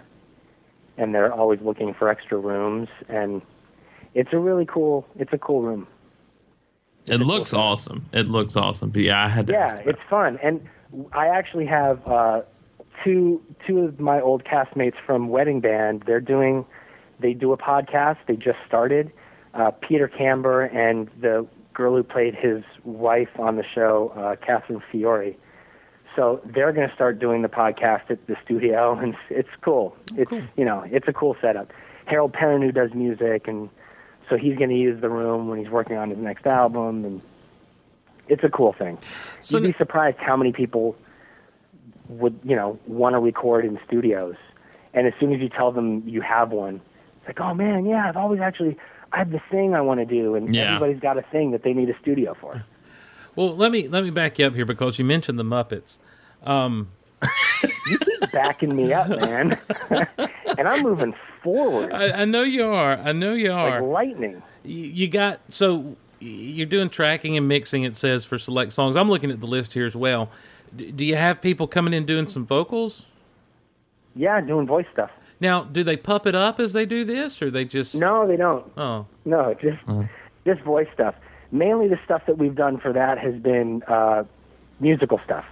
and 0.97 1.13
they're 1.13 1.33
always 1.33 1.61
looking 1.61 1.93
for 1.93 2.09
extra 2.09 2.37
rooms 2.37 2.89
and 3.07 3.41
it's 4.13 4.29
a 4.33 4.37
really 4.37 4.65
cool 4.65 5.05
it's 5.17 5.31
a 5.31 5.37
cool 5.37 5.61
room 5.61 5.87
It 7.05 7.21
looks 7.21 7.53
awesome. 7.53 8.05
It 8.11 8.27
looks 8.27 8.55
awesome. 8.55 8.89
But 8.89 9.03
yeah, 9.03 9.23
I 9.23 9.29
had 9.29 9.47
to. 9.47 9.53
yeah 9.53 9.75
it's 9.85 9.99
fun 10.09 10.39
and 10.41 10.67
i 11.13 11.27
actually 11.27 11.65
have 11.65 12.05
uh 12.07 12.41
two 13.03 13.41
two 13.65 13.79
of 13.79 13.99
my 13.99 14.19
old 14.19 14.43
castmates 14.43 14.95
from 15.05 15.29
wedding 15.29 15.59
band 15.61 16.03
they're 16.07 16.19
doing 16.19 16.65
they 17.19 17.33
do 17.33 17.51
a 17.51 17.57
podcast 17.57 18.17
they 18.27 18.35
just 18.35 18.59
started 18.67 19.11
uh 19.53 19.71
peter 19.71 20.07
cambor 20.07 20.73
and 20.73 21.09
the 21.19 21.45
girl 21.77 21.95
who 21.95 22.03
played 22.03 22.33
his 22.33 22.63
wife 22.83 23.29
on 23.37 23.55
the 23.55 23.63
show 23.63 24.11
uh 24.17 24.35
catherine 24.43 24.81
fiore. 24.91 25.35
So 26.15 26.41
they're 26.43 26.73
going 26.73 26.89
to 26.89 26.95
start 26.95 27.19
doing 27.19 27.43
the 27.43 27.47
podcast 27.47 28.09
at 28.09 28.25
the 28.25 28.35
studio 28.43 28.97
and 28.99 29.13
it's, 29.13 29.23
it's 29.29 29.61
cool. 29.61 29.95
it's 30.15 30.31
you 30.57 30.65
know 30.65 30.83
it's 30.89 31.07
a 31.07 31.13
cool 31.13 31.37
setup. 31.39 31.71
Harold 32.05 32.33
Perrineau 32.33 32.65
who 32.65 32.71
does 32.71 32.93
music 32.95 33.47
and 33.47 33.69
so 34.27 34.35
he's 34.35 34.57
going 34.57 34.71
to 34.71 34.75
use 34.75 34.99
the 34.99 35.09
room 35.09 35.47
when 35.47 35.59
he's 35.59 35.69
working 35.69 35.95
on 35.95 36.09
his 36.09 36.17
next 36.17 36.45
album 36.47 37.05
and 37.05 37.21
it's 38.27 38.43
a 38.43 38.49
cool 38.49 38.73
thing. 38.73 38.97
So 39.39 39.59
you'd 39.59 39.67
be 39.67 39.77
surprised 39.77 40.17
how 40.17 40.35
many 40.35 40.51
people 40.51 40.95
would 42.09 42.39
you 42.43 42.55
know 42.55 42.79
want 42.87 43.13
to 43.13 43.19
record 43.19 43.65
in 43.65 43.79
studios. 43.85 44.35
And 44.95 45.05
as 45.05 45.13
soon 45.19 45.31
as 45.31 45.39
you 45.39 45.49
tell 45.49 45.71
them 45.71 46.01
you 46.07 46.21
have 46.21 46.49
one 46.49 46.81
like 47.27 47.39
oh 47.39 47.53
man 47.53 47.85
yeah 47.85 48.07
i've 48.09 48.17
always 48.17 48.39
actually 48.39 48.77
i 49.11 49.17
have 49.17 49.29
this 49.31 49.41
thing 49.51 49.75
i 49.75 49.81
want 49.81 49.99
to 49.99 50.05
do 50.05 50.35
and 50.35 50.53
Yeah. 50.53 50.75
everybody's 50.75 50.99
got 50.99 51.17
a 51.17 51.21
thing 51.23 51.51
that 51.51 51.63
they 51.63 51.73
need 51.73 51.89
a 51.89 51.97
studio 51.99 52.35
for 52.39 52.63
Well, 53.35 53.55
let 53.55 53.71
me 53.71 53.87
let 53.87 54.03
me 54.03 54.09
back 54.09 54.39
you 54.39 54.47
up 54.47 54.55
here 54.55 54.65
because 54.65 54.97
you 54.97 55.05
mentioned 55.05 55.37
the 55.37 55.43
Muppets. 55.43 55.99
Um, 56.43 56.87
you 57.85 57.99
keep 57.99 58.31
backing 58.31 58.75
me 58.75 58.91
up 58.93 59.09
man 59.09 59.59
and 60.57 60.67
i'm 60.67 60.81
moving 60.81 61.13
forward 61.43 61.93
I, 61.93 62.21
I 62.23 62.25
know 62.25 62.41
you 62.41 62.65
are. 62.65 62.97
I 62.97 63.11
know 63.11 63.33
you 63.33 63.51
are. 63.53 63.79
like 63.81 63.91
lightning 63.91 64.41
you, 64.63 64.77
you 64.85 65.07
got 65.07 65.39
so 65.49 65.95
you're 66.19 66.65
doing 66.65 66.89
tracking 66.89 67.37
and 67.37 67.47
mixing. 67.47 67.83
It 67.83 67.95
says 67.95 68.25
for 68.25 68.39
select 68.39 68.73
songs. 68.73 68.95
I'm 68.95 69.07
looking 69.07 69.29
at 69.29 69.39
the 69.39 69.45
list 69.45 69.73
here 69.73 69.85
as 69.85 69.95
well. 69.95 70.31
D- 70.75 70.91
do 70.91 71.05
you 71.05 71.15
have 71.15 71.39
people 71.39 71.67
coming 71.67 71.93
in 71.93 72.05
doing 72.07 72.27
some 72.27 72.43
vocals? 72.45 73.05
yeah 74.15 74.41
doing 74.41 74.65
voice 74.65 74.87
stuff 74.91 75.11
Now, 75.39 75.63
do 75.63 75.83
they 75.83 75.97
puppet 75.97 76.33
up 76.35 76.59
as 76.59 76.73
they 76.73 76.85
do 76.85 77.05
this, 77.05 77.41
or 77.41 77.51
they 77.51 77.65
just 77.65 77.93
no 77.95 78.27
they 78.27 78.37
don't 78.37 78.71
Oh, 78.77 79.05
No, 79.25 79.53
just 79.55 79.77
just 80.45 80.61
voice 80.61 80.87
stuff. 80.93 81.15
Mainly 81.51 81.87
the 81.87 81.99
stuff 82.05 82.23
that 82.27 82.37
we've 82.37 82.55
done 82.55 82.77
for 82.79 82.91
that 82.93 83.17
has 83.19 83.35
been 83.35 83.83
uh, 83.87 84.23
musical 84.79 85.19
stuff. 85.23 85.45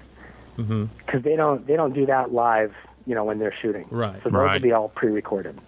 Because 0.58 1.22
they 1.24 1.36
don't 1.36 1.68
they 1.68 1.76
don't 1.76 1.94
do 1.94 2.06
that 2.06 2.32
live, 2.34 2.74
you 3.06 3.14
know, 3.14 3.24
when 3.26 3.40
they're 3.40 3.54
shooting. 3.62 3.86
Right. 3.92 4.16
So 4.24 4.30
those 4.30 4.34
Right. 4.34 4.54
will 4.54 4.62
be 4.62 4.72
all 4.72 4.90
pre-recorded. 4.90 5.60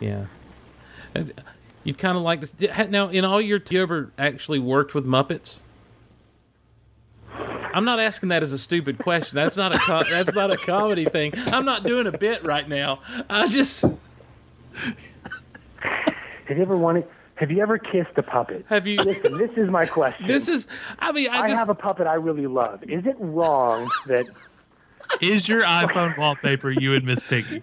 yeah. 0.00 0.26
You'd 1.84 1.98
kind 1.98 2.16
of 2.16 2.22
like 2.22 2.40
to 2.58 2.88
now 2.90 3.08
in 3.08 3.24
all 3.24 3.40
your 3.40 3.60
you 3.70 3.82
ever 3.82 4.12
actually 4.18 4.58
worked 4.58 4.94
with 4.94 5.04
Muppets? 5.06 5.60
I'm 7.74 7.84
not 7.84 8.00
asking 8.00 8.30
that 8.30 8.42
as 8.42 8.52
a 8.52 8.58
stupid 8.58 8.98
question. 8.98 9.36
That's 9.36 9.56
not 9.56 9.74
a 9.74 9.78
co- 9.78 10.02
that's 10.10 10.34
not 10.34 10.50
a 10.50 10.56
comedy 10.56 11.04
thing. 11.04 11.32
I'm 11.48 11.64
not 11.64 11.84
doing 11.84 12.06
a 12.06 12.16
bit 12.16 12.44
right 12.44 12.68
now. 12.68 13.00
I 13.28 13.48
just 13.48 13.82
Have 15.82 16.56
you 16.56 16.62
ever 16.62 16.76
wanted? 16.76 17.06
Have 17.36 17.50
you 17.50 17.60
ever 17.62 17.78
kissed 17.78 18.16
a 18.16 18.22
puppet? 18.22 18.64
have 18.68 18.86
you. 18.86 18.96
Listen, 18.98 19.38
this 19.38 19.52
is 19.56 19.68
my 19.68 19.86
question. 19.86 20.26
This 20.26 20.48
is. 20.48 20.66
I 20.98 21.12
mean, 21.12 21.28
I 21.30 21.40
I 21.42 21.48
just. 21.48 21.58
have 21.58 21.68
a 21.68 21.74
puppet 21.74 22.06
I 22.06 22.14
really 22.14 22.46
love. 22.46 22.82
Is 22.84 23.06
it 23.06 23.16
wrong 23.18 23.88
that 24.06 24.26
Is 25.20 25.48
your 25.48 25.62
iPhone 25.62 26.16
wallpaper 26.18 26.70
you 26.70 26.94
and 26.94 27.04
Miss 27.04 27.22
Piggy? 27.22 27.62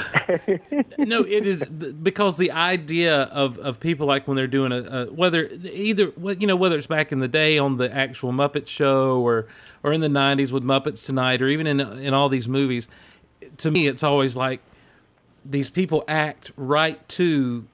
no, 0.98 1.20
it 1.22 1.46
is 1.46 1.64
because 1.64 2.36
the 2.36 2.50
idea 2.50 3.22
of, 3.24 3.58
of 3.58 3.80
people 3.80 4.06
like 4.06 4.26
when 4.26 4.36
they're 4.36 4.46
doing 4.46 4.72
a, 4.72 4.82
a 4.82 5.12
whether 5.12 5.46
either 5.46 6.12
you 6.38 6.46
know 6.46 6.56
whether 6.56 6.76
it's 6.76 6.86
back 6.86 7.12
in 7.12 7.18
the 7.20 7.28
day 7.28 7.58
on 7.58 7.76
the 7.76 7.94
actual 7.94 8.32
Muppet 8.32 8.66
Show 8.66 9.20
or 9.20 9.46
or 9.82 9.92
in 9.92 10.00
the 10.00 10.08
'90s 10.08 10.52
with 10.52 10.62
Muppets 10.62 11.04
Tonight 11.04 11.42
or 11.42 11.48
even 11.48 11.66
in 11.66 11.80
in 11.80 12.14
all 12.14 12.28
these 12.28 12.48
movies, 12.48 12.88
to 13.58 13.70
me 13.70 13.86
it's 13.86 14.02
always 14.02 14.36
like 14.36 14.60
these 15.44 15.70
people 15.70 16.04
act 16.08 16.52
right 16.56 17.06
to 17.10 17.66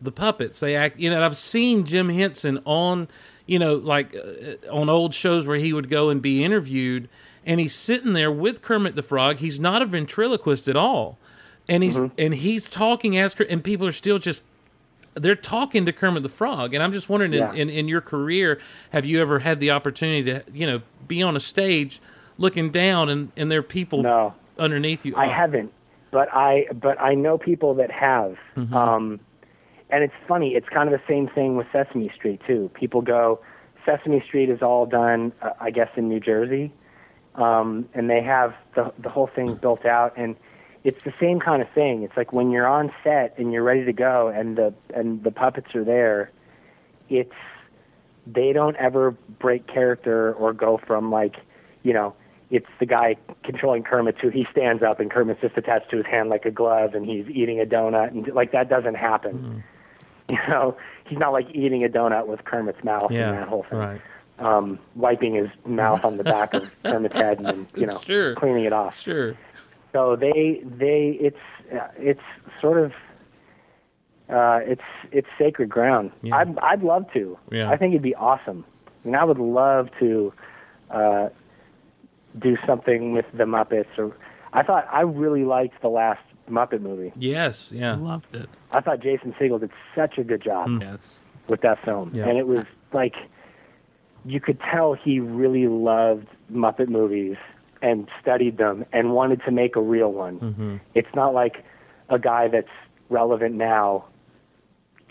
the 0.00 0.12
puppets. 0.12 0.60
They 0.60 0.76
act, 0.76 0.98
you 0.98 1.10
know. 1.10 1.22
I've 1.22 1.36
seen 1.36 1.84
Jim 1.84 2.08
Henson 2.08 2.60
on, 2.64 3.08
you 3.46 3.58
know, 3.58 3.74
like 3.74 4.14
uh, 4.14 4.70
on 4.70 4.88
old 4.88 5.14
shows 5.14 5.46
where 5.46 5.56
he 5.56 5.72
would 5.72 5.88
go 5.88 6.10
and 6.10 6.20
be 6.20 6.44
interviewed, 6.44 7.08
and 7.46 7.60
he's 7.60 7.74
sitting 7.74 8.12
there 8.12 8.30
with 8.30 8.62
Kermit 8.62 8.94
the 8.96 9.02
Frog. 9.02 9.38
He's 9.38 9.58
not 9.60 9.82
a 9.82 9.86
ventriloquist 9.86 10.68
at 10.68 10.76
all, 10.76 11.18
and 11.68 11.82
he's 11.82 11.96
and 11.96 12.34
he's 12.34 12.68
talking 12.68 13.16
as 13.18 13.34
and 13.48 13.62
people 13.62 13.86
are 13.86 13.92
still 13.92 14.18
just 14.18 14.42
they're 15.14 15.34
talking 15.36 15.84
to 15.86 15.92
Kermit 15.92 16.22
the 16.22 16.28
Frog. 16.28 16.72
And 16.74 16.82
I'm 16.82 16.92
just 16.92 17.08
wondering, 17.08 17.32
Yeah. 17.34 17.50
in, 17.52 17.68
in 17.68 17.70
in 17.70 17.88
your 17.88 18.00
career, 18.00 18.60
have 18.90 19.04
you 19.04 19.20
ever 19.20 19.40
had 19.40 19.60
the 19.60 19.70
opportunity 19.70 20.22
to 20.24 20.42
you 20.52 20.66
know 20.66 20.82
be 21.06 21.22
on 21.22 21.36
a 21.36 21.40
stage 21.40 22.00
looking 22.38 22.70
down 22.70 23.08
and 23.08 23.30
and 23.36 23.50
there 23.50 23.58
are 23.58 23.62
people 23.62 24.02
no? 24.02 24.34
underneath 24.58 25.04
you? 25.04 25.14
I 25.16 25.26
Oh, 25.26 25.30
haven't, 25.30 25.72
but 26.10 26.28
I 26.32 26.66
but 26.74 27.00
I 27.00 27.14
know 27.14 27.36
people 27.38 27.74
that 27.74 27.90
have. 27.90 28.36
Mm-hmm. 28.56 28.74
Um, 28.74 29.20
and 29.90 30.02
it's 30.02 30.14
funny. 30.26 30.54
It's 30.54 30.68
kind 30.70 30.90
of 30.90 30.98
the 30.98 31.06
same 31.06 31.28
thing 31.28 31.56
with 31.56 31.66
Sesame 31.70 32.08
Street 32.14 32.40
too. 32.46 32.70
People 32.72 33.02
go, 33.02 33.40
Sesame 33.84 34.22
Street 34.26 34.48
is 34.48 34.62
all 34.62 34.86
done, 34.86 35.32
uh, 35.42 35.50
I 35.60 35.70
guess, 35.70 35.90
in 35.96 36.08
New 36.08 36.18
Jersey, 36.20 36.70
um, 37.34 37.88
and 37.94 38.10
they 38.10 38.22
have 38.22 38.54
the 38.74 38.92
the 38.98 39.08
whole 39.08 39.26
thing 39.26 39.54
built 39.54 39.84
out, 39.86 40.14
and 40.16 40.36
it's 40.84 41.02
the 41.04 41.14
same 41.18 41.40
kind 41.40 41.62
of 41.62 41.70
thing. 41.70 42.02
It's 42.02 42.16
like 42.16 42.32
when 42.32 42.50
you're 42.50 42.66
on 42.66 42.92
set 43.04 43.38
and 43.38 43.52
you're 43.52 43.62
ready 43.62 43.84
to 43.84 43.92
go, 43.92 44.28
and 44.28 44.56
the 44.56 44.74
and 44.94 45.22
the 45.22 45.30
puppets 45.30 45.74
are 45.74 45.84
there. 45.84 46.30
It's 47.08 47.34
they 48.26 48.52
don't 48.52 48.76
ever 48.76 49.10
break 49.10 49.66
character 49.66 50.32
or 50.34 50.52
go 50.52 50.78
from 50.86 51.10
like, 51.10 51.36
you 51.82 51.92
know, 51.92 52.14
it's 52.50 52.68
the 52.78 52.86
guy 52.86 53.16
controlling 53.44 53.82
Kermit 53.82 54.18
to 54.20 54.28
he 54.28 54.46
stands 54.50 54.82
up 54.82 55.00
and 55.00 55.10
Kermit's 55.10 55.40
just 55.40 55.56
attached 55.56 55.90
to 55.90 55.96
his 55.96 56.06
hand 56.06 56.28
like 56.28 56.44
a 56.44 56.50
glove 56.50 56.94
and 56.94 57.04
he's 57.06 57.26
eating 57.28 57.60
a 57.60 57.64
donut 57.64 58.08
and 58.08 58.26
like 58.28 58.52
that 58.52 58.68
doesn't 58.68 58.94
happen. 58.94 59.64
You 60.28 60.38
know, 60.48 60.78
he's 61.04 61.18
not 61.18 61.32
like 61.32 61.48
eating 61.52 61.84
a 61.84 61.88
donut 61.88 62.26
with 62.26 62.44
Kermit's 62.44 62.82
mouth 62.82 63.10
yeah, 63.10 63.28
and 63.28 63.38
that 63.38 63.48
whole 63.48 63.66
thing. 63.68 63.78
right. 63.78 64.00
Um, 64.42 64.78
wiping 64.96 65.34
his 65.34 65.48
mouth 65.64 66.04
on 66.04 66.16
the 66.16 66.24
back 66.24 66.52
of 66.54 66.64
Kermit's 66.84 67.14
head 67.14 67.38
and 67.38 67.46
then, 67.46 67.66
you 67.76 67.86
know, 67.86 68.00
Sure. 68.04 68.34
cleaning 68.34 68.64
it 68.64 68.72
off. 68.72 68.98
Sure. 68.98 69.36
So 69.92 70.16
they 70.16 70.62
they 70.64 71.16
it's 71.20 71.36
uh, 71.72 71.86
it's 71.96 72.20
sort 72.60 72.78
of 72.82 72.92
uh, 74.28 74.60
it's 74.64 74.82
it's 75.10 75.28
sacred 75.38 75.68
ground. 75.68 76.10
Yeah. 76.22 76.36
I'd 76.36 76.58
I'd 76.58 76.82
love 76.82 77.04
to. 77.12 77.38
Yeah. 77.50 77.70
I 77.70 77.76
think 77.76 77.92
it'd 77.92 78.02
be 78.02 78.14
awesome. 78.14 78.64
I 79.04 79.08
mean, 79.08 79.14
I 79.14 79.24
would 79.24 79.38
love 79.38 79.90
to 80.00 80.32
uh, 80.90 81.28
do 82.38 82.56
something 82.66 83.12
with 83.12 83.26
the 83.34 83.44
Muppets. 83.44 83.86
Or 83.98 84.16
I 84.52 84.62
thought 84.62 84.88
I 84.90 85.02
really 85.02 85.44
liked 85.44 85.80
the 85.82 85.88
last 85.88 86.22
Muppet 86.50 86.80
movie. 86.80 87.12
Yes. 87.16 87.70
Yeah. 87.72 87.94
Loved 87.96 88.34
it. 88.34 88.48
I 88.70 88.80
thought 88.80 89.00
Jason 89.00 89.34
Segel 89.38 89.60
did 89.60 89.70
such 89.94 90.18
a 90.18 90.24
good 90.24 90.42
job 90.42 90.68
Yes. 90.80 91.20
with 91.48 91.60
that 91.60 91.84
film, 91.84 92.10
Yeah. 92.14 92.26
and 92.28 92.38
it 92.38 92.46
was 92.46 92.64
like 92.92 93.14
you 94.24 94.40
could 94.40 94.58
tell 94.60 94.94
he 94.94 95.20
really 95.20 95.66
loved 95.68 96.26
Muppet 96.52 96.88
movies 96.88 97.36
and 97.80 98.08
studied 98.20 98.58
them 98.58 98.84
and 98.92 99.12
wanted 99.12 99.42
to 99.44 99.50
make 99.50 99.76
a 99.76 99.80
real 99.80 100.12
one. 100.12 100.38
Mm-hmm. 100.38 100.76
It's 100.94 101.12
not 101.14 101.34
like 101.34 101.64
a 102.08 102.18
guy 102.18 102.48
that's 102.48 102.68
relevant 103.08 103.54
now, 103.56 104.04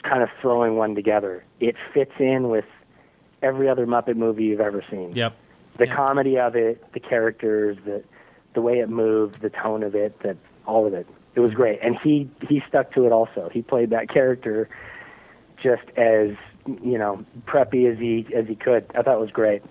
kind 0.04 0.24
of 0.24 0.30
throwing 0.42 0.76
one 0.78 0.96
together. 0.96 1.44
It 1.60 1.76
fits 1.94 2.14
in 2.20 2.50
with 2.50 2.66
every 3.42 3.68
other 3.68 3.86
Muppet 3.86 4.16
movie 4.16 4.46
you've 4.46 4.62
ever 4.62 4.84
seen. 4.90 5.14
Yep. 5.16 5.34
The 5.78 5.88
Yeah. 5.88 5.96
comedy 5.96 6.38
of 6.38 6.56
it, 6.56 6.84
the 6.94 7.00
characters, 7.00 7.78
the 7.86 8.04
the 8.54 8.62
way 8.62 8.80
it 8.80 8.90
moved, 8.90 9.40
the 9.40 9.50
tone 9.50 9.82
of 9.82 9.96
it, 9.96 10.20
that 10.24 10.36
all 10.66 10.86
of 10.86 10.94
it. 10.94 11.08
It 11.36 11.40
was 11.40 11.52
great, 11.52 11.80
and 11.82 11.98
he 12.04 12.30
he 12.50 12.62
stuck 12.68 12.92
to 12.94 13.06
it. 13.06 13.12
Also, 13.14 13.50
he 13.52 13.62
played 13.62 13.90
that 13.92 14.10
character 14.10 14.68
just 15.62 15.84
as 15.96 16.32
you 16.68 16.98
know 16.98 17.26
preppy 17.46 17.92
as 17.92 17.98
he 18.00 18.28
as 18.36 18.48
he 18.48 18.56
could. 18.56 18.86
I 18.96 19.02
thought 19.02 19.16
it 19.16 19.22
was 19.22 19.32
great. 19.32 19.62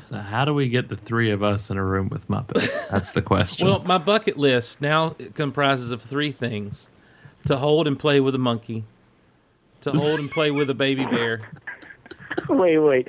So 0.00 0.18
how 0.18 0.44
do 0.44 0.52
we 0.52 0.68
get 0.68 0.90
the 0.90 0.96
three 0.96 1.30
of 1.30 1.42
us 1.42 1.70
in 1.70 1.78
a 1.78 1.84
room 1.84 2.10
with 2.10 2.28
Muppets? 2.28 2.88
That's 2.90 3.12
the 3.12 3.22
question. 3.22 3.66
Well, 3.66 3.82
my 3.84 3.96
bucket 3.96 4.36
list 4.36 4.82
now 4.82 5.16
comprises 5.34 5.90
of 5.90 6.02
three 6.02 6.30
things: 6.30 6.88
to 7.46 7.56
hold 7.56 7.86
and 7.86 7.98
play 7.98 8.20
with 8.20 8.34
a 8.34 8.38
monkey, 8.38 8.84
to 9.80 9.92
hold 9.92 10.20
and 10.20 10.30
play 10.30 10.50
with 10.50 10.68
a 10.68 10.74
baby 10.74 11.06
bear. 11.06 11.48
wait, 12.48 12.78
wait. 12.78 13.08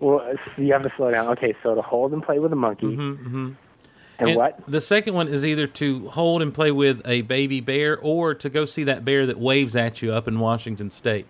Well, 0.00 0.32
you 0.56 0.72
have 0.72 0.82
to 0.82 0.90
slow 0.96 1.12
down. 1.12 1.28
Okay, 1.28 1.54
so 1.62 1.76
to 1.76 1.82
hold 1.82 2.12
and 2.12 2.22
play 2.22 2.40
with 2.40 2.52
a 2.52 2.56
monkey. 2.56 2.86
Mm-hmm, 2.86 3.26
mm-hmm. 3.26 3.52
And, 4.18 4.28
And 4.28 4.36
what? 4.36 4.58
The 4.66 4.80
second 4.80 5.14
one 5.14 5.28
is 5.28 5.44
either 5.44 5.66
to 5.66 6.08
hold 6.08 6.42
and 6.42 6.52
play 6.52 6.70
with 6.70 7.02
a 7.04 7.22
baby 7.22 7.60
bear 7.60 7.96
or 7.98 8.34
to 8.34 8.50
go 8.50 8.64
see 8.64 8.84
that 8.84 9.04
bear 9.04 9.26
that 9.26 9.38
waves 9.38 9.76
at 9.76 10.02
you 10.02 10.12
up 10.12 10.26
in 10.26 10.40
Washington 10.40 10.90
State. 10.90 11.26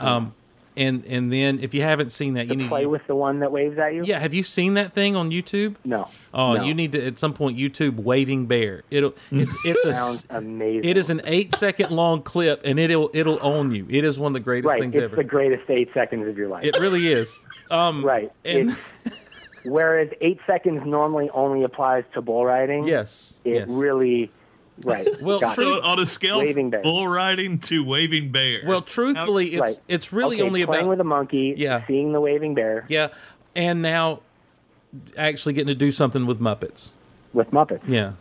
Um, 0.00 0.34
and 0.76 1.04
and 1.06 1.32
then 1.32 1.58
if 1.60 1.74
you 1.74 1.82
haven't 1.82 2.10
seen 2.12 2.34
that, 2.34 2.46
you 2.46 2.52
To 2.54 2.56
need 2.56 2.68
play 2.68 2.86
with 2.86 3.04
the 3.08 3.14
one 3.16 3.40
that 3.40 3.50
waves 3.50 3.76
at 3.76 3.92
you? 3.92 4.04
yeah. 4.04 4.20
Have 4.20 4.32
you 4.32 4.42
seen 4.44 4.74
that 4.74 4.92
thing 4.92 5.16
on 5.16 5.30
YouTube? 5.30 5.74
No. 5.84 6.08
Oh, 6.32 6.54
No. 6.54 6.62
you 6.62 6.74
need 6.74 6.92
to 6.92 7.04
at 7.04 7.18
some 7.18 7.34
point 7.34 7.58
YouTube 7.58 7.96
waving 7.96 8.46
bear. 8.46 8.82
It'll 8.90 9.12
it's 9.32 9.54
it's 9.64 9.84
a 9.84 9.92
Sounds 9.92 10.26
amazing. 10.30 10.88
it 10.88 10.96
is 10.96 11.10
an 11.10 11.22
eight 11.24 11.54
second 11.56 11.90
long 11.90 12.22
clip 12.22 12.62
and 12.64 12.78
it'll 12.78 13.10
it'll 13.12 13.38
own 13.42 13.72
you. 13.74 13.84
It 13.90 14.04
is 14.04 14.18
one 14.18 14.30
of 14.30 14.34
the 14.34 14.40
greatest 14.40 14.68
right. 14.70 14.80
things 14.80 14.94
It's 14.94 15.04
ever. 15.04 15.16
the 15.16 15.24
greatest 15.24 15.68
eight 15.68 15.92
seconds 15.92 16.28
of 16.28 16.38
your 16.38 16.48
life. 16.48 16.64
it 16.64 16.78
really 16.78 17.08
is. 17.08 17.44
Um, 17.70 18.04
right. 18.14 18.30
And 18.44 18.74
whereas 19.64 20.08
eight 20.20 20.38
seconds 20.46 20.82
normally 20.86 21.28
only 21.34 21.64
applies 21.64 22.04
to 22.14 22.22
bull 22.22 22.44
riding. 22.46 22.86
yes, 22.86 23.38
It 23.44 23.54
yes. 23.54 23.68
really. 23.70 24.30
Right. 24.84 25.06
Well, 25.22 25.38
Gotcha. 25.40 25.54
true- 25.56 25.72
so 25.74 25.82
on 25.82 25.98
a 25.98 26.06
scale 26.06 26.38
Waving 26.38 26.70
bear. 26.70 26.82
bull 26.82 27.06
riding 27.08 27.58
to 27.60 27.84
waving 27.84 28.30
bear. 28.32 28.60
well, 28.66 28.82
truthfully, 28.82 29.48
it's 29.54 29.60
Right. 29.60 29.80
it's 29.88 30.12
really 30.12 30.36
okay, 30.38 30.46
only 30.46 30.64
playing 30.66 30.80
about 30.84 30.90
with 30.90 31.00
a 31.00 31.04
monkey. 31.04 31.54
Yeah. 31.56 31.86
Seeing 31.86 32.12
the 32.12 32.20
waving 32.20 32.54
bear 32.54 32.86
yeah, 32.88 33.08
and 33.54 33.82
now 33.82 34.20
actually 35.16 35.52
getting 35.52 35.68
to 35.68 35.74
do 35.74 35.90
something 35.90 36.26
with 36.26 36.40
Muppets. 36.40 36.92
with 37.32 37.50
Muppets. 37.50 37.82
Yeah. 37.86 38.12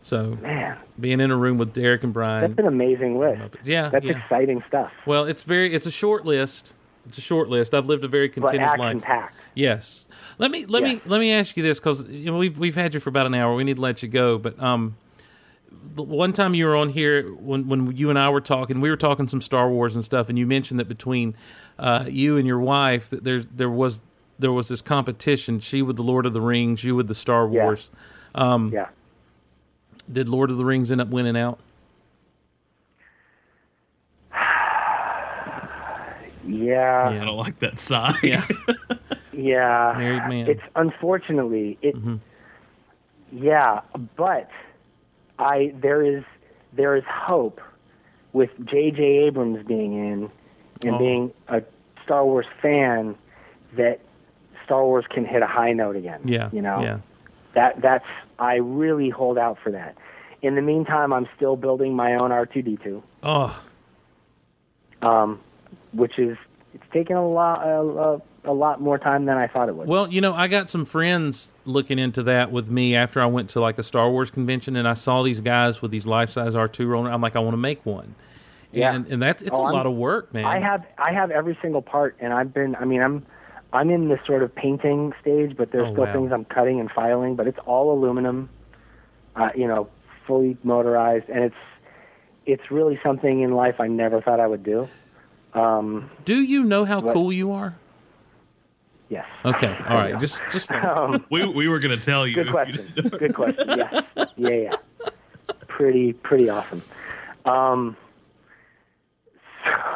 So 0.00 0.38
Man, 0.42 0.76
being 0.98 1.20
in 1.20 1.30
a 1.30 1.36
room 1.36 1.58
with 1.58 1.72
Derek 1.74 2.02
and 2.04 2.12
Brian. 2.12 2.42
that's 2.42 2.58
an 2.58 2.66
amazing 2.66 3.18
list. 3.18 3.40
Muppets. 3.40 3.56
Yeah, 3.64 3.88
That's 3.88 4.04
yeah. 4.04 4.18
exciting 4.22 4.62
stuff. 4.68 4.90
Well, 5.06 5.24
it's 5.24 5.42
very 5.42 5.72
it's 5.74 5.86
a 5.86 5.90
short 5.90 6.24
list. 6.24 6.72
It's 7.06 7.18
a 7.18 7.22
short 7.22 7.48
list. 7.48 7.74
I've 7.74 7.86
lived 7.86 8.04
a 8.04 8.08
very 8.08 8.28
But 8.28 8.34
contented 8.34 8.62
action 8.62 8.80
life. 8.80 9.02
packed. 9.02 9.34
Yes. 9.54 10.08
Let 10.38 10.50
me 10.50 10.66
let 10.66 10.82
me 10.82 11.00
let 11.04 11.20
me 11.20 11.32
ask 11.32 11.56
you 11.56 11.62
this 11.62 11.78
because 11.80 12.02
you 12.08 12.30
know, 12.30 12.38
we've 12.38 12.56
we've 12.58 12.74
had 12.76 12.94
you 12.94 13.00
for 13.00 13.08
about 13.10 13.26
an 13.26 13.34
hour. 13.34 13.54
We 13.54 13.64
need 13.64 13.76
to 13.76 13.82
let 13.82 14.02
you 14.02 14.08
go, 14.08 14.38
but 14.38 14.60
um, 14.62 14.96
the 15.07 15.07
one 15.96 16.32
time 16.32 16.54
you 16.54 16.66
were 16.66 16.76
on 16.76 16.90
here 16.90 17.28
when 17.34 17.68
when 17.68 17.96
you 17.96 18.10
and 18.10 18.18
I 18.18 18.28
were 18.30 18.40
talking, 18.40 18.80
we 18.80 18.90
were 18.90 18.96
talking 18.96 19.28
some 19.28 19.40
Star 19.40 19.68
Wars 19.70 19.94
and 19.94 20.04
stuff, 20.04 20.28
and 20.28 20.38
you 20.38 20.46
mentioned 20.46 20.78
that 20.80 20.88
between 20.88 21.34
uh, 21.78 22.04
you 22.08 22.36
and 22.36 22.46
your 22.46 22.60
wife 22.60 23.10
that 23.10 23.24
there 23.24 23.40
there 23.42 23.70
was 23.70 24.00
there 24.38 24.52
was 24.52 24.68
this 24.68 24.80
competition. 24.82 25.58
She 25.60 25.82
with 25.82 25.96
the 25.96 26.02
Lord 26.02 26.24
of 26.26 26.32
the 26.32 26.40
Rings, 26.40 26.84
you 26.84 26.94
with 26.94 27.08
the 27.08 27.14
Star 27.14 27.48
Yeah. 27.50 27.64
Wars. 27.64 27.90
Um, 28.34 28.70
Yeah. 28.72 28.88
Did 30.10 30.28
Lord 30.28 30.50
of 30.50 30.56
the 30.58 30.64
Rings 30.64 30.90
end 30.90 31.00
up 31.00 31.08
winning 31.08 31.36
out? 31.36 31.58
Yeah. 36.46 37.08
I 37.10 37.24
don't 37.24 37.36
like 37.36 37.58
that 37.60 37.78
sigh. 37.78 38.14
Yeah. 38.22 38.46
Yeah. 39.30 39.94
Married 39.96 40.28
man. 40.28 40.48
It's 40.48 40.62
unfortunately 40.74 41.78
it. 41.80 41.94
Mm-hmm. 41.94 42.16
Yeah, 43.30 43.82
but 44.16 44.50
I 45.38 45.72
there 45.80 46.02
is 46.02 46.24
there 46.72 46.96
is 46.96 47.04
hope 47.08 47.60
with 48.32 48.50
J.J. 48.66 49.02
Abrams 49.02 49.66
being 49.66 49.92
in 49.94 50.30
and 50.84 50.94
Oh. 50.96 50.98
being 50.98 51.32
a 51.48 51.62
Star 52.04 52.24
Wars 52.24 52.46
fan 52.60 53.16
that 53.76 54.00
Star 54.64 54.84
Wars 54.84 55.04
can 55.08 55.24
hit 55.24 55.42
a 55.42 55.46
high 55.46 55.72
note 55.72 55.96
again. 55.96 56.20
Yeah. 56.24 56.50
you 56.52 56.62
know 56.62 56.80
Yeah. 56.82 56.98
that 57.54 57.80
that's 57.80 58.04
I 58.38 58.56
really 58.56 59.10
hold 59.10 59.38
out 59.38 59.58
for 59.62 59.70
that. 59.72 59.96
In 60.42 60.54
the 60.54 60.62
meantime, 60.62 61.12
I'm 61.12 61.28
still 61.36 61.56
building 61.56 61.94
my 61.96 62.14
own 62.14 62.30
R2D2, 62.30 63.02
Oh, 63.24 63.62
um, 65.02 65.40
which 65.92 66.18
is 66.18 66.36
it's 66.74 66.84
taken 66.92 67.16
a 67.16 67.26
lot 67.28 67.66
a, 67.66 68.20
a, 68.44 68.52
lot 68.52 68.80
more 68.80 68.98
time 68.98 69.24
than 69.26 69.36
I 69.36 69.46
thought 69.46 69.68
it 69.68 69.74
would. 69.74 69.88
Well, 69.88 70.08
you 70.08 70.20
know, 70.20 70.32
I 70.34 70.48
got 70.48 70.70
some 70.70 70.84
friends 70.84 71.52
looking 71.64 71.98
into 71.98 72.22
that 72.24 72.50
with 72.52 72.70
me 72.70 72.94
after 72.94 73.20
I 73.20 73.26
went 73.26 73.50
to 73.50 73.60
like 73.60 73.78
a 73.78 73.82
Star 73.82 74.10
Wars 74.10 74.30
convention 74.30 74.76
and 74.76 74.86
I 74.88 74.94
saw 74.94 75.22
these 75.22 75.40
guys 75.40 75.82
with 75.82 75.90
these 75.90 76.06
life 76.06 76.30
size 76.30 76.54
R 76.54 76.68
two 76.68 76.86
rolling. 76.86 77.12
I'm 77.12 77.20
like, 77.20 77.36
I 77.36 77.40
want 77.40 77.52
to 77.54 77.58
make 77.58 77.84
one. 77.84 78.14
Yeah. 78.72 78.94
And 78.94 79.06
and 79.06 79.22
that's 79.22 79.42
it's 79.42 79.56
Oh, 79.56 79.62
a 79.62 79.64
I'm- 79.66 79.74
lot 79.74 79.86
of 79.86 79.94
work, 79.94 80.32
man. 80.34 80.44
I 80.44 80.58
have 80.60 80.84
I 80.98 81.12
have 81.12 81.30
every 81.30 81.58
single 81.62 81.82
part, 81.82 82.16
and 82.20 82.32
I've 82.32 82.52
been. 82.52 82.74
I 82.76 82.84
mean, 82.84 83.00
I'm 83.02 83.24
I'm 83.72 83.90
in 83.90 84.08
this 84.08 84.20
sort 84.26 84.42
of 84.42 84.54
painting 84.54 85.12
stage, 85.20 85.56
but 85.56 85.70
there's 85.72 85.88
Oh, 85.88 85.92
still 85.92 86.04
wow. 86.04 86.12
things 86.12 86.32
I'm 86.32 86.44
cutting 86.44 86.78
and 86.80 86.90
filing. 86.90 87.34
But 87.34 87.46
it's 87.46 87.58
all 87.66 87.92
aluminum, 87.92 88.48
uh, 89.36 89.50
you 89.54 89.66
know, 89.66 89.88
fully 90.26 90.56
motorized, 90.64 91.28
and 91.30 91.44
it's 91.44 91.54
it's 92.46 92.70
really 92.70 92.98
something 93.02 93.40
in 93.40 93.52
life 93.52 93.76
I 93.80 93.88
never 93.88 94.20
thought 94.20 94.38
I 94.40 94.46
would 94.46 94.62
do. 94.64 94.88
Um, 95.54 96.10
Do 96.24 96.40
you 96.42 96.62
know 96.62 96.84
how 96.84 97.00
What? 97.00 97.14
cool 97.14 97.32
you 97.32 97.52
are? 97.52 97.74
Yes. 99.08 99.26
Okay, 99.44 99.68
all 99.88 99.96
right. 99.96 100.18
Just 100.20 100.42
just 100.52 100.70
Um, 100.70 101.24
We 101.30 101.44
we 101.46 101.68
were 101.68 101.78
going 101.78 101.98
to 101.98 102.04
tell 102.04 102.26
you. 102.26 102.34
good 102.34 102.46
if 102.46 102.46
you 102.46 102.52
question. 102.52 103.18
Good 103.18 103.34
question. 103.34 103.68
Yes. 103.78 104.04
Yeah. 104.36 104.50
Yeah. 104.50 104.72
Pretty 105.68 106.12
pretty 106.12 106.48
awesome. 106.48 106.82
Um, 107.44 107.96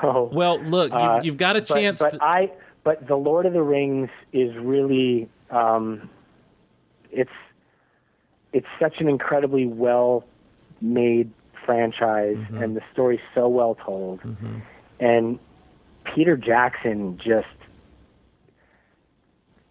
so 0.00 0.30
well, 0.32 0.58
look, 0.60 0.92
you've, 0.92 1.00
Uh, 1.00 1.20
you've 1.22 1.36
got 1.36 1.56
a 1.56 1.60
but, 1.60 1.66
chance. 1.68 2.00
But 2.00 2.10
to, 2.12 2.22
I, 2.24 2.50
but 2.84 3.06
the 3.06 3.16
Lord 3.16 3.46
of 3.46 3.52
the 3.52 3.62
Rings 3.62 4.10
is 4.32 4.54
really, 4.56 5.28
um, 5.50 6.08
it's, 7.10 7.30
it's 8.52 8.66
such 8.80 8.94
an 9.00 9.08
incredibly 9.08 9.66
well 9.66 10.24
made 10.80 11.30
franchise, 11.64 12.36
Mm-hmm. 12.36 12.62
and 12.62 12.76
the 12.76 12.82
story's 12.92 13.20
so 13.34 13.48
well 13.48 13.76
told, 13.76 14.20
and 15.00 15.38
Peter 16.14 16.36
Jackson 16.36 17.18
just. 17.18 17.46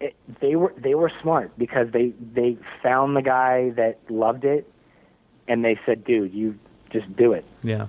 It, 0.02 0.16
they 0.42 0.56
were 0.56 0.74
they 0.78 0.96
were 0.96 1.12
smart 1.22 1.52
because 1.58 1.92
they 1.92 2.14
they 2.34 2.58
found 2.82 3.16
the 3.16 3.22
guy 3.22 3.70
that 3.72 4.00
loved 4.10 4.44
it, 4.46 4.68
and 5.48 5.64
they 5.64 5.80
said, 5.86 6.04
"Dude, 6.04 6.34
you 6.34 6.58
just 6.92 7.16
do 7.16 7.34
it." 7.34 7.46
yeah, 7.64 7.88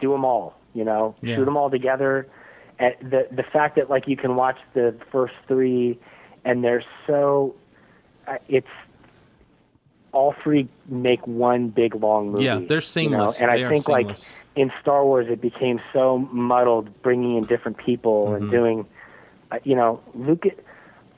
do 0.00 0.12
them 0.12 0.24
all. 0.24 0.54
You 0.74 0.84
know, 0.84 1.14
Yeah. 1.20 1.34
shoot 1.36 1.44
them 1.46 1.56
all 1.56 1.68
together. 1.70 2.28
And 2.78 2.94
the 3.02 3.26
the 3.32 3.42
fact 3.42 3.74
that 3.76 3.90
like 3.90 4.06
you 4.06 4.16
can 4.16 4.36
watch 4.36 4.58
the 4.74 4.94
first 5.10 5.34
three, 5.48 5.98
and 6.44 6.62
they're 6.62 6.84
so, 7.08 7.56
uh, 8.28 8.36
it's 8.48 8.68
all 10.12 10.34
three 10.42 10.68
make 10.86 11.26
one 11.26 11.68
big 11.68 11.94
long 11.96 12.30
movie. 12.30 12.44
Yeah, 12.44 12.54
they're 12.54 12.62
you 12.62 12.74
know? 12.76 12.80
seamless. 12.80 13.40
And 13.40 13.50
They 13.50 13.64
I 13.64 13.68
think 13.68 13.88
like 13.88 14.16
in 14.54 14.70
Star 14.80 15.04
Wars, 15.04 15.26
it 15.28 15.40
became 15.40 15.80
so 15.92 16.18
muddled, 16.30 17.02
bringing 17.02 17.36
in 17.36 17.44
different 17.44 17.78
people 17.78 18.26
Mm-hmm. 18.28 18.42
and 18.42 18.50
doing, 18.50 18.86
uh, 19.50 19.58
you 19.64 19.74
know, 19.74 20.00
Lucas. 20.14 20.52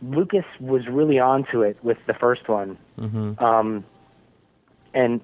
Lucas 0.02 0.44
was 0.60 0.86
really 0.88 1.18
onto 1.18 1.62
it 1.62 1.76
with 1.82 1.98
the 2.06 2.14
first 2.14 2.48
one. 2.48 2.78
Mm-hmm. 2.98 3.42
Um, 3.42 3.84
and 4.94 5.20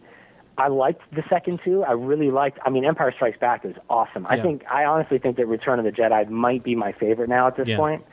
I 0.58 0.68
liked 0.68 1.02
the 1.14 1.22
second 1.28 1.60
two. 1.64 1.82
I 1.84 1.92
really 1.92 2.30
liked. 2.30 2.58
I 2.64 2.70
mean, 2.70 2.84
Empire 2.84 3.12
Strikes 3.14 3.38
Back 3.38 3.64
is 3.64 3.74
awesome. 3.90 4.26
I 4.26 4.40
think. 4.40 4.64
I 4.70 4.84
honestly 4.84 5.18
think 5.18 5.36
that 5.36 5.46
Return 5.46 5.78
of 5.78 5.84
the 5.84 5.92
Jedi 5.92 6.28
might 6.30 6.62
be 6.64 6.74
my 6.74 6.92
favorite 6.92 7.28
now 7.28 7.46
at 7.46 7.56
this 7.56 7.68
Yeah. 7.68 7.76
point. 7.76 8.04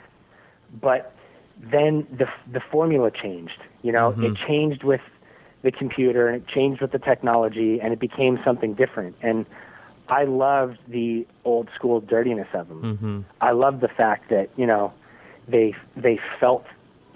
But 0.81 1.13
then 1.61 2.07
the 2.11 2.27
the 2.51 2.59
formula 2.59 3.11
changed. 3.11 3.61
You 3.81 3.91
know, 3.91 4.11
Mm-hmm. 4.11 4.23
it 4.25 4.37
changed 4.47 4.83
with 4.83 5.01
the 5.61 5.71
computer 5.71 6.27
and 6.27 6.41
it 6.41 6.47
changed 6.47 6.81
with 6.81 6.91
the 6.91 6.99
technology 6.99 7.79
and 7.81 7.93
it 7.93 7.99
became 7.99 8.37
something 8.43 8.73
different. 8.73 9.15
And 9.21 9.45
I 10.09 10.25
loved 10.25 10.79
the 10.89 11.25
old 11.45 11.69
school 11.75 12.01
dirtiness 12.01 12.47
of 12.53 12.67
them. 12.67 12.81
Mm-hmm. 12.81 13.19
I 13.39 13.51
loved 13.51 13.79
the 13.79 13.87
fact 13.87 14.29
that 14.29 14.49
you 14.57 14.65
know 14.65 14.91
they 15.47 15.75
they 15.95 16.19
felt 16.39 16.65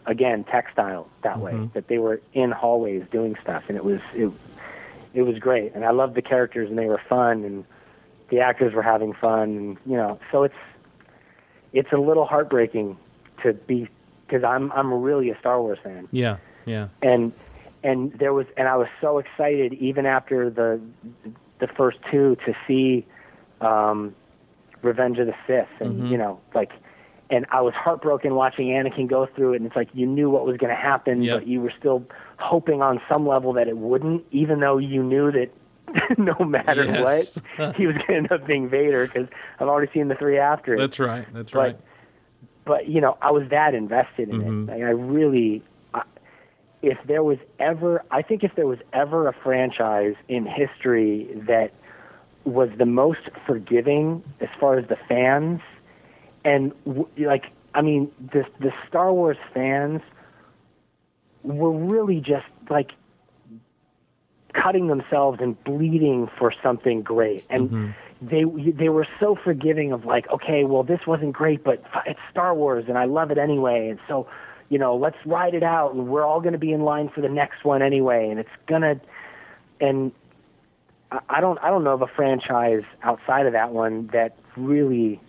again 0.06 0.44
textile 0.46 1.08
that 1.24 1.40
way 1.40 1.54
Mm-hmm. 1.54 1.74
that 1.74 1.88
they 1.88 1.98
were 1.98 2.22
in 2.34 2.52
hallways 2.52 3.04
doing 3.12 3.36
stuff 3.42 3.64
and 3.68 3.78
it 3.78 3.84
was 3.84 4.00
it 4.14 4.32
it 5.14 5.24
was 5.24 5.38
great 5.40 5.74
and 5.76 5.84
I 5.86 5.92
loved 5.92 6.16
the 6.16 6.22
characters 6.22 6.70
and 6.70 6.78
they 6.78 6.86
were 6.86 7.02
fun 7.10 7.44
and 7.44 7.66
the 8.30 8.40
actors 8.40 8.74
were 8.74 8.82
having 8.84 9.14
fun 9.14 9.50
and 9.58 9.78
you 9.86 9.98
know 9.98 10.20
so 10.32 10.44
it's 10.44 10.56
it's 11.74 11.92
a 11.92 11.98
little 11.98 12.26
heartbreaking 12.26 12.98
to 13.44 13.54
be 13.54 13.90
because 14.26 14.44
I'm 14.44 14.72
I'm 14.74 14.94
really 14.94 15.30
a 15.30 15.38
Star 15.40 15.62
Wars 15.62 15.80
fan 15.84 16.08
yeah, 16.12 16.38
yeah, 16.66 16.88
and 17.02 17.32
and 17.84 18.12
there 18.14 18.34
was 18.34 18.46
and 18.58 18.68
I 18.68 18.76
was 18.76 18.88
so 19.02 19.18
excited 19.20 19.74
even 19.74 20.06
after 20.06 20.50
the 20.50 20.80
the 21.60 21.68
first 21.68 21.98
two 22.12 22.36
to 22.46 22.54
see 22.68 23.06
um 23.62 24.16
Revenge 24.82 25.18
of 25.20 25.28
the 25.28 25.36
Sith 25.46 25.68
and 25.80 25.96
Mm-hmm. 26.02 26.12
you 26.12 26.18
know 26.18 26.40
like 26.54 26.72
and 27.30 27.46
I 27.52 27.62
was 27.62 27.74
heartbroken 27.74 28.36
watching 28.36 28.68
Anakin 28.68 29.08
go 29.08 29.26
through 29.26 29.54
it 29.54 29.58
and 29.58 29.66
it's 29.68 29.76
like 29.76 29.90
you 29.94 30.06
knew 30.06 30.30
what 30.30 30.46
was 30.46 30.58
going 30.58 30.70
to 30.74 30.82
happen 30.82 31.22
Yep. 31.24 31.40
but 31.40 31.48
you 31.48 31.62
were 31.62 31.74
still 31.78 32.04
hoping 32.38 32.82
on 32.82 33.02
some 33.10 33.28
level 33.28 33.54
that 33.54 33.68
it 33.68 33.78
wouldn't 33.78 34.24
even 34.32 34.60
though 34.60 34.78
you 34.78 35.04
knew 35.04 35.32
that 35.32 35.50
no 36.18 36.36
matter 36.46 36.84
Yes. 36.86 37.40
what 37.58 37.76
he 37.76 37.88
was 37.88 37.96
going 37.96 38.08
to 38.08 38.16
end 38.16 38.32
up 38.32 38.46
being 38.48 38.70
Vader 38.70 39.08
cuz 39.08 39.28
I've 39.60 39.68
already 39.68 39.92
seen 39.92 40.08
the 40.08 40.16
three 40.16 40.38
after 40.38 40.74
it 40.76 40.78
that's 40.80 41.00
right. 41.00 41.26
That's 41.34 41.52
But- 41.52 41.60
right. 41.60 41.78
but 42.66 42.88
you 42.88 43.02
know, 43.02 43.18
I 43.22 43.32
was 43.32 43.48
that 43.50 43.74
invested 43.74 44.30
in 44.30 44.42
Mhm. 44.42 44.68
it. 44.68 44.72
Like, 44.74 44.82
I 44.84 44.90
really, 44.92 45.64
I, 45.94 46.02
if 46.82 46.98
there 47.06 47.24
was 47.24 47.38
ever, 47.60 48.04
I 48.12 48.22
think 48.22 48.44
if 48.44 48.54
there 48.56 48.68
was 48.68 48.80
ever 48.94 49.28
a 49.28 49.34
franchise 49.34 50.16
in 50.28 50.46
history 50.46 51.28
that 51.48 51.72
was 52.44 52.70
the 52.78 52.86
most 52.86 53.30
forgiving 53.46 54.22
as 54.42 54.50
far 54.60 54.78
as 54.78 54.86
the 54.88 54.98
fans, 55.08 55.62
and 56.48 56.72
w- 56.86 57.08
like, 57.18 57.52
I 57.74 57.82
mean, 57.82 58.10
the 58.32 58.46
the 58.60 58.72
Star 58.88 59.12
Wars 59.14 59.38
fans 59.54 60.02
were 61.44 61.72
really 61.72 62.22
just 62.22 62.48
like 62.70 62.92
cutting 64.54 64.88
themselves 64.88 65.40
and 65.42 65.62
bleeding 65.66 66.30
for 66.40 66.54
something 66.64 67.02
great. 67.02 67.46
And 67.50 67.70
mm-hmm. 67.70 67.92
they 68.22 68.72
they 68.72 68.88
were 68.88 69.06
so 69.20 69.36
forgiving 69.36 69.92
of 69.92 70.06
like 70.06 70.30
okay 70.32 70.64
well 70.64 70.84
this 70.84 71.02
wasn't 71.06 71.34
great 71.34 71.64
but 71.64 71.84
f- 71.94 72.04
it's 72.08 72.20
Star 72.32 72.56
Wars 72.56 72.86
and 72.88 72.98
I 72.98 73.06
love 73.06 73.30
it 73.30 73.38
anyway. 73.38 73.90
And 73.90 74.00
so 74.08 74.26
you 74.70 74.80
know 74.80 74.96
let's 74.96 75.18
ride 75.26 75.54
it 75.54 75.64
out 75.64 75.94
and 75.94 76.08
we're 76.08 76.26
all 76.26 76.40
going 76.40 76.54
to 76.54 76.60
be 76.60 76.72
in 76.72 76.82
line 76.82 77.10
for 77.10 77.20
the 77.20 77.30
next 77.30 77.66
one 77.66 77.82
anyway. 77.82 78.30
And 78.30 78.40
it's 78.40 78.58
gonna 78.68 79.00
and 79.82 80.14
I- 81.12 81.20
I 81.30 81.42
don't 81.42 81.60
I 81.62 81.70
don't 81.70 81.84
know 81.84 81.94
of 81.94 82.02
a 82.02 82.08
franchise 82.08 82.84
outside 83.04 83.46
of 83.48 83.54
that 83.54 83.72
one 83.72 84.08
that 84.14 84.38
really 84.56 85.20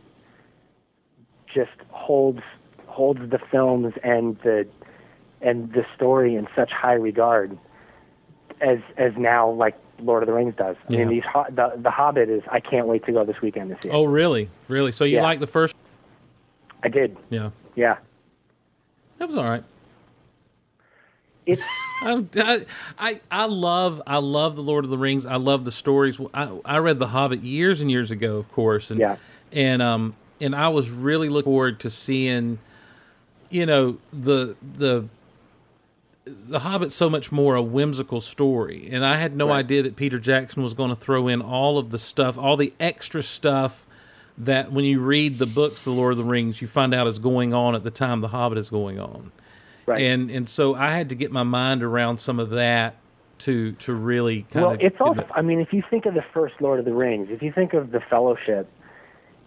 just 1.55 1.71
holds 1.91 2.41
holds 2.87 3.21
the 3.31 3.39
films 3.51 3.95
and 4.03 4.37
the 4.43 4.67
and 5.41 5.73
the 5.73 5.85
story 5.95 6.35
in 6.35 6.49
such 6.57 6.71
high 6.71 6.95
regard 6.95 7.57
as 8.61 8.79
as 8.97 9.13
now 9.17 9.49
like 9.51 9.77
Lord 10.01 10.23
of 10.23 10.27
the 10.29 10.33
Rings 10.33 10.55
does. 10.57 10.77
I 10.89 10.93
mean, 10.97 11.09
these 11.09 11.23
the 11.51 11.73
the 11.77 11.91
Hobbit 11.91 12.29
is. 12.29 12.43
I 12.51 12.61
can't 12.61 12.87
wait 12.87 13.05
to 13.07 13.13
go 13.13 13.25
this 13.25 13.41
weekend 13.43 13.71
to 13.71 13.77
see 13.83 13.89
it. 13.89 13.93
Oh, 13.93 14.05
really? 14.05 14.49
Really? 14.69 14.93
So 14.93 15.05
you 15.05 15.17
Yeah. 15.17 15.23
like 15.23 15.41
the 15.41 15.47
first? 15.47 15.75
I 16.83 16.89
did. 16.89 17.17
Yeah, 17.31 17.51
Yeah, 17.75 17.97
that 19.19 19.27
was 19.27 19.37
all 19.37 19.45
right. 19.45 19.65
it's 21.47 21.61
I, 22.03 22.25
I, 22.37 22.67
I, 22.99 23.21
I 23.33 23.45
love, 23.47 24.01
I 24.07 24.19
love 24.19 24.55
the 24.55 24.63
Lord 24.63 24.85
of 24.85 24.91
the 24.91 24.99
Rings. 24.99 25.27
I 25.27 25.35
love 25.37 25.65
the 25.65 25.73
stories. 25.73 26.21
I, 26.33 26.57
I 26.65 26.79
read 26.79 27.01
The 27.01 27.09
Hobbit 27.09 27.43
years 27.43 27.81
and 27.81 27.91
years 27.91 28.13
ago, 28.13 28.37
of 28.37 28.51
course, 28.53 28.93
and 28.93 29.01
Yeah. 29.01 29.17
and 29.51 29.83
um, 29.83 30.15
and 30.41 30.55
I 30.55 30.69
was 30.69 30.91
really 30.91 31.29
looking 31.29 31.51
forward 31.53 31.81
to 31.81 31.91
seeing, 31.91 32.59
you 33.51 33.67
know, 33.67 33.99
the 34.13 34.57
the 34.63 35.07
the 36.25 36.61
Hobbit's 36.61 36.95
so 36.95 37.09
much 37.09 37.33
more 37.33 37.55
a 37.55 37.63
whimsical 37.63 38.21
story, 38.21 38.89
and 38.93 39.05
I 39.05 39.17
had 39.17 39.35
no 39.37 39.49
Right. 39.49 39.59
idea 39.59 39.83
that 39.83 39.97
Peter 39.97 40.19
Jackson 40.19 40.63
was 40.63 40.75
going 40.75 40.91
to 40.91 40.97
throw 40.97 41.29
in 41.29 41.41
all 41.41 41.79
of 41.79 41.91
the 41.91 41.99
stuff, 41.99 42.37
all 42.39 42.57
the 42.57 42.73
extra 42.79 43.23
stuff 43.23 43.87
that 44.37 44.71
when 44.71 44.85
you 44.85 45.01
read 45.01 45.39
the 45.39 45.47
books, 45.47 45.83
The 45.83 45.91
Lord 45.91 46.13
of 46.13 46.19
the 46.19 46.25
Rings, 46.25 46.63
you 46.63 46.69
find 46.69 46.95
out 46.95 47.07
is 47.07 47.19
going 47.19 47.55
on 47.55 47.75
at 47.75 47.83
the 47.83 47.91
time 47.91 48.21
The 48.21 48.29
Hobbit 48.29 48.59
is 48.59 48.71
going 48.71 49.01
on 49.01 49.33
right. 49.89 50.03
and 50.03 50.31
and 50.31 50.49
so 50.49 50.75
I 50.75 50.93
had 50.93 51.09
to 51.09 51.15
get 51.15 51.33
my 51.33 51.43
mind 51.43 51.83
around 51.83 52.19
some 52.19 52.39
of 52.39 52.51
that 52.51 52.95
to 53.41 53.73
to 53.73 53.93
really 53.95 54.43
kind 54.43 54.65
well, 54.65 54.75
of. 54.75 54.79
Well, 54.81 54.87
it's 54.87 55.01
also. 55.01 55.27
I 55.35 55.43
mean, 55.43 55.61
if 55.61 55.73
you 55.73 55.83
think 55.91 56.07
of 56.07 56.15
the 56.15 56.25
first 56.35 56.55
Lord 56.61 56.79
of 56.79 56.85
the 56.85 56.95
Rings, 56.95 57.29
if 57.31 57.43
you 57.43 57.53
think 57.53 57.73
of 57.75 57.91
the 57.91 58.01
Fellowship, 58.11 58.69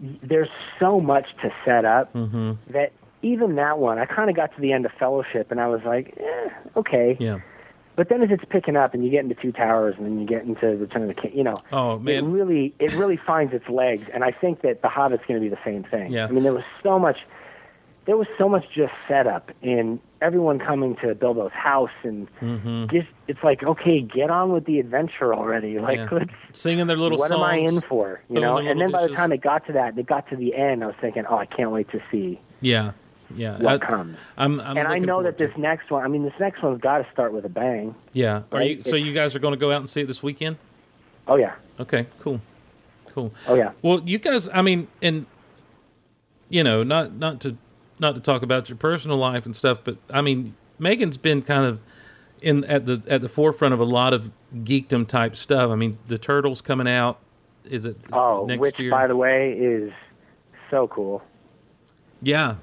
there's 0.01 0.49
so 0.79 0.99
much 0.99 1.27
to 1.43 1.53
set 1.65 1.85
up 1.85 2.11
hmm 2.13 2.53
that 2.69 2.91
even 3.23 3.53
that 3.55 3.77
one, 3.77 3.99
I 3.99 4.05
kind 4.05 4.31
of 4.31 4.35
got 4.35 4.55
to 4.55 4.61
the 4.61 4.73
end 4.73 4.83
of 4.87 4.91
Fellowship 4.93 5.51
and 5.51 5.61
I 5.61 5.67
was 5.67 5.83
like, 5.83 6.17
eh, 6.19 6.49
okay. 6.75 7.15
Yeah. 7.19 7.39
But 7.95 8.09
then 8.09 8.23
as 8.23 8.31
it's 8.31 8.43
picking 8.49 8.75
up 8.75 8.95
and 8.95 9.05
you 9.05 9.11
get 9.11 9.23
into 9.23 9.35
Two 9.35 9.51
Towers 9.51 9.93
and 9.97 10.07
then 10.07 10.19
you 10.19 10.25
get 10.25 10.43
into 10.43 10.65
Return 10.65 11.03
of 11.03 11.09
the 11.15 11.21
King, 11.21 11.37
you 11.37 11.43
know, 11.43 11.57
Oh 11.71 11.99
man. 11.99 12.15
it 12.15 12.27
really 12.27 12.73
it 12.79 12.93
really 12.95 13.17
finds 13.17 13.53
its 13.53 13.69
legs, 13.69 14.07
and 14.11 14.23
I 14.23 14.31
think 14.31 14.61
that 14.61 14.81
The 14.81 14.87
Hobbit's 14.89 15.23
going 15.27 15.39
to 15.39 15.43
be 15.43 15.49
the 15.53 15.61
same 15.63 15.83
thing. 15.83 16.11
Yeah. 16.11 16.25
I 16.25 16.31
mean, 16.31 16.41
there 16.43 16.53
was 16.53 16.63
so 16.81 16.97
much, 16.97 17.17
there 18.05 18.17
was 18.17 18.27
so 18.37 18.49
much 18.49 18.65
just 18.73 18.93
setup 19.07 19.51
in 19.61 19.99
everyone 20.21 20.57
coming 20.59 20.95
to 20.97 21.13
Bilbo's 21.13 21.51
house, 21.51 21.91
and 22.03 22.27
hmm 22.39 22.85
just 22.87 23.07
it's 23.27 23.43
like, 23.43 23.63
okay, 23.63 24.01
get 24.01 24.29
on 24.29 24.51
with 24.51 24.65
the 24.65 24.79
adventure 24.79 25.33
already. 25.33 25.77
Like, 25.79 25.97
Yeah. 25.97 26.07
let's, 26.11 26.31
Singing 26.53 26.87
their 26.87 26.97
little 26.97 27.17
songs. 27.17 27.29
what 27.31 27.37
songs. 27.37 27.43
am 27.43 27.65
I 27.65 27.67
in 27.67 27.81
for? 27.81 28.21
You 28.29 28.39
know. 28.41 28.57
And 28.57 28.67
then 28.67 28.77
little 28.77 28.91
by 28.93 29.07
the 29.07 29.13
time 29.15 29.31
it 29.31 29.41
got 29.41 29.65
to 29.67 29.73
that, 29.73 29.97
it 29.97 30.05
got 30.07 30.27
to 30.29 30.35
the 30.35 30.55
end, 30.55 30.83
I 30.83 30.87
was 30.87 30.95
thinking, 30.99 31.23
oh, 31.29 31.37
I 31.37 31.45
can't 31.45 31.71
wait 31.71 31.89
to 31.91 32.01
see 32.11 32.39
Yeah. 32.61 32.91
Yeah. 33.33 33.57
what 33.59 33.81
I, 33.81 33.85
comes. 33.85 34.17
I'm, 34.37 34.59
I'm 34.59 34.77
and 34.77 34.87
I 34.87 34.97
know 34.99 35.23
that 35.23 35.37
this 35.37 35.51
it. 35.51 35.57
next 35.57 35.89
one, 35.89 36.03
I 36.03 36.07
mean, 36.09 36.23
this 36.23 36.33
next 36.39 36.61
one's 36.61 36.81
got 36.81 36.97
to 36.97 37.07
start 37.13 37.31
with 37.33 37.45
a 37.45 37.49
bang. 37.49 37.95
Yeah. 38.13 38.41
Are 38.51 38.59
right? 38.59 38.77
you? 38.77 38.83
So 38.83 38.95
you 38.97 39.13
guys 39.13 39.35
are 39.35 39.39
going 39.39 39.53
to 39.53 39.59
go 39.59 39.71
out 39.71 39.79
and 39.79 39.89
see 39.89 40.01
it 40.01 40.07
this 40.07 40.21
weekend? 40.21 40.57
Oh 41.27 41.35
yeah, 41.37 41.53
Okay. 41.79 42.07
Cool. 42.19 42.41
Cool. 43.09 43.31
oh 43.47 43.53
yeah. 43.55 43.71
Well, 43.81 44.01
you 44.05 44.17
guys. 44.17 44.49
I 44.51 44.61
mean, 44.61 44.87
and 45.01 45.25
you 46.49 46.63
know, 46.63 46.83
not 46.83 47.13
not 47.13 47.39
to 47.41 47.55
not 48.01 48.15
to 48.15 48.21
talk 48.21 48.41
about 48.41 48.67
your 48.67 48.77
personal 48.77 49.17
life 49.17 49.45
and 49.45 49.55
stuff, 49.55 49.79
but 49.83 49.97
I 50.11 50.21
mean, 50.21 50.55
Megan's 50.79 51.17
been 51.17 51.41
kind 51.43 51.65
of 51.65 51.79
in 52.41 52.63
at 52.65 52.85
the 52.87 53.03
at 53.07 53.21
the 53.21 53.29
forefront 53.29 53.73
of 53.73 53.79
a 53.79 53.85
lot 53.85 54.13
of 54.13 54.31
geekdom 54.55 55.07
type 55.07 55.35
stuff. 55.35 55.69
I 55.69 55.75
mean, 55.75 55.97
the 56.07 56.17
Turtles 56.17 56.61
coming 56.61 56.87
out. 56.87 57.19
Is 57.63 57.85
it 57.85 57.95
Oh, 58.11 58.45
next 58.47 58.59
which 58.59 58.79
year? 58.79 58.89
by 58.89 59.05
the 59.07 59.15
way 59.15 59.53
is 59.53 59.93
so 60.71 60.87
cool. 60.87 61.21
yeah, 62.23 62.55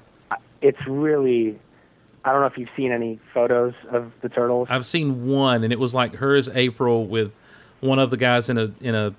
it's 0.61 0.85
really 0.85 1.57
I 2.25 2.33
don't 2.33 2.41
know 2.41 2.47
if 2.47 2.57
you've 2.57 2.69
seen 2.75 2.91
any 2.91 3.17
photos 3.33 3.73
of 3.91 4.11
the 4.21 4.27
turtles. 4.27 4.67
I've 4.69 4.85
seen 4.85 5.25
one, 5.25 5.63
and 5.63 5.71
it 5.71 5.79
was 5.79 5.93
like 5.93 6.15
hers 6.15 6.49
April 6.53 7.07
with 7.07 7.33
one 7.79 7.97
of 7.97 8.09
the 8.09 8.17
guys 8.17 8.49
in 8.49 8.57
a 8.57 8.71
in 8.81 8.93
a 8.93 9.15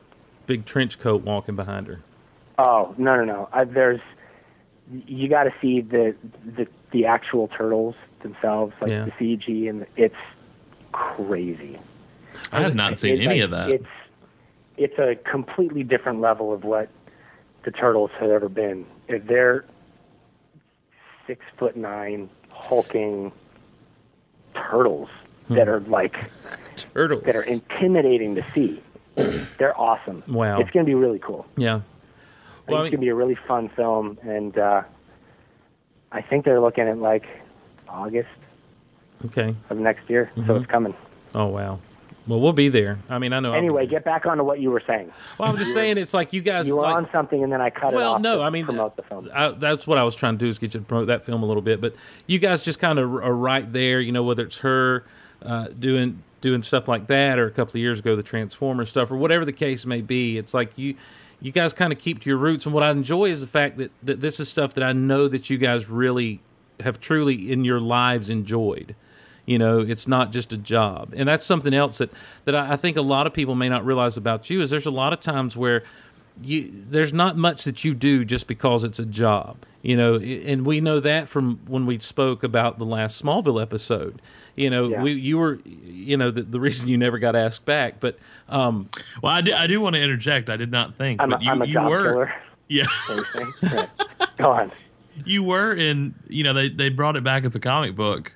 big 0.47 0.66
trench 0.66 0.98
coat 0.98 1.22
walking 1.22 1.56
behind 1.56 1.86
her. 1.86 2.01
Oh 2.59 2.94
no 2.98 3.16
no 3.16 3.24
no! 3.24 3.48
I, 3.55 3.64
there's 3.64 4.01
you 4.93 5.29
got 5.29 5.45
to 5.45 5.53
see 5.61 5.81
the 5.81 6.15
the 6.57 6.67
the 6.93 7.07
actual 7.07 7.49
turtles 7.49 7.95
themselves, 8.23 8.73
like 8.81 8.91
Yeah. 8.91 9.05
the 9.07 9.12
CG, 9.12 9.69
and 9.69 9.87
it's 9.97 10.15
crazy. 10.93 11.79
I 12.53 12.62
have 12.62 12.75
not 12.75 12.99
seen 12.99 13.15
It's 13.15 13.27
any 13.27 13.37
like- 13.37 13.45
of 13.45 13.51
that. 13.53 13.71
It's 13.71 13.87
it's 14.77 14.99
a 14.99 15.15
completely 15.31 15.83
different 15.85 16.21
level 16.21 16.53
of 16.53 16.65
what 16.65 16.89
the 17.65 17.71
turtles 17.71 18.11
have 18.19 18.31
ever 18.31 18.49
been. 18.49 18.87
If 19.09 19.27
they're 19.27 19.65
six 21.27 21.45
foot 21.59 21.77
nine, 21.77 22.29
hulking 22.51 23.31
turtles 24.55 25.09
Hmm. 25.49 25.55
that 25.57 25.69
are 25.69 25.81
like 25.81 26.15
Turtles. 26.95 27.23
that 27.25 27.37
are 27.37 27.43
intimidating 27.45 28.35
to 28.37 28.45
see. 28.55 28.83
They're 29.59 29.79
awesome. 29.79 30.23
Wow. 30.29 30.61
It's 30.61 30.71
going 30.71 30.87
to 30.87 30.91
be 30.91 30.95
really 30.95 31.19
cool. 31.19 31.47
yeah. 31.57 31.81
I 32.70 32.72
think 32.72 32.72
Well, 32.72 32.82
I 32.82 32.86
it's 32.86 32.90
going 32.92 33.01
to 33.01 33.05
be 33.05 33.09
a 33.09 33.14
really 33.14 33.38
fun 33.48 33.68
film, 33.70 34.18
and 34.22 34.56
uh, 34.59 34.82
I 36.12 36.22
think 36.22 36.44
they're 36.44 36.60
looking 36.60 36.88
at 36.88 36.98
like 36.98 37.26
August 37.88 38.28
Okay. 39.26 39.55
of 39.68 39.78
next 39.78 40.09
year, 40.09 40.30
so 40.34 40.42
Mhm. 40.42 40.60
it's 40.62 40.70
coming. 40.70 40.94
Oh 41.34 41.47
wow. 41.47 41.78
Well, 42.26 42.40
we'll 42.40 42.52
be 42.52 42.68
there. 42.68 42.98
I 43.09 43.18
mean, 43.18 43.32
I 43.32 43.40
know. 43.40 43.55
Anyway, 43.55 43.86
get 43.86 44.05
back 44.05 44.24
onto 44.26 44.44
what 44.44 44.60
you 44.60 44.70
were 44.70 44.82
saying. 44.86 45.10
Well, 45.38 45.48
I'm 45.51 45.56
just 45.56 45.72
saying, 45.74 45.98
it's 45.98 46.14
like 46.14 46.32
you 46.32 46.40
guys. 46.42 46.66
You 46.68 46.76
were 46.76 46.82
like, 46.82 46.94
on 46.94 47.09
something, 47.10 47.42
and 47.42 47.52
then 47.52 47.60
I 47.60 47.70
cut 47.70 47.92
it 47.92 47.97
well, 47.97 48.14
off. 48.14 48.20
no, 48.20 48.36
to 48.38 48.42
I 48.44 48.51
mean, 48.51 48.66
promote 48.66 48.94
the 48.97 49.02
film. 49.02 49.28
I, 49.34 49.48
that's 49.48 49.86
what 49.86 49.98
I 49.98 50.05
was 50.05 50.14
trying 50.14 50.34
to 50.38 50.44
do 50.44 50.48
is 50.48 50.59
get 50.59 50.74
you 50.74 50.80
to 50.80 50.86
promote 50.86 51.09
that 51.09 51.24
film 51.24 51.42
a 51.42 51.47
little 51.47 51.62
bit. 51.62 51.80
But 51.80 51.94
you 52.26 52.38
guys 52.38 52.62
just 52.62 52.78
kind 52.78 52.98
of 52.98 53.12
are 53.14 53.34
right 53.34 53.70
there. 53.72 54.01
You 54.01 54.12
know, 54.12 54.22
whether 54.22 54.44
it's 54.44 54.59
her 54.59 55.05
uh, 55.44 55.68
doing 55.78 56.22
doing 56.40 56.62
stuff 56.62 56.88
like 56.88 57.06
that, 57.09 57.38
or 57.38 57.47
a 57.47 57.51
couple 57.51 57.72
of 57.72 57.76
years 57.76 57.98
ago 57.98 58.14
the 58.16 58.22
Transformer 58.22 58.84
stuff, 58.84 59.10
or 59.10 59.16
whatever 59.16 59.44
the 59.44 59.52
case 59.52 59.84
may 59.84 60.01
be. 60.02 60.38
It's 60.38 60.55
like 60.55 60.76
you 60.78 60.94
you 61.41 61.53
guys 61.53 61.73
kind 61.73 61.93
of 61.93 61.99
keep 61.99 62.21
to 62.21 62.31
your 62.31 62.39
roots. 62.39 62.67
And 62.67 62.75
what 62.75 62.83
I 62.83 62.91
enjoy 62.91 63.27
is 63.27 63.41
the 63.41 63.47
fact 63.47 63.79
that 63.79 63.91
that 64.03 64.21
this 64.21 64.41
is 64.41 64.49
stuff 64.49 64.75
that 64.75 64.85
I 64.85 64.93
know 64.93 65.29
that 65.29 65.51
you 65.51 65.59
guys 65.59 65.89
really 65.89 66.41
have 66.81 67.01
truly 67.01 67.51
in 67.51 67.65
your 67.65 67.81
lives 67.81 68.31
enjoyed. 68.31 68.95
You 69.47 69.59
know, 69.59 69.81
it's 69.81 70.07
not 70.07 70.33
just 70.33 70.53
a 70.53 70.57
job, 70.57 71.12
and 71.17 71.29
that's 71.29 71.45
something 71.45 71.75
else 71.75 71.99
that 71.99 72.11
that 72.45 72.55
I, 72.55 72.73
I 72.73 72.77
think 72.77 72.97
a 72.97 73.03
lot 73.03 73.27
of 73.27 73.35
people 73.35 73.55
may 73.55 73.69
not 73.69 73.85
realize 73.85 74.17
about 74.17 74.51
you 74.51 74.61
is 74.62 74.71
there's 74.71 74.87
a 74.87 74.91
lot 74.91 75.12
of 75.12 75.21
times 75.21 75.57
where 75.57 75.83
you 76.43 76.71
there's 76.89 77.12
not 77.12 77.37
much 77.37 77.65
that 77.65 77.85
you 77.85 77.95
do 77.95 78.25
just 78.25 78.47
because 78.47 78.85
it's 78.85 78.99
a 78.99 79.07
job. 79.07 79.57
You 79.83 79.97
know, 79.97 80.17
and 80.17 80.67
we 80.67 80.81
know 80.81 81.01
that 81.01 81.29
from 81.29 81.59
when 81.67 81.87
we 81.87 81.99
spoke 81.99 82.45
about 82.45 82.79
the 82.79 82.85
last 82.85 83.23
Smallville 83.23 83.61
episode. 83.61 84.21
You 84.56 84.70
know, 84.70 84.89
Yeah. 84.89 85.02
we 85.02 85.12
you 85.12 85.39
were, 85.39 85.60
you 85.64 86.16
know, 86.16 86.31
the, 86.31 86.43
the 86.43 86.60
reason 86.60 86.89
you 86.89 86.98
never 86.98 87.18
got 87.18 87.35
asked 87.36 87.64
back, 87.64 88.01
but 88.01 88.18
um, 88.48 88.89
Well, 89.22 89.32
I 89.32 89.40
do, 89.40 89.52
I 89.55 89.66
do 89.66 89.81
want 89.81 89.94
to 89.97 90.02
interject. 90.02 90.48
I 90.51 90.56
did 90.56 90.70
not 90.70 90.97
think, 90.97 91.20
I'm 91.22 91.32
a, 91.32 91.36
but 91.36 91.43
you, 91.43 91.51
I'm 91.51 91.62
a 91.62 91.66
you 91.66 91.72
job 91.74 91.90
were, 91.90 92.05
killer. 92.12 92.35
yeah, 92.68 92.85
you're? 93.09 93.24
Right. 93.72 93.89
Go 94.39 94.51
on. 94.51 94.70
you 95.24 95.43
were 95.43 95.72
in. 95.74 96.14
You 96.28 96.44
know, 96.44 96.52
they 96.52 96.68
they 96.68 96.89
brought 96.89 97.16
it 97.16 97.24
back 97.24 97.44
as 97.44 97.55
a 97.55 97.60
comic 97.60 97.94
book 97.97 98.32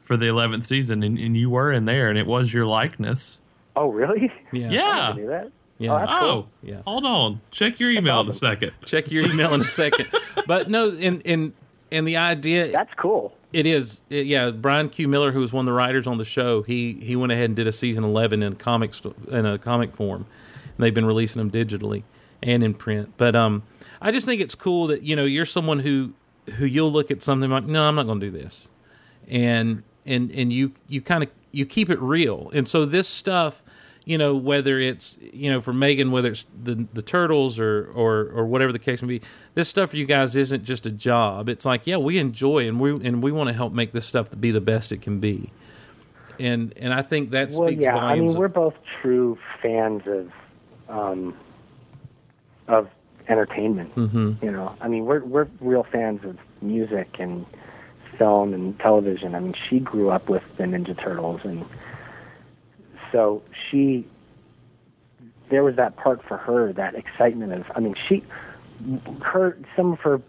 for 0.00 0.16
the 0.16 0.26
eleventh 0.26 0.66
season, 0.66 1.02
and, 1.02 1.18
and 1.18 1.36
you 1.36 1.50
were 1.50 1.72
in 1.72 1.84
there, 1.84 2.08
and 2.08 2.18
it 2.18 2.26
was 2.26 2.52
your 2.52 2.66
likeness. 2.66 3.38
Oh, 3.76 3.88
really? 3.90 4.32
yeah, 4.52 4.70
Yeah. 4.70 5.12
didn't 5.14 5.28
that. 5.28 5.52
yeah. 5.78 5.92
Oh, 5.92 5.98
that's 5.98 6.10
Oh. 6.12 6.46
Yeah. 6.62 6.82
Hold 6.86 7.04
on, 7.04 7.40
check 7.50 7.78
your 7.80 7.90
email 7.90 8.20
in 8.20 8.28
a 8.28 8.32
second. 8.32 8.72
Check 8.84 9.10
your 9.10 9.24
email 9.30 9.52
in 9.54 9.60
a 9.60 9.64
second. 9.64 10.06
but 10.46 10.70
no, 10.70 10.88
in 10.90 11.20
in 11.22 11.52
and 11.92 12.06
the 12.08 12.16
idea 12.16 12.72
That's 12.72 12.92
cool. 12.96 13.36
It 13.52 13.66
is, 13.66 14.00
It- 14.10 14.26
yeah. 14.26 14.50
Brian 14.50 14.88
Q. 14.88 15.08
Miller, 15.08 15.32
who 15.32 15.40
was 15.40 15.52
one 15.52 15.62
of 15.62 15.66
the 15.66 15.72
writers 15.72 16.06
on 16.06 16.18
the 16.18 16.24
show, 16.24 16.62
he 16.62 16.94
he 16.94 17.16
went 17.16 17.32
ahead 17.32 17.46
and 17.46 17.56
did 17.56 17.66
a 17.66 17.72
season 17.72 18.04
eleven 18.04 18.42
in 18.42 18.56
comics 18.56 19.00
in 19.30 19.46
a 19.46 19.58
comic 19.58 19.94
form, 19.94 20.26
and 20.76 20.84
they've 20.84 20.94
been 20.94 21.06
releasing 21.06 21.40
them 21.40 21.50
digitally 21.50 22.02
and 22.42 22.62
in 22.62 22.74
print. 22.74 23.12
But 23.16 23.34
um, 23.36 23.62
I 24.02 24.10
just 24.10 24.26
think 24.26 24.40
it's 24.40 24.54
cool 24.54 24.88
that 24.88 25.02
you 25.02 25.16
know 25.16 25.24
you're 25.24 25.46
someone 25.46 25.78
who 25.78 26.12
who 26.56 26.66
you'll 26.66 26.92
look 26.92 27.10
at 27.10 27.22
something 27.22 27.50
like, 27.50 27.64
no, 27.64 27.82
I'm 27.84 27.94
not 27.94 28.06
going 28.06 28.20
to 28.20 28.30
do 28.30 28.36
this, 28.36 28.68
and 29.28 29.82
and 30.04 30.30
and 30.32 30.52
you 30.52 30.72
you 30.88 31.00
kind 31.00 31.22
of 31.22 31.30
you 31.52 31.64
keep 31.66 31.88
it 31.88 32.00
real, 32.00 32.50
and 32.52 32.68
so 32.68 32.84
this 32.84 33.08
stuff, 33.08 33.62
you 34.06 34.16
know, 34.16 34.36
whether 34.36 34.78
it's 34.78 35.18
you 35.20 35.50
know 35.50 35.60
for 35.60 35.72
Megan, 35.72 36.12
whether 36.12 36.30
it's 36.30 36.46
the 36.62 36.86
the 36.94 37.02
turtles 37.02 37.58
or 37.58 37.90
or 37.92 38.30
or 38.30 38.46
whatever 38.46 38.72
the 38.72 38.78
case 38.78 39.02
may 39.02 39.18
be, 39.18 39.20
this 39.54 39.68
stuff 39.68 39.90
for 39.90 39.96
you 39.96 40.06
guys 40.06 40.36
isn't 40.36 40.64
just 40.64 40.86
a 40.86 40.92
job. 40.92 41.48
It's 41.48 41.66
like, 41.66 41.86
yeah, 41.86 41.96
we 41.96 42.18
enjoy 42.18 42.68
and 42.68 42.80
we 42.80 42.92
and 42.92 43.20
we 43.22 43.32
want 43.32 43.48
to 43.48 43.52
help 43.52 43.72
make 43.72 43.90
this 43.92 44.06
stuff 44.06 44.28
be 44.40 44.52
the 44.52 44.60
best 44.60 44.92
it 44.92 45.02
can 45.02 45.18
be, 45.18 45.50
and 46.38 46.72
and 46.76 46.94
I 46.94 47.02
think 47.02 47.32
that 47.32 47.50
Well, 47.50 47.66
speaks 47.66 47.82
yeah, 47.82 47.96
I 47.96 48.14
mean, 48.16 48.30
of- 48.30 48.36
we're 48.36 48.48
both 48.48 48.74
true 49.02 49.36
fans 49.60 50.06
of 50.06 50.30
um, 50.88 51.36
of 52.68 52.88
entertainment. 53.28 53.92
Mm-hmm. 53.96 54.44
You 54.44 54.52
know, 54.52 54.76
I 54.80 54.86
mean, 54.86 55.04
we're 55.04 55.24
we're 55.24 55.48
real 55.60 55.82
fans 55.82 56.24
of 56.24 56.38
music 56.62 57.16
and 57.18 57.44
film 58.16 58.54
and 58.54 58.78
television. 58.78 59.34
I 59.34 59.40
mean, 59.40 59.54
she 59.68 59.80
grew 59.80 60.10
up 60.10 60.28
with 60.28 60.44
the 60.58 60.62
Ninja 60.62 60.96
Turtles, 60.96 61.40
and 61.42 61.64
so 63.12 63.42
she 63.70 64.06
there 65.48 65.62
was 65.62 65.76
that 65.76 65.96
part 65.96 66.22
for 66.26 66.36
her, 66.36 66.72
that 66.72 66.94
excitement 66.94 67.52
of. 67.52 67.64
I 67.74 67.80
mean, 67.80 67.94
she 68.08 68.24
her 69.22 69.56
some 69.76 69.92
of 69.92 70.00
her 70.00 70.20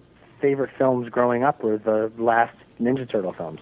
favorite 0.42 0.72
films 0.78 1.10
growing 1.10 1.44
up 1.44 1.64
were 1.64 1.78
the 1.78 2.12
last 2.18 2.56
Ninja 2.80 3.10
Turtle 3.10 3.34
films 3.34 3.60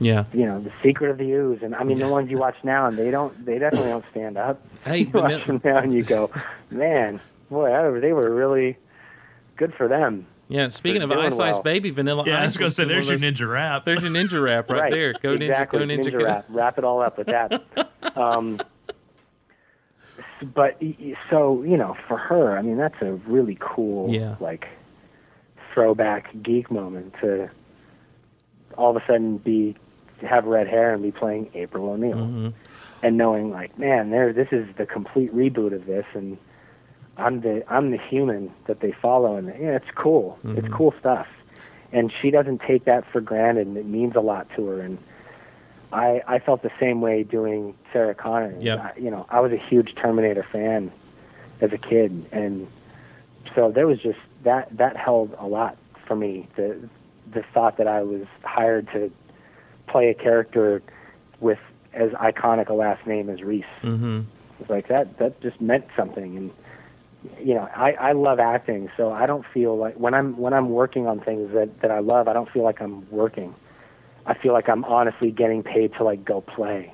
yeah. 0.00 0.24
you 0.32 0.44
know, 0.46 0.60
the 0.60 0.72
Secret 0.84 1.10
of 1.10 1.18
the 1.18 1.30
Ooze, 1.30 1.62
and 1.62 1.74
I 1.74 1.84
mean 1.84 1.98
the 1.98 2.08
ones 2.08 2.30
you 2.30 2.38
watch 2.38 2.56
now, 2.62 2.86
and 2.86 2.98
they 2.98 3.10
don't, 3.10 3.44
they 3.44 3.58
definitely 3.58 3.90
don't 3.90 4.04
stand 4.10 4.36
up. 4.36 4.60
Hey, 4.84 4.98
you 5.00 5.10
watch 5.12 5.46
them 5.46 5.60
now, 5.64 5.78
and 5.78 5.92
you 5.92 6.02
go, 6.02 6.30
man, 6.70 7.20
boy, 7.50 7.72
I- 7.72 8.00
they 8.00 8.12
were 8.12 8.30
really 8.30 8.76
good 9.56 9.74
for 9.74 9.88
them. 9.88 10.26
Yeah, 10.48 10.68
speaking 10.68 11.02
of 11.02 11.10
doing 11.10 11.24
Ice 11.26 11.32
Ice 11.38 11.54
well. 11.54 11.62
Baby, 11.62 11.90
Vanilla 11.90 12.24
Yeah, 12.26 12.40
I 12.40 12.44
was 12.44 12.56
gonna 12.56 12.70
say 12.70 12.84
there's 12.84 13.08
your 13.08 13.18
those- 13.18 13.32
ninja 13.32 13.48
wrap. 13.50 13.84
There's 13.84 14.02
your 14.02 14.10
ninja 14.10 14.42
wrap 14.42 14.68
right, 14.70 14.90
there. 14.92 15.14
Go 15.14 15.32
exactly. 15.32 15.80
ninja, 15.80 16.04
go 16.04 16.10
ninja, 16.10 16.18
go. 16.18 16.24
wrap. 16.24 16.44
Wrap 16.48 16.78
it 16.78 16.84
all 16.84 17.00
up 17.00 17.16
with 17.18 17.28
that. 17.28 17.64
um, 18.16 18.60
but 20.54 20.76
y- 20.82 20.96
y- 21.00 21.14
so 21.30 21.62
you 21.62 21.76
know, 21.76 21.96
for 22.08 22.16
her, 22.18 22.56
I 22.58 22.62
mean, 22.62 22.76
that's 22.76 23.00
a 23.00 23.12
really 23.26 23.56
cool, 23.60 24.10
Yeah. 24.12 24.36
like 24.40 24.68
throwback 25.72 26.30
geek 26.42 26.70
moment 26.70 27.14
to 27.20 27.50
all 28.76 28.90
of 28.96 29.02
a 29.02 29.06
sudden 29.06 29.38
be 29.38 29.76
have 30.20 30.44
red 30.46 30.68
hair 30.68 30.92
and 30.92 31.02
be 31.02 31.10
playing 31.10 31.50
April 31.54 31.88
O'Neil, 31.90 32.16
Mm-hmm. 32.16 32.48
and 33.02 33.16
knowing 33.16 33.50
like, 33.50 33.78
man, 33.78 34.10
there, 34.10 34.32
this 34.32 34.48
is 34.52 34.66
the 34.76 34.86
complete 34.86 35.34
reboot 35.34 35.74
of 35.74 35.86
this, 35.86 36.06
and 36.14 36.38
I'm 37.16 37.40
the 37.40 37.64
I'm 37.72 37.90
the 37.90 37.98
human 37.98 38.52
that 38.66 38.80
they 38.80 38.92
follow, 38.92 39.36
and 39.36 39.48
yeah, 39.48 39.76
it's 39.76 39.90
cool. 39.94 40.38
Mm-hmm. 40.44 40.58
It's 40.58 40.68
cool 40.68 40.94
stuff, 40.98 41.26
and 41.92 42.12
she 42.20 42.30
doesn't 42.30 42.60
take 42.66 42.84
that 42.84 43.04
for 43.12 43.20
granted, 43.20 43.66
and 43.66 43.76
it 43.76 43.86
means 43.86 44.16
a 44.16 44.20
lot 44.20 44.48
to 44.56 44.66
her. 44.66 44.80
And 44.80 44.98
I 45.92 46.22
I 46.26 46.38
felt 46.40 46.62
the 46.62 46.72
same 46.80 47.00
way 47.00 47.22
doing 47.22 47.74
Sarah 47.92 48.14
Connor. 48.14 48.54
Yep. 48.60 48.78
I, 48.78 48.92
you 48.98 49.10
know, 49.10 49.26
I 49.30 49.40
was 49.40 49.52
a 49.52 49.56
huge 49.58 49.94
Terminator 49.94 50.46
fan 50.50 50.90
as 51.60 51.72
a 51.72 51.78
kid, 51.78 52.26
and 52.32 52.66
so 53.54 53.70
there 53.70 53.86
was 53.86 54.00
just 54.00 54.18
that 54.42 54.76
that 54.76 54.96
held 54.96 55.36
a 55.38 55.46
lot 55.46 55.76
for 56.06 56.16
me. 56.16 56.48
The 56.56 56.88
the 57.32 57.44
thought 57.54 57.78
that 57.78 57.86
I 57.86 58.02
was 58.02 58.22
hired 58.42 58.88
to 58.92 59.10
play 59.86 60.10
a 60.10 60.14
character 60.14 60.82
with 61.40 61.58
as 61.92 62.10
iconic 62.12 62.68
a 62.68 62.74
last 62.74 63.06
name 63.06 63.30
as 63.30 63.40
Reese 63.42 63.64
Mm-hmm. 63.82 64.22
was 64.58 64.68
like 64.68 64.88
that 64.88 65.18
that 65.18 65.40
just 65.40 65.60
meant 65.60 65.84
something 65.96 66.36
and 66.36 66.50
you 67.40 67.54
know 67.54 67.68
I 67.74 67.92
I 67.92 68.12
love 68.12 68.38
acting 68.38 68.90
so 68.96 69.12
I 69.12 69.26
don't 69.26 69.44
feel 69.52 69.76
like 69.76 69.94
when 69.94 70.14
I'm 70.14 70.36
when 70.36 70.52
I'm 70.52 70.70
working 70.70 71.06
on 71.06 71.20
things 71.20 71.52
that 71.54 71.80
that 71.80 71.90
I 71.90 72.00
love 72.00 72.28
I 72.28 72.32
don't 72.32 72.50
feel 72.50 72.62
like 72.62 72.80
I'm 72.80 73.08
working. 73.10 73.54
I 74.26 74.34
feel 74.34 74.52
like 74.52 74.68
I'm 74.68 74.84
honestly 74.84 75.30
getting 75.30 75.62
paid 75.62 75.92
to 75.98 76.04
like 76.04 76.24
go 76.24 76.40
play 76.40 76.92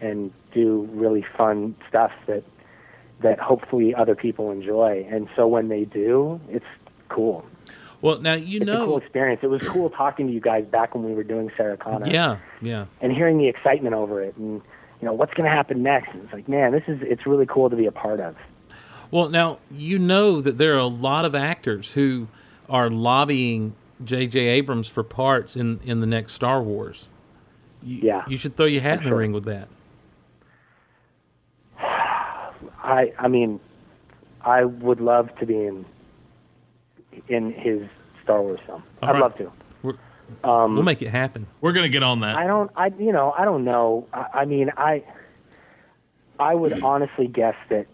and 0.00 0.32
do 0.52 0.88
really 0.92 1.24
fun 1.36 1.74
stuff 1.88 2.12
that 2.26 2.42
that 3.22 3.38
hopefully 3.38 3.94
other 3.94 4.14
people 4.16 4.50
enjoy. 4.50 5.06
And 5.10 5.28
so 5.36 5.46
when 5.46 5.68
they 5.68 5.84
do 5.84 6.40
it's 6.48 6.64
cool. 7.08 7.44
Well, 8.02 8.18
now 8.18 8.32
you 8.32 8.60
it's 8.62 8.70
a 8.70 8.76
cool 8.76 8.86
know. 8.86 8.96
experience. 8.96 9.40
It 9.42 9.48
was 9.50 9.60
cool 9.62 9.90
talking 9.90 10.26
to 10.28 10.32
you 10.32 10.40
guys 10.40 10.64
back 10.64 10.94
when 10.94 11.04
we 11.04 11.12
were 11.12 11.22
doing 11.24 11.50
Sarah 11.56 11.76
Connor 11.76 12.08
Yeah, 12.08 12.38
yeah. 12.62 12.86
and 13.02 13.12
hearing 13.12 13.36
the 13.36 13.48
excitement 13.48 13.94
over 13.94 14.22
it 14.22 14.36
and 14.36 14.62
you 15.00 15.06
know 15.06 15.12
what's 15.12 15.34
going 15.34 15.48
to 15.48 15.54
happen 15.54 15.82
next? 15.82 16.10
And 16.14 16.22
it's 16.24 16.32
like 16.32 16.48
man 16.48 16.72
this 16.72 16.84
is 16.88 16.98
it's 17.02 17.26
really 17.26 17.46
cool 17.46 17.68
to 17.68 17.76
be 17.76 17.86
a 17.86 17.92
part 17.92 18.20
of 18.20 18.36
Well, 19.10 19.28
now 19.28 19.58
you 19.70 19.98
know 19.98 20.40
that 20.40 20.58
there 20.58 20.74
are 20.74 20.78
a 20.78 20.86
lot 20.86 21.24
of 21.24 21.34
actors 21.34 21.92
who 21.94 22.28
are 22.68 22.88
lobbying 22.88 23.74
J.J. 24.04 24.38
Abrams 24.40 24.86
for 24.88 25.02
parts 25.02 25.56
in 25.56 25.80
in 25.84 26.00
the 26.00 26.06
next 26.06 26.32
Star 26.34 26.62
Wars. 26.62 27.08
You, 27.82 27.98
Yeah. 28.02 28.24
you 28.28 28.36
should 28.36 28.56
throw 28.56 28.66
your 28.66 28.82
hat 28.82 28.98
in 28.98 29.04
the 29.04 29.10
sure. 29.10 29.18
ring 29.18 29.32
with 29.32 29.44
that. 29.44 29.68
I 32.82 33.12
I 33.18 33.28
mean, 33.28 33.60
I 34.42 34.64
would 34.64 35.00
love 35.00 35.34
to 35.38 35.46
be 35.46 35.66
in 35.66 35.84
in 37.28 37.52
his 37.52 37.82
Star 38.22 38.40
Wars 38.42 38.60
film. 38.66 38.82
All 39.02 39.08
I'd 39.08 39.12
right. 39.12 39.20
love 39.22 39.36
to. 39.38 39.52
We're, 39.82 39.94
Um, 40.44 40.74
we'll 40.74 40.84
make 40.84 41.02
it 41.02 41.10
happen. 41.10 41.46
We're 41.60 41.72
gonna 41.72 41.88
get 41.88 42.02
on 42.02 42.20
that. 42.20 42.36
I 42.36 42.46
don't. 42.46 42.70
I 42.76 42.86
you 42.98 43.12
know 43.12 43.34
I 43.36 43.44
don't 43.44 43.64
know. 43.64 44.06
I, 44.12 44.26
I 44.34 44.44
mean 44.44 44.70
I. 44.76 45.02
I 46.38 46.54
would 46.54 46.80
honestly 46.82 47.26
guess 47.26 47.56
that 47.68 47.86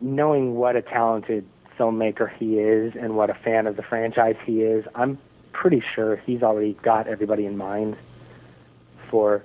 knowing 0.00 0.54
what 0.54 0.76
a 0.76 0.82
talented 0.82 1.44
filmmaker 1.78 2.30
he 2.36 2.58
is 2.58 2.94
and 2.98 3.16
what 3.16 3.30
a 3.30 3.34
fan 3.34 3.66
of 3.66 3.76
the 3.76 3.82
franchise 3.82 4.36
he 4.44 4.62
is, 4.62 4.84
I'm 4.94 5.18
pretty 5.52 5.82
sure 5.94 6.16
he's 6.16 6.42
already 6.42 6.74
got 6.82 7.06
everybody 7.06 7.46
in 7.46 7.56
mind 7.56 7.96
for 9.10 9.42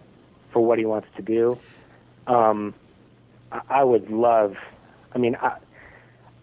for 0.52 0.64
what 0.66 0.78
he 0.78 0.86
wants 0.86 1.08
to 1.16 1.22
do. 1.22 1.58
Um, 2.28 2.74
I, 3.52 3.62
I 3.70 3.84
would 3.84 4.10
love. 4.10 4.56
I 5.14 5.18
mean, 5.18 5.36
I, 5.36 5.58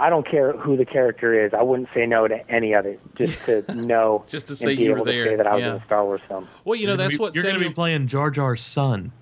I 0.01 0.10
don't 0.10 0.26
care 0.28 0.52
who 0.52 0.76
the 0.76 0.85
character 0.85 1.44
is. 1.44 1.52
I 1.52 1.62
wouldn't 1.62 1.89
say 1.93 2.06
no 2.06 2.28
to 2.28 2.51
any 2.51 2.72
of 2.72 2.86
it, 2.86 3.01
just 3.16 3.44
to 3.47 3.62
know, 3.74 4.24
Just 4.28 4.47
to 4.47 4.52
and 4.52 4.59
say 4.59 4.76
be 4.76 4.85
you 4.85 4.90
were 4.90 4.97
able 4.98 5.05
there, 5.06 5.24
to 5.24 5.30
say 5.30 5.36
that 5.36 5.47
I 5.47 5.55
was 5.55 5.60
yeah. 5.60 5.70
in 5.70 5.82
a 5.82 5.85
Star 5.85 6.05
Wars 6.05 6.20
film. 6.28 6.48
Well, 6.64 6.76
you 6.76 6.86
know 6.86 6.97
that's 6.97 7.18
what 7.18 7.35
you're 7.35 7.44
gonna 7.44 7.59
be 7.59 7.70
playing 7.70 8.06
Jar 8.06 8.30
Jar's 8.30 8.62
son. 8.62 9.12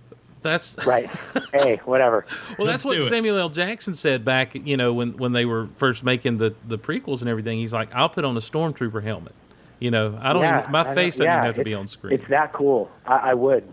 That's 0.47 0.77
Right? 0.87 1.11
hey, 1.53 1.81
whatever. 1.85 2.25
Well, 2.59 2.67
that's 2.67 2.85
Let's 2.85 3.01
what. 3.03 3.09
Samuel 3.11 3.37
L. 3.39 3.49
Jackson 3.49 3.95
said 3.95 4.25
back, 4.25 4.55
you 4.55 4.77
know, 4.77 4.93
when 4.93 5.17
when 5.17 5.33
they 5.33 5.45
were 5.45 5.69
first 5.77 6.03
making 6.05 6.39
the 6.39 6.55
the 6.67 6.79
prequels 6.79 7.21
and 7.21 7.29
everything. 7.29 7.59
He's 7.59 7.73
like, 7.73 7.95
"I'll 7.95 8.09
put 8.09 8.25
on 8.25 8.37
a 8.37 8.41
stormtrooper 8.41 9.03
helmet." 9.03 9.35
You 9.79 9.91
know, 9.91 10.19
I 10.23 10.33
don't. 10.33 10.43
yeah, 10.43 10.61
even, 10.61 10.73
my 10.73 10.81
I 10.81 10.83
know- 10.85 10.95
face 10.95 11.15
doesn't 11.15 11.27
yeah, 11.27 11.37
even 11.39 11.47
have 11.47 11.55
to 11.57 11.65
be 11.65 11.75
on 11.75 11.87
screen. 11.87 12.15
It's 12.19 12.29
that 12.31 12.53
cool. 12.55 12.91
I, 13.07 13.17
I 13.31 13.35
would. 13.35 13.71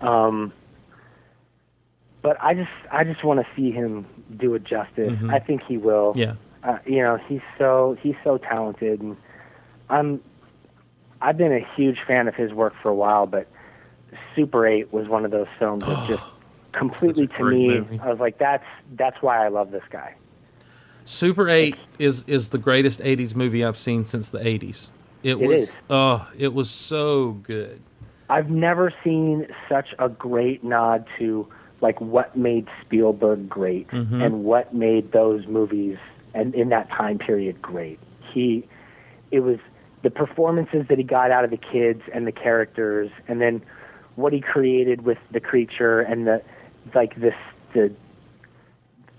Um, 0.00 0.52
but 2.22 2.36
I 2.42 2.54
just, 2.54 2.70
I 2.92 3.04
just 3.04 3.24
want 3.24 3.40
to 3.40 3.46
see 3.56 3.70
him 3.70 4.06
do 4.36 4.54
it 4.54 4.64
justice. 4.64 5.18
I 5.30 5.38
think 5.38 5.62
he 5.66 5.76
will. 5.78 6.12
yeah, 6.16 6.34
Uh, 6.62 6.78
you 6.86 7.02
know, 7.02 7.16
he's 7.28 7.40
so 7.58 7.96
he's 8.02 8.14
so 8.24 8.38
talented, 8.38 9.00
and 9.00 9.16
I'm, 9.88 10.22
I've 11.20 11.36
been 11.36 11.52
a 11.52 11.66
huge 11.76 11.98
fan 12.06 12.28
of 12.28 12.34
his 12.34 12.52
work 12.52 12.74
for 12.82 12.88
a 12.90 12.94
while. 12.94 13.26
But 13.26 13.46
Super 14.36 14.66
Eight 14.66 14.92
was 14.92 15.08
one 15.08 15.24
of 15.24 15.30
those 15.30 15.46
films 15.58 15.84
that 15.84 16.08
just 16.08 16.22
completely 16.72 17.26
to 17.26 17.44
me, 17.44 17.68
movie. 17.68 18.00
I 18.02 18.10
was 18.10 18.18
like, 18.20 18.38
that's 18.38 18.64
that's 18.96 19.20
why 19.22 19.44
I 19.44 19.48
love 19.48 19.70
this 19.70 19.82
guy. 19.90 20.14
Super 21.04 21.48
Eight 21.48 21.76
is 21.98 22.24
is 22.26 22.50
the 22.50 22.58
greatest 22.58 23.00
'80s 23.00 23.34
movie 23.34 23.64
I've 23.64 23.76
seen 23.76 24.04
since 24.04 24.28
the 24.28 24.38
'80s. 24.38 24.88
It, 25.22 25.32
It 25.32 25.38
was. 25.46 25.60
is. 25.62 25.76
Oh, 25.88 26.28
it 26.38 26.54
was 26.54 26.70
so 26.70 27.32
good. 27.32 27.80
I've 28.28 28.48
never 28.50 28.92
seen 29.02 29.48
such 29.68 29.88
a 29.98 30.08
great 30.08 30.62
nod 30.62 31.04
to 31.18 31.48
like 31.80 32.00
what 32.00 32.36
made 32.36 32.68
Spielberg 32.82 33.48
great 33.48 33.88
Mm-hmm. 33.88 34.20
and 34.22 34.44
what 34.44 34.72
made 34.74 35.12
those 35.12 35.46
movies 35.46 35.96
and 36.34 36.54
in 36.54 36.68
that 36.68 36.88
time 36.90 37.18
period 37.18 37.60
great. 37.60 37.98
He 38.32 38.66
it 39.32 39.40
was 39.40 39.58
the 40.02 40.10
performances 40.10 40.86
that 40.88 40.96
he 40.98 41.04
got 41.04 41.30
out 41.30 41.44
of 41.44 41.50
the 41.50 41.56
kids 41.58 42.02
and 42.14 42.26
the 42.26 42.32
characters 42.32 43.10
and 43.28 43.40
then 43.40 43.60
what 44.16 44.32
he 44.32 44.40
created 44.40 45.02
with 45.02 45.18
the 45.30 45.40
creature 45.40 46.00
and 46.00 46.26
the 46.26 46.42
like 46.94 47.14
this 47.16 47.34
the 47.74 47.92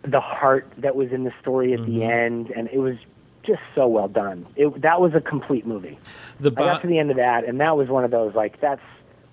the 0.03 0.19
heart 0.19 0.67
that 0.77 0.95
was 0.95 1.11
in 1.11 1.23
the 1.23 1.33
story 1.41 1.73
at 1.73 1.79
Mm-hmm. 1.79 1.99
the 1.99 2.03
end 2.05 2.49
and 2.51 2.67
it 2.71 2.79
was 2.79 2.95
just 3.43 3.61
so 3.73 3.87
well 3.87 4.07
done. 4.07 4.45
It 4.55 4.81
that 4.81 5.01
was 5.01 5.13
a 5.15 5.21
complete 5.21 5.65
movie. 5.65 5.97
The 6.39 6.51
I 6.51 6.53
got 6.53 6.81
to 6.81 6.87
the 6.87 6.99
end 6.99 7.09
of 7.11 7.17
that, 7.17 7.43
and 7.47 7.59
that 7.59 7.75
was 7.75 7.87
one 7.89 8.03
of 8.03 8.11
those 8.11 8.35
like 8.35 8.59
that's 8.61 8.81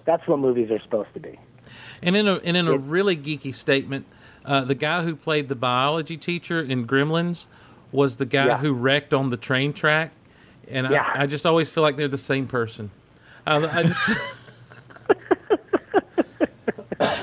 that's 0.04 0.26
what 0.26 0.38
movies 0.38 0.70
are 0.70 0.80
supposed 0.80 1.12
to 1.14 1.20
be. 1.20 1.38
And 2.02 2.16
in 2.16 2.26
a 2.26 2.34
and 2.36 2.56
in 2.56 2.66
a 2.68 2.74
It- 2.74 2.80
really 2.82 3.16
geeky 3.16 3.52
statement, 3.54 4.06
uh, 4.46 4.62
the 4.62 4.74
guy 4.74 5.02
who 5.02 5.14
played 5.14 5.48
the 5.48 5.54
biology 5.54 6.16
teacher 6.16 6.60
in 6.60 6.86
Gremlins 6.86 7.46
was 7.92 8.16
the 8.16 8.24
guy 8.26 8.46
Yeah. 8.46 8.58
who 8.58 8.72
wrecked 8.72 9.12
on 9.12 9.28
the 9.30 9.36
train 9.36 9.72
track, 9.74 10.12
and 10.70 10.86
Yeah. 10.90 11.02
I, 11.14 11.22
I 11.22 11.26
just 11.26 11.44
always 11.44 11.70
feel 11.70 11.82
like 11.82 11.96
they're 11.96 12.08
the 12.08 12.16
same 12.18 12.46
person. 12.46 12.90
I, 13.46 13.56
I 13.56 13.82
just, 13.82 14.08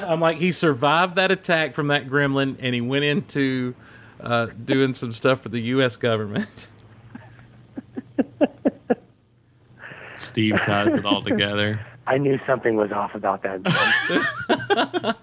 I'm 0.08 0.20
like 0.20 0.38
he 0.38 0.52
survived 0.52 1.16
that 1.16 1.32
attack 1.32 1.74
from 1.74 1.88
that 1.88 2.08
gremlin, 2.08 2.56
and 2.60 2.74
he 2.76 2.82
went 2.82 3.04
into 3.06 3.76
uh, 4.20 4.48
doing 4.64 4.94
some 4.94 5.12
stuff 5.12 5.42
for 5.42 5.50
the 5.50 5.60
U.S. 5.62 5.96
government. 5.98 6.68
Steve 10.16 10.56
ties 10.66 10.94
it 10.94 11.06
all 11.06 11.22
together. 11.22 11.80
I 12.08 12.18
knew 12.18 12.40
something 12.46 12.76
was 12.76 12.92
off 12.92 13.16
about 13.16 13.44
that. 13.44 13.64
That- 13.64 15.18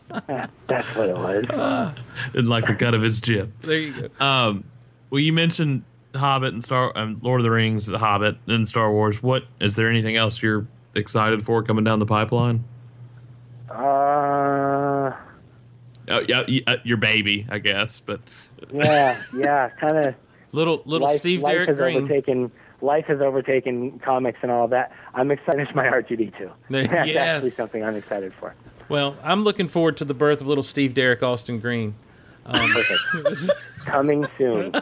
That's 0.66 0.86
what 0.96 1.08
it 1.08 1.16
was. 1.16 1.94
in 2.34 2.48
like 2.48 2.66
the 2.66 2.74
cut 2.74 2.92
of 2.94 3.02
his 3.02 3.20
jib. 3.20 3.52
There 3.62 3.78
you 3.78 4.08
go. 4.18 4.24
Um, 4.24 4.64
well, 5.10 5.20
you 5.20 5.32
mentioned 5.32 5.84
Hobbit 6.14 6.52
and 6.52 6.62
Star, 6.62 6.92
um, 6.96 7.20
Lord 7.22 7.40
of 7.40 7.44
the 7.44 7.50
Rings, 7.50 7.86
The 7.86 7.98
Hobbit, 7.98 8.36
and 8.48 8.66
Star 8.68 8.90
Wars. 8.92 9.22
What 9.22 9.44
is 9.60 9.76
there 9.76 9.88
anything 9.88 10.16
else 10.16 10.42
you're 10.42 10.66
excited 10.94 11.44
for 11.44 11.62
coming 11.62 11.84
down 11.84 11.98
the 11.98 12.06
pipeline? 12.06 12.64
Yeah, 16.20 16.42
uh, 16.66 16.76
your 16.84 16.96
baby, 16.98 17.46
I 17.50 17.58
guess, 17.58 18.00
but 18.00 18.20
yeah, 18.72 19.20
yeah, 19.36 19.68
kind 19.80 19.96
of. 19.98 20.14
Little 20.54 20.82
little 20.84 21.08
life, 21.08 21.18
Steve 21.20 21.40
life 21.42 21.52
Derek 21.54 21.68
has 21.70 21.78
Green. 21.78 21.96
overtaken 21.96 22.52
life 22.82 23.06
has 23.06 23.22
overtaken 23.22 23.98
comics 24.00 24.38
and 24.42 24.50
all 24.50 24.68
that. 24.68 24.92
I'm 25.14 25.30
excited 25.30 25.66
for 25.68 25.74
my 25.76 25.86
R2D2. 25.86 26.50
There- 26.68 26.86
That's 26.86 27.08
yes. 27.08 27.16
actually 27.36 27.50
something 27.50 27.82
I'm 27.82 27.96
excited 27.96 28.34
for. 28.38 28.54
Well, 28.90 29.16
I'm 29.22 29.44
looking 29.44 29.66
forward 29.66 29.96
to 29.96 30.04
the 30.04 30.12
birth 30.12 30.42
of 30.42 30.46
little 30.46 30.62
Steve 30.62 30.92
Derek 30.92 31.22
Austin 31.22 31.58
Green. 31.58 31.94
Um. 32.44 32.70
Coming 33.86 34.26
soon. 34.36 34.74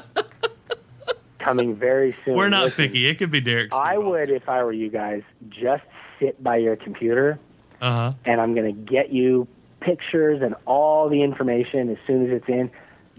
Coming 1.39 1.75
very 1.75 2.15
soon. 2.25 2.35
we're 2.35 2.49
not 2.49 2.65
Listen, 2.65 2.87
picky. 2.89 3.07
It 3.07 3.17
could 3.19 3.31
be 3.31 3.41
Derek. 3.41 3.73
I 3.73 3.97
would, 3.97 4.29
if 4.31 4.49
I 4.49 4.63
were 4.63 4.73
you 4.73 4.91
guys, 4.91 5.23
just 5.49 5.85
sit 6.19 6.43
by 6.43 6.57
your 6.57 6.77
computer 6.77 7.39
Uh 7.81 7.93
huh. 7.93 8.13
and 8.27 8.41
I'm 8.43 8.55
going 8.55 8.75
to 8.75 8.93
get 8.93 9.11
you 9.13 9.49
pictures 9.81 10.43
and 10.43 10.55
all 10.67 11.09
the 11.09 11.23
information 11.23 11.89
as 11.91 11.99
soon 12.07 12.27
as 12.27 12.33
it's 12.33 12.49
in. 12.49 12.71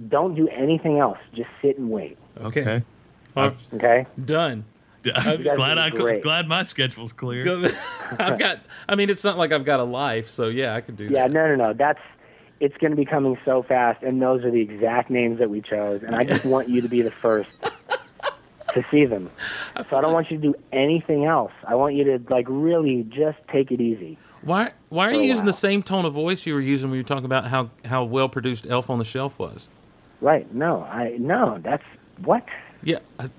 Don't 0.07 0.35
do 0.35 0.47
anything 0.49 0.97
else. 0.99 1.17
Just 1.33 1.49
sit 1.61 1.77
and 1.77 1.89
wait. 1.89 2.17
okay. 2.39 2.83
Okay. 3.37 3.55
Okay? 3.73 4.05
done. 4.23 4.65
I'm 5.15 5.41
glad 5.41 5.77
I 5.79 5.89
great. 5.89 6.21
glad 6.21 6.47
my 6.47 6.61
schedule's 6.63 7.11
clear. 7.13 7.71
I've 8.19 8.37
got. 8.37 8.59
I 8.87 8.95
mean, 8.95 9.09
it's 9.09 9.23
not 9.23 9.35
like 9.37 9.51
I've 9.51 9.65
got 9.65 9.79
a 9.79 9.83
life, 9.83 10.29
so 10.29 10.47
yeah, 10.47 10.75
I 10.75 10.81
could 10.81 10.95
do 10.95 11.05
Yeah, 11.05 11.27
that. 11.27 11.31
no, 11.31 11.47
no, 11.47 11.55
no. 11.55 11.73
That's 11.73 11.99
it's 12.59 12.77
going 12.77 12.91
to 12.91 12.97
be 12.97 13.05
coming 13.05 13.35
so 13.43 13.63
fast, 13.63 14.03
and 14.03 14.21
those 14.21 14.43
are 14.43 14.51
the 14.51 14.61
exact 14.61 15.09
names 15.09 15.39
that 15.39 15.49
we 15.49 15.59
chose. 15.61 16.03
And 16.05 16.15
I 16.15 16.23
just 16.23 16.45
want 16.45 16.69
you 16.69 16.81
to 16.81 16.87
be 16.87 17.01
the 17.01 17.09
first 17.09 17.49
to 18.73 18.85
see 18.91 19.05
them. 19.05 19.29
So 19.89 19.97
I 19.97 20.01
don't 20.01 20.13
want 20.13 20.29
you 20.29 20.37
to 20.37 20.43
do 20.43 20.55
anything 20.71 21.25
else. 21.25 21.51
I 21.67 21.73
want 21.75 21.95
you 21.95 22.03
to 22.03 22.21
like 22.29 22.45
really 22.49 23.03
just 23.03 23.37
take 23.51 23.71
it 23.71 23.81
easy. 23.81 24.17
Why? 24.41 24.71
Why 24.89 25.07
are 25.07 25.13
you 25.13 25.21
using 25.21 25.45
the 25.45 25.53
same 25.53 25.83
tone 25.83 26.05
of 26.05 26.13
voice 26.13 26.45
you 26.45 26.53
were 26.53 26.61
using 26.61 26.89
when 26.89 26.97
you 26.97 27.03
were 27.03 27.07
talking 27.07 27.25
about 27.25 27.47
how 27.47 27.69
how 27.85 28.03
well 28.03 28.29
produced 28.29 28.65
Elf 28.67 28.89
on 28.89 28.99
the 28.99 29.05
Shelf 29.05 29.37
was? 29.37 29.69
Right? 30.19 30.51
No, 30.53 30.83
I 30.83 31.15
no. 31.19 31.59
That's 31.63 31.83
what. 32.23 32.45
Yeah, 32.83 32.99
I, 33.19 33.29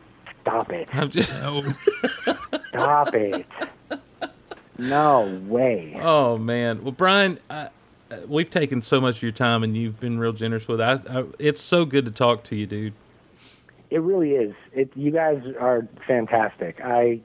Stop 0.43 0.73
it. 0.73 0.89
I'm 0.93 1.09
just. 1.09 1.33
Oh, 1.37 1.63
Stop 2.69 3.15
it. 3.15 3.47
No 4.79 5.41
way. 5.47 5.97
Oh 6.01 6.37
man. 6.37 6.83
Well, 6.83 6.93
Brian, 6.93 7.39
uh, 7.49 7.69
uh, 8.11 8.17
we've 8.27 8.51
taken 8.51 8.83
so 8.83 9.01
much 9.01 9.17
of 9.17 9.23
your 9.23 9.33
time, 9.33 9.63
and 9.63 9.77
you've 9.77 10.01
been 10.01 10.19
real 10.19 10.33
generous 10.33 10.67
with 10.67 10.81
it. 10.81 10.85
I, 10.85 11.21
I, 11.21 11.25
it's 11.39 11.61
so 11.61 11.85
good 11.85 12.05
to 12.07 12.11
talk 12.11 12.43
to 12.45 12.57
you, 12.57 12.67
dude. 12.67 12.95
It 13.91 14.01
really 14.01 14.33
is. 14.33 14.55
It, 14.73 14.91
you 14.97 15.11
guys 15.11 15.43
are 15.61 15.87
fantastic. 16.07 16.81
I, 16.83 17.21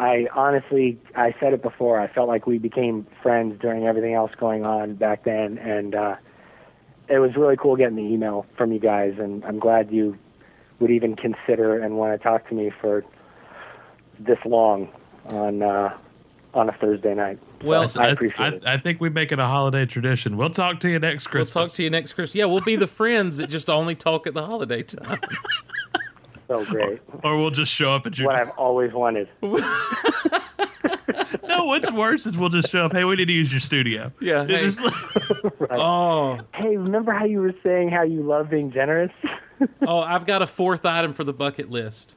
I 0.00 0.28
honestly, 0.34 0.98
I 1.14 1.34
said 1.38 1.52
it 1.52 1.62
before. 1.62 2.00
I 2.00 2.08
felt 2.08 2.26
like 2.26 2.46
we 2.46 2.56
became 2.56 3.06
friends 3.22 3.60
during 3.60 3.84
everything 3.84 4.14
else 4.14 4.30
going 4.40 4.64
on 4.64 4.94
back 4.94 5.24
then, 5.24 5.58
and 5.58 5.94
uh, 5.94 6.16
it 7.08 7.18
was 7.18 7.36
really 7.36 7.56
cool 7.56 7.76
getting 7.76 7.96
the 7.96 8.02
email 8.02 8.46
from 8.56 8.72
you 8.72 8.78
guys. 8.78 9.14
And 9.18 9.44
I'm 9.44 9.58
glad 9.58 9.92
you 9.92 10.16
would 10.78 10.90
even 10.90 11.16
consider 11.16 11.78
and 11.78 11.98
want 11.98 12.18
to 12.18 12.24
talk 12.24 12.48
to 12.48 12.54
me 12.54 12.72
for 12.80 13.04
this 14.18 14.38
long 14.46 14.88
on 15.26 15.60
uh, 15.60 15.94
on 16.54 16.70
a 16.70 16.72
Thursday 16.72 17.14
night. 17.14 17.38
Well, 17.62 17.86
So 17.86 18.00
I 18.00 18.08
appreciate 18.08 18.40
I, 18.40 18.48
it. 18.48 18.62
I 18.66 18.78
think 18.78 19.02
we 19.02 19.10
make 19.10 19.32
it 19.32 19.38
a 19.38 19.46
holiday 19.46 19.84
tradition. 19.84 20.38
We'll 20.38 20.48
talk 20.48 20.80
to 20.80 20.88
you 20.88 20.98
next 20.98 21.26
Christmas. 21.26 21.54
We'll 21.54 21.66
talk 21.66 21.74
to 21.74 21.82
you 21.82 21.90
next 21.90 22.14
Christmas. 22.14 22.36
Yeah, 22.36 22.46
we'll 22.46 22.64
be 22.64 22.76
the 22.76 22.86
friends 22.86 23.36
that 23.36 23.50
just 23.50 23.68
only 23.68 23.94
talk 23.94 24.26
at 24.26 24.32
the 24.32 24.46
holiday 24.46 24.82
time. 24.82 25.18
so 26.50 26.64
great. 26.64 27.00
or 27.24 27.36
we'll 27.38 27.50
just 27.50 27.72
show 27.72 27.92
up 27.94 28.06
at 28.06 28.18
your. 28.18 28.26
what 28.26 28.34
I've 28.36 28.50
always 28.58 28.92
wanted. 28.92 29.28
No, 31.46 31.64
what's 31.66 31.92
worse 31.92 32.26
is 32.26 32.36
we'll 32.36 32.48
just 32.48 32.70
show 32.70 32.86
up. 32.86 32.92
Hey, 32.92 33.04
we 33.04 33.14
need 33.16 33.26
to 33.26 33.32
use 33.32 33.52
your 33.52 33.60
studio. 33.60 34.12
Yeah, 34.20 34.46
hey. 34.46 34.64
It's 34.64 34.80
just- 34.80 34.94
Oh, 35.70 36.38
Hey, 36.54 36.76
remember 36.76 37.12
how 37.12 37.24
you 37.24 37.40
were 37.40 37.54
saying 37.62 37.90
how 37.90 38.02
you 38.02 38.22
love 38.22 38.50
being 38.50 38.72
generous? 38.72 39.12
oh, 39.86 40.00
I've 40.00 40.26
got 40.26 40.42
a 40.42 40.46
fourth 40.46 40.84
item 40.86 41.12
for 41.12 41.22
the 41.24 41.32
bucket 41.32 41.70
list. 41.70 42.14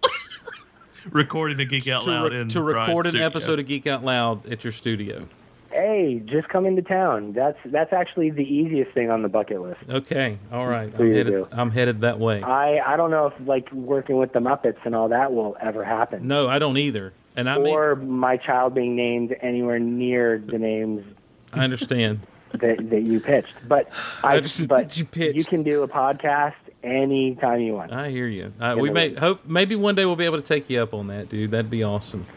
recording 1.12 1.60
a 1.60 1.66
geek 1.66 1.88
out 1.88 2.04
to, 2.04 2.10
loud 2.12 2.32
re- 2.34 2.42
in 2.42 2.50
to 2.50 2.62
record 2.62 2.86
Brian's 2.86 3.06
an 3.06 3.12
studio. 3.12 3.26
episode 3.26 3.60
of 3.60 3.68
Geek 3.68 3.88
Out 3.88 4.04
Loud 4.04 4.46
at 4.52 4.64
your 4.64 4.72
studio. 4.74 5.28
Hey, 5.74 6.22
just 6.26 6.48
come 6.50 6.66
into 6.66 6.82
town. 6.82 7.34
That's 7.34 7.58
that's 7.66 7.94
actually 7.94 8.30
the 8.30 8.44
easiest 8.44 8.92
thing 8.92 9.10
on 9.10 9.22
the 9.22 9.30
bucket 9.30 9.62
list. 9.62 9.82
Okay, 9.90 10.38
all 10.52 10.68
right. 10.68 10.94
I'm 10.98 11.14
headed. 11.14 11.46
I'm 11.52 11.72
headed 11.72 12.02
that 12.02 12.20
way. 12.20 12.42
I 12.42 12.80
I 12.80 12.98
don't 12.98 13.12
know 13.12 13.28
if 13.28 13.48
like 13.48 13.72
working 13.72 14.18
with 14.18 14.34
the 14.34 14.40
Muppets 14.40 14.78
and 14.86 14.96
all 14.96 15.10
that 15.10 15.34
will 15.34 15.58
ever 15.62 15.84
happen, 15.84 16.28
No, 16.28 16.48
I 16.48 16.60
don't 16.60 16.78
either. 16.78 17.14
And 17.36 17.50
I 17.50 17.58
mean, 17.58 17.74
or 17.74 17.96
my 17.96 18.38
child 18.38 18.76
being 18.76 18.96
named 18.96 19.36
anywhere 19.42 19.80
near 19.80 20.38
the 20.38 20.60
names 20.60 21.04
I 21.52 21.64
understand. 21.64 22.22
that 22.54 22.90
that 22.90 23.02
you 23.02 23.20
pitched. 23.20 23.54
But 23.68 23.90
I, 24.24 24.38
I 24.38 24.42
but 24.68 24.96
you 24.98 25.06
pitched. 25.06 25.36
you 25.36 25.46
can 25.46 25.64
do 25.64 25.84
a 25.84 25.88
podcast 25.88 26.54
anytime 26.84 27.62
you 27.62 27.74
want. 27.74 27.92
I 27.92 28.10
hear 28.10 28.28
you. 28.28 28.54
Uh, 28.60 28.76
we 28.80 28.90
may 28.90 29.14
hope 29.14 29.46
maybe 29.46 29.76
one 29.76 29.96
day 29.96 30.06
we'll 30.06 30.16
be 30.16 30.26
able 30.26 30.38
to 30.38 30.44
take 30.44 30.70
you 30.70 30.82
up 30.82 30.94
on 30.94 31.08
that, 31.08 31.30
dude. 31.30 31.52
That'd 31.52 31.72
be 31.72 31.84
awesome. 31.84 32.28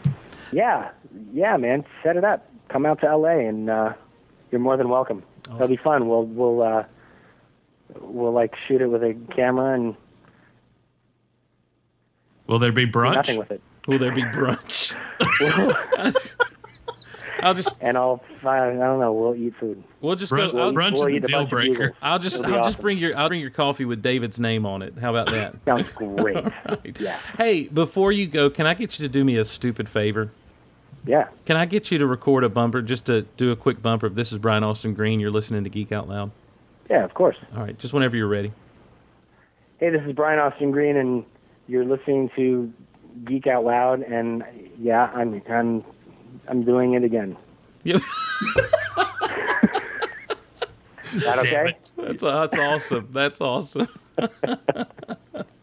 Yeah, 0.51 0.91
yeah, 1.33 1.57
man. 1.57 1.85
Set 2.03 2.17
it 2.17 2.23
up. 2.23 2.49
Come 2.69 2.85
out 2.85 2.99
to 3.01 3.15
LA, 3.17 3.39
and 3.47 3.69
uh, 3.69 3.93
you're 4.51 4.59
more 4.61 4.77
than 4.77 4.89
welcome. 4.89 5.23
That'll 5.49 5.67
be 5.67 5.77
fun. 5.77 6.07
We'll 6.09 6.25
we'll 6.25 6.61
uh, 6.61 6.83
we'll 8.01 8.33
like 8.33 8.53
shoot 8.67 8.81
it 8.81 8.87
with 8.87 9.03
a 9.03 9.15
camera 9.35 9.73
and 9.73 9.95
Will 12.47 12.59
there 12.59 12.71
be 12.71 12.85
brunch? 12.87 13.15
nothing 13.15 13.37
with 13.37 13.51
it. 13.51 13.61
Will 13.87 13.99
there 13.99 14.11
be 14.13 14.23
brunch? 14.23 14.93
I'll 17.41 17.53
just 17.53 17.75
and 17.81 17.97
I'll 17.97 18.23
find. 18.41 18.81
I 18.81 18.85
don't 18.87 18.99
know. 18.99 19.13
We'll 19.13 19.35
eat 19.35 19.53
food. 19.59 19.83
we'll 20.01 20.15
just 20.15 20.31
Brunch, 20.31 20.51
go. 20.53 20.57
I'll, 20.59 20.73
brunch 20.73 20.93
we'll 20.93 21.05
is 21.05 21.13
a 21.13 21.15
eat 21.17 21.23
a 21.23 21.27
deal 21.27 21.39
bunch 21.39 21.49
breaker. 21.51 21.93
I'll 22.01 22.17
just 22.19 22.39
It'll 22.39 22.51
be 22.51 22.57
I'll 22.57 22.63
just 22.63 22.79
bring 22.79 22.97
your 22.97 23.15
I'll 23.15 23.27
bring 23.29 23.41
your 23.41 23.51
coffee 23.51 23.85
with 23.85 24.01
David's 24.01 24.39
name 24.39 24.65
on 24.65 24.81
it. 24.81 24.97
How 24.97 25.11
about 25.15 25.27
that? 25.31 25.53
Sounds 25.53 25.89
great. 25.93 26.43
Yeah, 26.99 27.19
hey, 27.37 27.67
before 27.67 28.11
you 28.11 28.25
go, 28.27 28.49
can 28.49 28.65
I 28.65 28.73
get 28.73 28.97
you 28.97 29.07
to 29.07 29.09
do 29.11 29.23
me 29.23 29.37
a 29.37 29.45
stupid 29.45 29.87
favor? 29.87 30.31
Yeah. 31.07 31.27
Can 31.45 31.57
I 31.57 31.65
get 31.65 31.91
you 31.91 31.97
to 31.97 32.07
record 32.07 32.43
a 32.43 32.49
bumper, 32.49 32.81
just 32.81 33.05
to 33.05 33.23
do 33.37 33.51
a 33.51 33.55
quick 33.55 33.81
bumper? 33.81 34.09
This 34.09 34.31
is 34.31 34.37
Brian 34.37 34.63
Austin 34.63 34.93
Green. 34.93 35.19
You're 35.19 35.31
listening 35.31 35.63
to 35.63 35.69
Geek 35.69 35.91
Out 35.91 36.07
Loud. 36.07 36.31
Yeah, 36.89 37.03
of 37.03 37.13
course. 37.13 37.37
All 37.55 37.63
right, 37.63 37.77
just 37.77 37.93
whenever 37.93 38.15
you're 38.15 38.27
ready. 38.27 38.51
Hey, 39.79 39.89
this 39.89 40.01
is 40.05 40.13
Brian 40.13 40.39
Austin 40.39 40.71
Green, 40.71 40.97
and 40.97 41.25
you're 41.67 41.85
listening 41.85 42.29
to 42.35 42.71
Geek 43.25 43.47
Out 43.47 43.63
Loud. 43.63 44.01
And 44.01 44.43
yeah, 44.79 45.11
I'm 45.13 45.41
I'm 45.49 45.83
I'm 46.47 46.63
doing 46.63 46.93
it 46.93 47.03
again. 47.03 47.37
Yep. 47.83 48.01
Is 51.13 51.23
that 51.23 51.39
okay? 51.39 51.75
That's 51.97 52.21
that's 52.21 52.57
awesome. 52.57 53.09
That's 53.11 53.41
awesome. 53.41 53.87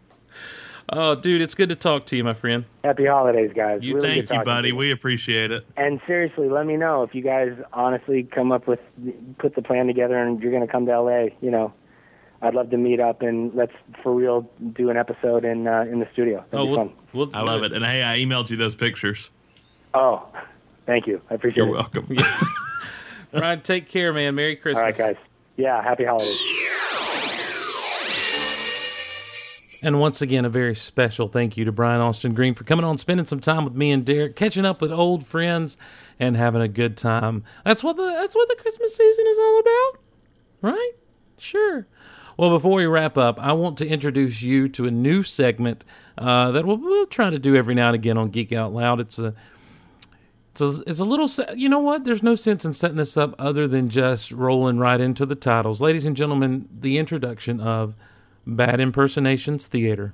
oh, 0.90 1.14
dude, 1.14 1.42
it's 1.42 1.54
good 1.54 1.68
to 1.68 1.76
talk 1.76 2.06
to 2.06 2.16
you, 2.16 2.24
my 2.24 2.34
friend. 2.34 2.64
Happy 2.82 3.06
holidays, 3.06 3.50
guys. 3.54 3.82
You- 3.82 3.96
really 3.96 4.08
Thank 4.26 4.30
you, 4.30 4.44
buddy. 4.44 4.70
to 4.70 4.76
We 4.76 4.90
appreciate 4.90 5.50
it. 5.50 5.66
And 5.76 6.00
seriously, 6.06 6.48
let 6.48 6.66
me 6.66 6.76
know 6.76 7.02
if 7.02 7.14
you 7.14 7.22
guys 7.22 7.52
honestly 7.72 8.24
come 8.24 8.52
up 8.52 8.66
with 8.66 8.80
put 9.38 9.54
the 9.54 9.62
plan 9.62 9.86
together 9.86 10.16
and 10.16 10.40
you're 10.42 10.52
going 10.52 10.66
to 10.66 10.70
come 10.70 10.86
to 10.86 11.00
LA. 11.00 11.26
You 11.40 11.50
know, 11.50 11.72
I'd 12.42 12.54
love 12.54 12.70
to 12.70 12.76
meet 12.76 13.00
up 13.00 13.22
and 13.22 13.54
let's 13.54 13.72
for 14.02 14.14
real 14.14 14.48
do 14.74 14.90
an 14.90 14.96
episode 14.96 15.44
in 15.44 15.66
uh, 15.66 15.82
in 15.90 16.00
the 16.00 16.08
studio. 16.12 16.44
That'd 16.50 16.60
oh, 16.60 16.64
be 16.64 16.70
we'll, 16.70 16.78
fun. 16.78 16.92
we'll 17.12 17.30
I 17.34 17.42
love 17.42 17.62
it. 17.62 17.72
And 17.72 17.84
hey, 17.84 18.02
I 18.02 18.18
emailed 18.18 18.50
you 18.50 18.56
those 18.56 18.74
pictures. 18.74 19.30
Oh, 19.94 20.26
thank 20.86 21.06
you. 21.06 21.20
I 21.30 21.34
appreciate 21.34 21.62
it. 21.62 21.66
You're 21.66 21.74
welcome. 21.74 22.08
Brian, 23.32 23.62
take 23.62 23.88
care, 23.88 24.12
man. 24.12 24.34
Merry 24.34 24.56
Christmas. 24.56 24.78
All 24.78 24.84
right, 24.84 24.96
guys. 24.96 25.16
Yeah, 25.56 25.82
happy 25.82 26.04
holidays. 26.04 26.36
And 29.84 30.00
once 30.00 30.22
again, 30.22 30.46
a 30.46 30.48
very 30.48 30.74
special 30.74 31.28
thank 31.28 31.58
you 31.58 31.66
to 31.66 31.70
Brian 31.70 32.00
Austin 32.00 32.32
Green 32.32 32.54
for 32.54 32.64
coming 32.64 32.86
on, 32.86 32.96
spending 32.96 33.26
some 33.26 33.38
time 33.38 33.64
with 33.64 33.74
me 33.74 33.90
and 33.92 34.02
Derek, 34.02 34.34
catching 34.34 34.64
up 34.64 34.80
with 34.80 34.90
old 34.90 35.26
friends, 35.26 35.76
and 36.18 36.38
having 36.38 36.62
a 36.62 36.68
good 36.68 36.96
time. 36.96 37.44
That's 37.66 37.84
what 37.84 37.98
the 37.98 38.04
that's 38.04 38.34
what 38.34 38.48
the 38.48 38.56
Christmas 38.56 38.96
season 38.96 39.26
is 39.28 39.38
all 39.38 39.60
about, 39.60 39.92
right? 40.62 40.92
Sure. 41.36 41.86
Well, 42.38 42.48
before 42.48 42.76
we 42.76 42.86
wrap 42.86 43.18
up, 43.18 43.38
I 43.38 43.52
want 43.52 43.76
to 43.76 43.86
introduce 43.86 44.40
you 44.40 44.70
to 44.70 44.86
a 44.86 44.90
new 44.90 45.22
segment 45.22 45.84
uh, 46.16 46.50
that 46.52 46.64
we'll, 46.64 46.78
we'll 46.78 47.06
try 47.06 47.28
to 47.28 47.38
do 47.38 47.54
every 47.54 47.74
now 47.74 47.88
and 47.88 47.94
again 47.94 48.16
on 48.16 48.30
Geek 48.30 48.54
Out 48.54 48.72
Loud. 48.72 49.00
It's 49.00 49.18
a 49.18 49.34
it's 50.52 50.60
a, 50.62 50.82
it's 50.86 51.00
a 51.00 51.04
little, 51.04 51.28
you 51.54 51.68
know 51.68 51.80
what? 51.80 52.04
There's 52.04 52.22
no 52.22 52.36
sense 52.36 52.64
in 52.64 52.72
setting 52.72 52.96
this 52.96 53.18
up 53.18 53.34
other 53.38 53.68
than 53.68 53.90
just 53.90 54.32
rolling 54.32 54.78
right 54.78 55.00
into 55.00 55.26
the 55.26 55.34
titles. 55.34 55.82
Ladies 55.82 56.06
and 56.06 56.16
gentlemen, 56.16 56.70
the 56.72 56.96
introduction 56.96 57.60
of 57.60 57.94
Bad 58.46 58.78
Impersonations 58.78 59.66
Theater. 59.66 60.12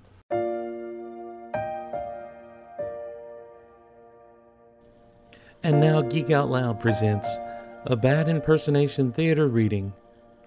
And 5.65 5.81
now 5.81 6.02
Geek 6.02 6.31
Out 6.31 6.48
Loud 6.48 6.78
presents 6.78 7.28
a 7.86 7.97
bad 7.97 8.28
impersonation 8.28 9.11
theater 9.11 9.48
reading 9.48 9.93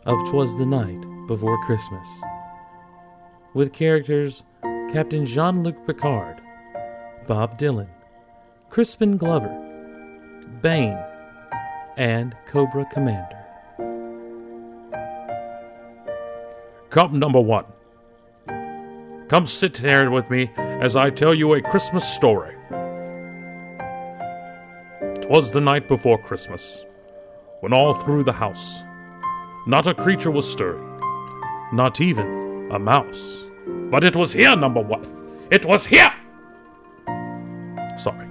of 0.06 0.18
Twas 0.30 0.58
the 0.58 0.66
Night 0.66 1.02
Before 1.28 1.62
Christmas. 1.66 2.08
With 3.54 3.74
characters 3.74 4.44
Captain 4.94 5.26
Jean 5.26 5.62
Luc 5.62 5.86
Picard, 5.86 6.40
Bob 7.28 7.60
Dylan, 7.60 7.90
Crispin 8.70 9.18
Glover, 9.18 9.52
Bane, 10.62 11.04
and 11.98 12.34
Cobra 12.48 12.86
Commander. 12.94 13.43
Come, 16.94 17.18
number 17.18 17.42
one. 17.42 17.66
Come 19.28 19.48
sit 19.48 19.80
here 19.80 20.12
with 20.12 20.30
me 20.30 20.52
as 20.56 20.96
I 20.96 21.10
tell 21.10 21.34
you 21.34 21.56
a 21.56 21.62
Christmas 21.62 22.08
story. 22.08 22.56
'Twas 25.20 25.52
the 25.52 25.60
night 25.60 25.88
before 25.88 26.22
Christmas, 26.22 26.86
when 27.62 27.74
all 27.74 27.96
through 27.96 28.24
the 28.24 28.34
house 28.34 28.84
not 29.66 29.88
a 29.88 29.96
creature 29.96 30.30
was 30.30 30.48
stirring, 30.48 30.88
not 31.72 32.00
even 32.00 32.70
a 32.72 32.78
mouse. 32.78 33.48
But 33.90 34.04
it 34.04 34.16
was 34.16 34.32
here, 34.32 34.56
number 34.56 34.82
one. 34.82 35.08
It 35.50 35.66
was 35.66 35.88
here! 35.88 36.14
Sorry. 37.98 38.28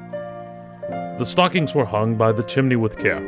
The 1.18 1.24
stockings 1.24 1.74
were 1.74 1.86
hung 1.86 2.14
by 2.14 2.30
the 2.30 2.44
chimney 2.44 2.76
with 2.76 2.96
care, 2.96 3.24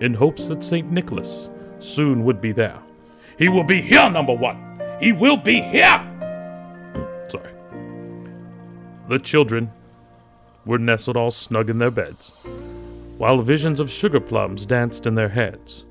in 0.00 0.14
hopes 0.14 0.46
that 0.46 0.62
St. 0.62 0.92
Nicholas 0.92 1.50
soon 1.80 2.22
would 2.22 2.40
be 2.40 2.52
there. 2.52 2.83
He 3.38 3.48
will 3.48 3.64
be 3.64 3.80
here, 3.80 4.08
number 4.10 4.34
one. 4.34 4.80
He 5.00 5.12
will 5.12 5.36
be 5.36 5.60
here! 5.60 6.00
Sorry. 7.28 7.52
The 9.08 9.18
children 9.18 9.70
were 10.64 10.78
nestled 10.78 11.16
all 11.16 11.30
snug 11.30 11.68
in 11.68 11.78
their 11.78 11.90
beds, 11.90 12.32
while 13.18 13.42
visions 13.42 13.80
of 13.80 13.90
sugar 13.90 14.20
plums 14.20 14.66
danced 14.66 15.06
in 15.06 15.14
their 15.14 15.28
heads. 15.28 15.84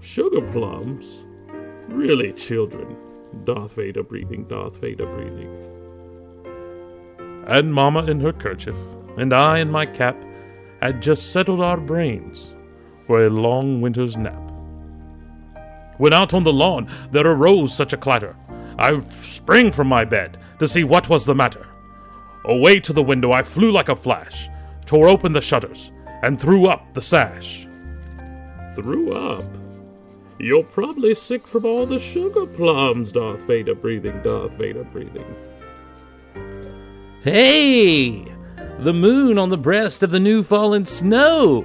Sugar 0.00 0.42
plums? 0.50 1.24
Really, 1.88 2.32
children? 2.32 2.96
Darth 3.44 3.74
Vader 3.74 4.02
breathing, 4.02 4.44
Darth 4.44 4.76
Vader 4.78 5.06
breathing. 5.06 5.50
And 7.46 7.72
Mamma 7.72 8.04
in 8.04 8.20
her 8.20 8.32
kerchief, 8.32 8.76
and 9.16 9.32
I 9.32 9.58
in 9.58 9.70
my 9.70 9.86
cap, 9.86 10.16
had 10.80 11.00
just 11.00 11.32
settled 11.32 11.60
our 11.60 11.76
brains 11.76 12.54
for 13.06 13.24
a 13.24 13.30
long 13.30 13.80
winter's 13.80 14.16
nap. 14.16 14.51
When 15.98 16.12
out 16.12 16.34
on 16.34 16.42
the 16.42 16.52
lawn 16.52 16.88
there 17.10 17.26
arose 17.26 17.74
such 17.74 17.92
a 17.92 17.96
clatter, 17.96 18.36
I 18.78 19.00
sprang 19.22 19.72
from 19.72 19.88
my 19.88 20.04
bed 20.04 20.38
to 20.58 20.66
see 20.66 20.84
what 20.84 21.08
was 21.08 21.26
the 21.26 21.34
matter. 21.34 21.66
Away 22.44 22.80
to 22.80 22.92
the 22.92 23.02
window 23.02 23.32
I 23.32 23.42
flew 23.42 23.70
like 23.70 23.88
a 23.88 23.96
flash, 23.96 24.48
tore 24.86 25.08
open 25.08 25.32
the 25.32 25.40
shutters, 25.40 25.92
and 26.22 26.40
threw 26.40 26.66
up 26.66 26.92
the 26.94 27.02
sash. 27.02 27.66
Threw 28.74 29.12
up? 29.12 29.44
You're 30.38 30.64
probably 30.64 31.14
sick 31.14 31.46
from 31.46 31.64
all 31.64 31.86
the 31.86 32.00
sugar 32.00 32.46
plums, 32.46 33.12
Darth 33.12 33.42
Vader 33.42 33.74
breathing, 33.74 34.20
Darth 34.22 34.54
Vader 34.54 34.84
breathing. 34.84 35.36
Hey! 37.22 38.24
The 38.80 38.92
moon 38.92 39.38
on 39.38 39.50
the 39.50 39.56
breast 39.56 40.02
of 40.02 40.10
the 40.10 40.18
new 40.18 40.42
fallen 40.42 40.86
snow 40.86 41.64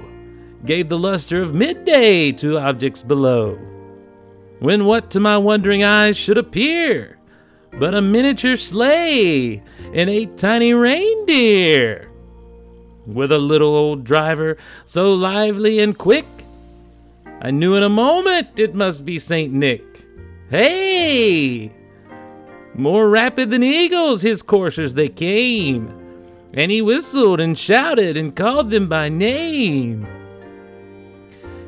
gave 0.64 0.88
the 0.88 0.98
luster 0.98 1.42
of 1.42 1.54
midday 1.54 2.30
to 2.32 2.58
objects 2.58 3.02
below. 3.02 3.58
When 4.60 4.86
what 4.86 5.10
to 5.10 5.20
my 5.20 5.38
wondering 5.38 5.84
eyes 5.84 6.16
should 6.16 6.38
appear 6.38 7.18
but 7.78 7.94
a 7.94 8.02
miniature 8.02 8.56
sleigh 8.56 9.62
and 9.92 10.10
eight 10.10 10.36
tiny 10.36 10.74
reindeer, 10.74 12.10
with 13.06 13.30
a 13.30 13.38
little 13.38 13.74
old 13.74 14.04
driver 14.04 14.56
so 14.84 15.14
lively 15.14 15.78
and 15.78 15.96
quick, 15.96 16.26
I 17.40 17.50
knew 17.50 17.74
in 17.74 17.82
a 17.82 17.88
moment 17.88 18.58
it 18.58 18.74
must 18.74 19.04
be 19.04 19.18
Saint 19.18 19.52
Nick. 19.52 19.84
Hey! 20.50 21.72
More 22.74 23.08
rapid 23.08 23.50
than 23.50 23.62
eagles, 23.62 24.22
his 24.22 24.42
coursers 24.42 24.94
they 24.94 25.08
came, 25.08 25.88
and 26.52 26.70
he 26.70 26.82
whistled 26.82 27.40
and 27.40 27.56
shouted 27.56 28.16
and 28.16 28.34
called 28.34 28.70
them 28.70 28.88
by 28.88 29.08
name. 29.08 30.06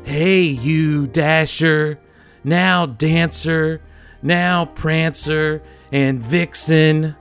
Hey, 0.03 0.43
you 0.43 1.07
Dasher, 1.07 2.01
now 2.45 2.87
Dancer, 2.87 3.81
now 4.23 4.67
Prancer 4.67 5.62
and 5.93 6.23
Vixen, 6.23 7.17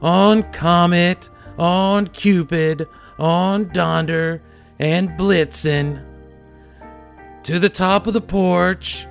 on 0.00 0.42
Comet, 0.52 1.30
on 1.58 2.08
Cupid, 2.08 2.88
on 3.18 3.70
Donder, 3.72 4.42
and 4.78 5.10
Blitzen. 5.10 6.04
To 7.44 7.58
the 7.58 7.68
top 7.68 8.06
of 8.06 8.14
the 8.14 8.20
porch, 8.20 9.06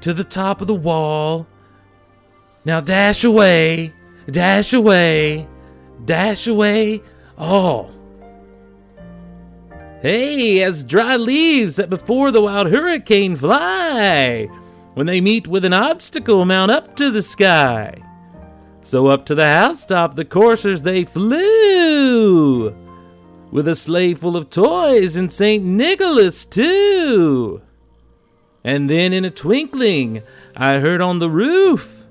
to 0.00 0.12
the 0.12 0.24
top 0.24 0.60
of 0.60 0.66
the 0.66 0.74
wall. 0.74 1.46
Now 2.64 2.80
dash 2.80 3.24
away, 3.24 3.94
dash 4.30 4.72
away, 4.72 5.48
dash 6.04 6.46
away, 6.46 7.02
all. 7.36 7.90
Hey, 10.02 10.62
as 10.62 10.84
dry 10.84 11.16
leaves 11.16 11.76
that 11.76 11.90
before 11.90 12.30
the 12.30 12.42
wild 12.42 12.68
hurricane 12.68 13.34
fly, 13.34 14.48
when 14.98 15.06
they 15.06 15.20
meet 15.20 15.46
with 15.46 15.64
an 15.64 15.72
obstacle 15.72 16.44
mount 16.44 16.72
up 16.72 16.96
to 16.96 17.08
the 17.12 17.22
sky. 17.22 17.94
So 18.80 19.06
up 19.06 19.26
to 19.26 19.34
the 19.36 19.44
housetop 19.44 20.16
the 20.16 20.24
coursers 20.24 20.82
they 20.82 21.04
flew, 21.04 22.74
with 23.52 23.68
a 23.68 23.76
sleigh 23.76 24.14
full 24.14 24.36
of 24.36 24.50
toys 24.50 25.14
and 25.14 25.32
St. 25.32 25.64
Nicholas 25.64 26.44
too. 26.44 27.62
And 28.64 28.90
then 28.90 29.12
in 29.12 29.24
a 29.24 29.30
twinkling 29.30 30.24
I 30.56 30.80
heard 30.80 31.00
on 31.00 31.20
the 31.20 31.30
roof 31.30 32.04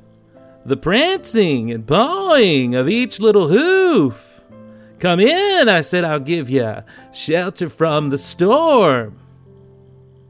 the 0.63 0.77
prancing 0.77 1.69
and 1.69 1.85
pawing 1.85 2.73
of 2.73 2.87
each 2.87 3.19
little 3.19 3.49
hoof. 3.49 4.41
Come 4.99 5.19
in, 5.19 5.67
I 5.67 5.81
said, 5.81 6.05
I'll 6.05 6.21
give 6.21 6.49
you 6.49 6.83
shelter 7.11 7.67
from 7.67 8.11
the 8.11 8.17
storm. 8.17 9.26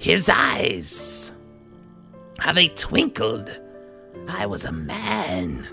His 0.00 0.30
eyes, 0.30 1.30
how 2.38 2.52
they 2.54 2.68
twinkled. 2.68 3.50
I 4.28 4.46
was 4.46 4.64
a 4.64 4.72
man. 4.72 5.66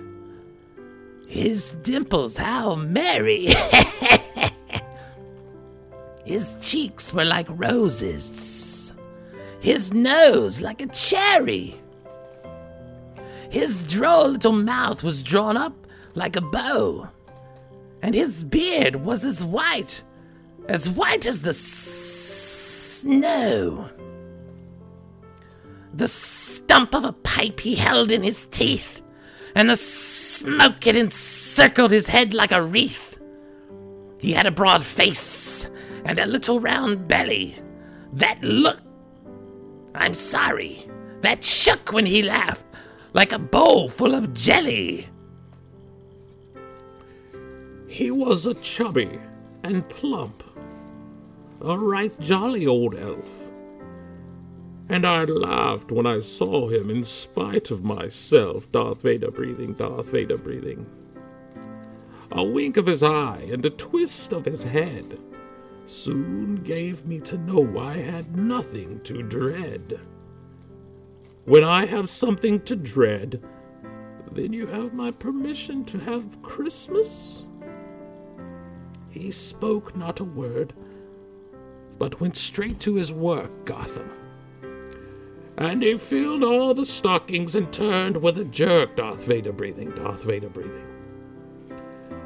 His 1.28 1.72
dimples, 1.82 2.36
how 2.36 2.76
merry. 2.76 3.48
His 6.26 6.58
cheeks 6.60 7.14
were 7.14 7.24
like 7.24 7.48
roses. 7.50 8.92
His 9.62 9.94
nose 9.94 10.60
like 10.62 10.82
a 10.82 10.88
cherry. 10.88 11.80
His 13.50 13.88
droll 13.90 14.28
little 14.32 14.52
mouth 14.52 15.04
was 15.04 15.24
drawn 15.24 15.56
up 15.56 15.74
like 16.16 16.36
a 16.36 16.42
bow. 16.42 17.08
And 18.02 18.14
his 18.14 18.44
beard 18.44 18.98
was 18.98 19.24
as 19.24 19.42
white, 19.42 20.04
as 20.68 20.90
white 20.90 21.26
as 21.26 21.44
the 21.44 21.52
s- 21.52 21.58
snow. 23.02 23.90
The 25.98 26.08
stump 26.08 26.94
of 26.94 27.04
a 27.04 27.12
pipe 27.12 27.60
he 27.60 27.74
held 27.74 28.12
in 28.12 28.22
his 28.22 28.46
teeth, 28.46 29.02
and 29.56 29.68
the 29.68 29.76
smoke 29.76 30.86
it 30.86 30.96
encircled 30.96 31.90
his 31.90 32.06
head 32.06 32.36
like 32.36 32.52
a 32.52 32.62
wreath. 32.62 33.18
He 34.20 34.34
had 34.34 34.46
a 34.46 34.52
broad 34.52 34.86
face 34.86 35.68
and 36.06 36.20
a 36.20 36.28
little 36.28 36.60
round 36.60 37.08
belly 37.08 37.60
that 38.14 38.44
looked, 38.44 38.84
I'm 39.96 40.14
sorry, 40.14 40.88
that 41.22 41.44
shook 41.44 41.92
when 41.92 42.06
he 42.06 42.22
laughed 42.22 42.68
like 43.14 43.32
a 43.32 43.40
bowl 43.40 43.90
full 43.90 44.14
of 44.14 44.36
jelly. 44.36 45.10
He 47.88 48.12
was 48.12 48.46
a 48.46 48.54
chubby 48.54 49.20
and 49.64 49.90
plump, 49.90 50.44
a 51.60 51.76
right 51.76 52.18
jolly 52.20 52.68
old 52.68 52.94
elf. 52.94 53.37
And 54.90 55.06
I 55.06 55.26
laughed 55.26 55.92
when 55.92 56.06
I 56.06 56.22
saw 56.22 56.70
him 56.70 56.90
in 56.90 57.04
spite 57.04 57.72
of 57.72 57.84
myself, 57.84 58.72
Darth 58.72 59.02
Vader 59.02 59.32
breathing, 59.32 59.74
Darth 59.74 60.10
Vader 60.10 60.38
breathing. 60.38 60.86
A 62.32 62.44
wink 62.44 62.78
of 62.78 62.86
his 62.86 63.04
eye 63.04 63.48
and 63.52 63.66
a 63.66 63.70
twist 63.70 64.32
of 64.32 64.46
his 64.46 64.64
head 64.64 65.20
soon 65.86 66.58
gave 66.64 67.06
me 67.06 67.20
to 67.22 67.38
know 67.38 67.80
I 67.80 67.98
had 67.98 68.38
nothing 68.38 69.02
to 69.04 69.24
dread. 69.24 70.00
When 71.46 71.64
I 71.64 71.86
have 71.86 72.10
something 72.10 72.62
to 72.62 72.76
dread, 72.76 73.42
then 74.32 74.54
you 74.54 74.68
have 74.68 74.94
my 74.94 75.12
permission 75.12 75.86
to 75.86 75.98
have 76.00 76.42
Christmas? 76.42 77.46
He 79.10 79.32
spoke 79.32 79.96
not 79.96 80.20
a 80.20 80.26
word, 80.26 80.74
but 81.98 82.20
went 82.20 82.38
straight 82.38 82.80
to 82.82 82.96
his 82.96 83.12
work, 83.12 83.66
Gotham. 83.66 84.12
And 85.58 85.82
he 85.82 85.98
filled 85.98 86.44
all 86.44 86.74
the 86.74 86.86
stockings 86.86 87.56
and 87.56 87.72
turned 87.74 88.18
with 88.18 88.38
a 88.38 88.46
jerk, 88.46 88.96
Darth 88.96 89.26
Vader 89.26 89.52
breathing, 89.52 89.90
Darth 89.92 90.24
Vader 90.24 90.50
breathing. 90.50 90.86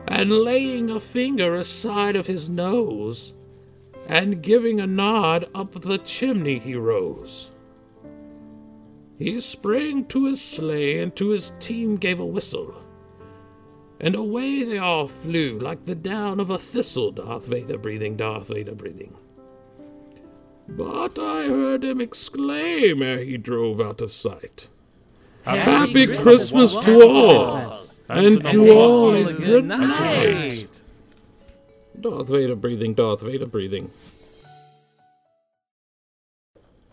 And 0.07 0.29
laying 0.29 0.89
a 0.89 0.99
finger 0.99 1.55
aside 1.55 2.17
of 2.17 2.27
his 2.27 2.49
nose, 2.49 3.33
and 4.07 4.41
giving 4.41 4.81
a 4.81 4.87
nod 4.87 5.47
up 5.55 5.81
the 5.81 5.97
chimney 5.99 6.59
he 6.59 6.75
rose. 6.75 7.49
He 9.17 9.39
sprang 9.39 10.05
to 10.05 10.25
his 10.25 10.41
sleigh 10.41 10.99
and 10.99 11.15
to 11.15 11.29
his 11.29 11.53
team 11.59 11.95
gave 11.95 12.19
a 12.19 12.25
whistle. 12.25 12.73
And 13.99 14.15
away 14.15 14.63
they 14.63 14.79
all 14.79 15.07
flew 15.07 15.59
like 15.59 15.85
the 15.85 15.95
down 15.95 16.39
of 16.39 16.49
a 16.49 16.57
thistle, 16.57 17.11
Darth 17.11 17.45
Vader 17.45 17.77
breathing, 17.77 18.17
Darth 18.17 18.47
Vader 18.47 18.73
breathing. 18.73 19.15
But 20.77 21.19
I 21.19 21.47
heard 21.47 21.83
him 21.83 21.99
exclaim 21.99 23.01
ere 23.01 23.19
he 23.19 23.37
drove 23.37 23.81
out 23.81 24.01
of 24.01 24.11
sight. 24.11 24.67
Happy 25.43 26.07
Christmas 26.07 26.75
to 26.75 27.01
all, 27.03 27.79
and 28.07 28.45
to 28.49 28.71
all 28.71 29.13
a 29.27 29.33
good 29.33 29.65
night. 29.65 30.81
Darth 31.99 32.27
Vader 32.27 32.55
breathing, 32.55 32.93
Darth 32.93 33.21
Vader 33.21 33.45
breathing. 33.45 33.91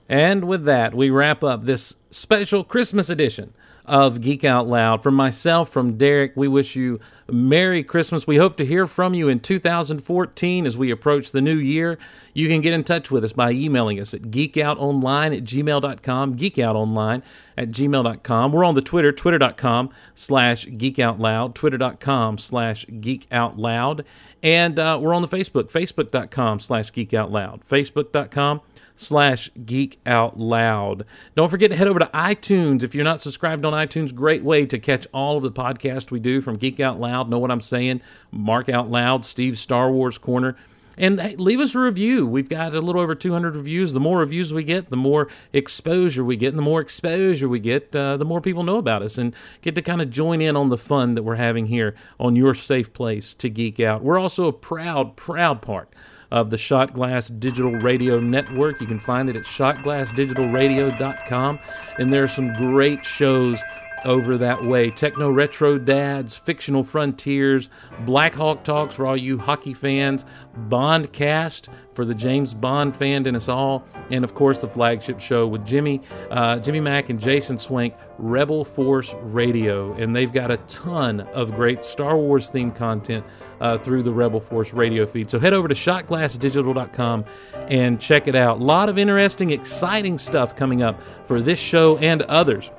And 0.08 0.44
with 0.44 0.64
that, 0.64 0.94
we 0.94 1.10
wrap 1.10 1.44
up 1.44 1.64
this 1.64 1.96
special 2.10 2.64
Christmas 2.64 3.10
edition 3.10 3.52
of 3.88 4.20
Geek 4.20 4.44
Out 4.44 4.68
Loud. 4.68 5.02
From 5.02 5.14
myself, 5.14 5.70
from 5.70 5.96
Derek, 5.96 6.32
we 6.36 6.46
wish 6.46 6.76
you 6.76 7.00
Merry 7.30 7.82
Christmas. 7.82 8.26
We 8.26 8.36
hope 8.36 8.56
to 8.58 8.66
hear 8.66 8.86
from 8.86 9.14
you 9.14 9.28
in 9.28 9.40
2014 9.40 10.66
as 10.66 10.76
we 10.76 10.90
approach 10.90 11.32
the 11.32 11.40
new 11.40 11.56
year. 11.56 11.98
You 12.34 12.48
can 12.48 12.60
get 12.60 12.74
in 12.74 12.84
touch 12.84 13.10
with 13.10 13.24
us 13.24 13.32
by 13.32 13.50
emailing 13.52 13.98
us 13.98 14.12
at 14.12 14.22
geekoutonline 14.22 15.36
at 15.36 15.44
gmail.com, 15.44 16.36
geekoutonline 16.36 17.22
at 17.56 17.70
gmail.com. 17.70 18.52
We're 18.52 18.64
on 18.64 18.74
the 18.74 18.82
Twitter, 18.82 19.10
twitter.com 19.10 19.90
slash 20.14 20.66
geekoutloud, 20.66 21.54
twitter.com 21.54 22.38
slash 22.38 22.84
geekoutloud. 22.86 24.04
And 24.42 24.78
uh, 24.78 24.98
we're 25.00 25.14
on 25.14 25.22
the 25.22 25.28
Facebook, 25.28 25.72
facebook.com 25.72 26.60
slash 26.60 26.92
geekoutloud, 26.92 27.64
facebook.com 27.64 28.60
slash 28.98 29.50
geek 29.64 30.00
out 30.04 30.38
loud. 30.38 31.04
Don't 31.34 31.48
forget 31.48 31.70
to 31.70 31.76
head 31.76 31.88
over 31.88 31.98
to 31.98 32.10
iTunes. 32.12 32.82
If 32.82 32.94
you're 32.94 33.04
not 33.04 33.20
subscribed 33.20 33.64
on 33.64 33.72
iTunes, 33.72 34.14
great 34.14 34.42
way 34.42 34.66
to 34.66 34.78
catch 34.78 35.06
all 35.12 35.36
of 35.36 35.42
the 35.42 35.52
podcasts 35.52 36.10
we 36.10 36.20
do 36.20 36.40
from 36.40 36.56
Geek 36.56 36.80
Out 36.80 37.00
Loud, 37.00 37.30
Know 37.30 37.38
What 37.38 37.50
I'm 37.50 37.60
Saying, 37.60 38.00
Mark 38.30 38.68
Out 38.68 38.90
Loud, 38.90 39.24
Steve's 39.24 39.60
Star 39.60 39.90
Wars 39.90 40.18
Corner. 40.18 40.56
And 40.98 41.20
hey, 41.20 41.36
leave 41.36 41.60
us 41.60 41.76
a 41.76 41.78
review. 41.78 42.26
We've 42.26 42.48
got 42.48 42.74
a 42.74 42.80
little 42.80 43.00
over 43.00 43.14
200 43.14 43.54
reviews. 43.54 43.92
The 43.92 44.00
more 44.00 44.18
reviews 44.18 44.52
we 44.52 44.64
get, 44.64 44.90
the 44.90 44.96
more 44.96 45.28
exposure 45.52 46.24
we 46.24 46.36
get. 46.36 46.48
And 46.48 46.58
the 46.58 46.62
more 46.62 46.80
exposure 46.80 47.48
we 47.48 47.60
get, 47.60 47.94
uh, 47.94 48.16
the 48.16 48.24
more 48.24 48.40
people 48.40 48.64
know 48.64 48.78
about 48.78 49.02
us 49.02 49.16
and 49.16 49.32
get 49.62 49.76
to 49.76 49.82
kind 49.82 50.02
of 50.02 50.10
join 50.10 50.40
in 50.40 50.56
on 50.56 50.70
the 50.70 50.76
fun 50.76 51.14
that 51.14 51.22
we're 51.22 51.36
having 51.36 51.66
here 51.66 51.94
on 52.18 52.34
your 52.34 52.52
safe 52.52 52.92
place 52.92 53.32
to 53.36 53.48
geek 53.48 53.78
out. 53.78 54.02
We're 54.02 54.18
also 54.18 54.48
a 54.48 54.52
proud, 54.52 55.14
proud 55.14 55.62
part 55.62 55.94
of 56.30 56.50
the 56.50 56.58
Shot 56.58 56.94
Glass 56.94 57.28
Digital 57.28 57.72
Radio 57.72 58.20
Network. 58.20 58.80
You 58.80 58.86
can 58.86 59.00
find 59.00 59.28
it 59.28 59.34
at 59.36 59.44
shotglassdigitalradio.com. 59.44 61.58
And 61.98 62.12
there 62.12 62.22
are 62.22 62.28
some 62.28 62.54
great 62.54 63.04
shows 63.04 63.62
over 64.04 64.38
that 64.38 64.64
way. 64.64 64.90
Techno 64.90 65.30
Retro 65.30 65.78
Dads, 65.78 66.34
Fictional 66.36 66.84
Frontiers, 66.84 67.70
Black 68.00 68.34
Hawk 68.34 68.64
Talks 68.64 68.94
for 68.94 69.06
all 69.06 69.16
you 69.16 69.38
hockey 69.38 69.74
fans, 69.74 70.24
Bond 70.56 71.12
Cast 71.12 71.68
for 71.94 72.04
the 72.04 72.14
James 72.14 72.54
Bond 72.54 72.94
fan 72.94 73.26
in 73.26 73.34
us 73.34 73.48
all, 73.48 73.84
and 74.10 74.22
of 74.22 74.32
course 74.32 74.60
the 74.60 74.68
flagship 74.68 75.18
show 75.18 75.48
with 75.48 75.66
Jimmy, 75.66 76.00
uh, 76.30 76.58
Jimmy 76.60 76.78
Mac 76.78 77.10
and 77.10 77.18
Jason 77.18 77.58
Swank, 77.58 77.92
Rebel 78.18 78.64
Force 78.64 79.16
Radio, 79.20 79.92
and 79.94 80.14
they've 80.14 80.32
got 80.32 80.52
a 80.52 80.58
ton 80.68 81.22
of 81.32 81.56
great 81.56 81.84
Star 81.84 82.16
Wars 82.16 82.50
themed 82.50 82.76
content 82.76 83.24
uh, 83.60 83.78
through 83.78 84.04
the 84.04 84.12
Rebel 84.12 84.38
Force 84.38 84.72
radio 84.72 85.06
feed. 85.06 85.28
So 85.28 85.40
head 85.40 85.52
over 85.52 85.66
to 85.66 85.74
shotglassdigital.com 85.74 87.24
and 87.66 88.00
check 88.00 88.28
it 88.28 88.36
out. 88.36 88.60
A 88.60 88.64
lot 88.64 88.88
of 88.88 88.96
interesting, 88.96 89.50
exciting 89.50 90.18
stuff 90.18 90.54
coming 90.54 90.82
up 90.82 91.00
for 91.26 91.40
this 91.40 91.58
show 91.58 91.98
and 91.98 92.22
others 92.22 92.70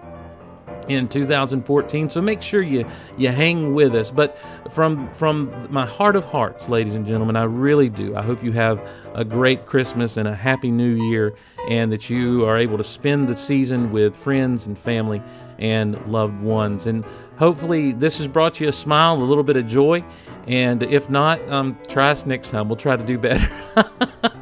in 0.90 1.07
2014 1.07 2.10
so 2.10 2.22
make 2.22 2.41
sure 2.41 2.61
you 2.61 2.86
you 3.18 3.30
hang 3.30 3.74
with 3.74 3.95
us. 3.95 4.11
But 4.11 4.38
from 4.72 5.07
from 5.16 5.52
my 5.70 5.86
heart 5.86 6.16
of 6.16 6.26
hearts 6.26 6.68
ladies 6.68 6.95
and 6.95 7.06
gentlemen 7.07 7.36
i 7.36 7.44
really 7.44 7.90
do. 7.90 8.16
I 8.16 8.24
hope 8.24 8.44
you 8.44 8.52
have 8.53 8.86
a 9.14 9.24
great 9.24 9.66
christmas 9.66 10.18
and 10.18 10.28
a 10.28 10.36
happy 10.36 10.72
new 10.72 11.10
year 11.10 11.36
and 11.70 11.91
that 11.91 12.10
you 12.10 12.45
are 12.45 12.57
able 12.57 12.78
to 12.78 12.84
spend 12.84 13.28
the 13.28 13.38
season 13.38 13.91
with 13.91 14.16
friends 14.16 14.66
and 14.66 14.78
family 14.78 15.22
and 15.60 16.03
loved 16.07 16.41
ones. 16.41 16.88
And 16.88 17.06
hopefully 17.38 17.91
this 17.91 18.18
has 18.18 18.28
brought 18.28 18.60
you 18.60 18.68
a 18.68 18.72
smile 18.72 19.16
a 19.16 19.24
little 19.24 19.44
bit 19.44 19.57
of 19.57 19.68
joy 19.68 20.03
and 20.48 20.82
if 20.84 21.10
not 21.10 21.48
um, 21.49 21.78
try 21.88 22.10
us 22.10 22.26
next 22.26 22.49
time. 22.49 22.68
We'll 22.70 22.78
try 22.78 22.98
to 22.98 23.06
do 23.06 23.18
better. 23.18 23.49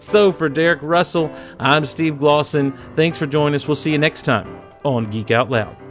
So 0.00 0.32
for 0.32 0.48
derek 0.48 0.80
russell 0.82 1.32
i'm 1.58 1.84
steve 1.84 2.14
glosson 2.14 2.76
thanks 2.94 3.18
for 3.18 3.26
joining 3.26 3.54
us. 3.54 3.66
We'll 3.66 3.74
see 3.74 3.92
you 3.92 3.98
next 3.98 4.22
time 4.22 4.57
on 4.84 5.10
Geek 5.10 5.30
Out 5.30 5.50
Loud. 5.50 5.87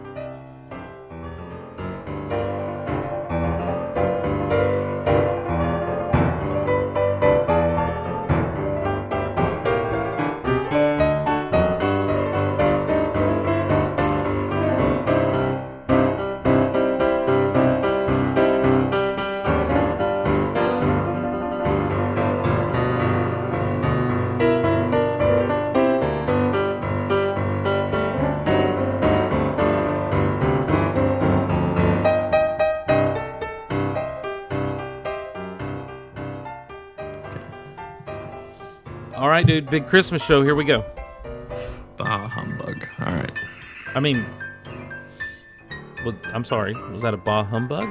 Big 39.70 39.88
Christmas 39.88 40.24
show. 40.24 40.44
Here 40.44 40.56
we 40.56 40.64
go. 40.64 40.84
Bah 41.98 42.28
humbug. 42.28 42.88
All 43.00 43.14
right. 43.14 43.32
I 43.96 44.00
mean, 44.00 44.26
well, 46.06 46.16
I'm 46.34 46.44
sorry. 46.44 46.74
Was 46.92 47.02
that 47.02 47.14
a 47.14 47.18
bah 47.18 47.44
humbug? 47.44 47.90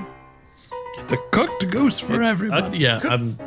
It's 0.98 1.12
a 1.12 1.18
cooked 1.30 1.68
goose 1.70 2.00
for 2.00 2.22
It's 2.22 2.30
everybody. 2.30 2.78
Yeah. 2.78 3.00
cook- 3.00 3.10
I'm, 3.12 3.38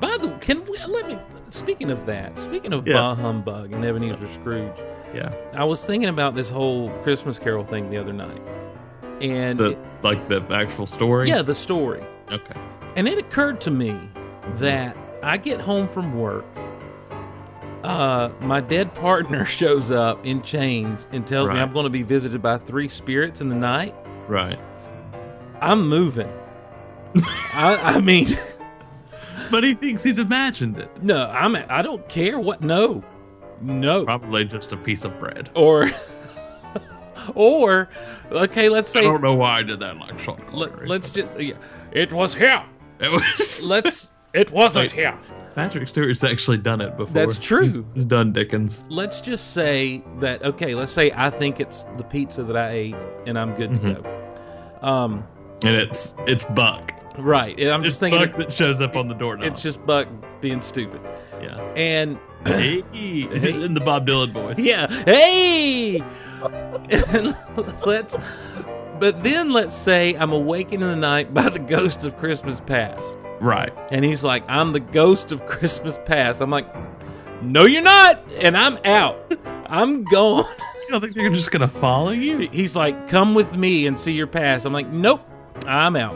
By 0.00 0.16
the 0.18 0.28
way, 0.28 0.36
can 0.40 0.64
we 0.64 0.78
let 0.86 1.06
me? 1.06 1.18
Speaking 1.50 1.90
of 1.90 2.04
that, 2.06 2.38
speaking 2.40 2.72
of 2.72 2.86
Yeah. 2.86 2.94
bah 2.94 3.14
humbug 3.14 3.72
and 3.72 3.84
Ebenezer 3.84 4.26
Scrooge, 4.26 4.78
yeah. 5.14 5.32
I 5.54 5.64
was 5.64 5.86
thinking 5.86 6.08
about 6.08 6.34
this 6.34 6.50
whole 6.50 6.90
Christmas 7.04 7.38
Carol 7.38 7.64
thing 7.64 7.88
the 7.90 7.96
other 7.98 8.12
night, 8.12 8.42
and 9.20 9.56
The 9.58 9.72
it- 9.72 9.78
like 10.02 10.28
the 10.28 10.42
actual 10.50 10.86
story. 10.86 11.28
yeah, 11.28 11.42
the 11.42 11.54
story. 11.54 12.02
Okay. 12.32 12.60
And 12.96 13.06
it 13.06 13.18
occurred 13.18 13.60
to 13.62 13.70
me 13.70 13.90
mm-hmm. 13.90 14.56
that 14.58 14.96
I 15.22 15.36
get 15.36 15.60
home 15.60 15.86
from 15.88 16.18
work. 16.18 16.44
Uh, 17.82 18.30
my 18.40 18.60
dead 18.60 18.92
partner 18.94 19.44
shows 19.46 19.90
up 19.92 20.24
in 20.24 20.42
chains 20.42 21.06
and 21.12 21.26
tells 21.26 21.48
me 21.50 21.56
I'm 21.58 21.72
going 21.72 21.84
to 21.84 21.90
be 21.90 22.02
visited 22.02 22.42
by 22.42 22.58
three 22.58 22.88
spirits 22.88 23.40
in 23.40 23.48
the 23.48 23.54
night. 23.54 23.94
Right. 24.28 24.58
I'm 25.60 25.88
moving. 25.88 26.32
I, 27.52 27.76
I 27.96 28.00
mean, 28.00 28.38
But 29.50 29.62
he 29.64 29.74
thinks 29.74 30.02
he's 30.02 30.18
imagined 30.18 30.78
it. 30.78 31.02
no, 31.02 31.26
I'm. 31.30 31.56
I 31.56 31.80
don't 31.82 32.06
care 32.08 32.38
what. 32.38 32.62
No, 32.62 33.04
no. 33.60 34.04
Probably 34.04 34.44
just 34.44 34.72
a 34.72 34.76
piece 34.76 35.04
of 35.04 35.18
bread. 35.18 35.50
Or, 35.54 35.90
or, 37.34 37.88
okay. 38.30 38.68
Let's 38.68 38.90
say. 38.90 39.00
I 39.00 39.04
don't 39.04 39.22
know 39.22 39.34
why 39.36 39.58
I 39.58 39.62
did 39.62 39.80
that 39.80 39.96
like 39.98 40.18
Sean 40.18 40.42
let, 40.52 40.86
let's 40.88 41.12
just. 41.12 41.38
Yeah, 41.38 41.54
it 41.92 42.12
was 42.12 42.34
here. 42.34 42.64
It 42.98 43.10
was 43.10 43.62
Let's. 43.62 44.12
It 44.34 44.50
wasn't 44.50 44.90
here. 44.92 45.16
Patrick 45.56 45.88
Stewart's 45.88 46.22
actually 46.22 46.58
done 46.58 46.80
it 46.80 46.96
before. 46.96 47.12
That's 47.12 47.38
true. 47.38 47.84
He's, 47.94 48.04
done 48.04 48.32
Dickens. 48.32 48.80
let's 48.88 49.20
just 49.20 49.52
say 49.54 50.04
that 50.20 50.44
okay 50.44 50.74
let's 50.76 50.92
say 50.92 51.10
i 51.16 51.30
think 51.30 51.58
it's 51.58 51.84
the 51.96 52.04
pizza 52.04 52.44
that 52.44 52.56
i 52.56 52.70
ate 52.70 52.94
and 53.26 53.36
i'm 53.38 53.54
good 53.56 53.70
to 53.70 53.78
Mhm. 53.78 54.02
go 54.82 54.86
um 54.86 55.24
And 55.64 55.74
it's 55.74 56.14
it's 56.28 56.44
Buck. 56.44 56.92
Right. 57.18 57.58
I'm 57.58 57.82
just 57.82 57.98
thinking 57.98 58.20
Buck 58.20 58.36
that 58.36 58.52
shows 58.52 58.80
up 58.82 58.94
on 58.94 59.08
the 59.08 59.14
doorknob. 59.14 59.50
it's 59.50 59.62
just 59.62 59.84
Buck 59.86 60.06
being 60.42 60.60
stupid. 60.60 61.00
yeah. 61.42 61.58
And 61.74 62.18
Hey, 62.44 62.80
in 62.92 63.72
the 63.74 63.80
Bob 63.80 64.06
Dylan 64.06 64.30
voice. 64.32 64.58
yeah, 64.58 64.86
hey. 65.04 66.00
Let's. 67.84 68.16
But 69.00 69.22
then 69.24 69.52
let's 69.52 69.74
say 69.74 70.14
I'm 70.14 70.32
awakened 70.32 70.82
in 70.82 70.88
the 70.88 70.94
night 70.96 71.34
by 71.34 71.48
the 71.48 71.58
ghost 71.58 72.04
of 72.04 72.16
Christmas 72.18 72.60
past. 72.60 73.02
Right. 73.40 73.72
And 73.90 74.04
he's 74.04 74.24
like, 74.24 74.44
I'm 74.48 74.72
the 74.72 74.80
ghost 74.80 75.32
of 75.32 75.44
Christmas 75.46 75.98
past. 76.04 76.40
I'm 76.40 76.50
like, 76.50 76.66
no, 77.42 77.64
you're 77.64 77.82
not. 77.82 78.22
And 78.38 78.56
I'm 78.56 78.78
out. 78.84 79.34
I'm 79.66 80.04
gone. 80.04 80.44
You 80.86 80.92
don't 80.92 81.00
think 81.00 81.14
they're 81.16 81.30
just 81.30 81.50
gonna 81.50 81.66
follow 81.66 82.12
you? 82.12 82.48
He's 82.52 82.76
like, 82.76 83.08
come 83.08 83.34
with 83.34 83.56
me 83.56 83.88
and 83.88 83.98
see 83.98 84.12
your 84.12 84.28
past. 84.28 84.64
I'm 84.64 84.72
like, 84.72 84.86
nope, 84.86 85.20
I'm 85.66 85.96
out. 85.96 86.14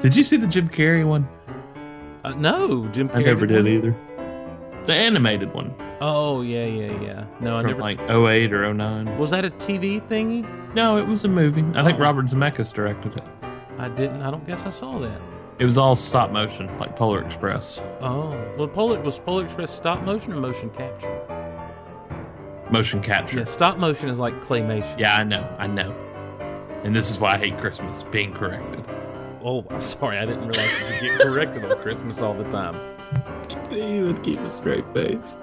Did 0.00 0.16
you 0.16 0.24
see 0.24 0.36
the 0.36 0.48
Jim 0.48 0.68
Carrey 0.68 1.06
one? 1.06 1.28
Uh, 2.24 2.30
no, 2.30 2.88
Jim 2.88 3.08
Carrey. 3.08 3.18
I 3.18 3.22
never 3.22 3.46
did 3.46 3.58
one? 3.64 3.68
either. 3.68 3.96
The 4.86 4.92
animated 4.92 5.54
one 5.54 5.72
Oh, 6.00 6.42
yeah, 6.42 6.64
yeah, 6.66 7.00
yeah. 7.00 7.24
No, 7.38 7.56
I 7.56 7.60
from 7.62 7.70
never. 7.70 7.80
like 7.80 8.00
08 8.10 8.52
or 8.52 8.74
09. 8.74 9.18
was 9.18 9.30
that 9.30 9.44
a 9.44 9.50
TV 9.50 10.02
thingy? 10.08 10.42
No, 10.74 10.98
it 10.98 11.06
was 11.06 11.24
a 11.24 11.28
movie. 11.28 11.64
I 11.78 11.84
think 11.84 11.98
Oh. 12.00 12.02
Robert 12.02 12.26
Zemeckis 12.26 12.72
directed 12.72 13.16
it. 13.16 13.24
I 13.78 13.88
didn't. 13.88 14.20
I 14.22 14.32
don't 14.32 14.44
guess 14.48 14.66
I 14.66 14.70
saw 14.70 14.98
that. 14.98 15.20
It 15.58 15.64
was 15.64 15.78
all 15.78 15.94
stop 15.94 16.30
motion, 16.32 16.66
like 16.78 16.96
Polar 16.96 17.24
Express. 17.24 17.80
Oh, 18.00 18.30
well, 18.58 18.66
Polar 18.66 19.00
was 19.00 19.18
Polar 19.18 19.44
Express 19.44 19.74
stop 19.74 20.02
motion 20.02 20.32
or 20.32 20.36
motion 20.36 20.68
capture? 20.70 21.20
Motion 22.70 23.00
capture. 23.00 23.38
Yeah, 23.38 23.44
stop 23.44 23.78
motion 23.78 24.08
is 24.08 24.18
like 24.18 24.40
claymation. 24.40 24.98
Yeah, 24.98 25.14
I 25.14 25.22
know. 25.22 25.48
I 25.58 25.68
know. 25.68 25.92
And 26.82 26.94
this 26.94 27.08
is 27.08 27.18
why 27.18 27.34
I 27.34 27.38
hate 27.38 27.56
Christmas, 27.58 28.02
being 28.04 28.34
corrected. 28.34 28.84
Oh, 29.44 29.64
I'm 29.70 29.80
sorry, 29.80 30.18
I 30.18 30.26
didn't 30.26 30.48
realize 30.48 30.70
you 30.80 30.86
could 30.86 31.00
get 31.00 31.20
corrected 31.20 31.64
on 31.64 31.78
Christmas 31.82 32.20
all 32.20 32.34
the 32.34 32.50
time. 32.50 32.74
You 33.70 34.04
would 34.06 34.22
keep 34.22 34.40
a 34.40 34.50
straight 34.50 34.84
face. 34.92 35.40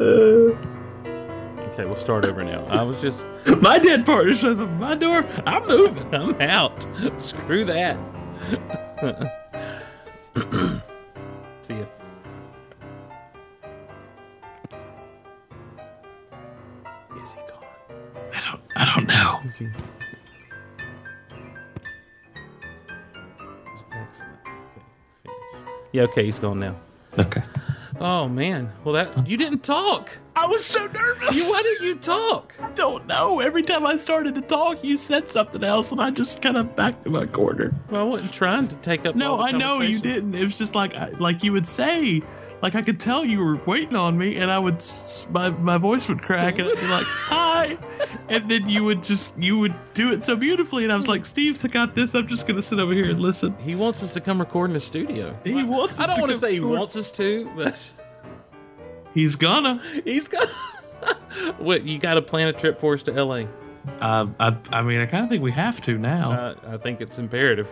Okay, 0.00 1.84
we'll 1.84 1.96
start 1.96 2.24
over 2.24 2.44
now. 2.44 2.64
I 2.66 2.82
was 2.84 3.00
just, 3.00 3.26
My 3.60 3.78
dead 3.78 4.06
partner 4.06 4.34
shows 4.34 4.60
up 4.60 4.68
at 4.68 4.78
my 4.78 4.94
door. 4.94 5.24
I'm 5.44 5.66
moving. 5.66 6.14
I'm 6.14 6.40
out. 6.40 6.86
Screw 7.20 7.64
that. 7.64 7.96
See 11.60 11.74
ya. 11.74 11.86
Is 17.22 17.32
he 17.32 17.40
gone? 17.40 17.64
I 18.32 18.40
don't. 18.44 18.60
I 18.76 18.94
don't 18.94 19.06
know. 19.06 19.40
Is 19.44 19.58
he? 19.58 19.66
Excellent. 23.92 24.38
Okay. 24.46 24.82
Yeah, 25.92 26.02
okay, 26.02 26.24
he's 26.24 26.38
gone 26.38 26.60
now. 26.60 26.76
Okay. 27.18 27.42
Oh 28.00 28.28
man, 28.28 28.72
well 28.84 28.94
that 28.94 29.26
you 29.26 29.36
didn't 29.36 29.64
talk. 29.64 30.18
I 30.40 30.46
was 30.46 30.64
so 30.64 30.86
nervous. 30.86 31.34
You 31.34 31.48
why 31.50 31.62
didn't 31.62 31.86
you 31.86 31.94
talk? 31.96 32.54
I 32.60 32.70
don't 32.72 33.06
know. 33.06 33.40
Every 33.40 33.62
time 33.62 33.84
I 33.84 33.96
started 33.96 34.34
to 34.36 34.40
talk, 34.40 34.84
you 34.84 34.96
said 34.96 35.28
something 35.28 35.64
else, 35.64 35.90
and 35.90 36.00
I 36.00 36.10
just 36.10 36.40
kind 36.42 36.56
of 36.56 36.76
backed 36.76 37.04
to 37.04 37.10
my 37.10 37.26
corner. 37.26 37.74
Well, 37.90 38.00
I 38.02 38.04
wasn't 38.04 38.32
trying 38.32 38.68
to 38.68 38.76
take 38.76 39.04
up. 39.04 39.16
No, 39.16 39.40
I 39.40 39.50
know 39.50 39.80
you 39.80 39.98
didn't. 39.98 40.34
It 40.34 40.44
was 40.44 40.56
just 40.56 40.74
like 40.74 40.94
I- 40.94 41.10
like 41.18 41.42
you 41.42 41.52
would 41.52 41.66
say, 41.66 42.22
like 42.62 42.74
I 42.76 42.82
could 42.82 43.00
tell 43.00 43.24
you 43.24 43.40
were 43.40 43.56
waiting 43.66 43.96
on 43.96 44.16
me, 44.16 44.36
and 44.36 44.50
I 44.50 44.58
would 44.60 44.82
my 45.30 45.50
my 45.50 45.76
voice 45.78 46.08
would 46.08 46.22
crack, 46.22 46.58
and 46.58 46.68
I'd 46.68 46.80
be 46.80 46.86
like 46.88 47.06
hi, 47.06 47.76
and 48.28 48.48
then 48.50 48.68
you 48.68 48.84
would 48.84 49.02
just 49.02 49.36
you 49.38 49.58
would 49.58 49.74
do 49.94 50.12
it 50.12 50.22
so 50.22 50.36
beautifully, 50.36 50.84
and 50.84 50.92
I 50.92 50.96
was 50.96 51.08
like, 51.08 51.26
Steve's 51.26 51.62
got 51.64 51.94
this. 51.96 52.14
I'm 52.14 52.28
just 52.28 52.46
gonna 52.46 52.62
sit 52.62 52.78
over 52.78 52.92
here 52.92 53.10
and 53.10 53.20
listen. 53.20 53.56
He 53.58 53.74
wants 53.74 54.02
us 54.04 54.14
to 54.14 54.20
come 54.20 54.38
record 54.38 54.70
in 54.70 54.74
the 54.74 54.80
studio. 54.80 55.36
He 55.44 55.64
wants. 55.64 55.98
Us. 55.98 56.04
I 56.04 56.06
don't 56.06 56.20
want 56.20 56.32
to 56.32 56.38
say 56.38 56.52
he 56.52 56.60
wants 56.60 56.94
us 56.96 57.10
to, 57.12 57.50
but 57.56 57.92
He's 59.18 59.34
gonna. 59.34 59.82
He's 60.04 60.28
gonna. 60.28 60.46
what 61.58 61.82
you 61.82 61.98
got 61.98 62.14
to 62.14 62.22
plan 62.22 62.46
a 62.46 62.52
trip 62.52 62.78
for 62.78 62.94
us 62.94 63.02
to 63.02 63.12
L.A. 63.12 63.48
Uh, 64.00 64.28
I 64.38 64.56
I 64.70 64.82
mean, 64.82 65.00
I 65.00 65.06
kind 65.06 65.24
of 65.24 65.28
think 65.28 65.42
we 65.42 65.50
have 65.50 65.80
to 65.82 65.98
now. 65.98 66.30
Uh, 66.30 66.54
I 66.68 66.76
think 66.76 67.00
it's 67.00 67.18
imperative. 67.18 67.68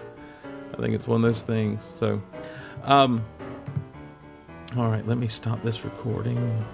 I 0.74 0.77
think 0.78 0.93
it's 0.93 1.06
one 1.06 1.24
of 1.24 1.32
those 1.32 1.44
things. 1.44 1.89
So, 1.94 2.20
um, 2.82 3.24
all 4.77 4.89
right, 4.89 5.06
let 5.06 5.18
me 5.18 5.28
stop 5.28 5.62
this 5.62 5.85
recording. 5.85 6.66